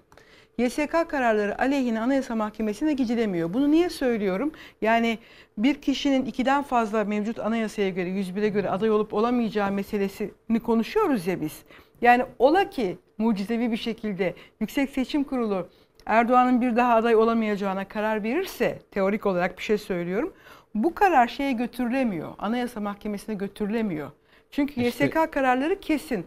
YSK 0.58 1.08
kararları 1.08 1.60
aleyhine 1.60 2.00
Anayasa 2.00 2.34
Mahkemesi'ne 2.36 2.92
gidilemiyor. 2.92 3.54
Bunu 3.54 3.70
niye 3.70 3.90
söylüyorum? 3.90 4.52
Yani 4.82 5.18
bir 5.58 5.74
kişinin 5.74 6.24
ikiden 6.24 6.62
fazla 6.62 7.04
mevcut 7.04 7.38
anayasaya 7.38 7.90
göre, 7.90 8.08
101'e 8.08 8.48
göre 8.48 8.70
aday 8.70 8.90
olup 8.90 9.14
olamayacağı 9.14 9.72
meselesini 9.72 10.60
konuşuyoruz 10.62 11.26
ya 11.26 11.40
biz. 11.40 11.52
Yani 12.02 12.24
ola 12.38 12.70
ki 12.70 12.98
mucizevi 13.18 13.72
bir 13.72 13.76
şekilde 13.76 14.34
Yüksek 14.60 14.90
Seçim 14.90 15.24
Kurulu 15.24 15.68
Erdoğan'ın 16.06 16.60
bir 16.60 16.76
daha 16.76 16.94
aday 16.94 17.14
olamayacağına 17.16 17.88
karar 17.88 18.22
verirse, 18.22 18.78
teorik 18.90 19.26
olarak 19.26 19.58
bir 19.58 19.62
şey 19.62 19.78
söylüyorum. 19.78 20.32
Bu 20.74 20.94
karar 20.94 21.28
şeye 21.28 21.52
götürülemiyor. 21.52 22.28
Anayasa 22.38 22.80
Mahkemesi'ne 22.80 23.34
götürülemiyor. 23.34 24.10
Çünkü 24.50 24.80
İşte- 24.82 25.04
YSK 25.04 25.32
kararları 25.32 25.80
kesin. 25.80 26.26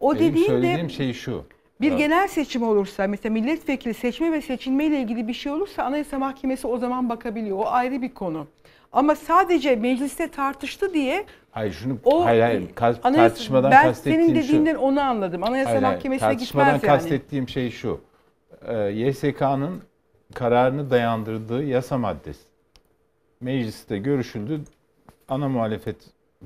O 0.00 0.14
Benim 0.14 0.22
de 0.62 0.88
şey 0.88 1.12
şu. 1.12 1.44
bir 1.80 1.92
Ee, 1.92 1.96
genel 1.96 2.28
seçim 2.28 2.62
olursa 2.62 3.06
mesela 3.06 3.32
milletvekili 3.32 3.94
seçme 3.94 4.32
ve 4.32 4.42
seçilme 4.42 4.84
ile 4.84 5.00
ilgili 5.00 5.28
bir 5.28 5.32
şey 5.32 5.52
olursa 5.52 5.82
Anayasa 5.82 6.18
Mahkemesi 6.18 6.66
o 6.66 6.78
zaman 6.78 7.08
bakabiliyor. 7.08 7.58
O 7.58 7.66
ayrı 7.66 8.02
bir 8.02 8.14
konu. 8.14 8.46
Ama 8.92 9.14
sadece 9.14 9.76
mecliste 9.76 10.28
tartıştı 10.30 10.94
diye 10.94 11.24
Hayır 11.50 11.72
şunu 11.72 11.98
o 12.04 12.24
hayır 12.24 12.42
hayır 12.42 12.62
Ka- 12.68 13.00
Anayasa- 13.02 13.28
tartışmadan 13.28 13.70
ben 13.70 13.82
kastettiğim 13.82 14.22
senin 14.26 14.34
dediğinden 14.42 14.72
şu. 14.74 14.78
onu 14.80 15.00
anladım. 15.00 15.44
Anayasa 15.44 15.70
Hayır, 15.70 15.82
hayır, 15.82 15.94
Mahkemesi'ne 15.96 16.28
tartışmadan 16.28 16.74
gitmez 16.74 16.88
yani. 16.90 16.98
kastettiğim 17.00 17.48
şey 17.48 17.70
şu. 17.70 18.00
Ee, 18.66 18.74
YSK'nın 18.76 19.82
kararını 20.34 20.90
dayandırdığı 20.90 21.64
yasa 21.64 21.98
maddesi. 21.98 22.44
Mecliste 23.40 23.98
görüşüldü. 23.98 24.60
Ana 25.28 25.48
muhalefet 25.48 25.96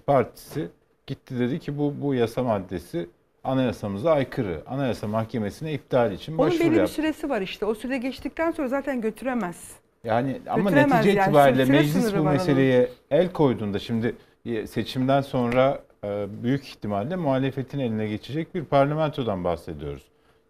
partisi 0.07 0.69
gitti 1.07 1.39
dedi 1.39 1.59
ki 1.59 1.79
bu 1.79 1.95
bu 2.03 2.15
yasa 2.15 2.43
maddesi 2.43 3.09
anayasamıza 3.45 4.13
aykırı. 4.13 4.63
Anayasa 4.67 5.07
Mahkemesi'ne 5.09 5.73
iptal 5.73 6.13
için 6.13 6.33
Onun 6.33 6.39
başvuru 6.39 6.61
belli 6.61 6.71
bir 6.73 6.77
yaptı. 6.77 6.93
süresi 6.95 7.29
var 7.31 7.41
işte. 7.41 7.67
O 7.67 7.75
süre 7.75 7.99
geçtikten 7.99 8.51
sonra 8.51 8.69
zaten 8.69 9.01
götüremez. 9.01 9.71
Yani 10.05 10.41
ama 10.49 10.71
netice 10.71 11.11
yani. 11.11 11.21
itibariyle 11.21 11.67
Süre 11.67 11.77
meclis 11.77 12.17
bu 12.17 12.23
meseleye 12.23 12.89
el 13.11 13.33
koyduğunda 13.33 13.79
şimdi 13.79 14.15
e, 14.47 14.67
seçimden 14.67 15.21
sonra 15.21 15.83
e, 16.05 16.27
büyük 16.43 16.69
ihtimalle 16.69 17.17
muhalefetin 17.17 17.79
eline 17.79 18.09
geçecek 18.09 18.55
bir 18.55 18.65
parlamentodan 18.65 19.45
bahsediyoruz. 19.45 20.03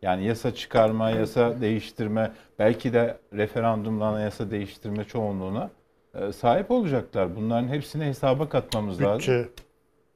Yani 0.02 0.24
yasa 0.24 0.54
çıkarma, 0.54 1.10
yasa 1.10 1.60
değiştirme, 1.60 2.32
belki 2.58 2.92
de 2.92 3.16
referandumla 3.32 4.04
anayasa 4.06 4.50
değiştirme 4.50 5.04
çoğunluğuna 5.04 5.70
e, 6.14 6.32
sahip 6.32 6.70
olacaklar. 6.70 7.36
Bunların 7.36 7.68
hepsini 7.68 8.04
hesaba 8.04 8.48
katmamız 8.48 9.02
lazım. 9.02 9.18
Bütçe. 9.18 9.48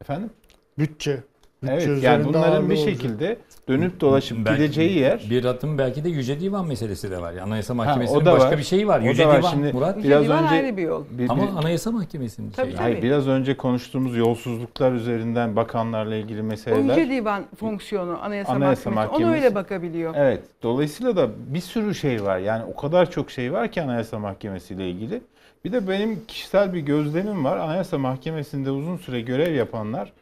Efendim? 0.01 0.31
Bütçe. 0.79 1.23
Evet 1.69 2.03
yani 2.03 2.25
bunların 2.25 2.71
bir 2.71 2.77
olacak. 2.77 2.89
şekilde 2.95 3.37
dönüp 3.69 4.01
dolaşıp 4.01 4.39
Belki 4.47 4.63
gideceği 4.63 4.99
yer 4.99 5.27
Bir 5.31 5.45
adım 5.45 5.79
belki 5.79 6.05
de 6.05 6.09
Yüce 6.09 6.41
Divan 6.41 6.67
meselesi 6.67 7.11
de 7.11 7.21
var. 7.23 7.33
Yani 7.33 7.43
Anayasa 7.43 7.73
Ha, 7.75 7.77
Mahkemesi'nin 7.77 8.21
o 8.21 8.25
da 8.25 8.33
başka 8.33 8.51
var. 8.51 8.59
bir 8.59 8.63
şeyi 8.63 8.89
var. 8.89 9.01
O 9.01 9.05
Yüce 9.05 9.25
da 9.25 9.29
var. 9.29 9.39
Divan 9.39 9.51
Şimdi 9.51 9.73
Murat. 9.73 9.97
Yüce 9.97 10.09
biraz 10.09 10.25
Divan 10.25 10.45
önce- 10.45 10.55
ayrı 10.55 10.77
bir 10.77 10.83
yol. 10.83 11.05
bir- 11.11 11.29
Ama 11.29 11.43
Anayasa 11.59 11.91
Mahkemesi'nin 11.93 12.51
Tabii, 12.51 12.67
şeyi. 12.71 12.77
Hayır 12.81 13.03
biraz 13.03 13.29
önce 13.29 13.57
konuştuğumuz 13.57 14.17
yolsuzluklar 14.17 14.93
üzerinden 14.93 15.57
bakanlarla 15.57 16.15
ilgili 16.15 16.41
O 16.41 16.45
meseleler. 16.45 16.97
Yüce 16.97 17.11
Divan 17.11 17.45
fonksiyonu 17.61 18.19
Anayasa, 18.23 18.53
Anayasa 18.53 18.91
Mahkemesi. 18.91 19.23
Mahkemesi- 19.25 19.35
öyle 19.45 19.55
bakabiliyor. 19.55 20.15
Evet. 20.17 20.43
Dolayısıyla 20.63 21.17
da 21.17 21.29
bir 21.55 21.61
sürü 21.61 21.95
şey 21.95 22.25
var. 22.25 22.39
Yani 22.39 22.65
o 22.65 22.77
kadar 22.77 23.11
çok 23.11 23.31
şey 23.31 23.53
var 23.53 23.73
ki 23.73 23.83
Anayasa 23.83 24.19
Mahkemesi 24.19 24.75
ile 24.75 24.91
ilgili. 24.91 25.21
Bir 25.65 25.73
de 25.73 25.89
benim 25.89 26.21
kişisel 26.29 26.73
bir 26.75 26.81
gözlemim 26.81 27.45
var. 27.45 27.57
Anayasa 27.57 27.99
Mahkemesi'nde 27.99 28.71
uzun 28.71 28.97
süre 28.97 29.21
görev 29.21 29.55
yapanlar 29.55 30.13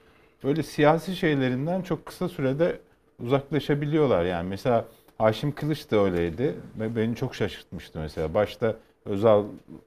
böyle 0.44 0.62
siyasi 0.62 1.16
şeylerinden 1.16 1.82
çok 1.82 2.06
kısa 2.06 2.28
sürede 2.28 2.78
uzaklaşabiliyorlar. 3.22 4.24
Yani 4.24 4.48
mesela 4.48 4.84
Haşim 5.18 5.52
Kılıç 5.52 5.90
da 5.90 5.96
öyleydi 5.96 6.54
ve 6.80 6.96
beni 6.96 7.16
çok 7.16 7.34
şaşırtmıştı 7.34 7.98
mesela. 7.98 8.34
Başta 8.34 8.76
Özal 9.04 9.44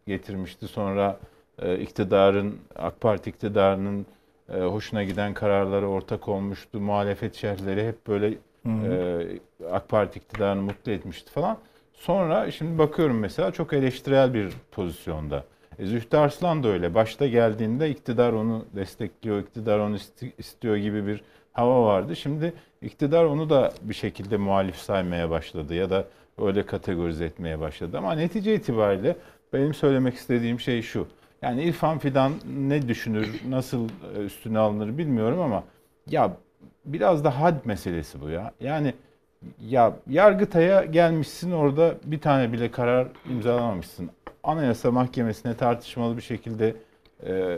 getirmişti 0.07 0.67
sonra 0.67 1.19
e, 1.61 1.79
iktidarın 1.79 2.57
AK 2.75 3.01
Parti 3.01 3.29
iktidarının 3.29 4.05
e, 4.53 4.59
hoşuna 4.59 5.03
giden 5.03 5.33
kararlara 5.33 5.85
ortak 5.85 6.27
olmuştu. 6.27 6.79
Muhalefet 6.79 7.35
şerhleri 7.35 7.87
hep 7.87 8.07
böyle 8.07 8.33
e, 8.65 9.39
AK 9.71 9.89
Parti 9.89 10.19
iktidarını 10.19 10.61
mutlu 10.61 10.91
etmişti 10.91 11.31
falan. 11.31 11.57
Sonra 11.93 12.51
şimdi 12.51 12.77
bakıyorum 12.77 13.19
mesela 13.19 13.51
çok 13.51 13.73
eleştirel 13.73 14.33
bir 14.33 14.53
pozisyonda. 14.71 15.43
E, 15.79 15.85
Zühtü 15.85 16.17
Arslan 16.17 16.63
da 16.63 16.67
öyle. 16.67 16.93
Başta 16.93 17.27
geldiğinde 17.27 17.89
iktidar 17.89 18.33
onu 18.33 18.65
destekliyor, 18.75 19.39
iktidar 19.39 19.79
onu 19.79 19.95
isti- 19.95 20.31
istiyor 20.37 20.75
gibi 20.75 21.07
bir 21.07 21.21
hava 21.53 21.83
vardı. 21.83 22.15
Şimdi 22.15 22.53
iktidar 22.81 23.23
onu 23.23 23.49
da 23.49 23.73
bir 23.81 23.93
şekilde 23.93 24.37
muhalif 24.37 24.75
saymaya 24.75 25.29
başladı 25.29 25.73
ya 25.73 25.89
da 25.89 26.05
öyle 26.41 26.65
kategorize 26.65 27.25
etmeye 27.25 27.59
başladı. 27.59 27.97
Ama 27.97 28.13
netice 28.13 28.55
itibariyle 28.55 29.15
benim 29.53 29.73
söylemek 29.73 30.13
istediğim 30.15 30.59
şey 30.59 30.81
şu. 30.81 31.07
Yani 31.41 31.63
İrfan 31.63 31.99
Fidan 31.99 32.31
ne 32.57 32.87
düşünür, 32.87 33.41
nasıl 33.49 33.89
e, 34.15 34.19
üstüne 34.19 34.59
alınır 34.59 34.97
bilmiyorum 34.97 35.39
ama 35.41 35.63
ya 36.09 36.31
biraz 36.85 37.23
da 37.23 37.39
had 37.39 37.65
meselesi 37.65 38.21
bu 38.21 38.29
ya. 38.29 38.51
Yani 38.59 38.93
ya 39.69 39.93
Yargıtay'a 40.09 40.85
gelmişsin 40.85 41.51
orada 41.51 41.95
bir 42.05 42.19
tane 42.19 42.53
bile 42.53 42.71
karar 42.71 43.07
imzalamamışsın. 43.29 44.09
Anayasa 44.43 44.91
Mahkemesi'ne 44.91 45.57
tartışmalı 45.57 46.17
bir 46.17 46.21
şekilde 46.21 46.75
e, 47.25 47.57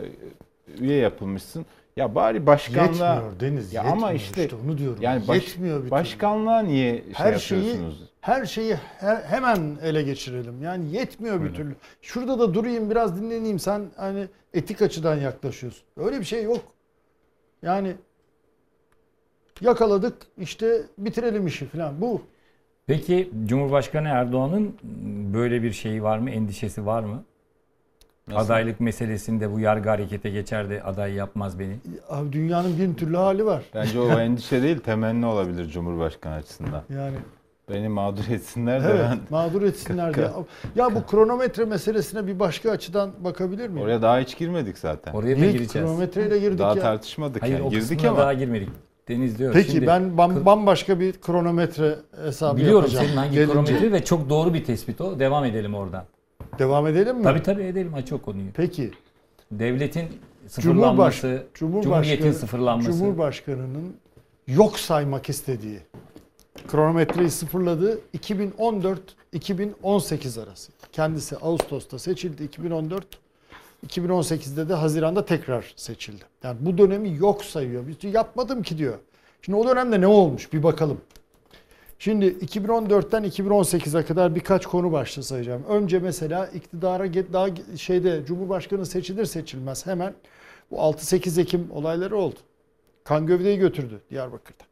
üye 0.80 0.96
yapılmışsın. 0.96 1.66
Ya 1.96 2.14
bari 2.14 2.46
başkanlığa 2.46 3.14
Yetmiyor 3.14 3.40
Deniz, 3.40 3.72
ya 3.72 3.82
ama 3.82 3.92
yetmiyor 3.92 4.14
işte, 4.14 4.44
işte, 4.44 4.56
onu 4.64 4.78
diyorum. 4.78 4.98
Yani 5.02 5.28
baş- 5.28 5.36
Yetmiyor 5.36 5.80
türlü. 5.80 5.90
başkanlığa 5.90 6.60
niye 6.60 6.96
şey 6.96 7.12
her 7.12 7.38
şeyi 7.38 7.76
her 8.20 8.44
şeyi 8.46 8.74
he- 8.74 9.22
hemen 9.26 9.78
ele 9.82 10.02
geçirelim. 10.02 10.62
Yani 10.62 10.96
yetmiyor 10.96 11.44
bir 11.44 11.54
türlü. 11.54 11.74
Şurada 12.02 12.38
da 12.38 12.54
durayım 12.54 12.90
biraz 12.90 13.20
dinleneyim 13.22 13.58
sen 13.58 13.82
hani 13.96 14.26
etik 14.54 14.82
açıdan 14.82 15.16
yaklaşıyorsun. 15.16 15.82
Öyle 15.96 16.20
bir 16.20 16.24
şey 16.24 16.42
yok. 16.44 16.60
Yani 17.62 17.94
yakaladık 19.60 20.14
işte 20.38 20.82
bitirelim 20.98 21.46
işi 21.46 21.66
falan 21.66 22.00
bu. 22.00 22.22
Peki 22.86 23.30
Cumhurbaşkanı 23.46 24.08
Erdoğan'ın 24.08 24.74
böyle 25.34 25.62
bir 25.62 25.72
şeyi 25.72 26.02
var 26.02 26.18
mı? 26.18 26.30
Endişesi 26.30 26.86
var 26.86 27.02
mı? 27.02 27.22
Nasıl? 28.28 28.46
Adaylık 28.46 28.80
meselesinde 28.80 29.52
bu 29.52 29.60
yargı 29.60 29.88
harekete 29.88 30.30
geçer 30.30 30.70
de 30.70 30.82
aday 30.82 31.12
yapmaz 31.14 31.58
beni. 31.58 31.76
Abi 32.08 32.32
dünyanın 32.32 32.78
bin 32.78 32.94
türlü 32.94 33.16
hali 33.16 33.46
var. 33.46 33.62
Bence 33.74 34.00
o 34.00 34.08
endişe 34.20 34.62
değil 34.62 34.78
temenni 34.78 35.26
olabilir 35.26 35.68
Cumhurbaşkanı 35.70 36.34
açısından. 36.34 36.82
Yani 36.94 37.16
Beni 37.70 37.88
mağdur 37.88 38.24
etsinler 38.30 38.84
de 38.84 38.88
evet 38.90 39.00
ben 39.10 39.18
mağdur 39.30 39.62
etsinler 39.62 40.14
diye. 40.14 40.30
Ya 40.76 40.94
bu 40.94 41.06
kronometre 41.06 41.64
meselesine 41.64 42.26
bir 42.26 42.38
başka 42.40 42.70
açıdan 42.70 43.10
bakabilir 43.18 43.68
miyim? 43.68 43.82
oraya 43.84 44.02
daha 44.02 44.18
hiç 44.18 44.38
girmedik 44.38 44.78
zaten. 44.78 45.12
Oraya 45.12 45.36
da 45.36 45.40
gireceğiz. 45.40 45.72
kronometreyle 45.72 46.38
girdik 46.38 46.58
Daha 46.58 46.74
ya. 46.74 46.80
tartışmadık 46.82 47.42
Hayır 47.42 47.54
yani. 47.54 47.64
o 47.66 47.70
Girdik 47.70 48.04
ama 48.04 48.18
daha 48.18 48.34
girmedik. 48.34 48.68
Deniz 49.10 49.38
diyor. 49.38 49.52
Peki 49.52 49.70
Şimdi- 49.72 49.86
ben 49.86 50.02
bam- 50.18 50.44
bambaşka 50.46 51.00
bir 51.00 51.12
kronometre 51.12 51.94
hesabı 52.24 52.56
Biliyorum 52.56 52.78
yapacağım. 52.80 53.06
senin 53.06 53.16
hangi 53.16 53.34
Gelince. 53.34 53.52
kronometre 53.52 53.92
ve 53.92 54.04
çok 54.04 54.30
doğru 54.30 54.54
bir 54.54 54.64
tespit 54.64 55.00
o. 55.00 55.18
Devam 55.18 55.44
edelim 55.44 55.74
oradan. 55.74 56.04
Devam 56.58 56.86
edelim 56.86 57.16
mi? 57.16 57.22
Tabii 57.22 57.42
tabii 57.42 57.62
edelim 57.62 57.94
aç 57.94 58.12
o 58.12 58.18
konuyu. 58.18 58.46
Peki. 58.54 58.90
Devletin 59.52 60.04
sıfırlanması, 60.46 61.42
Cumhuriyet'in 61.54 62.32
sıfırlanması. 62.32 62.92
Cumhurbaşkanının 62.92 63.96
yok 64.48 64.78
saymak 64.78 65.28
istediği 65.28 65.78
kronometreyi 66.68 67.30
sıfırladığı 67.30 67.98
2014-2018 68.14 70.38
arası. 70.42 70.72
Kendisi 70.92 71.36
Ağustos'ta 71.36 71.98
seçildi 71.98 72.44
2014. 72.44 73.04
2018'de 73.86 74.68
de 74.68 74.74
Haziran'da 74.74 75.24
tekrar 75.24 75.72
seçildi. 75.76 76.24
Yani 76.42 76.56
bu 76.60 76.78
dönemi 76.78 77.16
yok 77.16 77.44
sayıyor. 77.44 77.84
Bir 77.86 78.08
yapmadım 78.08 78.62
ki 78.62 78.78
diyor. 78.78 78.98
Şimdi 79.42 79.58
o 79.58 79.68
dönemde 79.68 80.00
ne 80.00 80.06
olmuş 80.06 80.52
bir 80.52 80.62
bakalım. 80.62 81.00
Şimdi 81.98 82.26
2014'ten 82.26 83.24
2018'e 83.24 84.04
kadar 84.04 84.34
birkaç 84.34 84.66
konu 84.66 84.92
başta 84.92 85.22
sayacağım. 85.22 85.64
Önce 85.68 85.98
mesela 85.98 86.46
iktidara 86.46 87.14
daha 87.32 87.48
şeyde 87.76 88.24
Cumhurbaşkanı 88.26 88.86
seçilir 88.86 89.24
seçilmez 89.24 89.86
hemen 89.86 90.14
bu 90.70 90.76
6-8 90.76 91.40
Ekim 91.40 91.70
olayları 91.70 92.16
oldu. 92.16 92.38
Kan 93.04 93.26
gövdeyi 93.26 93.58
götürdü 93.58 94.00
Diyarbakır'da. 94.10 94.64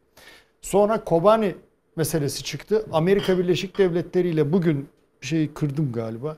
Sonra 0.62 1.04
Kobani 1.04 1.54
meselesi 1.96 2.44
çıktı. 2.44 2.86
Amerika 2.92 3.38
Birleşik 3.38 3.78
Devletleri 3.78 4.28
ile 4.28 4.52
bugün 4.52 4.88
şeyi 5.20 5.54
kırdım 5.54 5.92
galiba. 5.92 6.36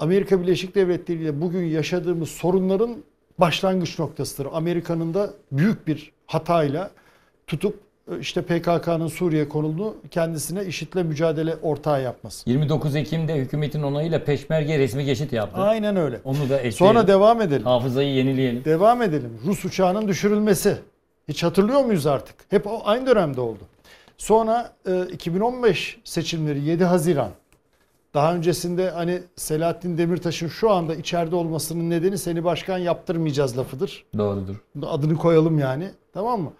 Amerika 0.00 0.42
Birleşik 0.42 0.74
Devletleri 0.74 1.18
ile 1.22 1.40
bugün 1.40 1.64
yaşadığımız 1.64 2.28
sorunların 2.28 2.96
başlangıç 3.38 3.98
noktasıdır. 3.98 4.48
Amerika'nın 4.52 5.14
da 5.14 5.30
büyük 5.52 5.86
bir 5.86 6.12
hatayla 6.26 6.90
tutup 7.46 7.80
e, 8.12 8.18
işte 8.18 8.42
PKK'nın 8.42 9.06
Suriye 9.06 9.48
konulunu 9.48 9.96
kendisine 10.10 10.64
IŞİD'le 10.64 11.04
mücadele 11.04 11.56
ortağı 11.62 12.02
yapması. 12.02 12.50
29 12.50 12.96
Ekim'de 12.96 13.34
hükümetin 13.34 13.82
onayıyla 13.82 14.24
Peşmerge 14.24 14.78
resmi 14.78 15.04
geçit 15.04 15.32
yaptı. 15.32 15.60
Aynen 15.60 15.96
öyle. 15.96 16.20
Onu 16.24 16.38
da 16.38 16.56
ekleyelim. 16.56 16.72
Sonra 16.72 17.06
devam 17.06 17.40
edelim. 17.40 17.64
Hafızayı 17.64 18.14
yenileyelim. 18.14 18.64
Devam 18.64 19.02
edelim. 19.02 19.38
Rus 19.46 19.64
uçağının 19.64 20.08
düşürülmesi. 20.08 20.76
Hiç 21.28 21.42
hatırlıyor 21.42 21.84
muyuz 21.84 22.06
artık? 22.06 22.34
Hep 22.50 22.66
aynı 22.84 23.06
dönemde 23.06 23.40
oldu. 23.40 23.60
Sonra 24.18 24.72
e, 24.88 25.02
2015 25.12 25.98
seçimleri 26.04 26.60
7 26.60 26.84
Haziran. 26.84 27.30
Daha 28.14 28.34
öncesinde 28.34 28.90
hani 28.90 29.22
Selahattin 29.36 29.98
Demirtaş'ın 29.98 30.48
şu 30.48 30.70
anda 30.70 30.94
içeride 30.94 31.36
olmasının 31.36 31.90
nedeni 31.90 32.18
seni 32.18 32.44
başkan 32.44 32.78
yaptırmayacağız 32.78 33.58
lafıdır. 33.58 34.04
Doğrudur. 34.18 34.56
Adını 34.86 35.16
koyalım 35.16 35.58
yani. 35.58 35.90
Tamam 36.12 36.40
mı? 36.40 36.52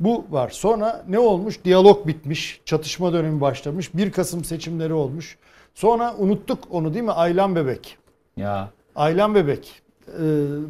Bu 0.00 0.24
var. 0.30 0.50
Sonra 0.50 1.04
ne 1.08 1.18
olmuş? 1.18 1.64
Diyalog 1.64 2.06
bitmiş. 2.06 2.60
Çatışma 2.64 3.12
dönemi 3.12 3.40
başlamış. 3.40 3.94
1 3.94 4.12
Kasım 4.12 4.44
seçimleri 4.44 4.92
olmuş. 4.92 5.38
Sonra 5.74 6.14
unuttuk 6.18 6.58
onu 6.70 6.94
değil 6.94 7.04
mi? 7.04 7.12
Aylan 7.12 7.56
Bebek. 7.56 7.98
Ya. 8.36 8.70
Aylan 8.96 9.34
Bebek. 9.34 9.82
Ee, 10.08 10.20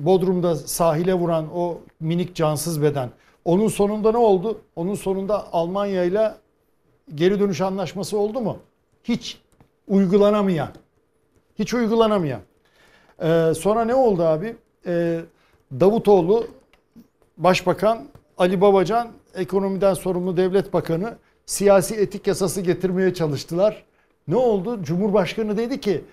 Bodrum'da 0.05 0.57
sahile 0.57 1.15
vuran 1.15 1.47
o 1.55 1.79
minik 2.01 2.35
cansız 2.35 2.83
beden. 2.83 3.11
Onun 3.45 3.69
sonunda 3.69 4.11
ne 4.13 4.19
oldu? 4.19 4.61
Onun 4.77 4.95
sonunda 4.95 5.53
Almanya 5.53 6.05
ile 6.05 6.35
geri 7.15 7.41
dönüş 7.41 7.61
anlaşması 7.61 8.19
oldu 8.19 8.41
mu? 8.41 8.59
Hiç 9.05 9.39
uygulanamayan. 9.89 10.69
Hiç 11.59 11.75
uygulanamayan. 11.75 12.41
Ee, 13.23 13.53
sonra 13.59 13.85
ne 13.85 13.95
oldu 13.95 14.23
abi? 14.23 14.57
Ee, 14.87 15.21
Davutoğlu 15.81 16.47
Başbakan 17.39 17.99
Ali 18.39 18.61
Babacan 18.61 19.09
ekonomiden 19.35 19.95
sorumlu 19.95 20.37
devlet 20.37 20.73
bakanı 20.73 21.15
siyasi 21.47 21.95
etik 21.95 22.27
yasası 22.27 22.61
getirmeye 22.61 23.15
çalıştılar. 23.15 23.85
Ne 24.29 24.37
oldu? 24.37 24.83
Cumhurbaşkanı 24.83 25.57
dedi 25.57 25.81
ki 25.81 26.05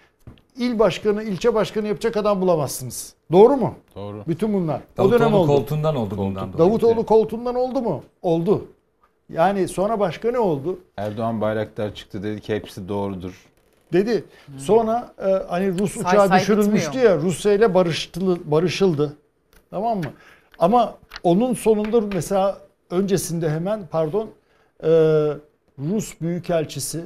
il 0.57 0.79
başkanı, 0.79 1.23
ilçe 1.23 1.53
başkanı 1.53 1.87
yapacak 1.87 2.17
adam 2.17 2.41
bulamazsınız. 2.41 3.13
Doğru 3.31 3.57
mu? 3.57 3.75
Doğru. 3.95 4.23
Bütün 4.27 4.53
bunlar. 4.53 4.81
o 4.93 4.97
Davutoğlu 4.97 5.19
dönem 5.19 5.33
oldu. 5.33 5.47
koltuğundan 5.47 5.95
oldu 5.95 6.17
bundan 6.17 6.53
dolayı. 6.53 6.69
Davutoğlu 6.69 7.05
koltuğundan 7.05 7.55
oldu 7.55 7.81
mu? 7.81 8.03
Oldu. 8.21 8.65
Yani 9.29 9.67
sonra 9.67 9.99
başka 9.99 10.31
ne 10.31 10.39
oldu? 10.39 10.79
Erdoğan 10.97 11.41
Bayraktar 11.41 11.95
çıktı 11.95 12.23
dedi 12.23 12.41
ki 12.41 12.55
hepsi 12.55 12.89
doğrudur. 12.89 13.45
Dedi. 13.93 14.23
Sonra 14.57 15.13
e, 15.25 15.31
hani 15.49 15.79
Rus 15.79 15.93
Say 15.93 16.01
uçağı 16.01 16.27
say 16.27 16.39
düşürülmüştü 16.39 16.87
bitmiyor. 16.89 17.09
ya 17.09 17.17
Rusya 17.17 17.53
ile 17.53 17.73
barıştı, 17.73 18.21
barışıldı. 18.51 19.13
Tamam 19.71 19.97
mı? 19.97 20.03
Ama 20.59 20.95
onun 21.23 21.53
sonunda 21.53 22.01
mesela 22.01 22.57
öncesinde 22.89 23.49
hemen 23.49 23.87
pardon 23.91 24.29
e, 24.83 24.89
Rus 25.79 26.21
Büyükelçisi 26.21 27.05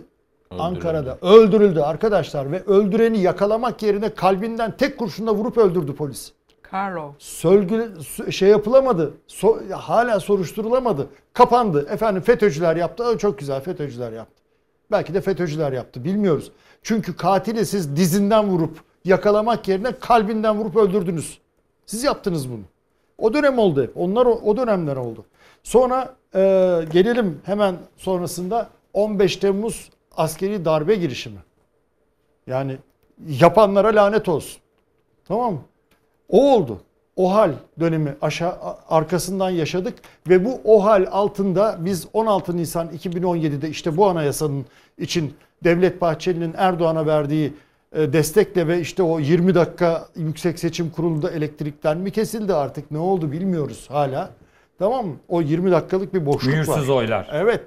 Ankara'da 0.59 1.17
öldürüldü 1.21 1.79
arkadaşlar 1.79 2.51
ve 2.51 2.63
öldüreni 2.63 3.19
yakalamak 3.19 3.83
yerine 3.83 4.13
kalbinden 4.13 4.77
tek 4.77 4.97
kurşunla 4.97 5.33
vurup 5.35 5.57
öldürdü 5.57 5.95
polis. 5.95 6.31
Carlo. 6.73 7.13
Sölgü 7.19 7.91
şey 8.31 8.49
yapılamadı. 8.49 9.13
So- 9.27 9.71
hala 9.71 10.19
soruşturulamadı. 10.19 11.07
Kapandı. 11.33 11.87
Efendim 11.89 12.21
FETÖ'cüler 12.21 12.75
yaptı. 12.75 13.17
Çok 13.17 13.39
güzel 13.39 13.61
FETÖ'cüler 13.61 14.11
yaptı. 14.11 14.41
Belki 14.91 15.13
de 15.13 15.21
FETÖ'cüler 15.21 15.71
yaptı. 15.71 16.03
Bilmiyoruz. 16.03 16.51
Çünkü 16.85 17.15
katili 17.15 17.65
siz 17.65 17.95
dizinden 17.95 18.47
vurup 18.47 18.79
yakalamak 19.05 19.67
yerine 19.67 19.99
kalbinden 19.99 20.57
vurup 20.57 20.75
öldürdünüz. 20.75 21.39
Siz 21.85 22.03
yaptınız 22.03 22.51
bunu. 22.51 22.61
O 23.17 23.33
dönem 23.33 23.59
oldu. 23.59 23.91
Onlar 23.95 24.25
o 24.25 24.57
dönemler 24.57 24.95
oldu. 24.95 25.25
Sonra 25.63 26.15
e, 26.35 26.39
gelelim 26.91 27.41
hemen 27.45 27.75
sonrasında 27.97 28.69
15 28.93 29.37
Temmuz 29.37 29.89
askeri 30.17 30.65
darbe 30.65 30.95
girişimi. 30.95 31.39
Yani 32.47 32.77
yapanlara 33.27 33.95
lanet 33.95 34.29
olsun. 34.29 34.61
Tamam 35.27 35.53
mı? 35.53 35.61
O 36.29 36.53
oldu. 36.53 36.81
O 37.15 37.33
hal 37.33 37.51
dönemi 37.79 38.15
aşağı 38.21 38.55
arkasından 38.89 39.49
yaşadık 39.49 39.93
ve 40.29 40.45
bu 40.45 40.61
o 40.63 40.85
hal 40.85 41.07
altında 41.11 41.77
biz 41.79 42.07
16 42.13 42.57
Nisan 42.57 42.89
2017'de 42.89 43.69
işte 43.69 43.97
bu 43.97 44.07
anayasanın 44.07 44.65
için 44.97 45.33
Devlet 45.63 46.01
Bahçeli'nin 46.01 46.53
Erdoğan'a 46.57 47.05
verdiği 47.05 47.53
e, 47.93 48.13
destekle 48.13 48.67
ve 48.67 48.79
işte 48.79 49.03
o 49.03 49.19
20 49.19 49.55
dakika 49.55 50.05
Yüksek 50.15 50.59
Seçim 50.59 50.89
Kurulu'nda 50.89 51.31
elektrikten 51.31 51.97
mi 51.97 52.11
kesildi 52.11 52.53
artık 52.53 52.91
ne 52.91 52.97
oldu 52.97 53.31
bilmiyoruz 53.31 53.85
hala. 53.89 54.29
Tamam 54.79 55.07
mı? 55.07 55.15
O 55.27 55.41
20 55.41 55.71
dakikalık 55.71 56.13
bir 56.13 56.25
boşluk 56.25 56.53
var. 56.53 56.59
Mühürsüz 56.59 56.89
oylar. 56.89 57.29
Evet. 57.31 57.61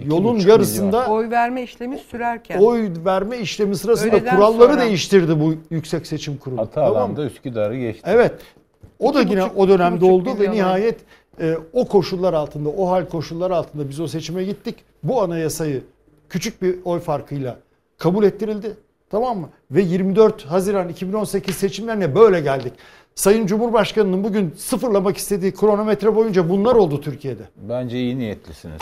Yolun 0.00 0.38
yarısında 0.38 1.06
Oy 1.06 1.30
verme 1.30 1.62
işlemi 1.62 1.98
sürerken. 1.98 2.58
oy 2.60 2.90
verme 3.04 3.38
işlemi 3.38 3.76
sırasında 3.76 4.16
Öğleden 4.16 4.36
kuralları 4.36 4.72
sonra. 4.72 4.84
değiştirdi 4.84 5.40
bu 5.40 5.54
Yüksek 5.70 6.06
Seçim 6.06 6.36
Kurulu. 6.36 6.60
Hata 6.60 6.84
Tamam 6.86 7.12
mı? 7.12 7.22
Üsküdar'ı 7.22 7.76
geçti. 7.76 8.02
Evet. 8.06 8.32
O 8.98 9.14
da 9.14 9.20
yine 9.20 9.40
buçuk- 9.40 9.56
o 9.56 9.68
dönemde 9.68 10.04
oldu 10.04 10.30
ve 10.40 10.50
nihayet 10.50 11.00
e, 11.40 11.54
o 11.72 11.88
koşullar 11.88 12.32
altında, 12.34 12.68
o 12.68 12.90
hal 12.90 13.06
koşullar 13.06 13.50
altında 13.50 13.88
biz 13.88 14.00
o 14.00 14.08
seçime 14.08 14.44
gittik. 14.44 14.76
Bu 15.02 15.22
anayasayı 15.22 15.82
küçük 16.28 16.62
bir 16.62 16.76
oy 16.84 17.00
farkıyla 17.00 17.56
kabul 17.98 18.24
ettirildi. 18.24 18.76
Tamam 19.10 19.38
mı? 19.38 19.48
Ve 19.70 19.82
24 19.82 20.44
Haziran 20.44 20.88
2018 20.88 21.54
seçimlerine 21.56 22.14
böyle 22.14 22.40
geldik. 22.40 22.72
Sayın 23.14 23.46
Cumhurbaşkanı'nın 23.46 24.24
bugün 24.24 24.54
sıfırlamak 24.56 25.16
istediği 25.16 25.54
kronometre 25.54 26.16
boyunca 26.16 26.48
bunlar 26.48 26.74
oldu 26.74 27.00
Türkiye'de. 27.00 27.42
Bence 27.56 27.98
iyi 27.98 28.18
niyetlisiniz. 28.18 28.80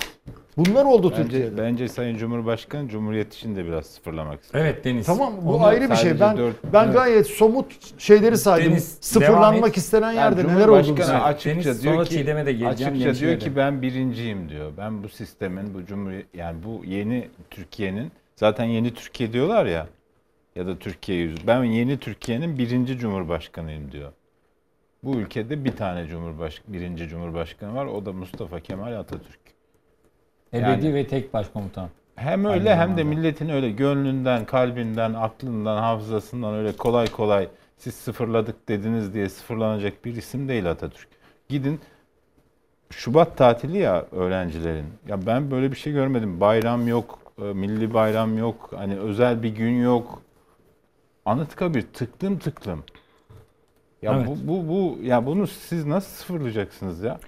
Bunlar 0.57 0.85
oldu 0.85 1.11
Bence, 1.11 1.23
Türkiye'de. 1.23 1.59
bence 1.59 1.89
Sayın 1.89 2.17
Cumhurbaşkanı 2.17 2.89
Cumhuriyet 2.89 3.35
için 3.35 3.57
de 3.57 3.65
biraz 3.67 3.87
sıfırlamak 3.87 4.43
istiyor. 4.43 4.65
Evet 4.65 4.85
Deniz. 4.85 5.07
Tamam 5.07 5.33
bu 5.43 5.55
Onu 5.55 5.65
ayrı 5.65 5.91
bir 5.91 5.97
şey. 5.97 6.21
Ben 6.21 6.37
dört- 6.37 6.57
ben 6.73 6.85
Evet. 6.85 6.95
gayet 6.95 7.27
somut 7.27 8.01
şeyleri 8.01 8.37
saydım. 8.39 8.71
Deniz, 8.71 8.99
Sıfırlanmak 9.01 9.77
istenen 9.77 10.13
Yani 10.13 10.17
yerde 10.17 10.55
neler 10.55 10.69
olduğunu 10.69 10.85
Cumhurbaşkanı 10.85 11.23
açıkça 11.25 11.51
Deniz, 11.51 11.83
diyor 11.83 11.95
sonra 11.95 12.05
ki 12.05 12.27
de 12.27 12.53
geleceğim, 12.53 12.93
açıkça 12.93 13.15
diyor 13.27 13.41
ki 13.41 13.57
ben 13.57 13.83
birinciyim 13.83 14.49
diyor. 14.49 14.73
Ben 14.79 15.03
bu 15.03 15.09
sistemin 15.09 15.75
bu 15.75 15.87
cumhuriyet 15.87 16.27
yani 16.35 16.57
bu 16.65 16.85
yeni 16.85 17.29
Türkiye'nin 17.51 18.13
zaten 18.37 18.65
yeni 18.65 18.95
Türkiye 18.95 19.33
diyorlar 19.33 19.67
ya 19.67 19.87
ya 20.57 20.67
da 20.67 20.79
Türkiye 20.79 21.19
yüzü. 21.19 21.47
Ben 21.47 21.65
yeni 21.65 21.99
Türkiye'nin 21.99 22.59
birinci 22.59 22.99
cumhurbaşkanıyım 22.99 23.93
diyor. 23.93 24.13
Bu 25.05 25.15
ülkede 25.17 25.65
bir 25.65 25.77
tane 25.77 26.07
cumhurbaş 26.07 26.63
birinci 26.69 27.09
cumhurbaşkanı 27.09 27.75
var. 27.75 27.87
O 27.87 28.07
da 28.07 28.13
Mustafa 28.13 28.61
Kemal 28.61 28.93
Atatürk. 28.93 29.42
Ebedi 30.53 30.87
Yani- 30.87 30.95
ve 30.95 31.07
tek 31.07 31.35
başkomutan. 31.35 31.89
Hem 32.17 32.45
öyle 32.45 32.77
hem 32.77 32.97
de 32.97 33.05
milletin 33.05 33.49
öyle 33.49 33.71
gönlünden, 33.71 34.45
kalbinden, 34.45 35.15
aklından, 35.15 35.83
hafızasından 35.83 36.55
öyle 36.55 36.73
kolay 36.77 37.07
kolay 37.07 37.49
siz 37.77 37.95
sıfırladık 37.95 38.69
dediniz 38.69 39.15
diye 39.15 39.29
sıfırlanacak 39.29 40.05
bir 40.05 40.17
isim 40.17 40.49
değil 40.49 40.71
Atatürk. 40.71 41.09
Gidin 41.49 41.81
Şubat 42.91 43.37
tatili 43.37 43.79
ya 43.79 44.07
öğrencilerin. 44.13 44.87
Ya 45.09 45.27
ben 45.27 45.51
böyle 45.51 45.71
bir 45.73 45.77
şey 45.77 45.93
görmedim. 45.93 46.41
Bayram 46.41 46.89
yok, 46.89 47.19
e, 47.39 47.43
milli 47.43 47.95
bayram 47.95 48.39
yok, 48.39 48.71
hani 48.77 48.99
özel 48.99 49.43
bir 49.43 49.49
gün 49.49 49.83
yok. 49.83 50.23
Anıtkabir 51.25 51.83
tıklım 51.83 52.39
tıklım. 52.39 52.85
Ya 54.03 54.15
Evet. 54.17 54.27
bu 54.27 54.49
bu 54.49 54.69
bu 54.69 54.99
ya 55.03 55.27
bunu 55.27 55.47
siz 55.47 55.87
nasıl 55.87 56.11
sıfırlayacaksınız 56.11 57.03
ya? 57.03 57.19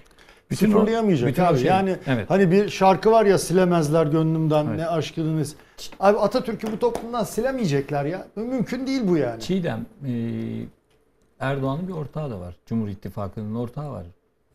Bütün 0.51 0.71
Sıfırlayamayacak 0.71 1.29
bütün 1.29 1.43
abi. 1.43 1.57
şey- 1.57 1.67
Yani 1.67 1.95
Evet. 2.07 2.29
hani 2.29 2.51
bir 2.51 2.69
şarkı 2.69 3.11
var 3.11 3.25
ya 3.25 3.37
silemezler 3.37 4.05
gönlümden 4.07 4.77
ne 4.77 4.87
aşkınız. 4.87 5.55
Abi 5.99 6.17
Atatürk'ü 6.17 6.71
bu 6.71 6.79
toplumdan 6.79 7.23
silemeyecekler 7.23 8.05
ya. 8.05 8.27
Mümkün 8.35 8.87
değil 8.87 9.01
bu 9.03 9.17
yani. 9.17 9.41
Çiğdem, 9.41 9.85
e, 10.07 10.11
Erdoğan'ın 11.39 11.87
bir 11.87 11.93
ortağı 11.93 12.31
da 12.31 12.39
var. 12.39 12.55
Cumhur 12.65 12.87
İttifakı'nın 12.87 13.55
ortağı 13.55 13.91
var. 13.91 14.03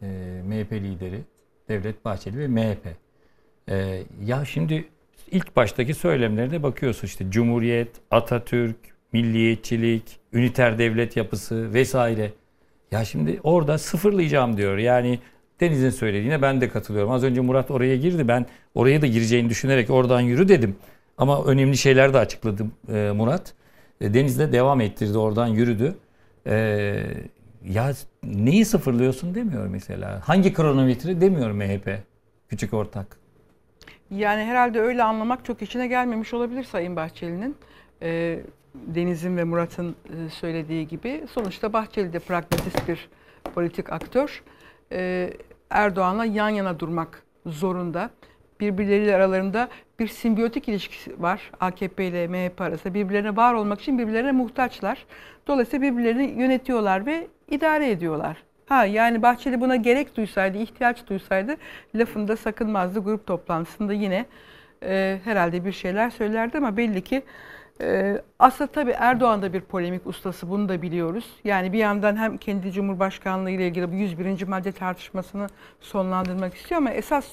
E, 0.03 0.07
MHP 0.47 0.73
lideri 0.73 1.21
Devlet 1.69 2.05
Bahçeli 2.05 2.39
ve 2.39 2.47
MHP. 2.49 2.87
E, 3.69 4.03
ya 4.25 4.45
şimdi 4.45 4.85
ilk 5.31 5.57
baştaki 5.57 5.95
söylemlerine 5.95 6.63
bakıyorsun 6.63 7.07
işte 7.07 7.31
Cumhuriyet, 7.31 7.89
Atatürk, 8.11 8.77
milliyetçilik, 9.13 10.21
üniter 10.33 10.79
devlet 10.79 11.17
yapısı 11.17 11.75
vesaire. 11.75 12.33
Ya 12.91 13.05
şimdi 13.05 13.41
orada 13.43 13.79
sıfırlayacağım 13.79 14.57
diyor. 14.57 14.79
Yani 14.79 15.19
Deniz'in 15.61 15.91
söylediğine 15.91 16.43
ben 16.43 16.61
de 16.61 16.69
katılıyorum. 16.69 17.11
Az 17.11 17.25
önce 17.25 17.41
Murat 17.41 17.71
oraya 17.71 17.97
girdi. 17.97 18.29
Ben 18.29 18.47
oraya 18.75 19.03
da 19.03 19.07
gireceğini 19.07 19.51
düşünerek 19.51 19.91
oradan 19.91 20.21
yürü 20.21 20.49
dedim. 20.49 20.77
Ama 21.19 21.45
önemli 21.45 21.77
şeyler 21.77 22.15
de 22.15 22.19
açıkladı 22.19 22.67
e, 22.93 23.13
Murat. 23.17 23.55
E, 24.01 24.15
Deniz 24.15 24.39
de 24.39 24.53
devam 24.53 24.81
ettirdi 24.81 25.19
oradan 25.19 25.47
yürüdü. 25.47 25.95
E, 26.47 26.55
ya 27.69 27.93
neyi 28.23 28.65
sıfırlıyorsun 28.65 29.35
demiyor 29.35 29.67
mesela. 29.67 30.21
Hangi 30.25 30.53
kronometre 30.53 31.21
demiyor 31.21 31.51
MHP 31.51 31.99
küçük 32.49 32.75
ortak. 32.75 33.17
Yani 34.11 34.45
herhalde 34.45 34.81
öyle 34.81 35.03
anlamak 35.03 35.45
çok 35.45 35.63
işine 35.63 35.87
gelmemiş 35.87 36.35
olabilir 36.35 36.65
Sayın 36.65 36.97
Bahçeli'nin. 36.97 37.57
Deniz'in 38.75 39.37
ve 39.37 39.45
Murat'ın 39.45 39.97
söylediği 40.31 40.89
gibi. 40.89 41.25
Sonuçta 41.33 41.73
Bahçeli 41.73 42.13
de 42.13 42.19
pragmatist 42.19 42.89
bir 42.89 43.09
politik 43.55 43.93
aktör. 43.93 44.43
Erdoğan'la 45.71 46.25
yan 46.25 46.49
yana 46.49 46.81
durmak 46.81 47.23
zorunda. 47.47 48.11
Birbirleriyle 48.61 49.17
aralarında 49.17 49.69
bir 49.99 50.09
simbiyotik 50.09 50.69
ilişkisi 50.69 51.23
var 51.23 51.51
AKP 51.61 52.05
ile 52.05 52.29
MHP 52.29 52.61
arasında. 52.61 52.95
Birbirlerine 52.95 53.37
var 53.37 53.55
olmak 53.55 53.81
için 53.81 53.99
birbirlerine 53.99 54.33
muhtaçlar. 54.33 55.07
Dolayısıyla 55.47 55.91
birbirlerini 55.91 56.41
yönetiyorlar 56.41 57.07
ve 57.07 57.27
idare 57.51 57.91
ediyorlar. 57.91 58.37
Ha 58.67 58.85
yani 58.85 59.23
Bahçeli 59.23 59.61
buna 59.61 59.77
gerek 59.77 60.17
duysaydı, 60.17 60.59
ihtiyaç 60.59 61.07
duysaydı 61.07 61.57
lafında 61.95 62.37
sakınmazdı. 62.37 63.01
Grup 63.01 63.27
toplantısında 63.27 63.93
yine 63.93 64.27
e, 64.83 65.19
herhalde 65.25 65.65
bir 65.65 65.73
şeyler 65.73 66.11
söylerdi 66.11 66.59
ama 66.59 66.77
belli 66.77 67.05
ki 67.05 67.23
e, 67.81 68.23
aslında 68.39 68.71
tabii 68.71 68.91
Erdoğan 68.91 69.43
da 69.43 69.53
bir 69.53 69.61
polemik 69.61 70.07
ustası 70.07 70.51
bunu 70.51 70.69
da 70.69 70.83
biliyoruz. 70.83 71.25
Yani 71.45 71.73
bir 71.73 71.79
yandan 71.79 72.17
hem 72.17 72.39
kendi 72.39 72.73
Cumhurbaşkanlığı 72.73 73.51
ile 73.51 73.69
ilgili 73.69 73.93
bu 73.93 73.95
101. 73.95 74.43
madde 74.49 74.73
tartışmasını 74.73 75.47
sonlandırmak 75.81 76.55
istiyor 76.55 76.79
ama 76.79 76.91
esas 76.91 77.25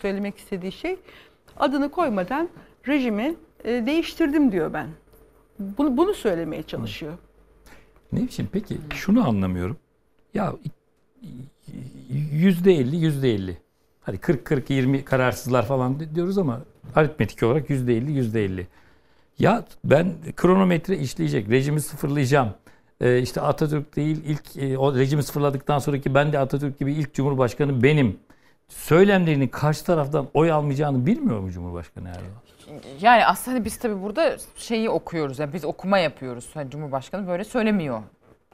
söylemek 0.00 0.38
istediği 0.38 0.72
şey 0.72 0.96
adını 1.56 1.90
koymadan 1.90 2.48
rejimi 2.88 3.34
e, 3.64 3.86
değiştirdim 3.86 4.52
diyor 4.52 4.72
ben. 4.72 4.88
Bunu, 5.58 5.96
bunu 5.96 6.14
söylemeye 6.14 6.62
çalışıyor. 6.62 7.12
Ne 8.12 8.22
biçim 8.22 8.48
peki 8.52 8.78
şunu 8.94 9.28
anlamıyorum. 9.28 9.76
Ya 10.34 10.52
yüzde 12.32 12.72
elli 12.72 12.96
yüzde 12.96 13.34
elli. 13.34 13.58
Hadi 14.00 14.18
40 14.18 14.44
40 14.44 14.70
20 14.70 15.04
kararsızlar 15.04 15.66
falan 15.66 16.14
diyoruz 16.14 16.38
ama 16.38 16.60
aritmetik 16.94 17.42
olarak 17.42 17.70
yüzde 17.70 17.96
elli 17.96 18.12
yüzde 18.12 18.44
elli. 18.44 18.66
Ya 19.38 19.64
ben 19.84 20.14
kronometre 20.36 20.96
işleyecek, 20.96 21.50
rejimi 21.50 21.80
sıfırlayacağım. 21.80 22.54
Ee, 23.00 23.18
işte 23.18 23.40
Atatürk 23.40 23.96
değil 23.96 24.22
ilk 24.26 24.56
e, 24.56 24.78
o 24.78 24.94
rejimi 24.94 25.22
sıfırladıktan 25.22 25.78
sonraki 25.78 26.14
ben 26.14 26.32
de 26.32 26.38
Atatürk 26.38 26.78
gibi 26.78 26.92
ilk 26.92 27.14
cumhurbaşkanı 27.14 27.82
benim. 27.82 28.18
Söylemlerinin 28.68 29.48
karşı 29.48 29.84
taraftan 29.84 30.28
oy 30.34 30.52
almayacağını 30.52 31.06
bilmiyor 31.06 31.40
mu 31.40 31.50
Cumhurbaşkanı 31.50 32.08
Erdoğan? 32.08 32.82
Yani 33.00 33.26
aslında 33.26 33.64
biz 33.64 33.78
tabii 33.78 34.02
burada 34.02 34.36
şeyi 34.56 34.90
okuyoruz. 34.90 35.38
Yani 35.38 35.52
biz 35.52 35.64
okuma 35.64 35.98
yapıyoruz. 35.98 36.50
Hani 36.54 36.70
Cumhurbaşkanı 36.70 37.28
böyle 37.28 37.44
söylemiyor. 37.44 38.02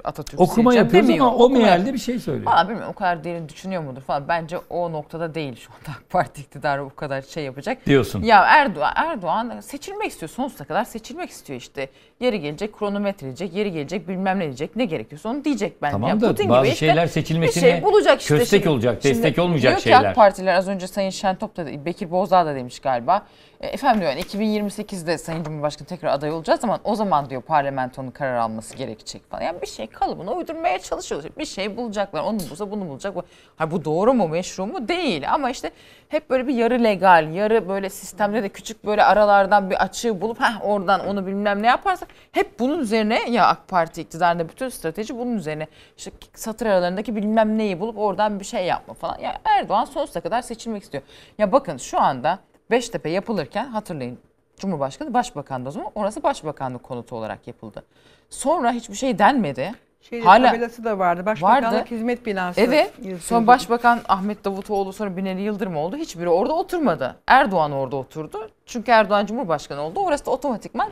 Atatürk 0.04 0.40
Okuma 0.40 0.74
yapıyoruz 0.74 1.08
demiyor. 1.08 1.26
ama 1.26 1.36
o 1.36 1.44
Okuma 1.44 1.58
mealde 1.58 1.92
bir 1.92 1.98
şey 1.98 2.18
söylüyor. 2.18 2.52
Valla 2.52 2.68
bilmiyorum 2.68 2.90
o 2.96 2.98
kadar 2.98 3.24
derin 3.24 3.48
düşünüyor 3.48 3.82
mudur 3.82 4.00
falan. 4.00 4.28
Bence 4.28 4.58
o 4.70 4.92
noktada 4.92 5.34
değil 5.34 5.56
şu 5.56 5.70
anda 5.72 5.98
AK 5.98 6.10
Parti 6.10 6.40
iktidarı 6.40 6.84
bu 6.84 6.94
kadar 6.96 7.22
şey 7.22 7.44
yapacak. 7.44 7.86
Diyorsun. 7.86 8.22
Ya 8.22 8.44
Erdoğan, 8.44 8.92
Erdoğan 8.96 9.60
seçilmek 9.60 10.10
istiyor. 10.10 10.30
Sonsuza 10.30 10.64
kadar 10.64 10.84
seçilmek 10.84 11.30
istiyor 11.30 11.60
işte. 11.60 11.88
Yeri 12.20 12.40
gelecek 12.40 12.78
kronometre 12.78 13.26
diyecek, 13.26 13.54
yeri 13.54 13.72
gelecek 13.72 14.08
bilmem 14.08 14.38
ne 14.38 14.44
diyecek. 14.44 14.76
Ne 14.76 14.84
gerekiyorsa 14.84 15.28
onu 15.28 15.44
diyecek 15.44 15.82
bence. 15.82 15.92
Tamam 15.92 16.08
Ya 16.10 16.20
da 16.20 16.28
Putin 16.28 16.48
bazı 16.48 16.62
gibi 16.64 16.72
işte 16.74 16.86
şeyler 16.86 17.06
seçilmesine 17.06 17.60
şey 17.72 17.82
bulacak 17.82 18.20
işte. 18.20 18.38
köstek 18.38 18.62
Şimdi- 18.62 18.68
olacak, 18.74 18.98
şimdi 19.02 19.14
destek 19.14 19.38
olmayacak 19.38 19.70
diyor 19.70 19.76
ki 19.78 19.82
şeyler. 19.82 20.04
AK 20.04 20.14
Partiler 20.16 20.54
az 20.54 20.68
önce 20.68 20.86
Sayın 20.86 21.10
Şentop 21.10 21.56
da 21.56 21.84
Bekir 21.84 22.10
Bozdağ 22.10 22.46
da 22.46 22.54
demiş 22.54 22.80
galiba. 22.80 23.26
E, 23.60 23.66
efendim 23.66 24.00
diyor 24.00 24.10
yani 24.12 24.20
2028'de 24.22 25.18
Sayın 25.18 25.44
Cumhurbaşkanı 25.44 25.88
tekrar 25.88 26.12
aday 26.12 26.30
olacağız 26.30 26.60
ama 26.64 26.78
o 26.84 26.94
zaman 26.94 27.30
diyor 27.30 27.42
parlamentonun 27.42 28.10
karar 28.10 28.36
alması 28.36 28.76
gerekecek 28.76 29.30
falan. 29.30 29.42
Yani 29.42 29.62
bir 29.62 29.66
şey 29.66 29.86
kalıbına 29.86 30.32
uydurmaya 30.32 30.78
çalışıyorlar. 30.78 31.32
Bir 31.38 31.44
şey 31.44 31.76
bulacaklar. 31.76 32.22
Onu 32.22 32.38
bulsa 32.50 32.70
bunu 32.70 32.88
bulacak. 32.88 33.14
Bu- 33.14 33.22
Ha, 33.56 33.70
bu 33.70 33.84
doğru 33.84 34.14
mu 34.14 34.28
meşru 34.28 34.66
mu? 34.66 34.88
Değil. 34.88 35.32
Ama 35.32 35.50
işte 35.50 35.70
hep 36.08 36.30
böyle 36.30 36.46
bir 36.46 36.54
yarı 36.54 36.84
legal, 36.84 37.32
yarı 37.34 37.68
böyle 37.68 37.90
sistemde 37.90 38.42
de 38.42 38.48
küçük 38.48 38.84
böyle 38.86 39.04
aralardan 39.04 39.70
bir 39.70 39.82
açığı 39.84 40.20
bulup 40.20 40.40
heh, 40.40 40.64
oradan 40.64 41.06
onu 41.06 41.26
bilmem 41.26 41.62
ne 41.62 41.66
yaparsa 41.66 42.06
hep 42.32 42.58
bunun 42.58 42.78
üzerine 42.78 43.30
ya 43.30 43.46
AK 43.46 43.68
Parti 43.68 44.00
iktidarında 44.02 44.48
bütün 44.48 44.68
strateji 44.68 45.18
bunun 45.18 45.36
üzerine. 45.36 45.66
İşte 45.96 46.10
satır 46.34 46.66
aralarındaki 46.66 47.16
bilmem 47.16 47.58
neyi 47.58 47.80
bulup 47.80 47.98
oradan 47.98 48.40
bir 48.40 48.44
şey 48.44 48.64
yapma 48.66 48.94
falan. 48.94 49.18
Ya 49.18 49.38
Erdoğan 49.44 49.84
sonsuza 49.84 50.20
kadar 50.20 50.42
seçilmek 50.42 50.82
istiyor. 50.82 51.02
Ya 51.38 51.52
bakın 51.52 51.76
şu 51.76 52.00
anda 52.00 52.38
Beştepe 52.70 53.10
yapılırken 53.10 53.66
hatırlayın 53.66 54.18
Cumhurbaşkanı 54.58 55.14
başbakandı 55.14 55.68
o 55.68 55.72
zaman. 55.72 55.90
Orası 55.94 56.22
başbakanlık 56.22 56.82
konutu 56.82 57.16
olarak 57.16 57.46
yapıldı. 57.46 57.84
Sonra 58.30 58.72
hiçbir 58.72 58.94
şey 58.94 59.18
denmedi. 59.18 59.72
Şeyde 60.00 60.24
tabelası 60.24 60.84
da 60.84 60.98
vardı. 60.98 61.26
Başbakanlık 61.26 61.90
hizmet 61.90 62.26
binası. 62.26 62.60
Evet. 62.60 62.92
Son 63.20 63.46
başbakan 63.46 64.00
Ahmet 64.08 64.44
Davutoğlu 64.44 64.92
sonra 64.92 65.16
Binali 65.16 65.42
Yıldırım 65.42 65.76
oldu. 65.76 65.96
Hiçbiri 65.96 66.28
orada 66.28 66.52
oturmadı. 66.52 67.16
Erdoğan 67.26 67.72
orada 67.72 67.96
oturdu. 67.96 68.50
Çünkü 68.66 68.90
Erdoğan 68.90 69.26
Cumhurbaşkanı 69.26 69.80
oldu. 69.80 70.00
Orası 70.00 70.26
da 70.26 70.30
otomatikman 70.30 70.90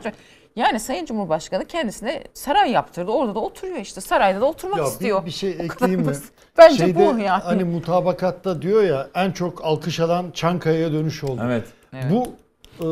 yani 0.57 0.79
Sayın 0.79 1.05
Cumhurbaşkanı 1.05 1.65
kendisine 1.65 2.23
saray 2.33 2.71
yaptırdı. 2.71 3.11
Orada 3.11 3.35
da 3.35 3.39
oturuyor 3.39 3.77
işte. 3.77 4.01
Sarayda 4.01 4.41
da 4.41 4.45
oturmak 4.45 4.77
Ya 4.77 4.83
bir- 4.83 4.89
istiyor. 4.89 5.25
Bir, 5.25 5.31
şey 5.31 5.49
ekleyeyim 5.59 6.01
mi? 6.01 6.13
Bence 6.57 6.77
Şeyde, 6.77 6.95
bu 6.99 7.01
yani. 7.01 7.43
Hani 7.43 7.63
mutabakatta 7.63 8.61
diyor 8.61 8.83
ya 8.83 9.07
en 9.15 9.31
çok 9.31 9.65
alkış 9.65 9.99
alan 9.99 10.31
Çankaya'ya 10.31 10.91
dönüş 10.91 11.23
oldu. 11.23 11.41
Evet. 11.45 11.63
Bu 11.93 12.27
e, 12.79 12.87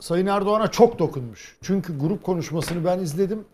Sayın 0.00 0.26
Erdoğan'a 0.26 0.68
çok 0.68 0.98
dokunmuş. 0.98 1.56
Çünkü 1.62 1.98
grup 1.98 2.24
konuşmasını 2.24 2.84
ben 2.84 2.98
izledim. 2.98 3.44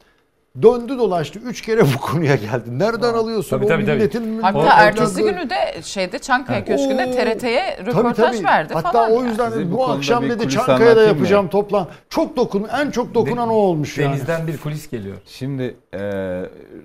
Döndü 0.62 0.99
dolaştı. 0.99 1.39
Üç 1.39 1.61
kere 1.61 1.81
bu 1.81 2.01
konuya 2.01 2.37
geldi. 2.37 2.79
Nereden 2.79 3.15
alıyorsun 3.15 3.51
Tabii, 3.57 3.65
o 3.65 3.69
tabii, 3.69 3.87
tabii. 3.87 3.97
milletin... 3.97 4.43
Hatta 4.43 4.59
o 4.59 4.65
ertesi 4.66 5.23
günü 5.23 5.51
de 5.51 5.83
şeyde 5.83 6.19
Çankaya 6.19 6.61
Ha. 6.61 6.65
Köşkü'nde 6.65 7.07
Oo. 7.07 7.11
TRT'ye 7.12 7.77
Tabii, 7.77 7.91
röportaj 7.91 8.37
tabii. 8.37 8.47
verdi 8.47 8.74
Hatta 8.74 8.93
falan. 8.93 9.12
o 9.12 9.24
yüzden 9.24 9.51
Size 9.51 9.73
bu 9.73 9.85
akşam 9.91 10.31
dedi 10.31 10.49
Çankaya'da 10.49 11.03
yapacağım 11.03 11.49
toplan. 11.49 11.89
Çok 12.11 12.37
dokun, 12.37 12.66
en 12.81 12.91
çok 12.91 13.15
dokunan 13.15 13.49
o 13.49 13.53
olmuş 13.53 13.99
yani. 13.99 14.12
Denizden 14.12 14.47
bir 14.47 14.59
kulis 14.59 14.91
geliyor. 14.91 15.16
Şimdi 15.27 15.77
e, 15.95 15.99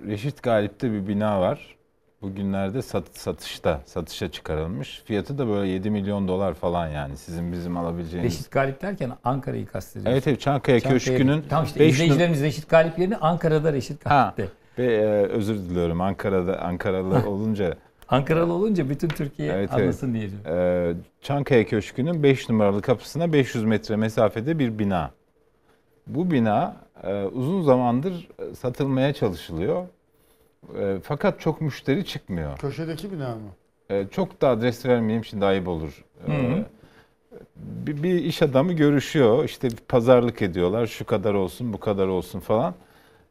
Reşit 0.06 0.42
Galip'te 0.42 0.92
bir 0.92 1.08
bina 1.08 1.40
var. 1.40 1.77
Bugünlerde 2.22 2.82
sat, 2.82 3.04
satışta, 3.12 3.80
satışa 3.86 4.30
çıkarılmış. 4.30 5.02
Fiyatı 5.04 5.38
da 5.38 5.48
böyle 5.48 5.70
7 5.70 5.90
milyon 5.90 6.28
dolar 6.28 6.54
falan 6.54 6.88
yani 6.88 7.16
sizin 7.16 7.52
bizim 7.52 7.76
alabileceğiniz. 7.76 8.32
Reşit 8.32 8.50
Galip 8.50 8.82
derken 8.82 9.12
Ankara'yı 9.24 9.66
kastediyorsun. 9.66 10.12
Evet 10.12 10.26
evet 10.26 10.40
Çankaya 10.40 10.80
Köşkü'nün 10.80 11.44
Tamam 11.48 11.64
işte 11.64 11.80
beş 11.80 11.94
izleyicilerimiz 11.94 12.42
Reşit 12.42 12.68
Galip 12.68 12.98
yerine 12.98 13.16
Ankara'da 13.16 13.72
Reşit 13.72 14.06
Ha, 14.06 14.34
Galip'te. 14.36 14.82
ve, 14.82 14.94
e, 14.94 15.06
özür 15.26 15.54
diliyorum 15.54 16.00
Ankara'da 16.00 16.60
Ankaralı 16.62 17.28
olunca. 17.30 17.76
Ankaralı 18.08 18.52
olunca 18.52 18.88
bütün 18.90 19.08
Türkiye 19.08 19.52
Evet, 19.52 19.70
evet. 19.72 19.82
anlasın 19.82 20.14
diye. 20.14 20.28
diyorum. 20.30 20.58
E, 20.60 20.94
Çankaya 21.22 21.66
Köşkü'nün 21.66 22.22
5 22.22 22.48
numaralı 22.48 22.82
kapısına 22.82 23.32
500 23.32 23.64
metre 23.64 23.96
mesafede 23.96 24.58
bir 24.58 24.78
bina. 24.78 25.10
Bu 26.06 26.30
bina 26.30 26.76
e, 27.02 27.24
uzun 27.24 27.62
zamandır 27.62 28.28
e, 28.38 28.54
satılmaya 28.54 29.12
çalışılıyor. 29.12 29.86
E, 30.78 30.96
fakat 31.02 31.40
çok 31.40 31.60
müşteri 31.60 32.04
çıkmıyor. 32.04 32.58
Köşedeki 32.58 33.12
bina 33.12 33.34
mı? 33.34 33.50
E, 33.90 34.06
çok 34.10 34.40
da 34.42 34.48
adres 34.48 34.86
vermeyeyim 34.86 35.24
şimdi 35.24 35.44
ayıp 35.44 35.68
olur. 35.68 36.04
E, 36.28 36.32
Hı 36.32 36.32
hı. 36.32 36.64
bir, 37.56 38.02
bir 38.02 38.14
iş 38.24 38.42
adamı 38.42 38.72
görüşüyor. 38.72 39.44
İşte 39.44 39.70
bir 39.70 39.76
pazarlık 39.76 40.42
ediyorlar. 40.42 40.86
Şu 40.86 41.04
kadar 41.06 41.34
olsun, 41.34 41.72
bu 41.72 41.80
kadar 41.80 42.06
olsun 42.06 42.40
falan. 42.40 42.74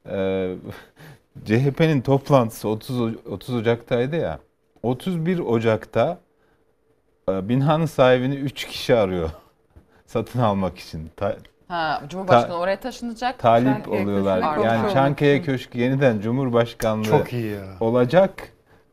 E, 0.10 0.56
CHP'nin 1.45 2.02
toplantısı 2.02 2.70
30 2.70 3.02
O- 3.02 3.12
30 3.32 3.56
Ocak'taydı 3.56 4.16
ya. 4.16 4.40
31 4.84 5.40
Ocak'ta 5.40 6.20
e, 7.30 7.49
binanın 7.49 7.86
sahibini 7.86 8.36
3 8.36 8.66
kişi 8.66 8.95
arıyor. 8.95 9.30
Satın 10.06 10.40
almak 10.40 10.78
için. 10.80 11.12
Ta- 11.18 11.38
Ha, 11.68 12.02
Cumhurbaşkanı 12.10 12.48
Ta- 12.48 12.57
oraya 12.57 12.80
taşınacak. 12.80 13.39
talip 13.39 13.68
Çankaya 13.85 14.03
oluyorlar. 14.03 14.41
Köşkü'ne 14.41 14.65
Yani. 14.65 14.94
Çankaya 14.94 15.41
Köşkü 15.41 15.80
yeniden 15.80 16.19
Cumhurbaşkanlığı 16.19 17.03
Çok 17.03 17.34
iyi 17.34 17.52
ya. 17.52 17.61
olacak 17.80 18.31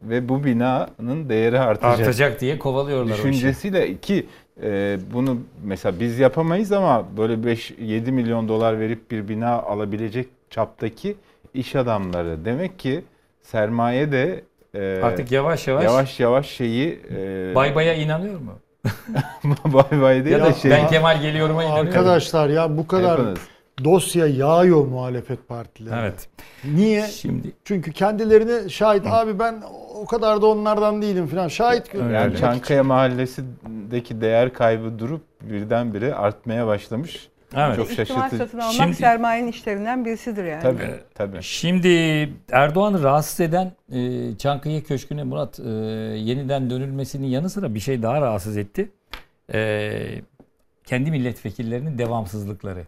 ve 0.02 0.28
bu 0.28 0.44
binanın 0.44 1.28
değeri 1.28 1.60
artacak. 1.60 1.98
Artacak 2.00 2.40
diye 2.40 2.58
kovalıyorlar 2.58 3.10
o 3.12 3.14
işi. 3.14 3.22
Düşüncesiyle 3.22 3.96
ki 3.98 4.26
e, 4.62 4.98
bunu 5.12 5.38
mesela 5.64 6.00
biz 6.00 6.18
yapamayız 6.18 6.72
ama 6.72 7.04
böyle 7.16 7.34
5-7 7.34 8.10
milyon 8.12 8.48
dolar 8.48 8.80
verip 8.80 9.10
bir 9.10 9.28
bina 9.28 9.50
alabilecek 9.62 10.28
çaptaki 10.50 11.16
iş 11.54 11.76
adamları. 11.76 12.44
Demek 12.44 12.78
ki 12.78 13.04
sermaye 13.42 14.12
de 14.12 14.44
e, 14.74 15.00
Artık 15.02 15.32
yavaş 15.32 15.68
yavaş- 15.68 15.84
yavaş 15.84 16.20
yavaş 16.20 16.46
şeyi 16.48 17.00
e, 17.16 17.52
Bay 17.54 17.74
Bay'a 17.74 17.94
inanıyor 17.94 18.40
mu? 18.40 18.52
bay 19.64 20.00
bay 20.02 20.24
değil 20.24 20.38
Ya 20.38 20.44
da 20.44 20.52
şey. 20.52 20.70
ben 20.70 20.88
Kemal 20.88 21.22
geliyorum'a 21.22 21.64
inanıyorum. 21.64 21.88
Arkadaşlar 21.88 22.48
ya 22.48 22.76
bu 22.76 22.86
kadar 22.86 23.20
Hepiniz. 23.20 23.38
dosya 23.84 24.26
yağıyor 24.26 24.84
muhalefet 24.86 25.48
partileri. 25.48 25.94
Evet. 26.00 26.28
Niye? 26.64 27.06
Şimdi 27.08 27.52
Çünkü 27.64 27.92
kendilerini 27.92 28.70
şahit 28.70 29.06
abi 29.06 29.38
ben 29.38 29.62
o 30.02 30.06
kadar 30.06 30.42
da 30.42 30.46
onlardan 30.46 31.02
değilim 31.02 31.26
falan 31.26 31.48
şahit 31.48 31.94
Yani 31.94 32.08
görmek 32.08 32.38
Çankaya 32.38 32.84
Mahallesi'ndeki 32.84 34.20
değer 34.20 34.52
kaybı 34.52 34.98
durup 34.98 35.22
birdenbire 35.40 36.14
artmaya 36.14 36.66
başlamış. 36.66 37.28
Çok 37.76 37.90
İhtimal 37.90 38.06
şaşırtıcı. 38.06 38.36
satın 38.36 38.58
almak 38.58 38.72
Şimdi- 38.74 38.94
sermayenin 38.94 39.48
işlerinden 39.48 40.04
birisidir 40.04 40.44
yani. 40.44 40.62
Tabii, 40.62 40.94
tabii. 41.14 41.42
Şimdi 41.42 41.88
Erdoğan'ı 42.52 43.02
rahatsız 43.02 43.40
eden 43.40 43.72
e, 43.92 44.38
Çankaya 44.38 44.82
Köşkü'ne 44.82 45.22
Murat 45.22 45.60
e, 45.60 45.68
yeniden 46.18 46.70
dönülmesinin 46.70 47.26
yanı 47.26 47.50
sıra 47.50 47.74
bir 47.74 47.80
şey 47.80 48.02
daha 48.02 48.20
rahatsız 48.20 48.56
etti. 48.56 48.90
E, 49.54 50.20
kendi 50.84 51.10
milletvekillerinin 51.10 51.98
devamsızlıkları. 51.98 52.86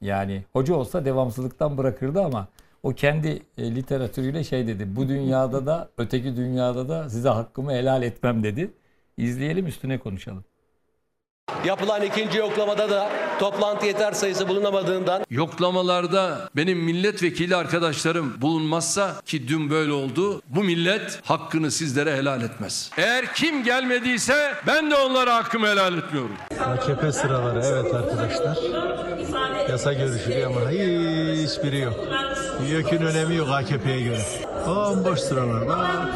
Yani 0.00 0.44
hoca 0.52 0.74
olsa 0.74 1.04
devamsızlıktan 1.04 1.78
bırakırdı 1.78 2.20
ama 2.22 2.48
o 2.82 2.92
kendi 2.92 3.42
e, 3.58 3.74
literatürüyle 3.74 4.44
şey 4.44 4.66
dedi. 4.66 4.96
Bu 4.96 5.08
dünyada 5.08 5.66
da 5.66 5.88
öteki 5.98 6.36
dünyada 6.36 6.88
da 6.88 7.10
size 7.10 7.28
hakkımı 7.28 7.72
helal 7.72 8.02
etmem 8.02 8.42
dedi. 8.42 8.70
İzleyelim 9.16 9.66
üstüne 9.66 9.98
konuşalım. 9.98 10.44
Yapılan 11.64 12.02
ikinci 12.02 12.38
yoklamada 12.38 12.90
da 12.90 13.08
toplantı 13.40 13.86
yeter 13.86 14.12
sayısı 14.12 14.48
bulunamadığından 14.48 15.24
Yoklamalarda 15.30 16.48
benim 16.56 16.78
milletvekili 16.78 17.56
arkadaşlarım 17.56 18.40
bulunmazsa 18.40 19.14
ki 19.26 19.48
dün 19.48 19.70
böyle 19.70 19.92
oldu. 19.92 20.42
Bu 20.48 20.64
millet 20.64 21.20
hakkını 21.24 21.70
sizlere 21.70 22.16
helal 22.16 22.42
etmez. 22.42 22.90
Eğer 22.96 23.34
kim 23.34 23.64
gelmediyse 23.64 24.54
ben 24.66 24.90
de 24.90 24.96
onlara 24.96 25.34
hakkımı 25.34 25.66
helal 25.68 25.98
etmiyorum. 25.98 26.36
AKP 26.66 27.12
sıraları 27.12 27.60
evet 27.66 27.94
arkadaşlar. 27.94 28.58
Yasa 29.70 29.92
görüşülüyor 29.92 30.50
ama 30.50 30.70
hiçbiri 30.70 31.78
yok. 31.80 31.94
YÖK'ün 32.70 33.02
önemi 33.02 33.34
yok 33.36 33.48
AKP'ye 33.50 34.00
göre. 34.00 34.20
Bomboş 34.66 35.18
sıralar. 35.20 35.68
Bak. 35.68 36.08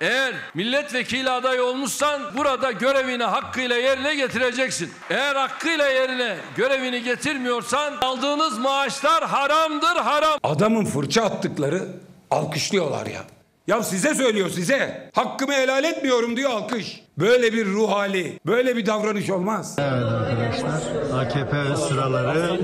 Eğer 0.00 0.34
milletvekili 0.54 1.30
aday 1.30 1.60
olmuşsan 1.60 2.20
burada 2.36 2.72
görevini 2.72 3.24
hakkıyla 3.24 3.76
yerine 3.76 4.14
getireceksin. 4.14 4.90
Eğer 5.10 5.36
hakkıyla 5.36 5.88
yerine 5.88 6.36
görevini 6.56 7.02
getirmiyorsan 7.02 7.92
aldığınız 8.02 8.58
maaşlar 8.58 9.24
haramdır 9.24 9.96
haram. 9.96 10.38
Adamın 10.42 10.84
fırça 10.84 11.22
attıkları 11.24 11.82
alkışlıyorlar 12.30 13.06
ya. 13.06 13.20
Ya 13.66 13.82
size 13.82 14.14
söylüyor 14.14 14.48
size. 14.50 15.10
Hakkımı 15.14 15.52
helal 15.52 15.84
etmiyorum 15.84 16.36
diyor 16.36 16.50
alkış. 16.50 17.00
Böyle 17.18 17.52
bir 17.52 17.66
ruh 17.66 17.90
hali, 17.92 18.40
böyle 18.46 18.76
bir 18.76 18.86
davranış 18.86 19.30
olmaz. 19.30 19.76
Evet 19.78 20.04
arkadaşlar. 20.04 20.80
AKP 21.20 21.76
sıraları 21.76 22.60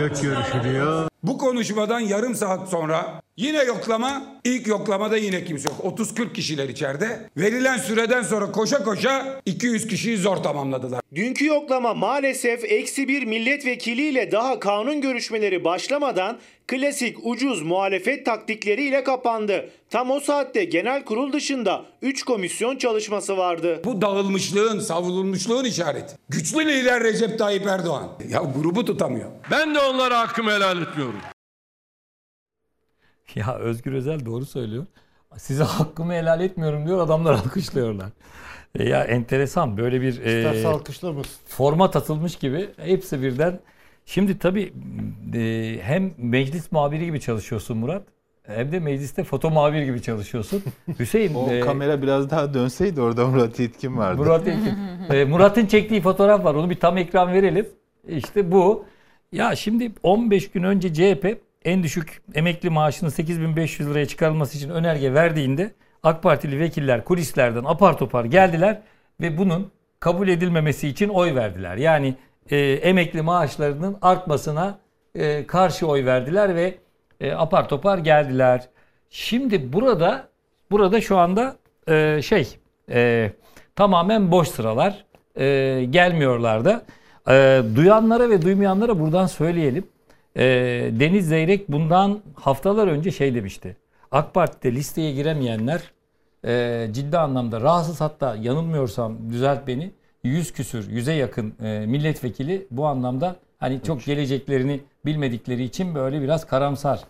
YÖK 0.00 0.22
görüşülüyor. 0.22 1.09
Bu 1.22 1.38
konuşmadan 1.38 2.00
yarım 2.00 2.34
saat 2.34 2.68
sonra 2.68 3.22
yine 3.36 3.62
yoklama, 3.62 4.22
ilk 4.44 4.66
yoklamada 4.66 5.16
yine 5.16 5.44
kimse 5.44 5.68
yok. 5.68 5.98
30-40 5.98 6.32
kişiler 6.32 6.68
içeride. 6.68 7.30
Verilen 7.36 7.78
süreden 7.78 8.22
sonra 8.22 8.52
koşa 8.52 8.84
koşa 8.84 9.40
200 9.46 9.86
kişiyi 9.86 10.18
zor 10.18 10.36
tamamladılar. 10.36 11.00
Dünkü 11.14 11.46
yoklama 11.46 11.94
maalesef 11.94 12.64
eksi 12.64 13.08
bir 13.08 13.24
milletvekiliyle 13.24 14.32
daha 14.32 14.60
kanun 14.60 15.00
görüşmeleri 15.00 15.64
başlamadan 15.64 16.38
klasik 16.66 17.16
ucuz 17.26 17.62
muhalefet 17.62 18.26
taktikleriyle 18.26 19.04
kapandı. 19.04 19.70
Tam 19.90 20.10
o 20.10 20.20
saatte 20.20 20.64
genel 20.64 21.04
kurul 21.04 21.32
dışında 21.32 21.84
3 22.02 22.22
komisyon 22.24 22.76
çalışması 22.76 23.36
vardı. 23.36 23.82
Bu 23.84 24.02
dağılmışlığın, 24.02 24.80
savrulmuşluğun 24.80 25.64
işareti. 25.64 26.14
Güçlü 26.28 26.66
lider 26.66 27.04
Recep 27.04 27.38
Tayyip 27.38 27.66
Erdoğan. 27.66 28.08
Ya 28.28 28.42
grubu 28.56 28.84
tutamıyor. 28.84 29.30
Ben 29.50 29.74
de 29.74 29.78
onlara 29.80 30.18
hakkımı 30.18 30.50
helal 30.50 30.82
etmiyorum. 30.82 31.09
Ya 33.34 33.54
Özgür 33.54 33.92
Özel 33.92 34.26
doğru 34.26 34.46
söylüyor. 34.46 34.86
Size 35.36 35.64
hakkımı 35.64 36.12
helal 36.12 36.40
etmiyorum 36.40 36.86
diyor 36.86 36.98
adamlar 37.00 37.32
alkışlıyorlar. 37.44 38.08
E 38.74 38.88
ya 38.88 39.04
enteresan 39.04 39.76
böyle 39.76 40.00
bir 40.00 40.06
e, 40.06 40.38
İsterse 40.38 40.68
alkışlamasın. 40.68 41.32
format 41.46 41.96
atılmış 41.96 42.36
gibi 42.36 42.68
hepsi 42.76 43.22
birden. 43.22 43.60
Şimdi 44.06 44.38
tabii 44.38 44.72
e, 45.34 45.78
hem 45.82 46.12
meclis 46.18 46.72
muhabiri 46.72 47.04
gibi 47.04 47.20
çalışıyorsun 47.20 47.76
Murat 47.76 48.02
hem 48.42 48.72
de 48.72 48.80
mecliste 48.80 49.24
foto 49.24 49.50
muhabir 49.50 49.82
gibi 49.82 50.02
çalışıyorsun. 50.02 50.62
Hüseyin 50.98 51.34
O 51.34 51.50
e, 51.50 51.60
kamera 51.60 52.02
biraz 52.02 52.30
daha 52.30 52.54
dönseydi 52.54 53.00
orada 53.00 53.26
Murat 53.26 53.60
Yetkin 53.60 53.96
vardı. 53.96 54.22
Murat 54.22 54.46
Yetkin. 54.46 54.74
E, 55.10 55.24
Murat'ın 55.24 55.66
çektiği 55.66 56.00
fotoğraf 56.00 56.44
var. 56.44 56.54
Onu 56.54 56.70
bir 56.70 56.80
tam 56.80 56.96
ekran 56.98 57.32
verelim. 57.32 57.68
İşte 58.08 58.52
bu. 58.52 58.84
Ya 59.32 59.56
şimdi 59.56 59.92
15 60.02 60.50
gün 60.50 60.62
önce 60.62 60.94
CHP 60.94 61.38
en 61.64 61.82
düşük 61.82 62.22
emekli 62.34 62.70
maaşının 62.70 63.10
8500 63.10 63.90
liraya 63.90 64.06
çıkarılması 64.06 64.58
için 64.58 64.70
önerge 64.70 65.14
verdiğinde 65.14 65.74
AK 66.02 66.22
Partili 66.22 66.60
vekiller 66.60 67.04
kulislerden 67.04 67.64
apar 67.64 67.98
topar 67.98 68.24
geldiler 68.24 68.82
ve 69.20 69.38
bunun 69.38 69.72
kabul 70.00 70.28
edilmemesi 70.28 70.88
için 70.88 71.08
oy 71.08 71.34
verdiler. 71.34 71.76
Yani 71.76 72.14
e, 72.50 72.58
emekli 72.58 73.22
maaşlarının 73.22 73.98
artmasına 74.02 74.78
e, 75.14 75.46
karşı 75.46 75.86
oy 75.86 76.04
verdiler 76.04 76.54
ve 76.54 76.74
e, 77.20 77.32
apar 77.32 77.68
topar 77.68 77.98
geldiler. 77.98 78.68
Şimdi 79.10 79.72
burada 79.72 80.28
burada 80.70 81.00
şu 81.00 81.18
anda 81.18 81.56
e, 81.88 82.22
şey 82.22 82.58
e, 82.90 83.30
tamamen 83.76 84.30
boş 84.30 84.48
sıralar 84.48 85.04
e, 85.36 85.84
gelmiyorlar 85.90 86.64
da. 86.64 86.82
E, 87.28 87.62
duyanlara 87.76 88.30
ve 88.30 88.42
duymayanlara 88.42 89.00
buradan 89.00 89.26
söyleyelim. 89.26 89.84
E, 90.36 90.42
Deniz 90.92 91.28
Zeyrek 91.28 91.72
bundan 91.72 92.20
haftalar 92.34 92.88
önce 92.88 93.10
şey 93.10 93.34
demişti. 93.34 93.76
AK 94.10 94.34
Parti'de 94.34 94.74
listeye 94.74 95.12
giremeyenler 95.12 95.82
e, 96.44 96.86
ciddi 96.92 97.18
anlamda 97.18 97.60
rahatsız 97.60 98.00
hatta 98.00 98.36
yanılmıyorsam 98.36 99.32
düzelt 99.32 99.66
beni 99.66 99.90
100 100.24 100.52
küsür, 100.52 100.90
100'e 100.90 101.14
yakın 101.14 101.54
e, 101.62 101.86
milletvekili 101.86 102.66
bu 102.70 102.86
anlamda 102.86 103.36
hani 103.58 103.80
çok 103.82 104.04
geleceklerini 104.04 104.80
bilmedikleri 105.06 105.64
için 105.64 105.94
böyle 105.94 106.22
biraz 106.22 106.46
karamsar. 106.46 107.00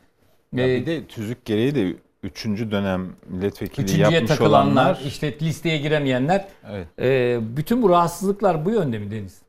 Ya 0.53 0.75
E, 0.75 0.81
bir 0.81 0.87
de 0.87 1.07
tüzük 1.07 1.45
gereği 1.45 1.75
de 1.75 1.95
3. 2.23 2.45
dönem 2.47 3.13
milletvekili 3.29 3.85
Üçüncüye 3.85 4.11
yapmış 4.11 4.31
takılanlar, 4.31 4.85
olanlar 4.85 5.01
işte 5.07 5.35
listeye 5.43 5.79
giremeyenler. 5.79 6.45
Evet. 6.71 6.87
e, 6.99 7.39
bütün 7.57 7.83
bu 7.83 7.91
rahatsızlıklar 7.91 8.65
bu 8.65 8.71
yönde 8.71 8.99
mi 8.99 9.11
Deniz? 9.11 9.43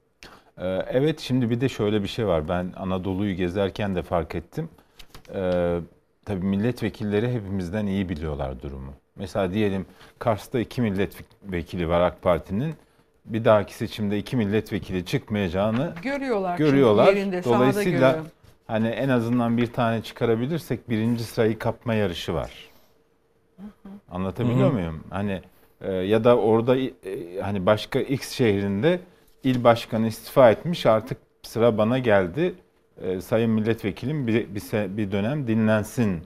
Ee, 0.61 0.85
Evet 0.89 1.19
şimdi 1.19 1.49
bir 1.49 1.61
de 1.61 1.69
şöyle 1.69 2.03
bir 2.03 2.07
şey 2.07 2.27
var. 2.27 2.47
Ben 2.47 2.73
Anadolu'yu 2.77 3.35
gezerken 3.35 3.95
de 3.95 4.01
fark 4.01 4.35
ettim. 4.35 4.69
Ee, 5.35 5.79
tabii 6.25 6.45
milletvekilleri 6.45 7.33
hepimizden 7.33 7.85
iyi 7.85 8.09
biliyorlar 8.09 8.61
durumu. 8.61 8.93
Mesela 9.15 9.53
diyelim 9.53 9.85
Kars'ta 10.19 10.59
iki 10.59 10.81
milletvekili 10.81 11.89
var 11.89 12.01
AK 12.01 12.21
Parti'nin. 12.21 12.73
Bir 13.25 13.45
dahaki 13.45 13.73
seçimde 13.73 14.17
iki 14.17 14.37
milletvekili 14.37 15.05
çıkmayacağını 15.05 15.93
Görüyorlar 16.03 16.57
görüyorlar. 16.57 17.07
yerinde, 17.13 17.43
Dolayısıyla 17.43 18.19
hani 18.67 18.87
en 18.87 19.09
azından 19.09 19.57
bir 19.57 19.67
tane 19.73 20.01
çıkarabilirsek 20.01 20.89
birinci 20.89 21.23
sırayı 21.23 21.59
kapma 21.59 21.93
yarışı 21.93 22.33
var. 22.33 22.51
Anlatabiliyor 24.11 24.67
Hı 24.67 24.71
hı. 24.71 24.73
muyum? 24.73 25.03
Hani 25.09 25.41
e, 25.81 25.91
ya 25.93 26.23
da 26.23 26.37
orada 26.37 26.77
e, 26.77 26.89
hani 27.41 27.65
başka 27.65 27.99
X 27.99 28.29
şehrinde 28.31 28.99
il 29.43 29.63
başkanı 29.63 30.07
istifa 30.07 30.51
etmiş 30.51 30.85
artık 30.85 31.17
sıra 31.43 31.77
bana 31.77 31.99
geldi. 31.99 32.53
E, 33.01 33.21
sayın 33.21 33.51
milletvekilim 33.51 34.27
bir, 34.27 34.55
bir, 34.55 34.97
bir 34.97 35.11
dönem 35.11 35.47
dinlensin. 35.47 36.19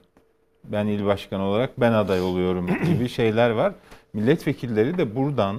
Ben 0.63 0.87
il 0.87 1.05
başkanı 1.05 1.43
olarak 1.43 1.79
ben 1.79 1.91
aday 1.91 2.21
oluyorum 2.21 2.67
gibi 2.85 3.09
şeyler 3.09 3.49
var. 3.49 3.73
Milletvekilleri 4.13 4.97
de 4.97 5.15
buradan 5.15 5.57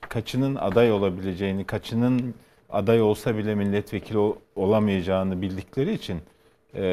kaçının 0.00 0.54
aday 0.54 0.92
olabileceğini, 0.92 1.64
kaçının 1.64 2.34
aday 2.70 3.02
olsa 3.02 3.36
bile 3.36 3.54
milletvekili 3.54 4.18
ol- 4.18 4.36
olamayacağını 4.56 5.42
bildikleri 5.42 5.92
için 5.92 6.18
e, 6.74 6.84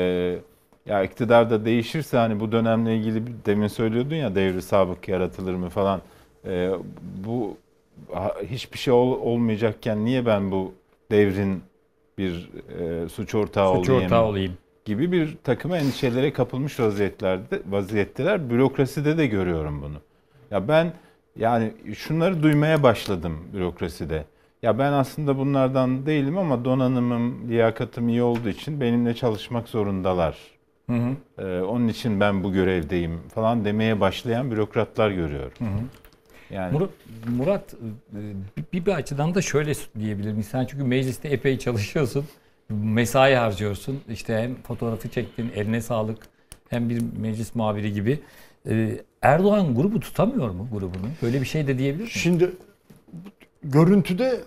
ya 0.86 1.04
iktidar 1.04 1.50
da 1.50 1.66
değişirse 1.66 2.18
hani 2.18 2.40
bu 2.40 2.52
dönemle 2.52 2.98
ilgili 2.98 3.24
demin 3.46 3.68
söylüyordun 3.68 4.16
ya 4.16 4.36
devri 4.36 4.62
sabık 4.62 5.08
yaratılır 5.08 5.56
mı 5.56 5.70
falan. 5.70 6.02
E, 6.46 6.72
bu 7.26 7.37
hiçbir 8.52 8.78
şey 8.78 8.94
ol- 8.94 9.20
olmayacakken 9.22 10.06
niye 10.06 10.26
ben 10.26 10.52
bu 10.52 10.74
devrin 11.12 11.62
bir 12.18 12.50
e, 12.80 13.10
suç 13.10 13.36
ortağı 13.36 13.76
Suç 13.78 13.90
olayım? 13.90 14.06
ortağı 14.06 14.26
olayım. 14.26 14.54
gibi 14.86 15.12
bir 15.12 15.38
takım 15.44 15.74
endişelere 15.74 16.34
kapılmış 16.34 16.80
vaziyetlerde 16.80 17.62
vaziyetteler. 17.70 18.50
Bürokraside 18.50 19.18
de 19.18 19.28
görüyorum 19.28 19.82
bunu. 19.82 19.98
Ya 20.52 20.68
ben 20.68 20.94
yani 21.36 21.72
şunları 21.96 22.44
duymaya 22.44 22.84
başladım 22.84 23.38
bürokraside. 23.54 24.24
Ya 24.62 24.80
ben 24.80 24.92
aslında 24.94 25.38
bunlardan 25.38 26.06
değilim 26.06 26.38
ama 26.38 26.66
donanımım, 26.66 27.50
liyakatım 27.50 28.10
iyi 28.10 28.24
olduğu 28.24 28.50
için 28.50 28.82
benimle 28.82 29.14
çalışmak 29.16 29.68
zorundalar. 29.70 30.38
Hı 30.90 30.94
hı. 30.96 31.16
Ee, 31.48 31.62
onun 31.62 31.88
için 31.88 32.20
ben 32.20 32.44
bu 32.44 32.54
görevdeyim 32.54 33.20
falan 33.36 33.66
demeye 33.66 34.00
başlayan 34.00 34.52
bürokratlar 34.52 35.10
görüyorum. 35.12 35.52
Yani 36.50 36.74
Murat, 36.74 36.90
Murat 37.28 37.74
e, 37.74 38.20
bir, 38.74 38.86
bir 38.86 38.92
açıdan 38.92 39.36
da 39.36 39.42
şöyle 39.42 39.74
diyebilirim. 40.00 40.44
Sen 40.44 40.66
çünkü 40.66 40.84
mecliste 40.84 41.30
epey 41.30 41.60
çalışıyorsun. 41.60 42.26
Mesai 42.70 43.36
harcıyorsun. 43.36 44.02
İşte 44.10 44.38
hem 44.38 44.56
fotoğrafı 44.56 45.10
çektin, 45.10 45.52
eline 45.56 45.82
sağlık. 45.82 46.18
Hem 46.70 46.90
bir 46.90 47.02
meclis 47.20 47.56
muhabiri 47.56 47.94
gibi. 47.94 48.20
Ee, 48.70 49.02
Erdoğan 49.22 49.76
grubu 49.76 50.00
tutamıyor 50.00 50.50
mu 50.50 50.68
grubunu? 50.72 51.08
Böyle 51.22 51.42
bir 51.42 51.46
şey 51.46 51.68
de 51.68 51.78
diyebilir 51.78 52.04
misin? 52.04 52.20
Şimdi 52.20 52.52
görüntüde 53.64 54.42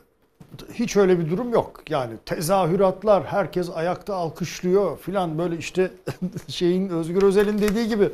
hiç 0.74 0.96
öyle 0.96 1.18
bir 1.18 1.30
durum 1.30 1.52
yok. 1.52 1.82
Yani 1.88 2.14
tezahüratlar, 2.26 3.24
herkes 3.24 3.70
ayakta 3.70 4.14
alkışlıyor 4.14 4.98
filan 4.98 5.38
böyle 5.38 5.56
işte 5.58 5.90
şeyin 6.48 6.88
Özgür 6.88 7.22
Özel'in 7.22 7.58
dediği 7.58 7.88
gibi 7.88 8.08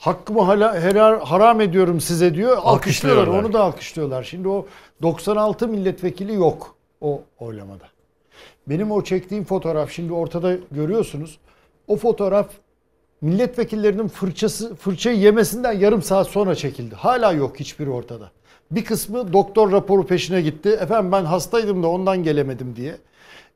hakkımı 0.00 0.42
hala 0.42 0.80
helal, 0.80 1.20
haram 1.20 1.60
ediyorum 1.60 2.00
size 2.00 2.34
diyor. 2.34 2.58
Alkışlıyorlar. 2.62 3.26
Onu 3.26 3.52
da 3.52 3.62
alkışlıyorlar. 3.62 4.22
Şimdi 4.22 4.48
o 4.48 4.66
96 5.02 5.68
milletvekili 5.68 6.34
yok 6.34 6.74
o 7.00 7.22
oylamada. 7.38 7.84
Benim 8.66 8.90
o 8.90 9.04
çektiğim 9.04 9.44
fotoğraf 9.44 9.90
şimdi 9.90 10.12
ortada 10.12 10.56
görüyorsunuz. 10.70 11.38
O 11.88 11.96
fotoğraf 11.96 12.46
milletvekillerinin 13.20 14.08
fırçası 14.08 14.74
fırçayı 14.74 15.18
yemesinden 15.18 15.72
yarım 15.72 16.02
saat 16.02 16.26
sonra 16.26 16.54
çekildi. 16.54 16.94
Hala 16.94 17.32
yok 17.32 17.60
hiçbiri 17.60 17.90
ortada. 17.90 18.30
Bir 18.70 18.84
kısmı 18.84 19.32
doktor 19.32 19.72
raporu 19.72 20.06
peşine 20.06 20.40
gitti. 20.40 20.68
Efendim 20.68 21.12
ben 21.12 21.24
hastaydım 21.24 21.82
da 21.82 21.88
ondan 21.88 22.22
gelemedim 22.22 22.76
diye. 22.76 22.96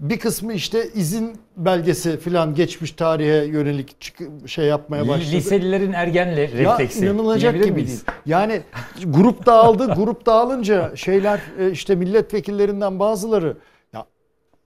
Bir 0.00 0.18
kısmı 0.18 0.52
işte 0.52 0.88
izin 0.94 1.36
belgesi 1.56 2.18
filan 2.18 2.54
geçmiş 2.54 2.92
tarihe 2.92 3.44
yönelik 3.44 4.14
şey 4.46 4.66
yapmaya 4.66 5.08
başladı. 5.08 5.36
Liselilerin 5.36 5.92
ergenle 5.92 6.48
refleksi. 6.48 7.04
Ya 7.04 7.10
inanılacak 7.10 7.54
gibi 7.54 7.72
miyiz? 7.72 7.88
değil. 7.88 8.18
Yani 8.26 8.60
grup 9.04 9.46
dağıldı. 9.46 9.94
grup 9.94 10.26
dağılınca 10.26 10.96
şeyler 10.96 11.40
e, 11.58 11.70
işte 11.70 11.94
milletvekillerinden 11.94 12.98
bazıları 12.98 13.56
ya 13.92 14.06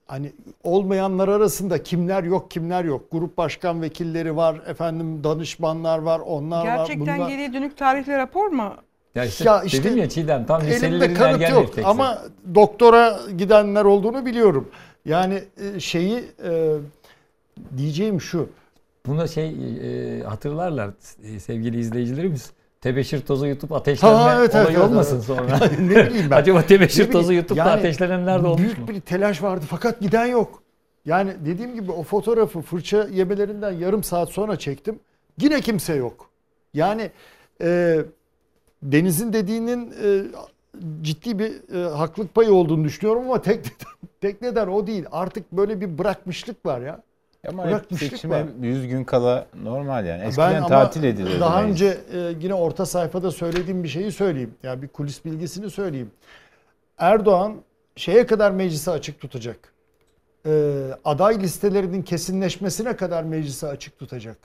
hani 0.07 0.31
olmayanlar 0.63 1.27
arasında 1.27 1.83
kimler 1.83 2.23
yok 2.23 2.51
kimler 2.51 2.83
yok. 2.83 3.11
Grup 3.11 3.37
başkan 3.37 3.81
vekilleri 3.81 4.35
var. 4.35 4.61
Efendim 4.67 5.23
danışmanlar 5.23 5.99
var. 5.99 6.19
Onlar 6.19 6.67
var. 6.67 6.77
Gerçekten 6.77 7.17
bunlar. 7.17 7.29
geriye 7.29 7.53
dönük 7.53 7.77
tarihli 7.77 8.17
rapor 8.17 8.47
mu? 8.47 8.73
Ya 9.15 9.25
işte, 9.25 9.43
Ya 9.43 9.63
işte 9.63 9.83
dedim 9.83 9.97
ya 9.97 10.09
Çiğdem 10.09 10.45
tam 10.45 10.61
Elimde 10.61 10.75
liselilerin 10.75 11.15
kanıt 11.15 11.33
ergen 11.41 11.53
yok 11.53 11.63
refleksi. 11.63 11.89
ama 11.89 12.17
doktora 12.55 13.19
gidenler 13.37 13.85
olduğunu 13.85 14.25
biliyorum. 14.25 14.69
Yani 15.05 15.43
e, 15.75 15.79
şeyi 15.79 16.23
e, 16.43 16.77
diyeceğim 17.77 18.21
şu. 18.21 18.49
Buna 19.05 19.27
şey 19.27 19.49
e, 19.49 20.23
hatırlarlar 20.23 20.89
sevgili 21.39 21.79
izleyicilerimiz. 21.79 22.51
Tebeşir 22.81 23.21
tozu 23.21 23.45
yutup 23.45 23.71
ateşlenme 23.71 24.17
Ha, 24.17 24.39
evet, 24.39 24.55
olayı 24.55 24.67
evet, 24.69 24.79
olmasın 24.79 25.15
evet. 25.15 25.25
sonra. 25.25 25.59
ne 25.79 26.07
bileyim 26.07 26.31
ben. 26.31 26.35
Acaba 26.41 26.61
tebeşir 26.61 27.07
Ne 27.07 27.11
tozu 27.11 27.33
yutup 27.33 27.57
da 27.57 27.59
yani 27.59 27.69
ateşlenenler 27.69 28.43
de 28.43 28.47
olmuş 28.47 28.61
büyük 28.61 28.77
mu? 28.77 28.87
bir 28.87 29.01
telaş 29.01 29.43
vardı 29.43 29.65
fakat 29.69 29.99
giden 29.99 30.25
yok. 30.25 30.63
Yani 31.05 31.33
dediğim 31.45 31.75
gibi 31.75 31.91
o 31.91 32.03
fotoğrafı 32.03 32.61
fırça 32.61 33.07
yemelerinden 33.11 33.71
yarım 33.71 34.03
saat 34.03 34.29
sonra 34.29 34.59
çektim. 34.59 34.99
Yine 35.41 35.61
kimse 35.61 35.95
yok. 35.95 36.29
Yani 36.73 37.11
e, 37.61 37.99
Deniz'in 38.83 39.33
dediğinin 39.33 39.93
e, 40.03 40.23
ciddi 41.01 41.39
bir 41.39 41.75
e, 41.75 41.89
haklılık 41.89 42.35
payı 42.35 42.53
olduğunu 42.53 42.83
düşünüyorum 42.83 43.23
ama 43.25 43.41
tek 43.41 43.65
tek 44.21 44.41
neden 44.41 44.67
o 44.67 44.87
değil. 44.87 45.05
Artık 45.11 45.51
böyle 45.51 45.81
bir 45.81 45.97
bırakmışlık 45.97 46.65
var 46.65 46.81
ya. 46.81 47.01
ama 47.47 47.65
bırakmışlık 47.65 48.11
seçime 48.11 48.35
var. 48.41 48.47
100 48.61 48.87
gün 48.87 49.03
kala 49.03 49.47
normal 49.63 50.05
yani. 50.05 50.21
Ben 50.21 50.27
Eskiden 50.27 50.55
ama 50.55 50.67
tatil 50.67 51.03
edilirdi. 51.03 51.39
Daha 51.39 51.61
meclis. 51.61 51.71
önce 51.71 51.97
e, 52.13 52.33
yine 52.41 52.53
orta 52.53 52.85
sayfada 52.85 53.31
söylediğim 53.31 53.83
bir 53.83 53.89
şeyi 53.89 54.11
söyleyeyim. 54.11 54.53
Yani 54.63 54.81
bir 54.81 54.87
kulis 54.87 55.25
bilgisini 55.25 55.69
söyleyeyim. 55.69 56.11
Erdoğan 56.97 57.55
şeye 57.95 58.25
kadar 58.25 58.51
meclisi 58.51 58.91
açık 58.91 59.19
tutacak. 59.19 59.73
E, 60.45 60.83
aday 61.05 61.39
listelerinin 61.39 62.01
kesinleşmesine 62.01 62.95
kadar 62.95 63.23
meclisi 63.23 63.67
açık 63.67 63.99
tutacak. 63.99 64.37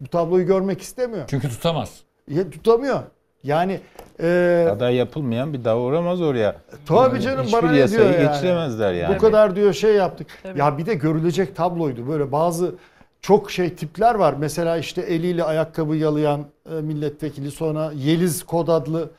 Bu 0.00 0.08
tabloyu 0.08 0.46
görmek 0.46 0.80
istemiyor. 0.80 1.24
Çünkü 1.30 1.48
tutamaz. 1.48 2.00
Ya, 2.28 2.50
tutamıyor. 2.50 3.02
Yani 3.44 3.80
e, 4.22 4.68
aday 4.72 4.94
yapılmayan 4.94 5.52
bir 5.52 5.64
daha 5.64 5.78
uğramaz 5.78 6.22
oraya. 6.22 6.56
Tabii 6.86 7.14
Yani 7.14 7.20
canım 7.22 7.46
bana 7.52 7.70
ne 7.72 7.88
diyor 7.88 8.04
yani. 8.10 8.28
geçiremezler 8.28 8.92
yani. 8.92 9.14
Bu 9.14 9.18
kadar 9.18 9.56
diyor 9.56 9.72
şey 9.72 9.94
yaptık. 9.94 10.26
Tabii. 10.42 10.58
Ya 10.58 10.78
bir 10.78 10.86
de 10.86 10.94
görülecek 10.94 11.56
tabloydu. 11.56 12.08
Böyle 12.08 12.32
bazı 12.32 12.74
çok 13.20 13.50
şey 13.50 13.74
tipler 13.74 14.14
var. 14.14 14.34
Mesela 14.38 14.76
işte 14.78 15.00
eliyle 15.02 15.44
ayakkabı 15.44 15.96
yalayan 15.96 16.44
e, 16.70 16.74
milletvekili 16.74 17.50
sonra 17.50 17.92
Yeliz 17.94 18.42
Kod 18.42 18.68
adlı 18.68 19.10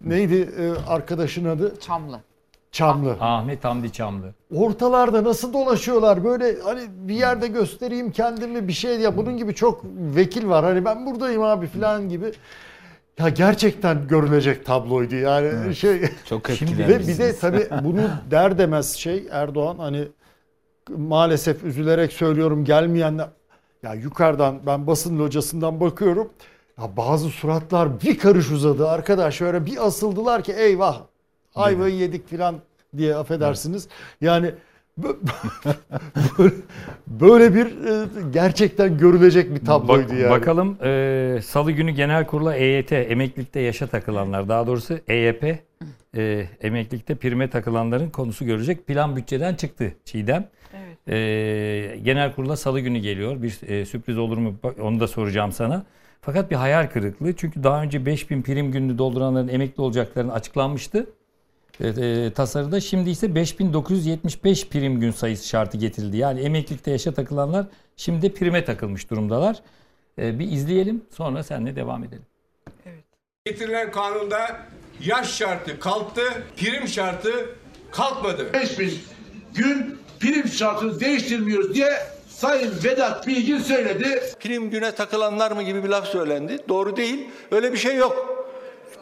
neydi 0.00 0.48
e, 0.58 0.90
arkadaşın 0.90 1.44
adı? 1.44 1.80
Çamlı. 1.80 2.20
Çamlı. 2.72 3.16
Ahmet 3.20 3.64
Hamdi 3.64 3.92
Çamlı. 3.92 4.26
Ortalarda 4.54 5.24
nasıl 5.24 5.52
dolaşıyorlar 5.52 6.24
böyle 6.24 6.56
hani 6.64 6.80
bir 6.90 7.14
yerde 7.14 7.46
göstereyim 7.48 8.10
kendimi 8.10 8.68
bir 8.68 8.72
şey 8.72 9.00
ya 9.00 9.16
bunun 9.16 9.36
gibi 9.36 9.54
çok 9.54 9.84
vekil 10.16 10.48
var. 10.48 10.64
Hani 10.64 10.84
ben 10.84 11.06
buradayım 11.06 11.42
abi 11.42 11.66
falan 11.66 12.08
gibi. 12.08 12.32
Ya 13.18 13.28
gerçekten 13.28 14.08
görülecek 14.08 14.66
tabloydu 14.66 15.14
yani 15.14 15.76
şey. 15.76 16.02
Çok 16.28 16.50
Ve 16.50 16.52
bir 16.52 16.60
de 16.78 16.82
etkilenmişsiniz. 16.84 17.40
tabii 17.40 17.68
bunu 17.84 18.10
der 18.30 18.58
demez 18.58 18.96
şey 18.96 19.26
Erdoğan 19.30 19.78
hani 19.78 20.08
maalesef 20.88 21.64
üzülerek 21.64 22.12
söylüyorum 22.12 22.64
gelmeyenler 22.64 23.28
ya 23.82 23.94
yukarıdan 23.94 24.60
ben 24.66 24.86
basın 24.86 25.18
locasından 25.18 25.80
bakıyorum 25.80 26.30
ya 26.80 26.96
bazı 26.96 27.28
suratlar 27.28 28.00
bir 28.00 28.18
karış 28.18 28.50
uzadı 28.50 28.88
arkadaş 28.88 29.34
şöyle 29.34 29.66
bir 29.66 29.86
asıldılar 29.86 30.42
ki 30.42 30.52
eyvah 30.52 31.00
ayvayı 31.54 31.94
yedik 31.94 32.28
filan 32.28 32.56
diye 32.96 33.16
affedersiniz. 33.16 33.88
Yani 34.20 34.54
böyle- 37.08 37.54
bir 37.54 37.66
e, 37.66 38.06
gerçekten 38.32 38.98
görülecek 38.98 39.54
bir 39.54 39.64
tabloydu 39.64 40.08
Bak- 40.12 40.18
yani. 40.18 40.30
Bakalım 40.30 40.78
e, 40.84 41.40
Salı 41.44 41.72
günü 41.72 41.90
genel 41.90 42.26
kurula 42.26 42.54
EYT, 42.56 42.92
emeklilikte 42.92 43.60
yaşa 43.60 43.86
takılanlar, 43.86 44.48
daha 44.48 44.66
doğrusu 44.66 44.98
EYP, 45.08 45.58
e, 46.16 46.46
emeklilikte 46.60 47.14
prime 47.14 47.50
takılanların 47.50 48.10
konusu 48.10 48.44
görecek. 48.44 48.86
Plan 48.86 49.16
bütçeden 49.16 49.54
çıktı 49.54 49.92
Çiğdem. 50.04 50.48
Evet. 50.74 50.98
E, 51.08 51.98
genel 52.02 52.34
kurula 52.34 52.56
Salı 52.56 52.80
günü 52.80 52.98
geliyor. 52.98 53.42
Bir 53.42 53.68
e, 53.68 53.84
sürpriz 53.86 54.18
olur 54.18 54.38
mu 54.38 54.54
onu 54.80 55.00
da 55.00 55.08
soracağım 55.08 55.52
sana. 55.52 55.86
Fakat 56.20 56.50
bir 56.50 56.56
hayal 56.56 56.86
kırıklığı. 56.86 57.32
Çünkü 57.36 57.62
daha 57.62 57.82
önce 57.82 58.06
5000 58.06 58.42
prim 58.42 58.72
gününü 58.72 58.98
dolduranların 58.98 59.48
emekli 59.48 59.80
olacaklarını 59.82 60.32
açıklanmıştı. 60.32 61.06
E, 61.80 61.88
e, 61.88 62.32
tasarıda 62.32 62.80
şimdi 62.80 63.10
ise 63.10 63.34
5975 63.34 64.68
prim 64.68 65.00
gün 65.00 65.10
sayısı 65.10 65.48
şartı 65.48 65.76
getirildi. 65.76 66.16
Yani 66.16 66.40
emeklilikte 66.40 66.90
yaşa 66.90 67.14
takılanlar 67.14 67.66
şimdi 67.96 68.34
prime 68.34 68.64
takılmış 68.64 69.10
durumdalar. 69.10 69.62
E, 70.18 70.38
bir 70.38 70.52
izleyelim 70.52 71.04
sonra 71.10 71.42
seninle 71.42 71.76
devam 71.76 72.04
edelim. 72.04 72.26
Getirilen 73.44 73.92
kanunda 73.92 74.56
yaş 75.00 75.34
şartı 75.34 75.80
kalktı, 75.80 76.22
prim 76.56 76.88
şartı 76.88 77.30
kalkmadı. 77.90 78.52
5000 78.52 78.92
gün 79.54 79.98
prim 80.20 80.48
şartını 80.48 81.00
değiştirmiyoruz 81.00 81.74
diye 81.74 81.92
Sayın 82.28 82.74
Vedat 82.84 83.26
Bilgin 83.26 83.58
söyledi. 83.58 84.22
Prim 84.40 84.70
güne 84.70 84.94
takılanlar 84.94 85.52
mı 85.52 85.62
gibi 85.62 85.84
bir 85.84 85.88
laf 85.88 86.06
söylendi. 86.06 86.58
Doğru 86.68 86.96
değil. 86.96 87.28
Öyle 87.50 87.72
bir 87.72 87.78
şey 87.78 87.96
yok. 87.96 88.37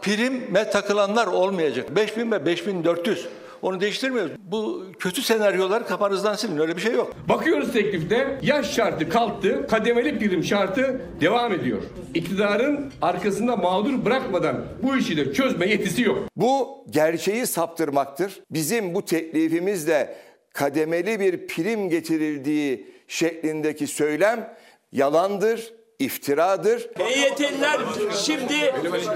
Prime 0.02 0.70
takılanlar 0.70 1.26
olmayacak. 1.26 1.96
5000 1.96 2.32
ve 2.32 2.46
5400. 2.46 3.26
Onu 3.62 3.80
değiştirmiyoruz. 3.80 4.32
Bu 4.38 4.84
kötü 4.98 5.22
senaryolar 5.22 5.86
kafanızdan 5.88 6.34
silin. 6.34 6.58
Öyle 6.58 6.76
bir 6.76 6.80
şey 6.80 6.92
yok. 6.94 7.12
Bakıyoruz 7.28 7.72
teklifte 7.72 8.38
yaş 8.42 8.74
şartı 8.74 9.08
kalktı, 9.08 9.66
kademeli 9.70 10.18
prim 10.18 10.44
şartı 10.44 11.00
devam 11.20 11.52
ediyor. 11.52 11.82
İktidarın 12.14 12.92
arkasında 13.02 13.56
mağdur 13.56 14.04
bırakmadan 14.04 14.64
bu 14.82 14.96
işi 14.96 15.16
de 15.16 15.32
çözme 15.32 15.66
yetisi 15.66 16.02
yok. 16.02 16.18
Bu 16.36 16.84
gerçeği 16.90 17.46
saptırmaktır. 17.46 18.40
Bizim 18.50 18.94
bu 18.94 19.04
teklifimizle 19.04 20.16
kademeli 20.52 21.20
bir 21.20 21.46
prim 21.46 21.88
getirildiği 21.88 22.86
şeklindeki 23.08 23.86
söylem 23.86 24.54
yalandır, 24.92 25.72
iftiradır. 25.98 26.88
EYT'liler 26.98 27.80
şimdi 28.24 28.54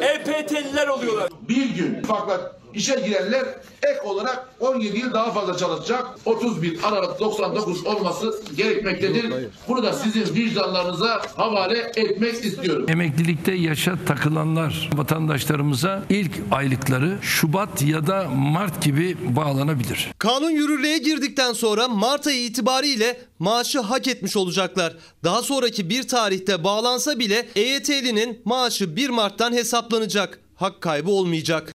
EPT'liler 0.01 0.89
oluyorlar. 0.89 1.31
Bir 1.49 1.75
gün 1.75 2.03
farkla 2.03 2.60
işe 2.75 2.95
girenler 2.95 3.45
ek 3.83 4.01
olarak 4.05 4.49
17 4.61 4.99
yıl 4.99 5.13
daha 5.13 5.33
fazla 5.33 5.57
çalışacak. 5.57 6.07
31 6.25 6.79
Aralık 6.83 7.21
99 7.21 7.87
olması 7.87 8.43
gerekmektedir. 8.57 9.35
Bunu 9.69 9.83
da 9.83 9.93
sizin 9.93 10.35
vicdanlarınıza 10.35 11.23
havale 11.37 11.79
etmek 11.97 12.45
istiyorum. 12.45 12.87
Emeklilikte 12.89 13.53
yaşa 13.53 13.99
takılanlar 14.07 14.91
vatandaşlarımıza 14.93 16.03
ilk 16.11 16.33
aylıkları 16.53 17.19
Şubat 17.23 17.83
ya 17.83 18.07
da 18.07 18.29
Mart 18.29 18.83
gibi 18.83 19.17
bağlanabilir. 19.37 20.09
Kanun 20.19 20.51
yürürlüğe 20.51 20.99
girdikten 20.99 21.53
sonra 21.53 21.89
Mart 21.89 22.27
ayı 22.27 22.45
itibariyle 22.45 23.21
maaşı 23.39 23.81
hak 23.81 24.09
etmiş 24.09 24.37
olacaklar. 24.37 24.97
Daha 25.25 25.43
sonraki 25.43 25.91
bir 25.91 26.09
tarihte 26.09 26.65
bağlansa 26.65 27.19
bile 27.19 27.49
EYT'linin 27.57 28.43
maaşı 28.45 28.97
1 28.97 29.11
Mart'tan 29.11 29.53
hesaplanacak. 29.53 30.41
Hak 30.55 30.81
kaybı 30.81 31.11
olmayacak. 31.11 31.73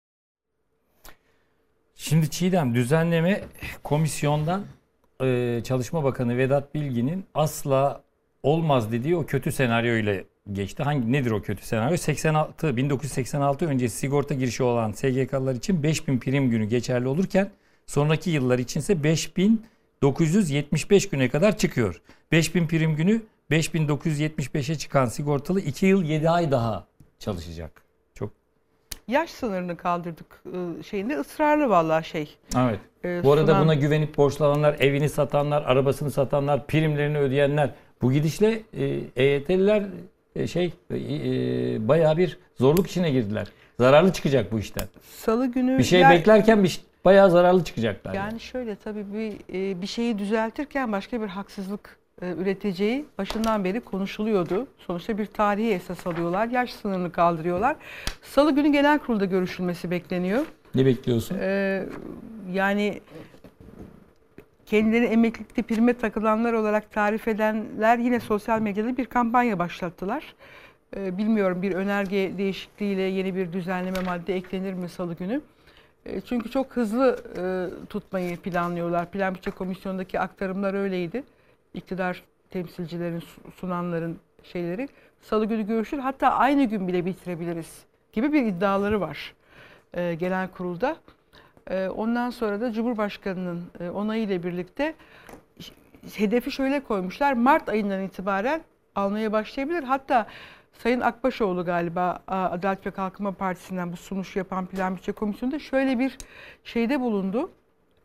Şimdi 2.03 2.29
Çiğdem 2.29 2.75
düzenleme 2.75 3.41
komisyondan 3.83 4.65
e, 5.23 5.61
Çalışma 5.63 6.03
Bakanı 6.03 6.37
Vedat 6.37 6.75
Bilgin'in 6.75 7.25
asla 7.33 8.01
olmaz 8.43 8.91
dediği 8.91 9.15
o 9.15 9.25
kötü 9.25 9.51
senaryo 9.51 9.95
ile 9.95 10.25
geçti. 10.51 10.83
Hangi 10.83 11.11
nedir 11.11 11.31
o 11.31 11.41
kötü 11.41 11.65
senaryo? 11.65 11.97
86 11.97 12.77
1986 12.77 13.65
öncesi 13.65 13.97
sigorta 13.97 14.33
girişi 14.33 14.63
olan 14.63 14.91
SGK'lılar 14.91 15.55
için 15.55 15.83
5000 15.83 16.19
prim 16.19 16.49
günü 16.49 16.65
geçerli 16.65 17.07
olurken 17.07 17.49
sonraki 17.87 18.29
yıllar 18.29 18.59
içinse 18.59 19.03
5975 19.03 21.09
güne 21.09 21.29
kadar 21.29 21.57
çıkıyor. 21.57 22.01
5000 22.31 22.67
prim 22.67 22.95
günü 22.95 23.21
5975'e 23.51 24.75
çıkan 24.75 25.05
sigortalı 25.05 25.61
2 25.61 25.85
yıl 25.85 26.03
7 26.03 26.29
ay 26.29 26.51
daha 26.51 26.87
çalışacak. 27.19 27.90
Yaş 29.11 29.29
sınırını 29.29 29.77
kaldırdık 29.77 30.43
e, 30.79 30.83
şeyinde 30.83 31.17
ısrarlı 31.19 31.69
vallahi 31.69 32.07
şey. 32.07 32.37
Evet. 32.57 32.79
e, 33.05 33.23
Bu 33.23 33.31
arada 33.33 33.51
sunan- 33.51 33.63
buna 33.63 33.73
güvenip 33.73 34.17
borçlananlar, 34.17 34.75
evini 34.79 35.09
satanlar, 35.09 35.61
arabasını 35.63 36.11
satanlar, 36.11 36.67
primlerini 36.67 37.17
ödeyenler 37.17 37.69
bu 38.01 38.11
gidişle 38.11 38.61
e, 38.73 38.99
EYT'liler 39.15 39.83
e, 40.35 40.47
şey 40.47 40.65
e, 40.65 40.95
e, 40.95 41.87
bayağı 41.87 42.17
bir 42.17 42.39
zorluk 42.55 42.87
içine 42.87 43.11
girdiler. 43.11 43.47
Zararlı 43.79 44.13
çıkacak 44.13 44.51
bu 44.51 44.59
işten. 44.59 44.87
Salı 45.01 45.45
günü 45.47 45.77
Bir 45.77 45.83
şey 45.83 45.99
ya- 45.99 46.09
beklerken 46.09 46.63
bir 46.63 46.81
bayağı 47.05 47.31
zararlı 47.31 47.63
çıkacaklar. 47.63 48.13
Yani 48.13 48.39
şöyle 48.39 48.75
tabii 48.75 49.05
bir 49.13 49.33
bir 49.81 49.87
şeyi 49.87 50.19
düzeltirken 50.19 50.91
başka 50.91 51.21
bir 51.21 51.27
haksızlık 51.27 51.97
e, 52.21 52.31
üreteceği 52.37 53.05
başından 53.17 53.63
beri 53.63 53.79
konuşuluyordu. 53.79 54.67
Sonuçta 54.77 55.17
bir 55.17 55.25
tarihi 55.25 55.73
esas 55.73 56.07
alıyorlar. 56.07 56.47
Yaş 56.47 56.73
sınırını 56.73 57.11
kaldırıyorlar. 57.11 57.75
Salı 58.21 58.55
günü 58.55 58.71
genel 58.71 58.99
kurulda 58.99 59.25
görüşülmesi 59.25 59.91
bekleniyor. 59.91 60.45
Ne 60.75 60.85
bekliyorsun? 60.85 61.37
Ee, 61.41 61.85
yani 62.51 63.01
kendileri 64.65 65.05
emeklilikte 65.05 65.61
prime 65.61 65.93
takılanlar 65.93 66.53
olarak 66.53 66.91
tarif 66.91 67.27
edenler 67.27 67.97
yine 67.97 68.19
sosyal 68.19 68.61
medyada 68.61 68.97
bir 68.97 69.05
kampanya 69.05 69.59
başlattılar. 69.59 70.35
Ee, 70.95 71.17
bilmiyorum 71.17 71.61
bir 71.61 71.71
önerge 71.71 72.37
değişikliğiyle 72.37 73.01
yeni 73.01 73.35
bir 73.35 73.53
düzenleme 73.53 73.99
madde 74.05 74.35
eklenir 74.35 74.73
mi 74.73 74.89
salı 74.89 75.13
günü? 75.13 75.41
Ee, 76.05 76.21
çünkü 76.21 76.51
çok 76.51 76.71
hızlı 76.71 77.17
e, 77.37 77.43
tutmayı 77.89 78.37
planlıyorlar. 78.37 79.11
Plan 79.11 79.35
Bütçe 79.35 79.51
Komisyonu'ndaki 79.51 80.19
aktarımlar 80.19 80.73
öyleydi. 80.73 81.23
İktidar 81.73 82.23
temsilcilerin, 82.49 83.19
su- 83.19 83.51
sunanların 83.55 84.19
şeyleri. 84.43 84.87
Salı 85.21 85.45
günü 85.45 85.67
görüşür 85.67 85.99
hatta 85.99 86.29
aynı 86.29 86.63
gün 86.63 86.87
bile 86.87 87.05
bitirebiliriz 87.05 87.85
gibi 88.13 88.33
bir 88.33 88.45
iddiaları 88.45 89.01
var 89.01 89.33
e, 89.93 90.15
genel 90.15 90.47
kurulda. 90.51 90.97
E, 91.69 91.87
ondan 91.87 92.29
sonra 92.29 92.61
da 92.61 92.71
Cumhurbaşkanı'nın 92.73 93.63
e, 93.79 93.89
onayıyla 93.89 94.43
birlikte 94.43 94.93
ş- 95.59 95.73
hedefi 96.15 96.51
şöyle 96.51 96.79
koymuşlar. 96.79 97.33
Mart 97.33 97.69
ayından 97.69 98.01
itibaren 98.03 98.61
almaya 98.95 99.31
başlayabilir. 99.31 99.83
Hatta 99.83 100.27
Sayın 100.73 101.01
Akbaşoğlu 101.01 101.65
galiba 101.65 102.23
Adalet 102.27 102.85
ve 102.85 102.91
Kalkınma 102.91 103.31
Partisi'nden 103.31 103.91
bu 103.91 103.97
sunuşu 103.97 104.39
yapan 104.39 104.65
Plan 104.65 104.95
Bütçe 104.95 105.11
Komisyonu'nda 105.11 105.59
şöyle 105.59 105.99
bir 105.99 106.17
şeyde 106.63 106.99
bulundu. 106.99 107.51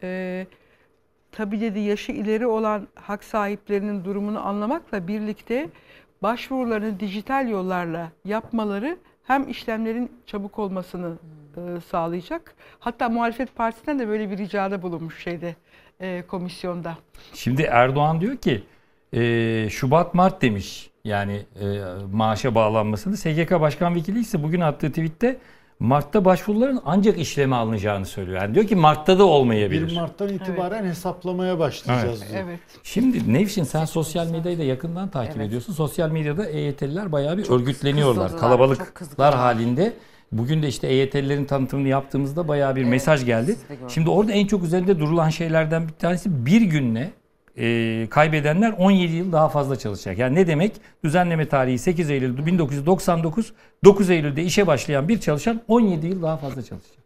E, 0.02 0.46
tabii 1.32 1.60
dedi 1.60 1.78
yaşı 1.80 2.12
ileri 2.12 2.46
olan 2.46 2.88
hak 2.94 3.24
sahiplerinin 3.24 4.04
durumunu 4.04 4.46
anlamakla 4.46 5.08
birlikte 5.08 5.68
başvurularını 6.22 7.00
dijital 7.00 7.48
yollarla 7.48 8.12
yapmaları 8.24 8.96
hem 9.24 9.48
işlemlerin 9.48 10.12
çabuk 10.26 10.58
olmasını 10.58 11.12
e, 11.56 11.80
sağlayacak. 11.90 12.54
Hatta 12.78 13.08
muhalefet 13.08 13.56
partisinden 13.56 13.98
de 13.98 14.08
böyle 14.08 14.30
bir 14.30 14.38
ricada 14.38 14.82
bulunmuş 14.82 15.22
şeyde 15.22 15.54
e, 16.00 16.22
komisyonda. 16.28 16.98
Şimdi 17.34 17.62
Erdoğan 17.62 18.20
diyor 18.20 18.36
ki 18.36 18.62
e, 19.12 19.70
Şubat 19.70 20.14
Mart 20.14 20.42
demiş 20.42 20.90
yani 21.04 21.42
e, 21.60 21.66
maaşa 22.12 22.54
bağlanmasını. 22.54 23.16
SGK 23.16 23.50
Başkan 23.50 23.94
Vekili 23.94 24.18
ise 24.18 24.42
bugün 24.42 24.60
attığı 24.60 24.88
tweette 24.88 25.36
Mart'ta 25.80 26.24
başvuruların 26.24 26.80
ancak 26.84 27.18
işleme 27.18 27.56
alınacağını 27.56 28.06
söylüyor. 28.06 28.42
Yani 28.42 28.54
diyor 28.54 28.66
ki 28.66 28.76
Mart'ta 28.76 29.18
da 29.18 29.24
olmayabilir. 29.24 29.88
1 29.88 29.94
Mart'tan 29.96 30.28
itibaren 30.28 30.84
hesaplamaya 30.84 31.58
başlayacağız 31.58 32.20
Evet. 32.22 32.32
diyor. 32.32 32.44
Evet. 32.48 32.60
Şimdi 32.82 33.32
Nevşin 33.32 33.64
sen 33.64 33.84
sosyal 33.84 34.30
medyayı 34.30 34.58
da 34.58 34.62
yakından 34.62 35.08
takip 35.08 35.40
ediyorsun. 35.40 35.72
Sosyal 35.72 36.10
medyada 36.10 36.46
EYT'liler 36.46 37.12
bayağı 37.12 37.38
bir 37.38 37.50
örgütleniyorlar. 37.50 38.14
kızdılar, 38.14 38.30
çok 38.30 38.40
Kalabalıklar 38.40 39.34
halinde. 39.34 39.92
Bugün 40.32 40.62
de 40.62 40.68
işte 40.68 40.86
EYT'lilerin 40.86 41.44
tanıtımını 41.44 41.88
yaptığımızda 41.88 42.48
bayağı 42.48 42.76
bir 42.76 42.84
mesaj 42.84 43.24
geldi. 43.24 43.56
Şimdi 43.88 44.10
orada 44.10 44.32
en 44.32 44.46
çok 44.46 44.64
üzerinde 44.64 45.00
durulan 45.00 45.30
şeylerden 45.30 45.88
bir 45.88 45.92
tanesi 45.92 46.46
bir 46.46 46.60
günle 46.60 47.10
e, 47.58 48.06
kaybedenler 48.10 48.72
17 48.78 49.12
yıl 49.16 49.32
daha 49.32 49.48
fazla 49.48 49.76
çalışacak. 49.78 50.18
Yani 50.18 50.34
ne 50.34 50.46
demek? 50.46 50.72
Düzenleme 51.04 51.48
tarihi 51.48 51.78
8 51.78 52.10
Eylül 52.10 52.46
1999, 52.46 53.52
9 53.84 54.10
Eylül'de 54.10 54.42
işe 54.42 54.66
başlayan 54.66 55.08
bir 55.08 55.20
çalışan 55.20 55.60
17 55.68 56.06
yıl 56.06 56.22
daha 56.22 56.36
fazla 56.36 56.62
çalışacak. 56.62 56.96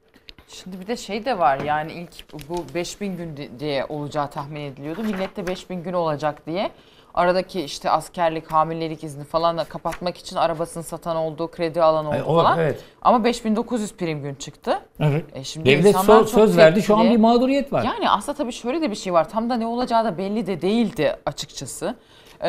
Şimdi 0.49 0.81
bir 0.81 0.87
de 0.87 0.97
şey 0.97 1.25
de 1.25 1.39
var 1.39 1.61
yani 1.61 1.93
ilk 1.93 2.49
bu 2.49 2.65
5000 2.75 3.17
gün 3.17 3.37
di- 3.37 3.51
diye 3.61 3.85
olacağı 3.89 4.31
tahmin 4.31 4.61
ediliyordu. 4.61 5.03
Millette 5.03 5.47
5000 5.47 5.83
gün 5.83 5.93
olacak 5.93 6.47
diye. 6.47 6.71
Aradaki 7.15 7.61
işte 7.61 7.91
askerlik, 7.91 8.53
hamilelik 8.53 9.05
izni 9.05 9.25
falan 9.25 9.59
da 9.59 9.65
kapatmak 9.65 10.17
için 10.17 10.37
arabasını 10.37 10.83
satan 10.83 11.17
oldu, 11.17 11.51
kredi 11.51 11.83
alan 11.83 12.07
oldu 12.07 12.15
Ay, 12.15 12.23
o, 12.23 12.25
falan. 12.37 12.59
evet. 12.59 12.81
Ama 13.03 13.25
5900 13.25 13.93
prim 13.95 14.23
gün 14.23 14.35
çıktı. 14.35 14.79
Evet. 15.01 15.25
E 15.35 15.45
şimdi 15.45 15.67
Devlet 15.71 15.87
insanlar 15.87 16.19
söz, 16.21 16.31
söz 16.31 16.57
verdi 16.57 16.83
şu 16.83 16.95
an 16.95 17.01
tepkili. 17.01 17.17
bir 17.17 17.21
mağduriyet 17.23 17.73
var. 17.73 17.83
Yani 17.85 18.11
aslında 18.11 18.39
tabii 18.39 18.53
şöyle 18.53 18.83
de 18.83 18.91
bir 18.91 18.97
şey 18.97 19.13
var. 19.13 19.29
Tam 19.31 19.51
da 19.51 19.57
ne 19.57 19.67
olacağı 19.67 20.05
da 20.05 20.19
belli 20.19 20.47
de 20.47 20.61
değildi 20.63 21.17
açıkçası. 21.27 21.95
Ee, 22.43 22.49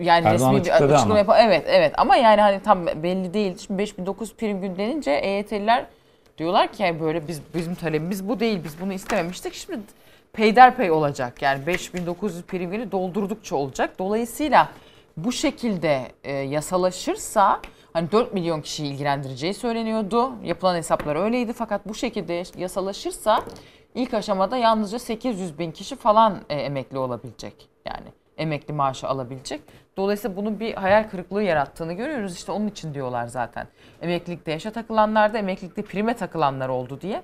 yani 0.00 0.26
Erdoğan 0.26 0.32
resmi 0.54 0.64
bir 0.64 0.70
açıklama 0.70 1.02
ama. 1.02 1.18
yap- 1.18 1.36
Evet 1.38 1.64
evet 1.68 1.92
ama 1.98 2.16
yani 2.16 2.40
hani 2.40 2.60
tam 2.62 2.86
belli 2.86 3.34
değil. 3.34 3.58
Şimdi 3.66 3.78
5900 3.78 4.34
prim 4.34 4.60
gün 4.60 4.76
denince 4.76 5.10
EYT'liler 5.10 5.84
diyorlar 6.38 6.72
ki 6.72 6.82
yani 6.82 7.00
böyle 7.00 7.28
biz 7.28 7.40
bizim 7.54 7.74
talebimiz 7.74 8.28
bu 8.28 8.40
değil. 8.40 8.60
Biz 8.64 8.80
bunu 8.80 8.92
istememiştik. 8.92 9.54
Şimdi 9.54 9.78
peyderpey 10.32 10.90
olacak. 10.90 11.42
Yani 11.42 11.66
5900 11.66 12.42
prim 12.42 12.70
günü 12.70 12.92
doldurdukça 12.92 13.56
olacak. 13.56 13.98
Dolayısıyla 13.98 14.68
bu 15.16 15.32
şekilde 15.32 16.12
e, 16.24 16.32
yasalaşırsa 16.32 17.60
hani 17.92 18.12
4 18.12 18.34
milyon 18.34 18.60
kişiyi 18.60 18.92
ilgilendireceği 18.92 19.54
söyleniyordu. 19.54 20.32
Yapılan 20.44 20.76
hesaplar 20.76 21.16
öyleydi 21.16 21.52
fakat 21.52 21.88
bu 21.88 21.94
şekilde 21.94 22.42
yasalaşırsa 22.58 23.44
ilk 23.94 24.14
aşamada 24.14 24.56
yalnızca 24.56 24.98
800 24.98 25.58
bin 25.58 25.70
kişi 25.70 25.96
falan 25.96 26.40
e, 26.50 26.54
emekli 26.54 26.98
olabilecek. 26.98 27.68
Yani 27.84 28.06
emekli 28.38 28.74
maaşı 28.74 29.08
alabilecek. 29.08 29.60
Dolayısıyla 29.96 30.36
bunun 30.36 30.60
bir 30.60 30.74
hayal 30.74 31.08
kırıklığı 31.08 31.42
yarattığını 31.42 31.92
görüyoruz. 31.92 32.34
İşte 32.34 32.52
onun 32.52 32.68
için 32.68 32.94
diyorlar 32.94 33.26
zaten. 33.26 33.66
Emeklilikte 34.02 34.52
yaşa 34.52 34.70
takılanlar 34.70 35.34
da 35.34 35.38
emeklilikte 35.38 35.82
prime 35.82 36.16
takılanlar 36.16 36.68
oldu 36.68 37.00
diye. 37.00 37.22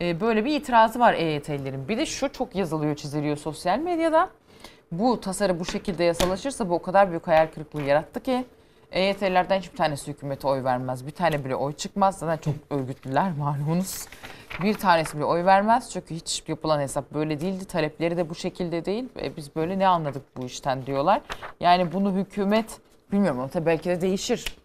E, 0.00 0.20
böyle 0.20 0.44
bir 0.44 0.56
itirazı 0.56 1.00
var 1.00 1.14
EYT'lilerin. 1.14 1.88
Bir 1.88 1.98
de 1.98 2.06
şu 2.06 2.32
çok 2.32 2.54
yazılıyor 2.54 2.96
çiziliyor 2.96 3.36
sosyal 3.36 3.78
medyada. 3.78 4.28
Bu 4.92 5.20
tasarı 5.20 5.60
bu 5.60 5.64
şekilde 5.64 6.04
yasalaşırsa 6.04 6.68
bu 6.68 6.74
o 6.74 6.82
kadar 6.82 7.10
büyük 7.10 7.26
hayal 7.26 7.46
kırıklığı 7.54 7.82
yarattı 7.82 8.22
ki 8.22 8.44
EYT'lilerden 8.92 9.58
hiçbir 9.60 9.76
tanesi 9.76 10.12
hükümete 10.12 10.48
oy 10.48 10.64
vermez. 10.64 11.06
Bir 11.06 11.10
tane 11.10 11.44
bile 11.44 11.56
oy 11.56 11.72
çıkmaz. 11.72 12.18
Zaten 12.18 12.36
çok 12.52 12.54
örgütlüler 12.78 13.32
malumunuz. 13.38 14.06
Bir 14.62 14.74
tanesi 14.74 15.16
bile 15.16 15.24
oy 15.24 15.44
vermez. 15.44 15.90
Çünkü 15.92 16.14
hiç 16.14 16.42
yapılan 16.48 16.80
hesap 16.80 17.14
böyle 17.14 17.40
değildi. 17.40 17.64
Talepleri 17.64 18.16
de 18.16 18.30
bu 18.30 18.34
şekilde 18.34 18.84
değil. 18.84 19.04
E, 19.22 19.36
biz 19.36 19.56
böyle 19.56 19.78
ne 19.78 19.88
anladık 19.88 20.22
bu 20.36 20.46
işten 20.46 20.86
diyorlar. 20.86 21.20
Yani 21.60 21.92
bunu 21.92 22.12
hükümet 22.12 22.78
bilmiyorum 23.12 23.40
ama 23.40 23.48
tabii 23.48 23.66
belki 23.66 23.88
de 23.88 24.00
değişir 24.00 24.56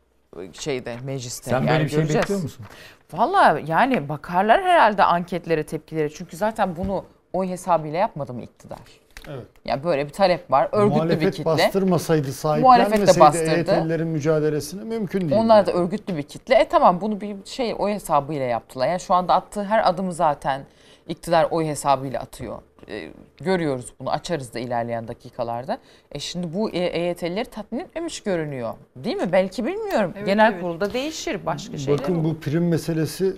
şeyde 0.53 0.97
mecliste. 1.03 1.49
Sen 1.49 1.57
yani 1.57 1.69
böyle 1.69 1.83
bir 1.83 1.89
şey 1.89 1.99
göreceğiz. 1.99 2.23
bekliyor 2.23 2.41
musun? 2.41 2.65
Valla 3.13 3.59
yani 3.67 4.09
bakarlar 4.09 4.63
herhalde 4.63 5.03
anketlere, 5.03 5.63
tepkilere. 5.63 6.09
Çünkü 6.09 6.37
zaten 6.37 6.75
bunu 6.75 7.05
oy 7.33 7.47
hesabıyla 7.47 7.99
yapmadı 7.99 8.33
mı 8.33 8.41
iktidar? 8.41 8.79
Evet. 9.27 9.47
Ya 9.65 9.83
böyle 9.83 10.05
bir 10.07 10.13
talep 10.13 10.51
var. 10.51 10.69
Örgütlü 10.71 10.95
Muhalefet 10.95 11.21
bir 11.21 11.31
kitle. 11.31 11.45
bastırmasaydı, 11.45 12.31
sahiplenmeseydi. 12.33 13.37
EYT'lilerin 13.37 14.07
mücadelesini 14.07 14.83
mümkün 14.83 15.21
değil. 15.29 15.41
Onlar 15.41 15.65
da 15.65 15.71
örgütlü 15.71 16.17
bir 16.17 16.23
kitle. 16.23 16.55
E 16.55 16.69
tamam 16.69 17.01
bunu 17.01 17.21
bir 17.21 17.35
şey 17.45 17.75
oy 17.79 17.93
hesabıyla 17.93 18.45
yaptılar. 18.45 18.87
Yani 18.87 18.99
şu 18.99 19.13
anda 19.13 19.33
attığı 19.33 19.63
her 19.63 19.89
adımı 19.89 20.13
zaten 20.13 20.65
iktidar 21.07 21.47
oy 21.51 21.65
hesabıyla 21.65 22.19
atıyor. 22.19 22.57
E, 22.87 23.09
görüyoruz 23.41 23.93
bunu 23.99 24.09
açarız 24.11 24.53
da 24.53 24.59
ilerleyen 24.59 25.07
dakikalarda. 25.07 25.77
E 26.11 26.19
şimdi 26.19 26.53
bu 26.53 26.69
e- 26.69 26.77
EYT'lileri 26.79 27.49
tatmin 27.49 27.79
etmemiş 27.79 28.21
görünüyor. 28.23 28.73
Değil 28.95 29.15
mi? 29.15 29.31
Belki 29.31 29.65
bilmiyorum. 29.65 30.13
Evet, 30.15 30.25
Genel 30.25 30.51
evet. 30.51 30.61
kurulda 30.61 30.93
değişir 30.93 31.45
başka 31.45 31.77
şeyler 31.77 31.99
Bakın 32.01 32.15
olur. 32.15 32.23
bu 32.23 32.39
prim 32.39 32.67
meselesi 32.67 33.33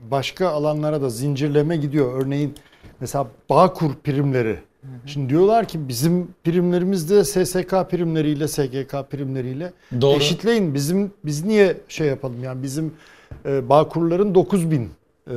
başka 0.00 0.48
alanlara 0.48 1.02
da 1.02 1.10
zincirleme 1.10 1.76
gidiyor. 1.76 2.24
Örneğin 2.24 2.54
mesela 3.00 3.26
Bağkur 3.50 3.94
primleri. 3.94 4.58
Şimdi 5.06 5.28
diyorlar 5.28 5.68
ki 5.68 5.88
bizim 5.88 6.34
primlerimiz 6.44 7.10
de 7.10 7.24
SSK 7.24 7.70
primleriyle 7.90 8.48
SGK 8.48 9.10
primleriyle 9.10 9.72
Doğru. 10.00 10.16
eşitleyin. 10.16 10.74
Bizim 10.74 11.12
biz 11.24 11.44
niye 11.44 11.76
şey 11.88 12.06
yapalım 12.06 12.44
yani 12.44 12.62
bizim 12.62 12.94
e, 13.46 13.68
Bağkurların 13.68 14.34
9000 14.34 14.80
e, 14.80 15.32
e, 15.32 15.34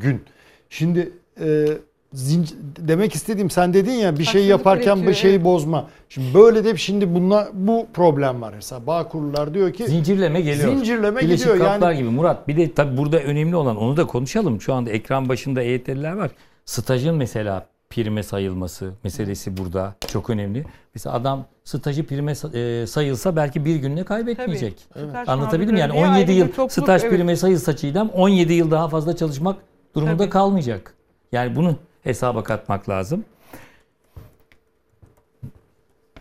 gün. 0.00 0.22
Şimdi 0.70 1.12
e, 1.40 1.68
zinc- 2.14 2.54
demek 2.78 3.14
istediğim 3.14 3.50
sen 3.50 3.74
dedin 3.74 3.92
ya 3.92 4.18
bir 4.18 4.24
şey 4.24 4.46
yaparken 4.46 5.06
bir 5.06 5.14
şeyi 5.14 5.34
evet. 5.34 5.44
bozma. 5.44 5.88
Şimdi 6.08 6.34
böyle 6.34 6.64
de 6.64 6.76
şimdi 6.76 7.14
bunlar 7.14 7.48
bu 7.52 7.86
problem 7.94 8.42
var 8.42 8.52
mesela. 8.54 8.86
Bağkurlar 8.86 9.54
diyor 9.54 9.72
ki 9.72 9.86
Zincirleme 9.86 10.40
geliyor. 10.40 10.68
Zincirleme 10.68 11.20
Birleşik 11.20 11.38
gidiyor 11.38 11.58
Kaplar 11.58 11.90
yani. 11.90 11.98
gibi 11.98 12.10
Murat. 12.10 12.48
Bir 12.48 12.56
de 12.56 12.74
tabii 12.74 12.96
burada 12.96 13.18
önemli 13.20 13.56
olan 13.56 13.76
onu 13.76 13.96
da 13.96 14.06
konuşalım. 14.06 14.60
Şu 14.60 14.74
anda 14.74 14.90
ekran 14.90 15.28
başında 15.28 15.62
EYT'liler 15.62 16.12
var. 16.12 16.30
Stajın 16.64 17.16
mesela 17.16 17.66
prime 17.90 18.22
sayılması 18.22 18.92
meselesi 19.04 19.56
burada 19.56 19.94
çok 20.08 20.30
önemli. 20.30 20.64
Mesela 20.94 21.16
adam 21.16 21.44
stajı 21.64 22.06
prime 22.06 22.32
e, 22.32 22.86
sayılsa 22.86 23.36
belki 23.36 23.64
bir 23.64 23.76
gününe 23.76 24.04
kaybetmeyecek. 24.04 24.78
Tabii. 24.94 25.08
Staj 25.08 25.28
Anlatabildim 25.28 25.76
yani 25.76 25.92
mağdurları 25.92 26.12
diye 26.12 26.16
17 26.16 26.30
ayrı 26.30 26.38
yıl 26.40 26.48
topluluk, 26.48 26.72
staj 26.72 27.02
evet. 27.04 27.12
prime 27.12 27.36
sayılsa 27.36 27.76
Çiğdem 27.76 28.08
17 28.08 28.52
yıl 28.52 28.70
daha 28.70 28.88
fazla 28.88 29.16
çalışmak 29.16 29.56
durumunda 29.94 30.16
Tabii. 30.16 30.30
kalmayacak. 30.30 30.94
Yani 31.32 31.56
bunu 31.56 31.76
hesaba 32.02 32.44
katmak 32.44 32.88
lazım. 32.88 33.24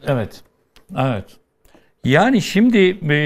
Evet. 0.08 0.42
Evet. 0.98 1.38
Yani 2.04 2.42
şimdi 2.42 2.78
e, 3.10 3.18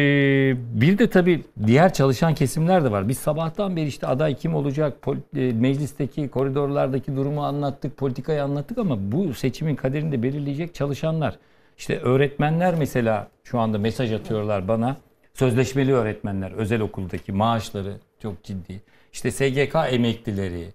bir 0.82 0.98
de 0.98 1.10
tabii 1.10 1.44
diğer 1.68 1.94
çalışan 1.94 2.36
kesimler 2.36 2.84
de 2.84 2.91
var. 2.91 3.07
Biz 3.07 3.18
sabahtan 3.18 3.76
beri 3.76 3.88
işte 3.88 4.07
aday 4.07 4.36
kim 4.36 4.56
olacak, 4.56 4.98
pol- 5.02 5.49
e, 5.49 5.53
meclisteki 5.53 6.30
koridorlardaki 6.30 7.15
durumu 7.15 7.45
anlattık, 7.45 7.98
politikayı 7.98 8.44
anlattık 8.44 8.77
ama 8.77 9.11
bu 9.11 9.34
seçimin 9.34 9.76
kaderini 9.76 10.11
de 10.11 10.23
belirleyecek 10.23 10.76
çalışanlar. 10.76 11.38
İşte 11.77 11.99
öğretmenler 11.99 12.76
mesela 12.76 13.27
şu 13.44 13.60
anda 13.60 13.77
mesaj 13.77 14.14
atıyorlar 14.14 14.68
bana. 14.68 14.98
Sözleşmeli 15.34 15.94
öğretmenler, 15.94 16.52
özel 16.52 16.82
okuldaki 16.82 17.32
maaşları 17.32 17.94
çok 18.22 18.44
ciddi. 18.44 18.82
İşte 19.14 19.32
SGK 19.32 19.76
emeklileri, 19.91 20.68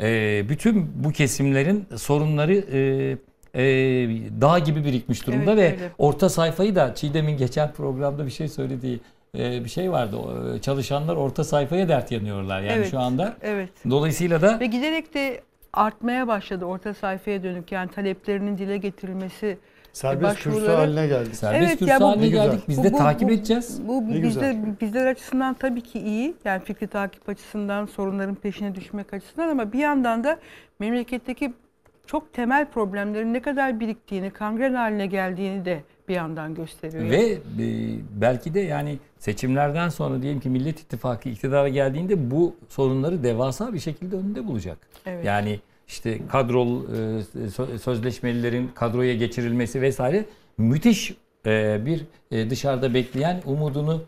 e, 0.00 0.42
bütün 0.48 0.90
bu 1.04 1.12
kesimlerin 1.12 1.84
sorunları 1.96 2.54
e, 2.54 3.16
e, 3.54 3.62
dağ 4.40 4.58
gibi 4.58 4.84
birikmiş 4.84 5.26
durumda 5.26 5.52
Evet, 5.52 5.72
ve 5.72 5.82
öyle. 5.82 5.92
orta 5.98 6.28
sayfayı 6.28 6.74
da 6.74 6.94
Çiğdem'in 6.94 7.36
geçen 7.36 7.72
programda 7.72 8.26
bir 8.26 8.30
şey 8.30 8.48
söylediği 8.48 9.00
e, 9.38 9.64
bir 9.64 9.68
şey 9.70 9.92
vardı. 9.92 10.16
Çalışanlar 10.62 11.16
orta 11.16 11.44
sayfaya 11.44 11.88
dert 11.88 12.12
yanıyorlar 12.12 12.60
yani 12.60 12.72
Evet, 12.76 12.90
şu 12.90 12.98
anda. 12.98 13.36
evet. 13.42 13.70
Dolayısıyla 13.90 14.42
da 14.42 14.60
Ve 14.60 14.66
giderek 14.66 15.14
de 15.14 15.40
artmaya 15.72 16.28
başladı 16.28 16.64
orta 16.64 16.94
sayfaya 16.94 17.42
dönük 17.42 17.72
yani 17.72 17.90
taleplerinin 17.90 18.58
dile 18.58 18.76
getirilmesi. 18.78 19.58
Serbest 19.92 20.38
kürsü 20.40 20.66
haline 20.66 21.06
geldik. 21.06 21.34
Serbest 21.36 21.68
Evet, 21.68 21.78
kürsü 21.78 22.00
bu- 22.00 22.04
haline 22.08 22.22
Ne 22.22 22.28
güzel. 22.28 22.46
geldik. 22.50 22.64
Biz 22.68 22.84
de 22.84 22.88
Bu- 22.88 22.92
bu- 22.94 22.98
takip 22.98 23.28
bu- 23.28 23.32
edeceğiz. 23.32 23.80
Bu 23.88 24.08
Ne 24.08 24.22
bizde, 24.22 24.56
bizler 24.80 25.06
açısından 25.06 25.54
tabii 25.54 25.80
ki 25.80 25.98
iyi. 26.00 26.34
Yani 26.44 26.64
fikri 26.64 26.86
takip 26.86 27.28
açısından, 27.28 27.86
sorunların 27.86 28.34
peşine 28.34 28.74
düşmek 28.74 29.14
açısından 29.14 29.48
ama 29.48 29.72
bir 29.72 29.78
yandan 29.78 30.24
da 30.24 30.38
memleketteki 30.78 31.52
çok 32.06 32.32
temel 32.32 32.66
problemlerin 32.66 33.34
ne 33.34 33.42
kadar 33.42 33.80
biriktiğini, 33.80 34.30
kangren 34.30 34.74
haline 34.74 35.06
geldiğini 35.06 35.64
de 35.64 35.80
bir 36.08 36.14
yandan 36.14 36.54
gösteriyor. 36.54 37.10
Ve 37.10 37.22
e, 37.32 37.38
belki 38.20 38.54
de 38.54 38.60
yani 38.60 38.98
seçimlerden 39.18 39.88
sonra 39.88 40.22
diyelim 40.22 40.40
ki 40.40 40.48
Millet 40.50 40.80
İttifakı 40.80 41.28
iktidara 41.28 41.68
geldiğinde 41.68 42.30
bu 42.30 42.54
sorunları 42.68 43.22
devasa 43.24 43.72
bir 43.72 43.78
şekilde 43.78 44.16
önünde 44.16 44.46
bulacak. 44.46 44.78
Evet. 45.06 45.24
Yani 45.24 45.60
işte 45.90 46.18
kadrol 46.28 46.84
e, 46.84 46.88
sö- 47.48 47.78
sözleşmelilerin 47.78 48.70
kadroya 48.74 49.14
geçirilmesi 49.14 49.82
vesaire 49.82 50.24
müthiş 50.58 51.14
e, 51.46 51.80
bir 51.86 52.04
e, 52.30 52.50
dışarıda 52.50 52.94
bekleyen 52.94 53.42
umudunu 53.46 54.02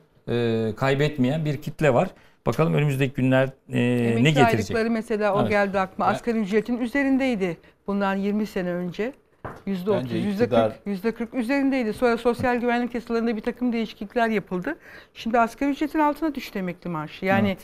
kaybetmeyen 0.76 1.44
bir 1.44 1.56
kitle 1.56 1.94
var. 1.94 2.08
Bakalım 2.46 2.74
önümüzdeki 2.74 3.14
günler 3.14 3.48
e, 3.72 3.78
ne 4.24 4.30
getirecek? 4.30 4.44
aylıkları 4.54 4.90
mesela 4.90 5.34
o 5.34 5.40
Evet. 5.40 5.50
geldi 5.50 5.78
aklıma. 5.80 6.06
Asgari 6.06 6.38
ücretin 6.38 6.78
üzerindeydi 6.78 7.56
bundan 7.86 8.14
20 8.16 8.46
sene 8.46 8.72
önce. 8.72 9.12
Yüzde 9.66 9.90
otuz, 9.90 10.12
yüzde 10.12 10.44
iktidar- 10.44 10.68
kırk, 10.72 10.86
yüzde 10.86 11.12
kırk 11.14 11.34
üzerindeydi. 11.34 11.92
Sonra 11.92 12.16
sosyal 12.16 12.56
güvenlik 12.56 12.94
yasalarında 12.94 13.36
bir 13.36 13.40
takım 13.40 13.72
değişiklikler 13.72 14.28
yapıldı. 14.28 14.76
Şimdi 15.14 15.38
asgari 15.38 15.70
ücretin 15.70 15.98
altına 15.98 16.34
düştü 16.34 16.58
emekli 16.58 16.90
maaşı. 16.90 17.24
Yani 17.26 17.56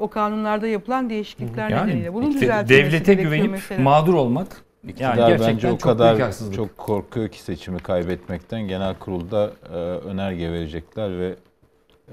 o 0.00 0.10
kanunlarda 0.10 0.66
yapılan 0.66 1.10
değişiklikler 1.10 1.68
Yani 1.68 1.88
nedeniyle. 1.88 2.14
Bunun 2.14 2.30
işte 2.30 2.64
devlete 2.68 3.14
güvenip 3.14 3.50
mesela. 3.50 3.82
mağdur 3.82 4.14
olmak 4.14 4.62
İktidar 4.88 5.16
yani 5.16 5.28
gerçekten 5.28 5.54
bence 5.54 5.68
o 5.68 5.70
çok 5.70 5.80
kadar 5.80 6.32
çok 6.56 6.78
korkuyor 6.78 7.28
ki 7.28 7.42
seçimi 7.42 7.78
kaybetmekten 7.78 8.68
genel 8.68 8.94
kurulda 8.94 9.52
e, 9.72 9.76
önerge 9.76 10.52
verecekler 10.52 11.18
ve 11.18 11.34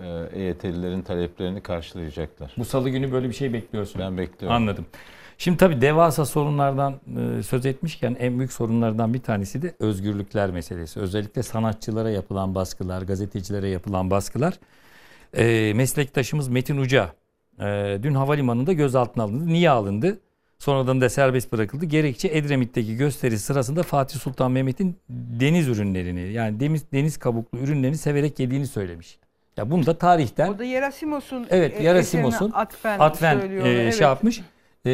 e, 0.01 0.39
EYT'lilerin 0.41 1.01
taleplerini 1.01 1.61
karşılayacaklar. 1.61 2.53
Bu 2.57 2.65
salı 2.65 2.89
günü 2.89 3.11
böyle 3.11 3.29
bir 3.29 3.33
şey 3.33 3.53
bekliyorsun. 3.53 4.01
Ben 4.01 4.17
bekliyorum. 4.17 4.55
Anladım. 4.57 4.85
Şimdi 5.37 5.57
tabii 5.57 5.81
devasa 5.81 6.25
sorunlardan 6.25 6.93
e, 6.93 7.43
söz 7.43 7.65
etmişken 7.65 8.15
en 8.19 8.37
büyük 8.37 8.53
sorunlardan 8.53 9.13
bir 9.13 9.21
tanesi 9.21 9.61
de 9.61 9.73
özgürlükler 9.79 10.51
meselesi. 10.51 10.99
Özellikle 10.99 11.43
sanatçılara 11.43 12.09
yapılan 12.09 12.55
baskılar, 12.55 13.01
gazetecilere 13.01 13.69
yapılan 13.69 14.11
baskılar. 14.11 14.53
E, 15.37 15.73
meslektaşımız 15.75 16.47
Metin 16.47 16.77
Uca 16.77 17.13
e, 17.59 17.99
dün 18.03 18.13
havalimanında 18.13 18.73
gözaltına 18.73 19.23
alındı. 19.23 19.47
Niye 19.47 19.69
alındı? 19.69 20.19
Sonradan 20.59 21.01
da 21.01 21.09
serbest 21.09 21.51
bırakıldı. 21.51 21.85
Gerekçe 21.85 22.27
Edremit'teki 22.27 22.95
gösteri 22.95 23.39
sırasında 23.39 23.83
Fatih 23.83 24.19
Sultan 24.19 24.51
Mehmet'in 24.51 24.97
deniz 25.09 25.67
ürünlerini 25.67 26.33
yani 26.33 26.59
deniz, 26.59 26.91
deniz 26.91 27.17
kabuklu 27.17 27.59
ürünlerini 27.59 27.97
severek 27.97 28.39
yediğini 28.39 28.67
söylemiş. 28.67 29.19
Ya 29.57 29.71
bunu 29.71 29.85
da 29.85 29.97
tarihten 29.97 30.49
O 30.49 30.59
da 30.59 30.63
Yerasimos'un 30.63 31.47
Evet 31.49 31.79
e, 31.79 31.83
Yerasimos'un 31.83 32.51
atfen, 32.55 32.99
atfen 32.99 33.39
e, 33.39 33.69
Evet. 33.69 33.93
şey 33.93 34.07
yapmış. 34.07 34.41
E, 34.85 34.91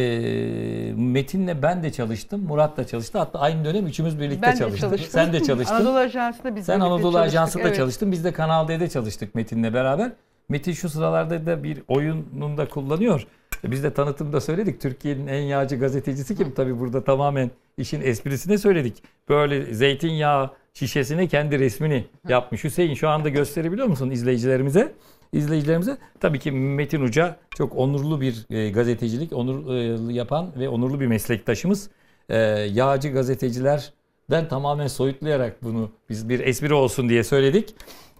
Metin'le 0.97 1.61
ben 1.61 1.83
de 1.83 1.91
çalıştım. 1.91 2.43
Murat 2.43 2.77
da 2.77 2.87
çalıştı. 2.87 3.17
Hatta 3.17 3.39
aynı 3.39 3.65
dönem 3.65 3.87
üçümüz 3.87 4.19
birlikte 4.19 4.41
Ben 4.41 4.53
de 4.53 4.57
çalıştık. 4.57 4.81
çalıştım. 4.81 5.09
Sen 5.11 5.33
de 5.33 5.43
çalıştın. 5.43 5.75
Anadolu 5.75 5.97
Ajansı'nda 5.97 6.55
biz 6.55 6.65
Sen 6.65 6.79
Anadolu 6.79 7.17
Ajansı'nda 7.17 7.67
evet. 7.67 7.75
çalıştın. 7.75 8.11
Biz 8.11 8.23
de 8.23 8.31
Kanal 8.31 8.67
D'de 8.67 8.89
çalıştık 8.89 9.35
Metin'le 9.35 9.73
beraber. 9.73 10.11
Metin 10.49 10.71
şu 10.71 10.89
sıralarda 10.89 11.45
da 11.45 11.63
bir 11.63 11.83
oyununda 11.87 12.67
kullanıyor. 12.67 13.27
Biz 13.63 13.83
de 13.83 13.93
tanıtımda 13.93 14.41
söyledik. 14.41 14.81
Türkiye'nin 14.81 15.27
en 15.27 15.41
yağcı 15.41 15.75
gazetecisi 15.75 16.35
kim? 16.35 16.53
Tabii 16.53 16.79
burada 16.79 17.03
tamamen 17.03 17.51
işin 17.77 18.01
esprisine 18.01 18.57
söyledik. 18.57 19.03
Böyle 19.29 19.73
zeytinyağı 19.73 20.51
şişesine 20.73 21.27
kendi 21.27 21.59
resmini 21.59 22.05
yapmış. 22.29 22.63
Hüseyin 22.63 22.93
şu 22.93 23.09
anda 23.09 23.29
gösterebiliyor 23.29 23.87
musun 23.87 24.09
izleyicilerimize? 24.09 24.93
İzleyicilerimize 25.33 25.97
tabii 26.19 26.39
ki 26.39 26.51
Metin 26.51 27.01
Uca 27.01 27.37
çok 27.57 27.75
onurlu 27.75 28.21
bir 28.21 28.45
e, 28.49 28.69
gazetecilik 28.69 29.33
onur 29.33 29.75
e, 29.75 30.13
yapan 30.13 30.51
ve 30.59 30.69
onurlu 30.69 30.99
bir 30.99 31.07
meslektaşımız. 31.07 31.89
E, 32.29 32.37
yağcı 32.73 33.09
gazetecilerden 33.09 34.47
tamamen 34.49 34.87
soyutlayarak 34.87 35.63
bunu 35.63 35.91
biz 36.09 36.29
bir 36.29 36.39
espri 36.39 36.73
olsun 36.73 37.09
diye 37.09 37.23
söyledik. 37.23 37.75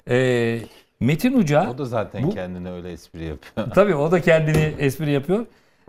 E, 0.10 0.60
Metin 1.00 1.34
Uca 1.34 1.70
O 1.70 1.78
da 1.78 1.86
zaten 1.86 2.24
bu- 2.24 2.30
kendine 2.30 2.72
öyle 2.72 2.92
espri 2.92 3.24
yapıyor. 3.24 3.68
Tabii 3.76 3.96
o 3.96 4.12
da 4.12 4.22
kendini 4.22 4.74
espri 4.80 5.12
yapıyor. 5.12 5.46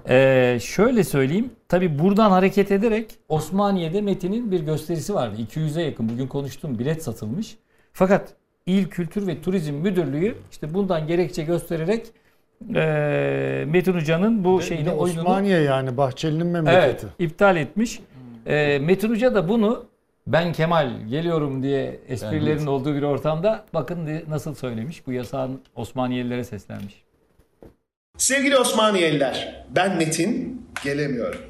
Ee, 0.09 0.59
şöyle 0.63 1.05
söyleyeyim. 1.05 1.51
Tabii 1.69 1.99
buradan 1.99 2.31
hareket 2.31 2.73
ederek 2.73 3.11
Osmaniye'de 3.29 4.01
Metin'in 4.01 4.51
bir 4.51 4.61
gösterisi 4.61 5.15
vardı. 5.15 5.37
200'e 5.43 5.83
yakın 5.83 6.09
bugün 6.09 6.27
konuştum 6.27 6.79
bilet 6.79 7.03
satılmış. 7.03 7.57
Fakat 7.93 8.35
İl 8.67 8.87
Kültür 8.89 9.27
ve 9.27 9.43
Turizm 9.43 9.75
Müdürlüğü 9.75 10.35
işte 10.51 10.75
bundan 10.75 11.07
gerekçe 11.07 11.43
göstererek 11.43 12.07
ee, 12.75 13.65
Metin 13.69 13.93
Hoca'nın 13.93 14.45
bu 14.45 14.59
Bir 14.59 14.65
şeyini 14.65 14.87
de 14.87 14.93
oyununu 14.93 15.21
Osmaniye 15.21 15.61
yani 15.61 15.97
Bahçeli'nin 15.97 16.55
evet, 16.55 16.65
memleketi. 16.65 17.07
iptal 17.19 17.57
etmiş. 17.57 18.01
Ee, 18.47 18.79
Metin 18.79 19.11
Hoca 19.11 19.35
da 19.35 19.49
bunu 19.49 19.85
ben 20.27 20.53
Kemal 20.53 21.07
geliyorum 21.09 21.63
diye 21.63 22.01
esprilerin 22.09 22.59
Ben- 22.61 22.67
olduğu 22.67 22.95
bir 22.95 23.03
ortamda 23.03 23.65
bakın 23.75 24.09
nasıl 24.29 24.55
söylemiş. 24.55 25.07
Bu 25.07 25.13
yasağın 25.13 25.61
Osmaniyelilere 25.75 26.45
seslenmiş. 26.45 27.05
Sevgili 28.19 28.57
Osmaniyeliler, 28.57 29.65
ben 29.77 29.97
Metin, 29.97 30.63
gelemiyorum. 30.85 31.41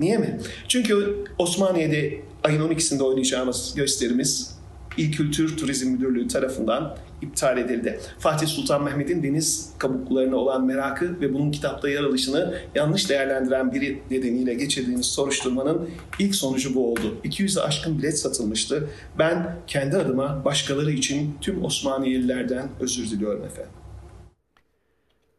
Niye 0.00 0.18
mi? 0.18 0.40
Çünkü 0.68 1.24
Osmaniye'de 1.38 2.20
ayın 2.44 2.60
12'sinde 2.68 3.02
oynayacağımız 3.02 3.74
gösterimiz 3.74 4.58
İl 4.96 5.12
Kültür 5.12 5.56
Turizm 5.56 5.90
Müdürlüğü 5.90 6.28
tarafından 6.28 6.96
iptal 7.22 7.58
edildi. 7.58 8.00
Fatih 8.18 8.46
Sultan 8.46 8.84
Mehmet'in 8.84 9.22
deniz 9.22 9.70
kabuklarına 9.78 10.36
olan 10.36 10.66
merakı 10.66 11.20
ve 11.20 11.34
bunun 11.34 11.50
kitapta 11.50 11.88
yer 11.88 12.04
alışını 12.04 12.54
yanlış 12.74 13.10
değerlendiren 13.10 13.72
biri 13.72 14.02
nedeniyle 14.10 14.54
geçirdiğimiz 14.54 15.06
soruşturmanın 15.06 15.88
ilk 16.18 16.34
sonucu 16.34 16.74
bu 16.74 16.92
oldu. 16.92 17.16
200'e 17.24 17.62
aşkın 17.62 17.98
bilet 17.98 18.18
satılmıştı. 18.18 18.88
Ben 19.18 19.56
kendi 19.66 19.96
adıma 19.96 20.44
başkaları 20.44 20.90
için 20.90 21.34
tüm 21.40 21.64
Osmaniyelilerden 21.64 22.68
özür 22.80 23.10
diliyorum 23.10 23.44
efendim. 23.44 23.83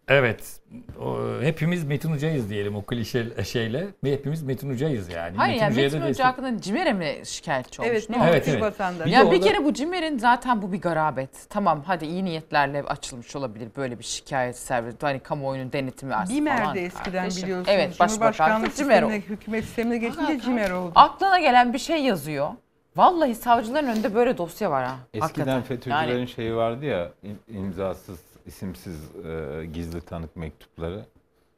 Evet. 0.07 0.59
O, 1.01 1.17
hepimiz 1.41 1.83
Metin 1.83 2.11
Hoca'yız 2.11 2.49
diyelim 2.49 2.75
o 2.75 2.81
klişe 2.81 3.43
şeyle. 3.43 3.87
Ve 4.03 4.11
hepimiz 4.11 4.43
Metin 4.43 4.69
Hoca'yız 4.71 5.09
yani. 5.09 5.37
Hayır 5.37 5.61
yani 5.61 5.71
Hoca'ya 5.71 5.85
Metin 5.87 5.97
Hoca 5.99 6.07
destek- 6.09 6.25
hakkında 6.25 6.61
Cimer'e 6.61 6.93
mi 6.93 7.15
şikayetçi 7.23 7.81
olmuş? 7.81 7.91
Evet, 7.91 8.09
ne 8.09 8.15
olmuş? 8.15 8.29
Evet, 8.31 8.47
evet. 8.47 8.61
vatandaş. 8.61 9.05
Bir 9.07 9.11
de 9.11 9.15
Ya 9.15 9.21
bir 9.21 9.27
orada- 9.37 9.39
kere 9.47 9.65
bu 9.65 9.73
Cimer'in 9.73 10.17
zaten 10.17 10.61
bu 10.61 10.71
bir 10.71 10.81
garabet. 10.81 11.29
Tamam 11.49 11.83
hadi 11.87 12.05
iyi 12.05 12.25
niyetlerle 12.25 12.83
açılmış 12.83 13.35
olabilir 13.35 13.67
böyle 13.77 13.99
bir 13.99 14.03
şikayet 14.03 14.57
servisi. 14.57 14.97
Hani 15.01 15.19
kamuoyunun 15.19 15.71
denetimi 15.71 16.15
aslında 16.15 16.37
BİMER'de 16.37 16.63
falan. 16.63 16.77
eskiden 16.77 17.11
kardeşim. 17.21 17.43
biliyorsunuz. 17.43 17.69
Evet 17.71 17.99
başbakan 17.99 18.31
Cumhurbaşkanlık 18.31 18.75
Cimer 18.75 19.03
o. 19.03 19.09
hükümet 19.09 19.63
sistemine 19.65 19.97
geçince 19.97 20.39
Cimer 20.39 20.71
oldu. 20.71 20.91
Aklına 20.95 21.39
gelen 21.39 21.73
bir 21.73 21.79
şey 21.79 22.03
yazıyor. 22.03 22.49
Vallahi 22.95 23.35
savcıların 23.35 23.87
önünde 23.87 24.15
böyle 24.15 24.37
dosya 24.37 24.71
var 24.71 24.85
ha. 24.85 24.95
Eskiden 25.13 25.21
hakikaten. 25.21 25.61
FETÖ'cülerin 25.61 26.17
Yani- 26.17 26.27
şeyi 26.27 26.55
vardı 26.55 26.85
ya 26.85 27.11
im- 27.23 27.57
imzasız, 27.57 28.19
isimsiz 28.45 28.95
e, 29.25 29.65
gizli 29.65 30.01
tanık 30.01 30.35
mektupları. 30.35 31.05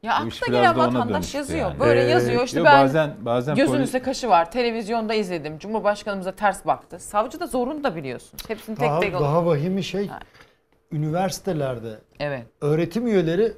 Ya 0.02 0.12
Bu 0.22 0.26
aklına 0.26 0.58
gelen 0.58 0.76
da 0.76 0.80
ona 0.80 0.88
vatandaş 0.98 1.34
yazıyor. 1.34 1.60
yani. 1.70 1.80
Böyle 1.80 2.04
Ee, 2.04 2.08
yazıyor. 2.08 2.44
İşte 2.44 2.58
yo, 2.58 2.64
ben 2.64 2.84
bazen 2.84 3.14
bazen 3.20 3.56
gözünüzde 3.56 3.98
polis- 3.98 4.04
kaşı 4.04 4.28
var. 4.28 4.50
Televizyonda 4.50 5.14
izledim. 5.14 5.58
Cumhurbaşkanımıza 5.58 6.32
ters 6.32 6.66
baktı. 6.66 6.98
Savcı 6.98 7.40
da 7.40 7.46
zorunda 7.46 7.96
biliyorsun. 7.96 8.38
Hepsini 8.48 8.76
tek 8.76 8.88
Daha, 8.88 9.00
tek 9.00 9.14
alıyor. 9.14 9.20
daha 9.30 9.46
vahimi 9.46 9.84
şey 9.84 10.10
üniversitelerde 10.92 11.98
Evet. 12.20 12.46
öğretim 12.60 13.06
üyeleri 13.06 13.52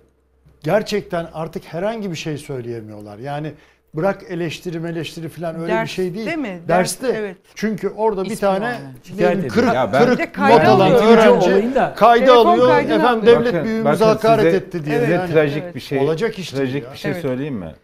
gerçekten 0.62 1.28
artık 1.34 1.64
herhangi 1.64 2.10
bir 2.10 2.16
şey 2.16 2.38
söyleyemiyorlar. 2.38 3.18
Yani 3.18 3.52
bırak 3.94 4.22
eleştiri 4.28 4.76
eleştiri 4.76 5.28
falan 5.28 5.54
öyle 5.54 5.66
bir 5.66 5.68
Ders 5.78 5.90
şey 5.90 6.14
değil. 6.14 6.26
değil 6.26 6.38
mi? 6.38 6.60
Derste. 6.68 7.06
Ders, 7.08 7.16
evet. 7.16 7.36
Çünkü 7.54 7.88
orada 7.88 8.24
bir 8.24 8.30
İsmi 8.30 8.40
tane. 8.40 8.78
Şikayet 9.04 9.18
diyelim, 9.18 9.38
ediyor. 9.38 9.54
kırık, 9.54 9.74
Ya 9.74 9.92
ben- 9.92 10.04
kırık 10.04 10.18
Bir 10.18 10.24
de 10.24 10.32
kayda 10.32 10.56
not 10.58 10.66
alan 10.68 10.90
alıyor. 10.90 11.04
öğrenci 11.18 11.94
kayda 11.96 12.34
alıyor. 12.34 12.70
Efendim 12.78 13.04
alıyor. 13.06 13.26
devlet 13.26 13.54
Bakın- 13.54 13.64
büyüğümüze 13.64 14.04
bakın 14.04 14.04
hakaret 14.06 14.44
size- 14.44 14.56
etti 14.56 14.84
diye. 14.84 15.00
Size 15.00 15.12
yani. 15.12 15.32
trajik 15.32 15.62
evet. 15.62 15.74
bir 15.74 15.80
şey, 15.80 15.98
Olacak 15.98 16.38
iş 16.38 16.50
trajik 16.50 16.84
ya. 16.84 16.92
bir 16.92 16.98
şey 16.98 17.10
Evet. 17.10 17.22
söyleyeyim 17.22 17.54
mi? 17.54 17.74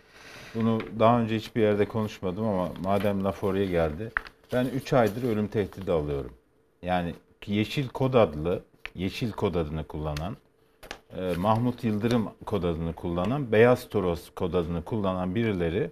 Bunu 0.54 0.80
daha 0.98 1.20
önce 1.20 1.36
hiçbir 1.36 1.62
yerde 1.62 1.84
konuşmadım 1.84 2.48
ama 2.48 2.68
madem 2.84 3.24
laf 3.24 3.44
oraya 3.44 3.66
geldi. 3.66 4.12
Ben 4.52 4.64
3 4.74 4.92
aydır 4.92 5.22
ölüm 5.28 5.48
tehdidi 5.48 5.92
alıyorum. 5.92 6.32
Yani 6.82 7.14
Yeşil 7.46 7.88
Kod 7.88 8.14
adlı, 8.14 8.62
Yeşil 8.94 9.32
Kod 9.32 9.54
adını 9.54 9.84
kullanan, 9.84 10.36
e, 11.16 11.34
Mahmut 11.36 11.84
Yıldırım 11.84 12.30
kod 12.46 12.62
adını 12.62 12.92
kullanan, 12.92 13.52
Beyaz 13.52 13.88
Toros 13.88 14.30
kod 14.30 14.54
adını 14.54 14.84
kullanan 14.84 15.34
birileri 15.34 15.90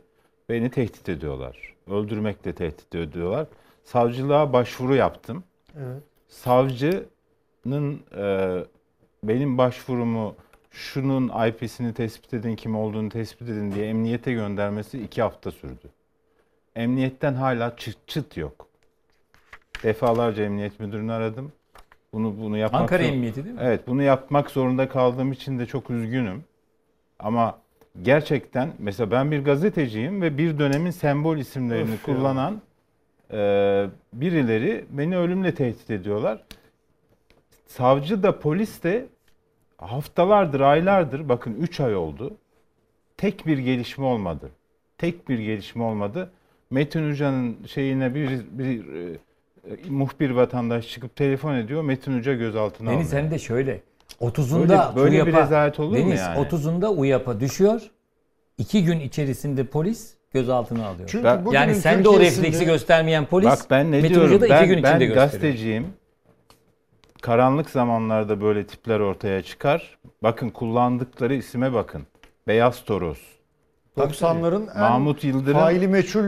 beni 0.49 0.70
tehdit 0.70 1.09
ediyorlar. 1.09 1.74
Öldürmekle 1.91 2.55
tehdit 2.55 2.95
ediyorlar. 2.95 3.47
Savcılığa 3.85 4.53
başvuru 4.53 4.95
yaptım. 4.95 5.45
Evet. 5.77 6.03
Savcının 6.28 8.01
e, 8.16 8.59
benim 9.24 9.59
başvurumu 9.59 10.35
şunun 10.70 11.47
IP'sini 11.49 11.95
tespit 11.95 12.35
edin, 12.35 12.57
kim 12.57 12.77
olduğunu 12.77 13.09
tespit 13.09 13.49
edin 13.49 13.73
diye 13.73 13.86
emniyete 13.86 14.32
göndermesi 14.32 15.03
iki 15.03 15.23
hafta 15.23 15.51
sürdü. 15.51 15.91
Emniyetten 16.77 17.35
hala 17.35 17.77
çıt 17.77 17.97
çıt 18.07 18.36
yok. 18.36 18.69
Defalarca 19.82 20.45
emniyet 20.45 20.81
müdürünü 20.81 21.12
aradım. 21.12 21.53
Bunu 22.15 22.35
bunu 22.39 22.57
yapmak 22.57 22.81
Ankara 22.81 23.03
Emniyeti 23.03 23.45
değil 23.45 23.55
mi? 23.55 23.61
Evet, 23.65 23.86
bunu 23.86 24.03
yapmak 24.03 24.51
zorunda 24.51 24.89
kaldığım 24.89 25.32
için 25.32 25.59
de 25.59 25.66
çok 25.66 25.91
üzgünüm. 25.91 26.45
Ama 27.19 27.59
gerçekten 28.03 28.73
mesela 28.78 29.11
ben 29.11 29.31
bir 29.31 29.45
gazeteciyim 29.45 30.23
ve 30.23 30.39
bir 30.39 30.59
dönemin 30.59 30.91
sembol 30.91 31.36
isimlerini 31.36 31.91
ya. 31.91 31.97
kullanan 32.05 32.61
e, 33.32 33.86
birileri 34.12 34.85
beni 34.91 35.16
ölümle 35.16 35.55
tehdit 35.55 35.91
ediyorlar. 35.91 36.45
Savcı 37.66 38.23
da 38.23 38.39
polis 38.39 38.82
de 38.82 39.07
haftalardır, 39.78 40.61
aylardır 40.61 41.28
bakın 41.28 41.55
3 41.61 41.81
ay 41.81 41.97
oldu. 41.97 42.36
Tek 43.16 43.47
bir 43.47 43.59
gelişme 43.59 44.05
olmadı. 44.05 44.51
Tek 44.99 45.28
bir 45.28 45.39
gelişme 45.39 45.82
olmadı. 45.82 46.31
Metin 46.70 47.11
Hoca'nın 47.11 47.57
şeyine 47.66 48.15
bir, 48.15 48.31
bir 48.51 48.95
e, 48.95 49.19
muhbir 49.89 50.31
vatandaş 50.31 50.89
çıkıp 50.89 51.16
telefon 51.16 51.55
ediyor. 51.55 51.82
Metin 51.82 52.19
Hoca 52.19 52.35
gözaltına 52.35 52.91
Deniz 52.91 53.07
alınıyor. 53.07 53.24
hem 53.24 53.31
de 53.31 53.39
şöyle. 53.39 53.81
30'unda 54.20 54.69
Böyle- 54.69 54.97
böyle 54.97 55.16
bir 55.16 55.32
UYAP'a 55.32 55.43
rezalet 55.43 55.81
olur 55.81 55.91
mu 55.91 55.97
Deniz, 55.97 56.20
yani? 56.20 56.39
30'unda 56.39 56.89
UYAP'a 56.91 57.41
düşüyor. 57.41 57.81
İki 58.59 58.85
gün 58.85 59.01
içerisinde 59.01 59.65
polis 59.65 60.15
gözaltına 60.32 60.86
alıyor. 60.86 61.09
Çünkü 61.12 61.24
Ben- 61.24 61.45
yani 61.53 61.74
sende 61.74 62.09
o 62.09 62.12
Türkiye'sinde- 62.12 62.47
refleksi 62.47 62.65
göstermeyen 62.66 63.27
polis 63.27 63.47
Bak 63.47 63.59
ben 63.70 63.86
ne 63.86 63.97
Metin 63.97 64.09
diyorum? 64.09 64.28
Hoca 64.28 64.41
da 64.41 64.47
iki 64.47 64.55
Ben, 64.55 64.66
gün 64.66 64.82
ben 64.82 64.91
içinde 64.91 65.05
gösteriyor. 65.07 65.15
gazeteciyim. 65.27 65.86
Karanlık 67.20 67.70
zamanlarda 67.70 68.41
böyle 68.41 68.66
tipler 68.66 69.01
ortaya 69.01 69.43
çıkar. 69.43 69.99
Bakın 70.23 70.51
kullandıkları 70.51 71.35
isime 71.35 71.73
bakın. 71.73 72.03
Beyaz 72.47 72.85
Toros. 72.85 73.19
90'ların 73.96 74.70
en 74.74 74.80
Mahmut 74.80 75.24
Yıldırım, 75.24 75.58
faili 75.58 75.88
meçhul 75.88 76.24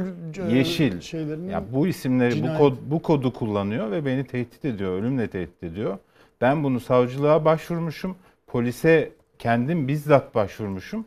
e, 0.51 0.57
Yeşil. 0.57 1.01
şeylerini 1.01 1.53
Ya 1.53 1.65
bu 1.73 1.87
isimleri 1.87 2.31
bu 2.33 2.35
cinayet. 2.37 2.59
kod 2.59 2.73
bu 2.87 3.03
kodu 3.03 3.33
kullanıyor 3.33 3.91
ve 3.91 4.05
beni 4.07 4.25
tehdit 4.25 4.65
ediyor, 4.65 4.93
ölümle 4.99 5.29
tehdit 5.29 5.63
ediyor. 5.63 5.99
Ben 6.41 6.65
bunu 6.65 6.81
savcılığa 6.81 7.45
başvurmuşum. 7.45 8.17
Polise 8.47 9.13
kendim 9.39 9.89
bizzat 9.89 10.35
başvurmuşum. 10.35 11.05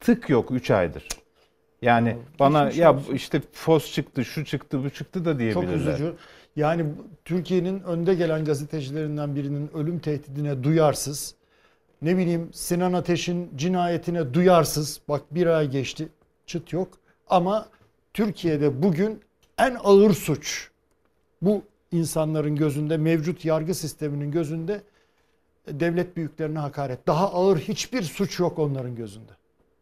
Tık 0.00 0.30
yok 0.30 0.50
3 0.50 0.70
aydır. 0.70 1.08
Yani 1.82 2.16
bana 2.40 2.64
geçmiş 2.64 2.80
ya 2.80 2.94
olsun. 2.94 3.14
işte 3.14 3.42
fos 3.52 3.92
çıktı, 3.92 4.24
şu 4.24 4.44
çıktı, 4.44 4.84
bu 4.84 4.90
çıktı 4.90 5.24
da 5.24 5.30
Çok 5.30 5.38
diyebilirler. 5.38 5.76
üzücü. 5.94 6.12
Yani 6.56 6.84
bu- 6.84 7.06
Türkiye'nin 7.24 7.80
önde 7.82 8.14
gelen 8.14 8.44
gazetecilerinden 8.44 9.36
birinin 9.36 9.70
ölüm 9.74 9.98
tehdidine 9.98 10.62
duyarsız, 10.64 11.34
ne 12.02 12.16
bileyim 12.18 12.50
Sinan 12.52 12.92
Ateş'in 12.92 13.50
cinayetine 13.56 14.34
duyarsız, 14.34 15.00
bak 15.08 15.22
bir 15.30 15.46
ay 15.46 15.70
geçti 15.70 16.08
çıt 16.46 16.72
yok 16.72 16.88
ama 17.28 17.68
Türkiye'de 18.14 18.82
bugün 18.82 19.20
en 19.58 19.76
ağır 19.84 20.14
suç 20.14 20.70
bu 21.42 21.62
insanların 21.92 22.56
gözünde, 22.56 22.96
mevcut 22.96 23.44
yargı 23.44 23.74
sisteminin 23.74 24.30
gözünde 24.30 24.82
devlet 25.68 26.16
büyüklerine 26.16 26.58
hakaret. 26.58 27.06
Daha 27.06 27.32
ağır 27.32 27.58
hiçbir 27.58 28.02
suç 28.02 28.38
yok 28.38 28.58
onların 28.58 28.96
gözünde. 28.96 29.32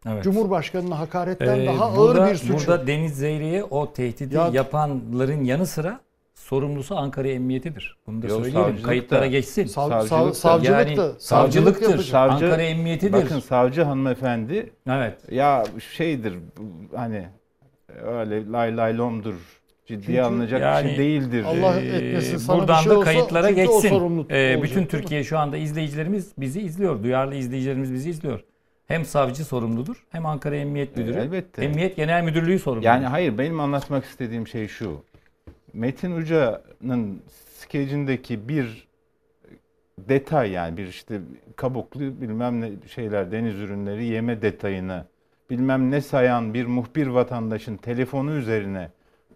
Evet. 0.09 0.24
Cumhurbaşkanına 0.24 0.98
hakaretten 0.98 1.59
Ee, 1.59 1.66
daha 1.66 1.97
burada, 1.97 2.22
ağır 2.22 2.30
bir 2.30 2.36
suç 2.36 2.51
Burada 2.51 2.76
yok. 2.76 2.86
Deniz 2.86 3.16
Zeyre'ye 3.16 3.64
o 3.64 3.93
tehdidi 3.93 4.34
Ya- 4.34 4.51
yapanların 4.52 5.44
yanı 5.44 5.66
sıra 5.66 6.01
sorumlusu 6.47 6.97
Ankara 6.97 7.29
Emniyetidir. 7.29 7.97
Bunu 8.07 8.23
da 8.23 8.27
Yok, 8.27 8.45
söyleyelim. 8.45 8.83
Kayıtlara 8.83 9.21
da- 9.23 9.27
geçsin. 9.27 9.65
Sav- 9.65 9.71
savcılık 9.91 10.11
sav- 10.13 10.29
da- 10.29 10.35
savcılık 10.35 10.87
yani 10.89 10.97
da- 10.97 11.13
savcılık 11.19 11.77
savcılıktır. 11.77 12.05
Savcı- 12.05 12.47
Ankara 12.47 12.63
Emniyetidir. 12.63 13.13
Bakın 13.13 13.41
savcı 13.41 13.83
hanımefendi 13.83 14.71
evet. 14.91 15.33
ya 15.33 15.65
şeydir 15.93 16.35
hani 16.97 17.27
öyle 18.05 18.47
lay 18.51 18.77
lay 18.77 18.99
lomdur 18.99 19.35
ciddiye 19.87 20.03
Çünkü 20.03 20.21
alınacak 20.21 20.61
bir 20.61 20.65
yani 20.67 20.89
şey 20.89 20.99
değildir. 20.99 21.45
Allah 21.45 21.81
Ee, 21.81 21.87
etmesin 21.87 22.37
sana 22.37 22.59
buradan 22.59 22.79
bir 22.79 22.83
şey 22.83 22.91
da 22.93 22.99
olsa 22.99 23.05
kayıtlara 23.13 23.51
geçsin. 23.51 23.89
sorumlu 23.89 24.27
Ee, 24.31 24.61
bütün? 24.63 24.87
Türkiye 24.87 25.25
şu 25.25 25.39
anda 25.39 25.57
izleyicilerimiz 25.57 26.33
bizi 26.39 26.61
izliyor. 26.61 27.03
Duyarlı 27.03 27.35
izleyicilerimiz 27.35 27.93
bizi 27.93 28.11
izliyor. 28.11 28.41
Hem 28.87 29.05
savcı 29.05 29.45
sorumludur 29.45 30.07
hem 30.11 30.27
Ankara 30.27 30.57
Emniyet 30.57 30.97
Müdürü. 30.97 31.19
elbette. 31.19 31.65
Emniyet 31.65 31.97
Genel 31.97 32.23
Müdürlüğü 32.25 32.59
sorumludur. 32.59 32.87
Yani 32.87 33.07
hayır 33.07 33.39
benim 33.39 33.61
anlatmak 33.61 34.05
istediğim 34.05 34.47
şey 34.47 34.69
şu. 34.69 35.03
Metin 35.77 36.12
Uca'nın 36.16 37.23
skecindeki 37.59 38.48
bir 38.48 38.86
detay 39.98 40.51
yani 40.51 40.77
bir 40.77 40.86
işte 40.86 41.20
kabuklu 41.57 42.01
bilmem 42.01 42.61
ne 42.61 42.70
şeyler 42.89 43.32
deniz 43.32 43.55
ürünleri 43.55 44.05
yeme 44.05 44.43
detayını 44.43 45.05
bilmem 45.51 45.90
ne 45.90 46.01
sayan 46.01 46.55
bir 46.55 46.66
muhbir 46.66 47.07
vatandaşın 47.07 47.77
telefonu 47.77 48.32
üzerine 48.32 48.90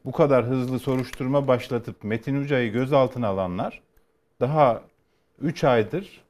bu 0.05 0.13
kadar 0.13 0.45
hızlı 0.45 0.79
soruşturma 0.79 1.49
başlatıp 1.49 2.05
Metin 2.05 2.43
Uca'yı 2.43 2.73
gözaltına 2.73 3.29
alanlar 3.29 3.81
daha 4.41 4.83
3 5.41 5.65
aydır 5.65 6.25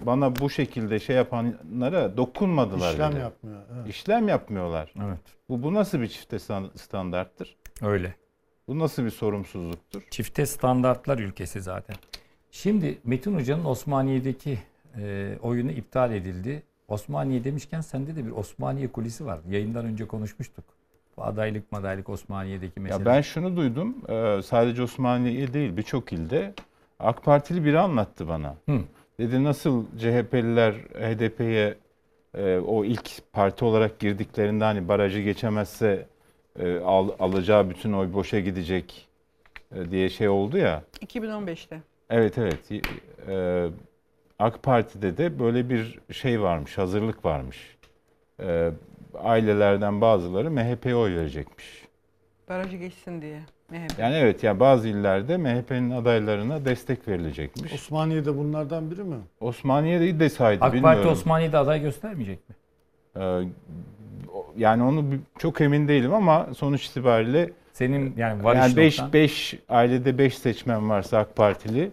bana 0.00 0.36
bu 0.36 0.50
şekilde 0.50 0.98
şey 0.98 1.16
yapanlara 1.16 2.16
dokunmadılar 2.16 2.92
İşlem 2.92 3.10
bile. 3.12 3.18
yapmıyor. 3.20 3.60
Evet. 3.74 3.88
İşlem 3.88 4.28
yapmıyorlar. 4.28 4.94
Evet. 5.06 5.18
Bu, 5.48 5.62
bu 5.62 5.74
nasıl 5.74 6.00
bir 6.00 6.08
çifte 6.08 6.36
stan- 6.36 6.78
standarttır? 6.78 7.56
Öyle. 7.82 8.14
Bu 8.68 8.78
nasıl 8.78 9.04
bir 9.04 9.10
sorumsuzluktur? 9.10 10.02
Çifte 10.10 10.46
standartlar 10.46 11.18
ülkesi 11.18 11.60
zaten. 11.60 11.96
Şimdi 12.50 12.98
Metin 13.04 13.34
Hoca'nın 13.34 13.64
Osmaniye'deki 13.64 14.58
e, 15.00 15.34
oyunu 15.42 15.70
iptal 15.70 16.12
edildi. 16.12 16.62
Osmaniye 16.88 17.44
demişken 17.44 17.80
sende 17.80 18.16
de 18.16 18.26
bir 18.26 18.30
Osmaniye 18.30 18.88
kulisi 18.88 19.26
var. 19.26 19.40
Yayından 19.48 19.84
önce 19.84 20.06
konuşmuştuk. 20.06 20.64
Bu 21.16 21.24
adaylık 21.24 21.72
madaylık 21.72 22.08
Osmaniye'deki 22.08 22.80
mesele. 22.80 22.98
Ya 22.98 23.06
ben 23.06 23.20
şunu 23.20 23.56
duydum. 23.56 23.96
e, 24.08 24.42
Sadece 24.42 24.82
Osmaniye 24.82 25.52
değil 25.52 25.76
birçok 25.76 26.12
ilde 26.12 26.54
AK 27.00 27.24
Partili 27.24 27.64
biri 27.64 27.78
anlattı 27.78 28.28
bana. 28.28 28.56
Hı. 28.68 28.80
Dedi 29.18 29.44
nasıl 29.44 29.84
CHP'liler 29.98 30.72
HDP'ye 30.74 31.74
e, 32.34 32.58
o 32.58 32.84
ilk 32.84 33.32
parti 33.32 33.64
olarak 33.64 33.98
girdiklerinde 33.98 34.64
hani 34.64 34.88
barajı 34.88 35.20
geçemezse 35.20 36.06
e, 36.58 36.78
al- 36.78 37.10
alacağı 37.18 37.70
bütün 37.70 37.92
oy 37.92 38.12
boşa 38.12 38.40
gidecek 38.40 39.08
e, 39.76 39.90
diye 39.90 40.08
şey 40.08 40.28
oldu 40.28 40.58
ya. 40.58 40.82
2015'te. 41.06 41.80
Evet 42.10 42.38
evet. 42.38 42.70
E, 43.28 43.66
AK 44.38 44.62
Parti'de 44.62 45.16
de 45.16 45.38
böyle 45.38 45.70
bir 45.70 45.98
şey 46.12 46.40
varmış, 46.40 46.78
hazırlık 46.78 47.24
varmış. 47.24 47.76
E, 48.40 48.70
ailelerden 49.14 50.00
bazıları 50.00 50.50
MHP'ye 50.50 50.94
oy 50.96 51.16
verecekmiş. 51.16 51.84
Barajı 52.48 52.76
geçsin 52.76 53.22
diye. 53.22 53.40
MHP. 53.70 53.98
Yani 53.98 54.14
evet 54.14 54.42
ya 54.42 54.60
bazı 54.60 54.88
illerde 54.88 55.36
MHP'nin 55.36 55.90
adaylarına 55.90 56.64
destek 56.64 57.08
verilecekmiş. 57.08 57.72
Osmaniye'de 57.72 58.36
bunlardan 58.38 58.90
biri 58.90 59.04
mi? 59.04 59.16
Osmaniye'de 59.40 60.20
de 60.20 60.28
saydı 60.28 60.64
AK 60.64 60.72
bilmiyorum. 60.72 60.96
Parti 61.02 61.08
Osmaniye'de 61.12 61.58
aday 61.58 61.80
göstermeyecek 61.82 62.48
mi? 62.48 62.54
Ee, 63.16 63.20
yani 64.56 64.82
onu 64.82 65.04
çok 65.38 65.60
emin 65.60 65.88
değilim 65.88 66.14
ama 66.14 66.46
sonuç 66.56 66.86
itibariyle 66.86 67.50
senin 67.72 68.14
yani 68.16 68.44
varış 68.44 68.60
yani 68.60 68.76
5 68.76 68.98
noktan- 68.98 69.12
5 69.12 69.58
ailede 69.68 70.18
5 70.18 70.38
seçmen 70.38 70.90
varsa 70.90 71.18
AK 71.18 71.36
Partili 71.36 71.90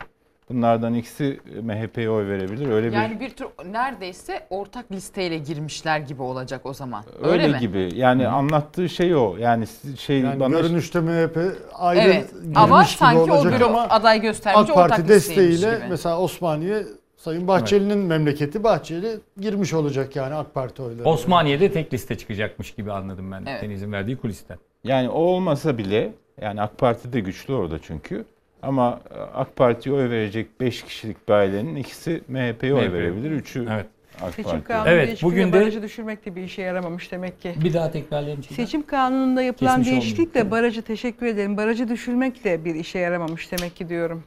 bunlardan 0.50 0.94
ikisi 0.94 1.40
MHP'ye 1.64 2.10
oy 2.10 2.28
verebilir. 2.28 2.70
Öyle 2.70 2.96
Yani 2.96 3.16
bir 3.16 3.20
bir 3.20 3.30
tür 3.30 3.48
neredeyse 3.66 4.48
ortak 4.50 4.92
listeyle 4.92 5.38
girmişler 5.38 6.00
gibi 6.00 6.22
olacak 6.22 6.62
o 6.66 6.74
zaman. 6.74 7.04
öyle, 7.24 7.44
Öyle, 7.44 7.48
mi? 7.48 7.60
gibi. 7.60 7.90
Yani 7.96 8.28
anlattığı 8.28 8.90
şey 8.90 9.16
o. 9.16 9.36
Yani 9.40 9.66
şey 9.98 10.20
Yani 10.20 10.40
bana 10.40 10.60
görünüşte 10.60 11.00
MHP 11.00 11.38
ayrı 11.74 12.02
Evet. 12.02 12.32
girmiş 12.34 12.58
Ama 12.58 12.84
gibi 12.84 12.92
sanki 12.92 13.32
o 13.32 13.36
olacak 13.36 13.60
bir 13.60 13.66
ama 13.66 13.82
aday 13.90 14.22
göstermiş 14.22 14.70
AK 14.70 14.76
Parti 14.76 14.94
ortak 14.94 15.08
desteğiyle 15.08 15.76
gibi. 15.76 15.86
mesela 15.90 16.20
Osmaniye 16.20 16.84
Sayın 17.22 17.48
Bahçeli'nin 17.48 17.98
memleketi 17.98 18.64
Bahçeli 18.64 19.20
girmiş 19.40 19.74
olacak 19.74 20.16
yani 20.16 20.36
AK 20.36 20.54
Parti 20.54 20.82
oyları. 20.82 21.04
Osmaniye'de 21.10 21.72
tek 21.72 21.94
liste 21.94 22.18
çıkacakmış 22.18 22.72
gibi 22.72 22.92
anladım 22.92 23.32
ben 23.32 23.44
Evet. 23.48 23.62
Deniz'in 23.64 23.92
verdiği 23.92 24.18
kulisten. 24.18 24.58
Yani 24.84 25.10
o 25.10 25.20
olmasa 25.20 25.78
bile 25.78 26.12
yani 26.42 26.62
AK 26.62 26.78
Parti 26.78 27.14
de 27.14 27.20
güçlü 27.20 27.54
orada 27.54 27.80
çünkü. 27.82 28.26
Ama 28.62 29.00
AK 29.36 29.56
Parti'ye 29.56 29.96
oy 29.96 30.10
verecek 30.10 30.60
5 30.62 30.84
kişilik 30.84 31.28
bir 31.28 31.34
ailenin 31.34 31.76
ikisi 31.76 32.22
MHP'ye 32.28 32.74
oy 32.74 32.86
MHP. 32.88 32.94
verebilir. 32.94 33.32
Üçü 33.32 33.68
Evet. 33.72 33.86
AK 34.22 34.34
Seçim 34.34 34.52
Parti. 34.52 34.64
kanunu 34.64 34.90
Evet, 34.90 35.24
bugün 35.24 35.48
de- 35.48 35.54
barajı 35.54 35.82
düşürmek 35.82 36.26
de 36.26 36.36
bir 36.36 36.44
işe 36.44 36.62
yaramamış 36.62 37.12
demek 37.12 37.42
ki. 37.42 37.54
Bir 37.64 37.74
daha 37.74 37.92
tekrarlayalım. 37.92 38.42
Çiğdem. 38.42 38.56
Seçim 38.66 38.86
kanununda 38.86 39.42
yapılan 39.42 39.76
Kesmiş 39.76 39.92
değişiklikle 39.92 40.52
barajı 40.52 40.82
teşekkür 40.82 41.26
ederim. 41.26 41.58
Barajı 41.58 41.88
düşürmek 41.88 42.44
de 42.44 42.66
bir 42.66 42.76
işe 42.76 43.00
yaramamış 43.00 43.52
demek 43.52 43.76
ki 43.76 43.90
diyorum. 43.90 44.24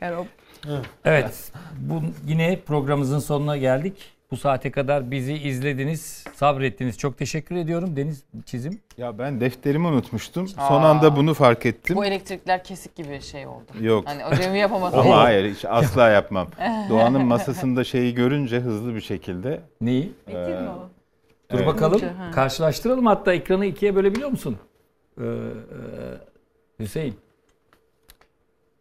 Yani 0.00 0.16
o 0.16 0.26
Evet. 1.04 1.52
Bu 1.78 2.02
yine 2.26 2.60
programımızın 2.66 3.18
sonuna 3.18 3.56
geldik. 3.56 3.94
Bu 4.30 4.36
saate 4.36 4.70
kadar 4.70 5.10
bizi 5.10 5.32
izlediniz, 5.34 6.24
sabrettiniz. 6.34 6.98
Çok 6.98 7.18
teşekkür 7.18 7.56
ediyorum. 7.56 7.96
Deniz 7.96 8.24
çizim. 8.46 8.80
Ya 8.98 9.18
ben 9.18 9.40
defterimi 9.40 9.86
unutmuştum. 9.86 10.48
Son 10.48 10.82
Aa. 10.82 10.88
anda 10.88 11.16
bunu 11.16 11.34
fark 11.34 11.66
ettim. 11.66 11.96
Bu 11.96 12.04
elektrikler 12.04 12.64
kesik 12.64 12.94
gibi 12.96 13.20
şey 13.20 13.46
oldu. 13.46 13.64
Yok. 13.80 14.08
Hani 14.08 14.24
ödevimi 14.24 14.58
yapamadım. 14.58 14.98
Ama 14.98 15.16
hayır 15.16 15.54
hiç 15.54 15.64
asla 15.68 16.08
yapmam. 16.08 16.48
Doğan'ın 16.90 17.24
masasında 17.24 17.84
şeyi 17.84 18.14
görünce 18.14 18.60
hızlı 18.60 18.94
bir 18.94 19.00
şekilde. 19.00 19.60
Neyi? 19.80 20.12
Metin 20.26 20.62
mi 20.62 20.68
o? 20.70 20.88
Dur 21.52 21.56
Evet. 21.58 21.66
bakalım. 21.66 22.00
Karşılaştıralım 22.34 23.06
hatta 23.06 23.32
ekranı 23.32 23.66
ikiye 23.66 23.94
bölebiliyor 23.96 24.28
musun? 24.30 24.56
Ee, 25.20 25.24
e, 25.24 25.28
Hüseyin. 26.78 27.14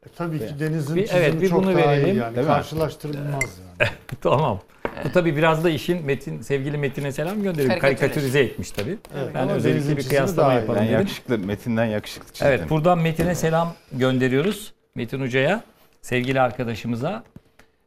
E, 0.05 0.09
tabii 0.15 0.39
ki 0.39 0.59
Deniz'in 0.59 0.95
Bir- 0.95 1.07
çizimi 1.07 1.19
evet, 1.23 1.41
bir 1.41 1.49
çok 1.49 1.63
bunu 1.63 1.73
daha 1.77 1.87
verelim. 1.91 2.05
iyi 2.15 2.17
yani. 2.17 2.35
Değil 2.35 2.47
mi? 2.47 2.53
Karşılaştırılmaz 2.53 3.43
yani. 3.79 3.89
tamam. 4.21 4.59
Bu 5.05 5.11
tabii 5.11 5.35
biraz 5.35 5.63
da 5.63 5.69
işin 5.69 6.05
Metin 6.05 6.41
sevgili 6.41 6.77
Metin'e 6.77 7.11
selam 7.11 7.43
gönderelim. 7.43 7.79
Karikatürize 7.79 8.39
etmiş 8.39 8.71
tabii. 8.71 8.97
Evet, 9.17 9.29
ben 9.33 9.41
ama 9.41 9.51
özellikle 9.51 9.97
bir 9.97 10.07
kıyaslama 10.09 10.53
yapalım 10.53 10.79
Ben 10.79 10.85
dedim. 10.87 10.97
yakışıklı, 10.99 11.37
Metin'den 11.37 11.85
yakışıklı 11.85 12.27
çizdim. 12.33 12.47
Evet 12.47 12.69
buradan 12.69 12.99
Metin'e 12.99 13.35
selam 13.35 13.73
gönderiyoruz. 13.91 14.73
Metin 14.95 15.21
Hoca'ya, 15.21 15.61
sevgili 16.01 16.41
arkadaşımıza. 16.41 17.23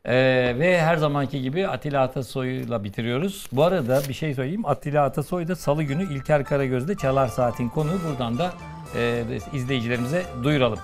Ee, 0.04 0.14
ve 0.58 0.82
her 0.82 0.96
zamanki 0.96 1.42
gibi 1.42 1.68
Atilla 1.68 2.02
Atasoy'la 2.02 2.84
bitiriyoruz. 2.84 3.46
Bu 3.52 3.64
arada 3.64 4.02
bir 4.08 4.14
şey 4.14 4.34
söyleyeyim. 4.34 4.66
Atilla 4.66 5.04
Atasoy 5.04 5.48
da 5.48 5.56
salı 5.56 5.82
günü 5.82 6.02
İlker 6.14 6.44
Karagöz'de 6.44 6.94
Çalar 6.94 7.28
Saat'in 7.28 7.68
konuğu. 7.68 8.00
Buradan 8.08 8.38
da 8.38 8.52
e, 8.96 9.24
izleyicilerimize 9.52 10.22
duyuralım. 10.42 10.78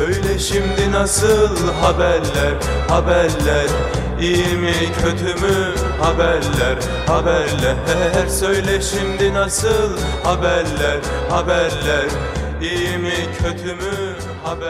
Söyle 0.00 0.38
şimdi 0.38 0.92
nasıl 0.92 1.56
haberler, 1.80 2.54
haberler? 2.88 3.66
İyi 4.20 4.56
mi 4.56 4.74
kötü 5.02 5.24
mü? 5.46 5.74
Haberler, 6.00 6.78
haberler. 7.06 8.28
Söyle 8.28 8.80
şimdi 8.82 9.34
nasıl 9.34 9.98
haberler, 10.24 11.00
haberler? 11.30 12.06
İyi 12.62 12.98
mi 12.98 13.14
kötü 13.38 13.74
mü? 13.74 14.16
Haber 14.44 14.66